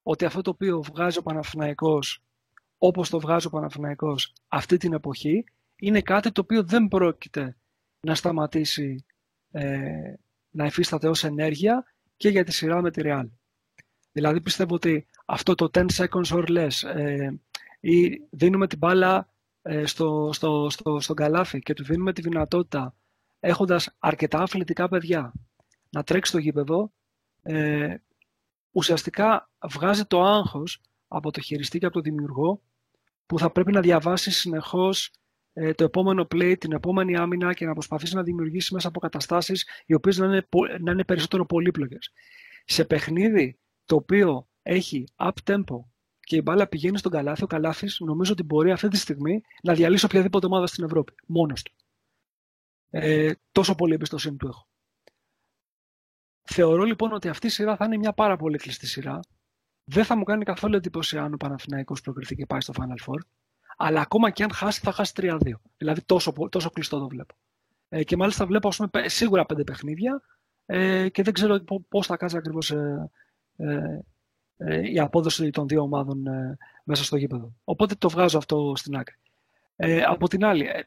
ότι 0.03 0.25
αυτό 0.25 0.43
το 0.43 0.51
οποίο 0.51 0.83
βγάζει 0.83 1.19
ο 1.19 1.23
Παναθηναϊκός, 1.23 2.23
όπως 2.79 3.11
το 3.11 3.21
βγάζει 3.21 3.47
ο 3.47 3.51
Παναθηναϊκός 3.51 4.33
αυτή 4.49 4.77
την 4.77 4.93
εποχή, 4.93 5.45
είναι 5.77 6.01
κάτι 6.01 6.33
το 6.33 6.41
οποίο 6.41 6.63
δεν 6.63 6.89
πρόκειται 6.89 7.57
να 8.01 8.15
σταματήσει 8.15 9.05
ε, 9.51 10.13
να 10.51 10.67
υφίσταται 10.67 11.09
ως 11.09 11.25
ενέργεια 11.25 11.85
και 12.17 12.29
για 12.29 12.45
τη 12.45 12.53
σειρά 12.53 12.83
με 12.83 12.91
τη 12.91 13.01
Real. 13.05 13.29
Δηλαδή 14.13 14.41
πιστεύω 14.41 14.75
ότι 14.75 15.07
αυτό 15.27 15.55
το 15.55 15.71
10 15.73 15.87
seconds 15.93 16.25
or 16.25 16.49
less 16.49 16.89
ε, 16.95 17.31
ή 17.81 18.23
δίνουμε 18.31 18.67
την 18.67 18.79
μπάλα 18.79 19.17
ε, 19.19 19.29
στο, 19.85 20.31
στο, 20.33 20.71
στο, 20.71 21.01
στον 21.01 21.17
καλάφι 21.17 21.59
και 21.59 21.75
του 21.75 21.85
δίνουμε 21.85 22.13
τη 22.13 22.21
δυνατότητα 22.21 22.95
έχοντας 23.41 23.97
αρκετά 23.99 24.39
αθλητικά 24.39 24.89
παιδιά 24.89 25.33
να 25.91 26.03
τρέξει 26.03 26.31
στο 26.31 26.41
γήπεδο 26.41 26.93
ε, 27.43 27.95
ουσιαστικά 28.71 29.51
βγάζει 29.71 30.05
το 30.05 30.23
άγχος 30.23 30.81
από 31.09 31.31
το 31.31 31.41
χειριστή 31.41 31.79
και 31.79 31.87
από 31.87 31.95
το 31.95 32.01
δημιουργό 32.01 32.63
που 33.27 33.39
θα 33.39 33.51
πρέπει 33.51 33.73
να 33.73 33.81
διαβάσει 33.81 34.31
συνεχώς 34.31 35.11
ε, 35.53 35.73
το 35.73 35.85
επόμενο 35.85 36.23
play, 36.23 36.55
την 36.59 36.73
επόμενη 36.73 37.17
άμυνα 37.17 37.55
και 37.55 37.67
να 37.67 37.73
προσπαθήσει 37.73 38.15
να 38.15 38.23
δημιουργήσει 38.23 38.75
μέσα 38.75 38.89
από 38.89 39.01
καταστάσεις 39.01 39.69
οι 39.87 39.95
οποίες 39.95 40.19
να 40.19 40.27
είναι, 40.27 40.47
να 40.81 40.93
είναι 40.93 41.05
περισσότερο 41.05 41.47
πολύπλοκες. 41.47 42.13
Σε 42.65 42.85
παιχνίδι 42.85 43.59
το 43.85 43.97
οποίο 43.97 44.49
έχει 44.63 45.05
up 45.17 45.31
tempo 45.45 45.79
και 46.29 46.37
η 46.37 46.41
μπάλα 46.45 46.67
πηγαίνει 46.67 46.99
στον 46.99 47.13
καλάθι, 47.13 47.43
ο 47.43 47.47
καλάθις 47.47 48.01
νομίζω 48.01 48.33
ότι 48.33 48.43
μπορεί 48.43 48.71
αυτή 48.71 48.89
τη 48.89 48.97
στιγμή 48.97 49.43
να 49.63 49.75
διαλύσει 49.75 50.05
οποιαδήποτε 50.05 50.47
ομάδα 50.47 50.67
στην 50.67 50.85
Ευρώπη, 50.85 51.15
μόνος 51.27 51.63
του. 51.63 51.73
Ε, 52.91 53.33
τόσο 53.53 53.75
πολύ 53.75 53.95
εμπιστοσύνη 53.95 54.37
του 54.37 54.47
έχω. 54.47 54.69
Θεωρώ 56.43 56.83
λοιπόν 56.83 57.13
ότι 57.13 57.29
αυτή 57.29 57.47
η 57.47 57.51
σειρά 57.51 57.77
θα 57.77 57.85
είναι 57.85 57.97
μια 57.97 58.13
πάρα 58.13 58.37
πολύ 58.37 58.59
κλειστή 58.59 58.87
σειρά. 58.87 59.21
Δεν 59.85 60.05
θα 60.05 60.17
μου 60.17 60.25
κάνει 60.25 60.45
καθόλου 60.45 60.77
εντύπωση 60.77 61.19
αν 61.19 61.35
ο 61.35 61.37
Παναθηναϊκός 61.37 62.01
προκριθεί 62.01 62.35
και 62.35 62.47
πάει 62.47 62.61
στο 62.61 62.73
Final 62.77 63.07
Four. 63.07 63.19
Αλλά 63.77 64.01
ακόμα 64.01 64.31
και 64.31 64.43
αν 64.43 64.53
χάσει, 64.53 64.81
θα 64.81 64.93
χάσει 64.93 65.13
3-2. 65.17 65.39
Δηλαδή 65.77 66.03
τόσο, 66.03 66.33
τόσο 66.51 66.71
κλειστό 66.71 66.99
το 66.99 67.09
βλέπω. 67.09 67.35
Ε, 67.89 68.05
και 68.05 68.17
μάλιστα 68.17 68.47
βλέπω 68.47 68.71
πούμε, 68.77 69.09
σίγουρα 69.09 69.47
πέντε 69.47 69.65
παιχνίδια 69.65 70.23
ε, 70.67 71.09
και 71.09 71.23
δεν 71.23 71.33
ξέρω 71.33 71.61
πώς 71.89 72.07
θα 72.07 72.17
κάτσει 72.17 72.37
ακριβώς 72.37 72.71
ε, 72.71 73.11
ε, 73.57 73.75
ε, 73.75 74.01
η 74.93 74.99
απόδοση 74.99 75.51
των 75.51 75.69
δύο 75.69 75.83
ομάδων 75.83 76.27
ε, 76.27 76.57
μέσα 76.85 77.05
στο 77.05 77.17
γήπεδο. 77.17 77.55
Οπότε 77.65 77.95
το 77.95 78.09
βγάζω 78.09 78.39
αυτό 78.39 78.73
στην 78.77 78.97
άκρη. 78.97 79.17
Ε, 79.77 80.03
από 80.03 80.29
την 80.29 80.45
άλλη, 80.45 80.65
ε, 80.65 80.83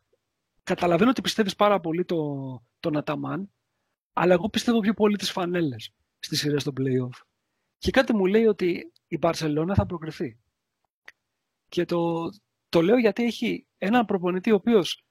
καταλαβαίνω 0.63 1.09
ότι 1.09 1.21
πιστεύεις 1.21 1.55
πάρα 1.55 1.79
πολύ 1.79 2.05
το, 2.05 2.61
τον 2.79 2.97
Αταμάν, 2.97 3.51
αλλά 4.13 4.33
εγώ 4.33 4.49
πιστεύω 4.49 4.79
πιο 4.79 4.93
πολύ 4.93 5.15
τις 5.17 5.31
φανέλες 5.31 5.93
στι 6.19 6.35
σειρέ 6.35 6.57
των 6.57 6.73
playoff. 6.77 7.21
Και 7.77 7.91
κάτι 7.91 8.15
μου 8.15 8.25
λέει 8.25 8.45
ότι 8.45 8.91
η 9.07 9.17
Μπαρσελόνα 9.17 9.75
θα 9.75 9.85
προκριθεί. 9.85 10.37
Και 11.67 11.85
το, 11.85 12.29
το 12.69 12.81
λέω 12.81 12.97
γιατί 12.97 13.23
έχει 13.23 13.65
έναν 13.77 14.05
προπονητή 14.05 14.51
ο 14.51 14.55
οποίος 14.55 15.05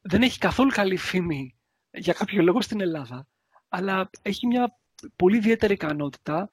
δεν 0.00 0.22
έχει 0.22 0.38
καθόλου 0.38 0.70
καλή 0.70 0.96
φήμη 0.96 1.56
για 1.90 2.12
κάποιο 2.12 2.42
λόγο 2.42 2.60
στην 2.60 2.80
Ελλάδα, 2.80 3.28
αλλά 3.68 4.10
έχει 4.22 4.46
μια 4.46 4.78
πολύ 5.16 5.36
ιδιαίτερη 5.36 5.72
ικανότητα 5.72 6.52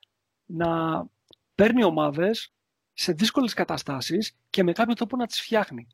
να 0.56 1.04
παίρνει 1.56 1.84
ομάδες 1.84 2.54
σε 2.94 3.12
δύσκολες 3.12 3.54
καταστάσεις 3.54 4.36
και 4.50 4.64
με 4.64 4.72
κάποιο 4.72 4.94
τρόπο 4.94 5.16
να 5.16 5.26
τις 5.28 5.42
φτιάχνει. 5.42 5.88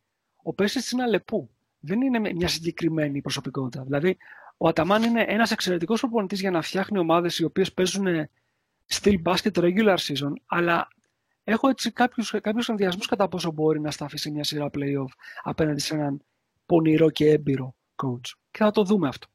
Ο 0.43 0.53
Πέσης 0.53 0.91
είναι 0.91 1.03
αλεπού. 1.03 1.49
Δεν 1.79 2.01
είναι 2.01 2.19
μια 2.19 2.47
συγκεκριμένη 2.47 3.21
προσωπικότητα. 3.21 3.83
Δηλαδή, 3.83 4.17
ο 4.57 4.67
Αταμάν 4.67 5.03
είναι 5.03 5.25
ένας 5.27 5.51
εξαιρετικός 5.51 5.99
προπονητής 5.99 6.39
για 6.39 6.51
να 6.51 6.61
φτιάχνει 6.61 6.97
ομάδες 6.97 7.39
οι 7.39 7.43
οποίες 7.43 7.73
παίζουν 7.73 8.29
still 8.87 9.21
basket 9.23 9.51
regular 9.53 9.97
season, 9.97 10.33
αλλά 10.45 10.87
έχω 11.43 11.69
έτσι 11.69 11.91
κάποιους, 11.91 12.35
κάποιους 12.41 12.69
ενδιασμούς 12.69 13.07
κατά 13.07 13.27
πόσο 13.27 13.51
μπορεί 13.51 13.79
να 13.79 13.91
σταθεί 13.91 14.17
σε 14.17 14.31
μια 14.31 14.43
σειρά 14.43 14.69
playoff 14.73 15.11
απέναντι 15.43 15.79
σε 15.79 15.93
έναν 15.93 16.21
πονηρό 16.65 17.09
και 17.09 17.29
έμπειρο 17.29 17.75
coach. 17.95 18.37
Και 18.51 18.57
θα 18.57 18.71
το 18.71 18.83
δούμε 18.83 19.07
αυτό, 19.07 19.27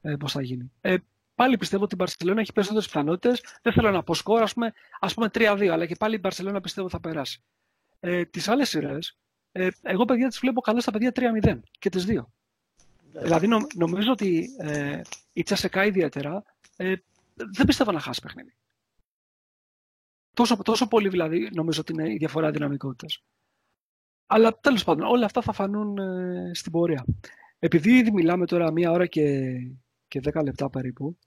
ε, 0.00 0.16
πώς 0.16 0.32
θα 0.32 0.42
γίνει. 0.42 0.72
Ε, 0.80 0.96
πάλι 1.38 1.56
πιστεύω 1.56 1.84
ότι 1.84 1.94
η 1.94 1.96
Μπαρσελόνα 2.00 2.40
έχει 2.40 2.52
περισσότερες 2.52 2.86
πιθανότητες. 2.86 3.44
Δεν 3.62 3.72
θέλω 3.72 3.90
να 3.90 4.02
πω 4.02 4.14
σκορ, 4.14 4.42
ας 4.42 4.54
πούμε, 4.54 4.72
ας 5.00 5.14
πούμε 5.14 5.30
3-2, 5.34 5.66
αλλά 5.72 5.86
και 5.86 5.96
πάλι 5.96 6.14
η 6.14 6.18
Μπαρσελόνα 6.22 6.60
πιστεύω 6.60 6.88
θα 6.88 7.00
περάσει. 7.00 7.42
Ε, 8.00 8.24
τις 8.24 8.48
άλλες 8.48 8.68
σειρές, 8.68 9.18
ε, 9.52 9.68
εγώ 9.82 10.04
παιδιά 10.04 10.28
τις 10.28 10.38
βλέπω 10.38 10.60
καλά 10.60 10.80
στα 10.80 10.90
παιδιά 10.90 11.12
3-0 11.14 11.60
και 11.78 11.88
τις 11.88 12.04
δύο. 12.04 12.32
Ναι. 13.12 13.20
Δηλαδή 13.20 13.46
νο, 13.46 13.66
νομίζω 13.74 14.12
ότι 14.12 14.48
ε, 14.58 15.00
η 15.32 15.42
Τσασεκά 15.42 15.84
ιδιαίτερα 15.84 16.44
ε, 16.76 16.94
δεν 17.34 17.66
πιστεύω 17.66 17.92
να 17.92 18.00
χάσει 18.00 18.20
παιχνίδι. 18.20 18.54
Τόσο, 20.34 20.56
τόσο 20.56 20.88
πολύ 20.88 21.08
δηλαδή 21.08 21.50
νομίζω 21.52 21.80
ότι 21.80 21.92
είναι 21.92 22.12
η 22.12 22.16
διαφορά 22.16 22.50
δυναμικότητας. 22.50 23.24
Αλλά 24.26 24.58
τέλος 24.60 24.84
πάντων 24.84 25.06
όλα 25.06 25.24
αυτά 25.24 25.40
θα 25.40 25.52
φανούν 25.52 25.98
ε, 25.98 26.50
στην 26.54 26.72
πορεία. 26.72 27.04
Επειδή 27.58 27.98
ήδη 27.98 28.12
μιλάμε 28.12 28.46
τώρα 28.46 28.72
μία 28.72 28.90
ώρα 28.90 29.06
και, 29.06 29.54
και 30.08 30.20
δέκα 30.20 30.42
λεπτά 30.42 30.70
περίπου 30.70 31.18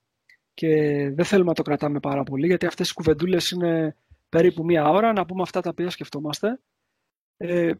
και 0.53 0.67
δεν 1.13 1.25
θέλουμε 1.25 1.49
να 1.49 1.55
το 1.55 1.61
κρατάμε 1.61 1.99
πάρα 1.99 2.23
πολύ 2.23 2.47
γιατί 2.47 2.65
αυτές 2.65 2.89
οι 2.89 2.93
κουβεντούλες 2.93 3.51
είναι 3.51 3.95
περίπου 4.29 4.65
μία 4.65 4.89
ώρα 4.89 5.13
να 5.13 5.25
πούμε 5.25 5.41
αυτά 5.41 5.61
τα 5.61 5.69
οποία 5.69 5.89
σκεφτόμαστε. 5.89 6.59
Ε, 7.37 7.71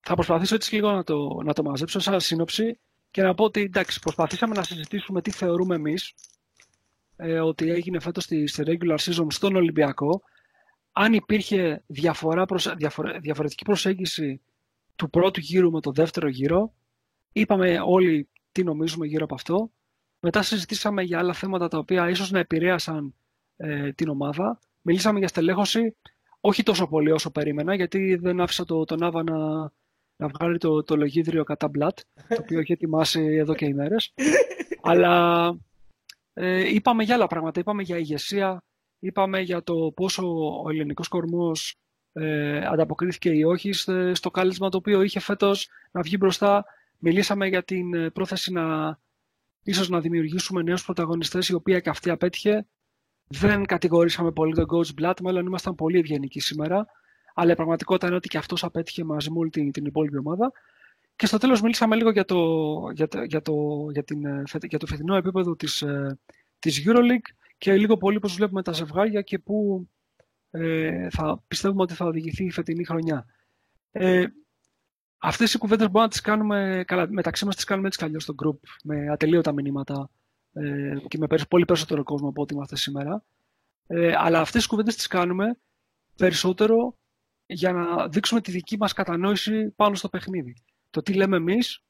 θα 0.00 0.14
προσπαθήσω 0.14 0.54
έτσι 0.54 0.74
λίγο 0.74 0.90
να 0.90 1.04
το, 1.04 1.40
να 1.44 1.52
το 1.52 1.62
μαζέψω 1.62 1.98
σαν 1.98 2.20
σύνοψη 2.20 2.78
και 3.10 3.22
να 3.22 3.34
πω 3.34 3.44
ότι 3.44 3.60
εντάξει, 3.60 4.00
προσπαθήσαμε 4.00 4.54
να 4.54 4.62
συζητήσουμε 4.62 5.22
τι 5.22 5.30
θεωρούμε 5.30 5.74
εμείς 5.74 6.14
ε, 7.16 7.40
ότι 7.40 7.70
έγινε 7.70 8.00
φέτος 8.00 8.24
στη, 8.24 8.46
στη 8.46 8.62
regular 8.66 8.96
season 8.96 9.26
στον 9.28 9.56
Ολυμπιακό 9.56 10.22
αν 10.92 11.12
υπήρχε 11.12 11.82
διαφορά, 11.86 12.46
διαφορετική 13.20 13.64
προσέγγιση 13.64 14.40
του 14.96 15.10
πρώτου 15.10 15.40
γύρου 15.40 15.70
με 15.70 15.80
το 15.80 15.92
δεύτερο 15.92 16.28
γύρο, 16.28 16.72
είπαμε 17.32 17.80
όλοι 17.84 18.28
τι 18.52 18.64
νομίζουμε 18.64 19.06
γύρω 19.06 19.24
από 19.24 19.34
αυτό. 19.34 19.70
Μετά 20.20 20.42
συζητήσαμε 20.42 21.02
για 21.02 21.18
άλλα 21.18 21.32
θέματα 21.32 21.68
τα 21.68 21.78
οποία 21.78 22.08
ίσως 22.08 22.30
να 22.30 22.38
επηρέασαν 22.38 23.14
ε, 23.56 23.92
την 23.92 24.08
ομάδα. 24.08 24.58
Μιλήσαμε 24.82 25.18
για 25.18 25.28
στελέχωση, 25.28 25.96
όχι 26.40 26.62
τόσο 26.62 26.86
πολύ 26.86 27.10
όσο 27.10 27.30
περίμενα, 27.30 27.74
γιατί 27.74 28.14
δεν 28.14 28.40
άφησα 28.40 28.64
το, 28.64 28.84
τον 28.84 29.02
Άβα 29.02 29.22
να, 29.22 29.38
να 30.16 30.28
βγάλει 30.28 30.58
το, 30.58 30.82
το 30.82 30.96
λογίδριο 30.96 31.44
κατά 31.44 31.68
μπλατ, 31.68 31.98
το 32.28 32.36
οποίο 32.40 32.58
έχει 32.60 32.72
ετοιμάσει 32.72 33.20
εδώ 33.22 33.54
και 33.54 33.66
ημέρες. 33.66 34.14
Αλλά 34.82 35.54
ε, 36.32 36.74
είπαμε 36.74 37.02
για 37.04 37.14
άλλα 37.14 37.26
πράγματα. 37.26 37.60
Είπαμε 37.60 37.82
για 37.82 37.98
ηγεσία, 37.98 38.62
Είπαμε 39.00 39.40
για 39.40 39.62
το 39.62 39.92
πόσο 39.96 40.22
ο 40.64 40.70
ελληνικός 40.70 41.08
κορμός 41.08 41.76
ε, 42.12 42.66
ανταποκρίθηκε 42.66 43.30
ή 43.30 43.42
όχι 43.42 43.72
στο 44.12 44.30
κάλεσμα 44.30 44.68
το 44.68 44.76
οποίο 44.76 45.02
είχε 45.02 45.20
φέτος 45.20 45.68
να 45.90 46.00
βγει 46.02 46.16
μπροστά. 46.18 46.64
Μιλήσαμε 46.98 47.46
για 47.46 47.64
την 47.64 47.94
ε, 47.94 48.10
πρόθεση 48.10 48.52
να 48.52 48.98
ίσως 49.62 49.88
να 49.88 50.00
δημιουργήσουμε 50.00 50.62
νέους 50.62 50.84
πρωταγωνιστές, 50.84 51.48
η 51.48 51.54
οποία 51.54 51.80
και 51.80 51.90
αυτή 51.90 52.10
απέτυχε. 52.10 52.66
Δεν 53.26 53.66
κατηγορήσαμε 53.66 54.32
πολύ 54.32 54.54
τον 54.54 54.66
coach 54.72 55.02
Blatt, 55.02 55.14
μάλλον 55.22 55.46
ήμασταν 55.46 55.74
πολύ 55.74 55.98
ευγενικοί 55.98 56.40
σήμερα. 56.40 56.86
Αλλά 57.34 57.52
η 57.52 57.54
πραγματικότητα 57.54 58.06
είναι 58.06 58.16
ότι 58.16 58.28
και 58.28 58.38
αυτός 58.38 58.64
απέτυχε 58.64 59.04
μαζί 59.04 59.30
με 59.30 59.38
όλη 59.38 59.50
την, 59.50 59.72
την 59.72 59.84
υπόλοιπη 59.84 60.18
ομάδα. 60.18 60.52
Και 61.16 61.26
στο 61.26 61.38
τέλος 61.38 61.60
μιλήσαμε 61.60 61.96
λίγο 61.96 62.10
για 62.10 62.24
το, 62.24 62.38
για, 62.94 63.08
για 63.26 63.42
το, 63.42 63.86
για 63.92 64.04
την, 64.04 64.22
για 64.62 64.78
το 64.78 64.86
φετινό 64.86 65.16
επίπεδο 65.16 65.56
της, 65.56 65.84
της 66.58 66.82
EuroLeague 66.86 67.34
και 67.58 67.76
λίγο 67.76 67.96
πολύ 67.96 68.18
πώς 68.18 68.34
βλέπουμε 68.34 68.62
τα 68.62 68.72
ζευγάρια 68.72 69.22
και 69.22 69.38
πού 69.38 69.88
ε, 70.50 71.08
θα 71.10 71.42
πιστεύουμε 71.48 71.82
ότι 71.82 71.94
θα 71.94 72.04
οδηγηθεί 72.04 72.44
η 72.44 72.50
φετινή 72.50 72.84
χρονιά. 72.84 73.26
Ε, 73.92 74.24
Αυτές 75.22 75.54
οι 75.54 75.58
κουβέντες 75.58 75.86
μπορούμε 75.86 76.02
να 76.02 76.08
τις 76.08 76.20
κάνουμε. 76.20 76.84
Καλά, 76.86 77.06
μεταξύ 77.10 77.44
μας 77.44 77.56
τις 77.56 77.64
κάνουμε 77.64 77.86
έτσι 77.88 78.10
κι 78.10 78.18
στο 78.18 78.34
group 78.44 78.58
με 78.84 79.08
ατελείωτα 79.10 79.52
μηνύματα 79.52 80.10
ε, 80.52 80.96
και 81.08 81.18
με 81.18 81.26
πολύ 81.48 81.64
περισσότερο 81.64 82.02
κόσμο 82.02 82.28
από 82.28 82.42
ό,τι 82.42 82.54
είμαστε 82.54 82.76
σήμερα. 82.76 83.24
Ε, 83.86 84.12
αλλά 84.16 84.40
αυτές 84.40 84.62
τι 84.62 84.68
κουβέντες 84.68 84.96
τις 84.96 85.06
κάνουμε 85.06 85.58
περισσότερο 86.16 86.96
για 87.46 87.72
να 87.72 88.08
δείξουμε 88.08 88.40
τη 88.40 88.50
δική 88.50 88.76
μας 88.76 88.92
κατανόηση 88.92 89.70
πάνω 89.70 89.94
στο 89.94 90.08
παιχνίδι. 90.08 90.56
Το 90.90 91.02
τι 91.02 91.14
λέμε 91.14 91.36
εμείς 91.36 91.82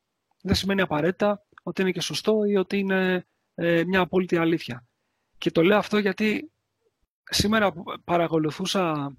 δεν 0.43 0.55
σημαίνει 0.55 0.81
απαραίτητα 0.81 1.47
ότι 1.63 1.83
είναι 1.83 1.91
και 1.91 2.01
σωστό 2.01 2.45
ή 2.45 2.57
ότι 2.57 2.79
είναι 2.79 3.27
ε, 3.55 3.85
μια 3.85 4.01
απόλυτη 4.01 4.37
αλήθεια. 4.37 4.87
Και 5.39 5.51
το 5.51 5.63
λέω 5.63 5.79
αυτό 5.79 5.99
γιατί 5.99 6.51
σήμερα 7.31 7.73
παρακολουθούσα 8.05 9.15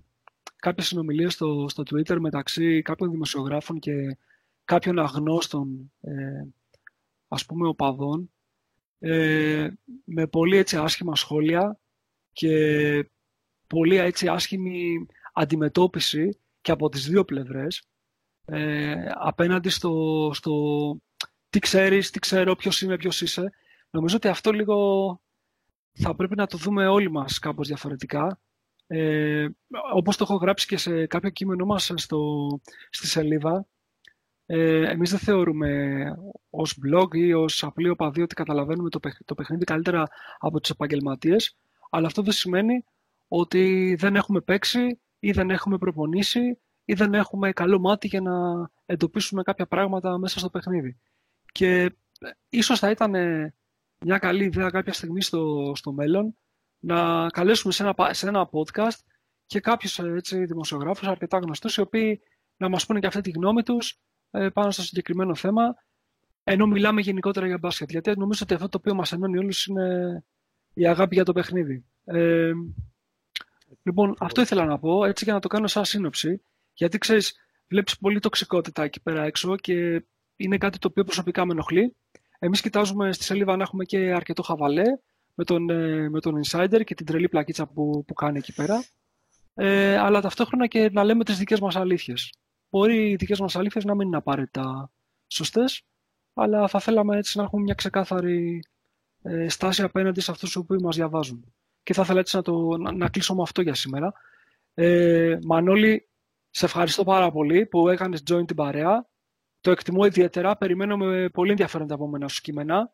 κάποιες 0.56 0.88
συνομιλίες 0.88 1.34
στο, 1.34 1.66
στο 1.70 1.84
Twitter 1.84 2.18
μεταξύ 2.20 2.82
κάποιων 2.82 3.12
δημοσιογράφων 3.12 3.80
και 3.80 4.18
κάποιων 4.66 5.00
αγνώστων, 5.00 5.92
ε, 6.02 6.44
ας 7.28 7.46
πούμε, 7.46 7.68
οπαδών, 7.68 8.32
ε, 9.00 9.70
με 10.04 10.28
πολύ 10.28 10.58
έτσι 10.58 10.78
άσχημα 10.78 11.16
σχόλια 11.16 11.80
και 12.34 13.10
πολύ 13.68 13.96
έτσι 13.96 14.28
άσχημη 14.28 15.06
αντιμετώπιση 15.34 16.40
και 16.62 16.72
από 16.72 16.90
τις 16.90 17.10
δύο 17.10 17.26
πλευρές 17.26 17.84
ε, 18.46 19.06
απέναντι 19.14 19.70
στο, 19.70 20.30
στο 20.34 20.54
τι 21.50 21.60
ξέρεις, 21.60 22.10
τι 22.10 22.20
ξέρω, 22.20 22.56
ποιος 22.56 22.82
είμαι, 22.82 22.96
ποιος 22.96 23.22
είσαι. 23.22 23.52
Νομίζω 23.90 24.16
ότι 24.16 24.28
αυτό 24.28 24.52
λίγο 24.52 25.22
θα 25.92 26.16
πρέπει 26.16 26.36
να 26.36 26.48
το 26.48 26.58
δούμε 26.58 26.88
όλοι 26.88 27.12
μας 27.12 27.40
κάπως 27.40 27.68
διαφορετικά 27.68 28.40
ε, 28.94 29.48
όπως 29.94 30.18
το 30.18 30.24
έχω 30.24 30.36
γράψει 30.36 30.68
και 30.68 30.78
σε 30.78 31.06
κάποιο 31.06 31.30
κείμενό 31.30 31.66
μας 31.66 31.92
στο, 31.96 32.48
στη 32.90 33.08
σελίδα, 33.08 33.68
ε, 34.46 34.90
εμείς 34.90 35.10
δεν 35.10 35.20
θεωρούμε 35.20 36.02
ως 36.50 36.80
blog 36.86 37.16
ή 37.16 37.34
ως 37.34 37.64
απλή 37.64 37.90
οπαδί 37.90 38.22
ότι 38.22 38.36
καταλαβαίνουμε 38.36 38.90
το, 38.90 39.00
το 39.26 39.36
παιχνίδι 39.36 39.64
καλύτερα 39.64 40.08
από 40.40 40.60
τους 40.60 40.70
επαγγελματίες, 40.70 41.58
αλλά 41.90 42.08
αυτό 42.08 42.22
δεν 42.22 42.34
σημαίνει 42.34 42.84
ότι 43.28 43.96
δεν 44.00 44.16
έχουμε 44.16 44.42
παίξει 44.42 45.00
ή 45.20 45.32
δεν 45.32 45.50
έχουμε 45.50 45.78
προπονήσει 45.78 46.60
ή 46.86 46.94
δεν 46.94 47.14
έχουμε 47.14 47.52
καλό 47.52 47.80
μάτι 47.80 48.08
για 48.08 48.22
να 48.22 48.34
εντοπίσουμε 48.86 49.44
κάποια 49.44 49.68
πράγματα 49.68 50.18
μέσα 50.18 50.40
στο 50.40 50.50
παιχνίδι. 50.50 50.98
Και 51.52 51.82
ε, 52.20 52.30
ίσως 52.50 52.80
θα 52.80 52.90
ήταν 52.90 53.12
μια 54.06 54.18
καλή 54.18 54.44
ιδέα 54.44 54.70
κάποια 54.70 54.94
στιγμή 54.94 55.22
στο, 55.22 55.72
στο 55.76 55.92
μέλλον 55.92 56.36
να 56.82 57.28
καλέσουμε 57.30 57.74
σε 57.74 57.84
ένα, 57.84 58.14
σε 58.14 58.28
ένα 58.28 58.50
podcast 58.52 59.00
και 59.46 59.60
κάποιους 59.60 60.00
έτσι, 60.00 60.46
δημοσιογράφους 60.46 61.08
αρκετά 61.08 61.38
γνωστούς, 61.38 61.76
οι 61.76 61.82
οποίοι 61.82 62.22
να 62.58 62.70
μας 62.70 62.86
πούνε 62.86 63.00
και 63.00 63.08
αυτή 63.08 63.22
τη 63.22 63.32
γνώμη 63.32 63.64
τους 63.64 64.00
ε, 64.32 64.50
πάνω 64.50 64.72
στο 64.72 64.82
συγκεκριμένο 64.82 65.36
θέμα, 65.36 65.76
ενώ 66.44 66.66
μιλάμε 66.66 67.02
γενικότερα 67.02 67.48
για 67.48 67.58
μπάσκετ. 67.58 67.90
Γιατί 67.90 68.12
νομίζω 68.18 68.40
ότι 68.44 68.54
αυτό 68.54 68.70
το 68.70 68.78
οποίο 68.78 68.96
μας 68.96 69.12
ενώνει 69.12 69.38
όλους 69.38 69.66
είναι 69.66 70.24
η 70.74 70.88
αγάπη 70.88 71.16
για 71.16 71.26
το 71.26 71.34
παιχνίδι. 71.34 71.86
Ε, 72.04 72.52
λοιπόν, 73.84 74.16
αυτό 74.20 74.42
ήθελα 74.42 74.66
να 74.66 74.80
πω, 74.80 75.06
έτσι 75.06 75.24
για 75.24 75.34
να 75.34 75.40
το 75.40 75.48
κάνω 75.48 75.68
σαν 75.68 75.86
σύνοψη, 75.86 76.42
γιατί 76.74 76.98
ξέρεις, 76.98 77.36
βλέπεις 77.68 77.98
πολύ 77.98 78.20
τοξικότητα 78.20 78.84
εκεί 78.84 79.02
πέρα 79.02 79.24
έξω 79.24 79.56
και 79.56 80.06
είναι 80.36 80.58
κάτι 80.58 80.78
το 80.78 80.88
οποίο 80.88 81.04
προσωπικά 81.04 81.46
με 81.46 81.52
ενοχλεί. 81.52 81.96
Εμείς 82.40 82.62
κοιτάζουμε 82.62 83.12
στη 83.12 83.24
σελίδα 83.24 83.56
να 83.56 83.64
έχουμε 83.64 83.84
και 83.84 83.98
αρκετό 83.98 84.42
χαβαλέ, 84.42 84.84
με 85.42 85.48
τον, 85.48 85.70
ε, 85.70 86.10
με 86.10 86.20
τον 86.20 86.42
Insider 86.44 86.82
και 86.84 86.96
την 86.96 87.06
τρελή 87.06 87.30
πλακίτσα 87.30 87.68
που, 87.68 88.04
που 88.08 88.14
κάνει 88.14 88.38
εκεί 88.38 88.54
πέρα. 88.54 88.84
Ε, 89.54 89.98
αλλά 89.98 90.22
ταυτόχρονα 90.22 90.68
και 90.68 90.90
να 90.90 91.04
λέμε 91.04 91.24
τις 91.24 91.38
δικές 91.38 91.60
μας 91.60 91.76
αλήθειες. 91.76 92.34
Μπορεί 92.70 93.10
οι 93.10 93.16
δικές 93.16 93.40
μας 93.40 93.56
αλήθειες 93.56 93.84
να 93.84 93.96
μην 93.96 94.08
είναι 94.08 94.18
απαραίτητα 94.18 94.92
σωστές, 95.28 95.84
αλλά 96.34 96.68
θα 96.68 96.80
θέλαμε 96.80 97.18
έτσι 97.18 97.38
να 97.38 97.44
έχουμε 97.44 97.62
μια 97.62 97.74
ξεκάθαρη 97.74 98.64
ε, 99.22 99.50
στάση 99.50 99.82
απέναντι 99.82 100.22
σε 100.22 100.32
αυτούς 100.32 100.54
που 100.54 100.76
μας 100.82 100.96
διαβάζουν. 100.96 101.54
Και 101.84 101.94
θα 101.94 102.02
ήθελα 102.02 102.20
έτσι 102.20 102.36
να, 102.36 102.42
το, 102.42 102.78
να, 102.78 102.92
να 102.92 103.10
κλείσω 103.10 103.36
με 103.36 103.42
αυτό 103.42 103.62
για 103.62 103.74
σήμερα. 103.74 104.14
Ε, 104.74 105.38
Μανώλη, 105.46 106.10
σε 106.50 106.66
ευχαριστώ 106.66 107.04
πάρα 107.04 107.32
πολύ 107.32 107.66
που 107.66 107.90
έκανες 107.90 108.24
join 108.32 108.48
την 108.48 108.56
παρέα. 108.56 109.10
Το 109.60 109.72
εκτιμώ 109.72 110.06
ιδιαίτερα. 110.06 110.58
Περιμένω 110.58 110.98
με 110.98 111.30
πολύ 111.30 111.50
ενδιαφέρον 111.50 111.88
τα 111.88 111.94
επόμενα 111.94 112.28
σου 112.28 112.42
κείμενα. 112.42 112.94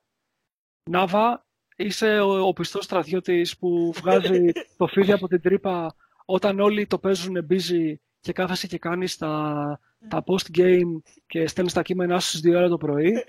Νάβα, 0.89 1.46
είσαι 1.77 2.19
ο, 2.19 2.47
ο 2.47 2.53
πιστός 2.53 2.83
στρατιώτης 2.83 3.57
που 3.57 3.91
βγάζει 3.95 4.51
το 4.77 4.87
φίδι 4.87 5.11
από 5.11 5.27
την 5.27 5.41
τρύπα 5.41 5.95
όταν 6.25 6.59
όλοι 6.59 6.87
το 6.87 6.97
παίζουν 6.97 7.47
busy 7.49 7.93
και 8.19 8.33
κάθεσαι 8.33 8.67
και 8.67 8.77
κάνεις 8.77 9.17
τα, 9.17 9.79
τα 10.07 10.23
post-game 10.25 11.01
και 11.27 11.47
στέλνεις 11.47 11.73
τα 11.73 11.81
κείμενά 11.81 12.19
σου 12.19 12.37
στις 12.37 12.51
2 12.51 12.55
ώρα 12.55 12.67
το 12.67 12.77
πρωί. 12.77 13.23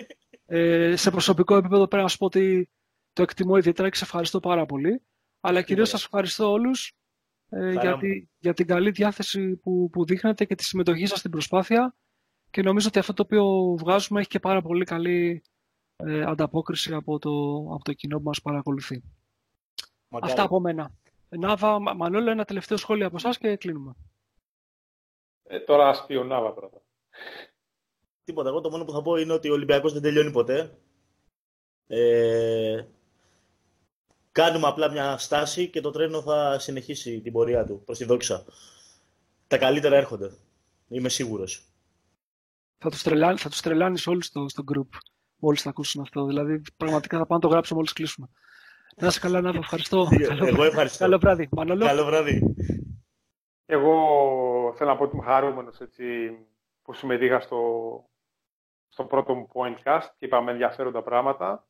Ε, 0.46 0.96
σε 0.96 1.10
προσωπικό 1.10 1.56
επίπεδο 1.56 1.86
πρέπει 1.86 2.02
να 2.02 2.08
σου 2.08 2.18
πω 2.18 2.24
ότι 2.24 2.68
το 3.12 3.22
εκτιμώ 3.22 3.56
ιδιαίτερα 3.56 3.88
και 3.88 3.96
σε 3.96 4.04
ευχαριστώ 4.04 4.40
πάρα 4.40 4.66
πολύ. 4.66 5.02
Αλλά 5.40 5.62
κυρίως 5.62 5.88
σας 5.88 6.04
ευχαριστώ 6.04 6.50
όλους 6.50 6.92
ε, 7.48 7.72
για, 7.72 7.98
για 8.38 8.54
την 8.54 8.66
καλή 8.66 8.90
διάθεση 8.90 9.56
που, 9.56 9.88
που 9.92 10.04
δείχνετε 10.04 10.44
και 10.44 10.54
τη 10.54 10.64
συμμετοχή 10.64 11.06
σας 11.06 11.18
στην 11.18 11.30
προσπάθεια 11.30 11.96
και 12.50 12.62
νομίζω 12.62 12.88
ότι 12.88 12.98
αυτό 12.98 13.12
το 13.12 13.22
οποίο 13.22 13.44
βγάζουμε 13.78 14.20
έχει 14.20 14.28
και 14.28 14.38
πάρα 14.38 14.62
πολύ 14.62 14.84
καλή 14.84 15.42
ε, 16.04 16.22
ανταπόκριση 16.22 16.94
από 16.94 17.18
το, 17.18 17.30
από 17.74 17.84
το 17.84 17.92
κοινό 17.92 18.16
που 18.16 18.24
μας 18.24 18.42
παρακολουθεί. 18.42 19.02
Αυτά 20.08 20.42
από 20.42 20.60
μένα. 20.60 20.92
Νάβα, 21.28 21.78
Μανώλο, 21.78 22.30
ένα 22.30 22.44
τελευταίο 22.44 22.76
σχόλιο 22.76 23.06
από 23.06 23.16
εσάς 23.16 23.38
και 23.38 23.56
κλείνουμε. 23.56 23.94
Ε, 25.42 25.60
τώρα 25.60 25.88
ας 25.88 26.06
πει 26.06 26.14
ο 26.14 26.24
Νάβα 26.24 26.52
πρώτα. 26.52 26.82
Τίποτα. 28.24 28.48
Εγώ 28.48 28.60
το 28.60 28.70
μόνο 28.70 28.84
που 28.84 28.92
θα 28.92 29.02
πω 29.02 29.16
είναι 29.16 29.32
ότι 29.32 29.50
ο 29.50 29.52
Ολυμπιακός 29.52 29.92
δεν 29.92 30.02
τελειώνει 30.02 30.30
ποτέ. 30.30 30.78
Ε, 31.86 32.86
κάνουμε 34.32 34.66
απλά 34.66 34.90
μια 34.90 35.18
στάση 35.18 35.70
και 35.70 35.80
το 35.80 35.90
τρένο 35.90 36.22
θα 36.22 36.58
συνεχίσει 36.58 37.20
την 37.20 37.32
πορεία 37.32 37.64
του 37.64 37.82
προς 37.84 37.98
τη 37.98 38.04
δόξα. 38.04 38.44
Τα 39.46 39.58
καλύτερα 39.58 39.96
έρχονται. 39.96 40.36
Είμαι 40.88 41.08
σίγουρος. 41.08 41.62
Θα 42.78 42.90
τους, 42.90 43.02
τρελάνει, 43.02 43.38
θα 43.38 43.48
τους 43.48 43.60
τρελάνεις 43.60 44.06
όλους 44.06 44.26
στο, 44.26 44.48
στο 44.48 44.64
group 44.72 44.88
μόλις 45.38 45.62
θα 45.62 45.70
ακούσουν 45.70 46.02
αυτό. 46.02 46.24
Δηλαδή, 46.24 46.62
πραγματικά 46.76 47.18
θα 47.18 47.26
πάω 47.26 47.38
να 47.38 47.42
το 47.42 47.50
γράψω 47.50 47.74
μόλις 47.74 47.92
κλείσουμε. 47.92 48.28
Να 48.96 49.06
είσαι 49.06 49.20
καλά, 49.20 49.40
να 49.40 49.48
ευχαριστώ. 49.48 50.08
Εγώ 50.46 50.64
ευχαριστώ. 50.64 51.04
Καλό 51.04 51.18
βράδυ. 51.18 51.48
Μανolo. 51.56 51.84
Καλό 51.86 52.04
βράδυ. 52.04 52.54
Εγώ 53.66 53.94
θέλω 54.76 54.90
να 54.90 54.96
πω 54.96 55.04
ότι 55.04 55.16
είμαι 55.16 55.24
χαρούμενος 55.24 55.78
που 56.82 56.92
συμμετείχα 56.92 57.40
στο, 57.40 57.60
στο 58.88 59.04
πρώτο 59.04 59.34
μου 59.34 59.48
pointcast 59.52 60.06
και 60.18 60.26
είπαμε 60.26 60.50
ενδιαφέροντα 60.50 61.02
πράγματα. 61.02 61.66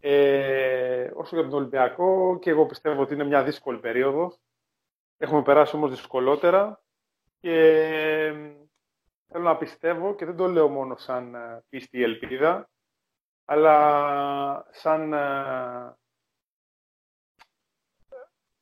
Ε, 0.00 1.10
όσο 1.14 1.36
για 1.36 1.44
τον 1.48 1.58
Ολυμπιακό, 1.58 2.38
και 2.38 2.50
εγώ 2.50 2.66
πιστεύω 2.66 3.02
ότι 3.02 3.14
είναι 3.14 3.24
μια 3.24 3.42
δύσκολη 3.42 3.78
περίοδο. 3.78 4.32
Έχουμε 5.16 5.42
περάσει 5.42 5.76
όμως 5.76 5.90
δυσκολότερα 5.90 6.82
και 7.40 7.52
θέλω 9.26 9.44
να 9.44 9.56
πιστεύω 9.56 10.14
και 10.14 10.24
δεν 10.24 10.36
το 10.36 10.46
λέω 10.46 10.68
μόνο 10.68 10.96
σαν 10.96 11.34
ε, 11.34 11.64
πίστη 11.68 12.02
ελπίδα, 12.02 12.69
αλλά 13.44 14.66
σαν, 14.70 15.12
ε, 15.12 15.96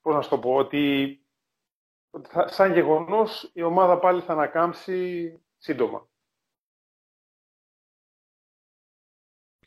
πώς 0.00 0.14
να 0.14 0.22
σου 0.22 0.28
το 0.28 0.38
πω, 0.38 0.54
ότι, 0.54 1.18
σαν 2.44 2.72
γεγονός 2.72 3.50
η 3.54 3.62
ομάδα 3.62 3.98
πάλι 3.98 4.20
θα 4.20 4.32
ανακάμψει 4.32 5.40
σύντομα. 5.56 6.08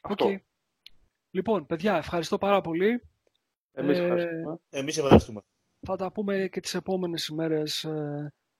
Okay. 0.02 0.38
Λοιπόν, 1.30 1.66
παιδιά, 1.66 1.96
ευχαριστώ 1.96 2.38
πάρα 2.38 2.62
πολύ. 2.62 3.10
Εμείς 3.72 3.98
ε, 3.98 4.02
ευχαριστούμε. 4.04 4.60
Εμείς 4.70 4.98
ευχαριστούμε. 4.98 5.42
Θα 5.80 5.96
τα 5.96 6.12
πούμε 6.12 6.48
και 6.52 6.60
τις 6.60 6.74
επόμενες 6.74 7.28
ημέρες 7.28 7.88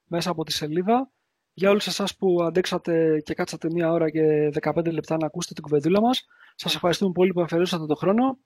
μέσα 0.04 0.30
από 0.30 0.44
τη 0.44 0.52
σελίδα. 0.52 1.12
Για 1.54 1.70
όλους 1.70 1.86
εσάς 1.86 2.16
που 2.16 2.42
αντέξατε 2.42 3.20
και 3.20 3.34
κάτσατε 3.34 3.68
μία 3.70 3.92
ώρα 3.92 4.10
και 4.10 4.50
15 4.60 4.92
λεπτά 4.92 5.16
να 5.16 5.26
ακούσετε 5.26 5.54
την 5.54 5.62
κουβεντούλα 5.62 6.00
μας, 6.00 6.26
σας 6.54 6.74
ευχαριστούμε 6.74 7.12
πολύ 7.12 7.32
που 7.32 7.40
αφαιρούσατε 7.40 7.86
τον 7.86 7.96
χρόνο 7.96 8.38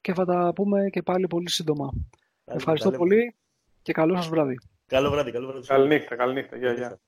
και 0.00 0.14
θα 0.14 0.24
τα 0.24 0.52
πούμε 0.54 0.88
και 0.90 1.02
πάλι 1.02 1.26
πολύ 1.26 1.50
σύντομα. 1.50 1.92
Ευχαριστώ 2.44 2.90
πολύ 2.90 3.36
και 3.82 3.92
καλό 3.92 4.16
σας 4.16 4.28
βράδυ. 4.28 4.54
Καλό 4.86 5.10
βράδυ. 5.10 5.30
Καλό 5.30 5.46
βράδυ. 5.46 5.66
Καληνύχτα, 5.66 6.16
καληνύχτα. 6.16 6.56
Γεια, 6.56 6.72
γεια. 6.72 7.00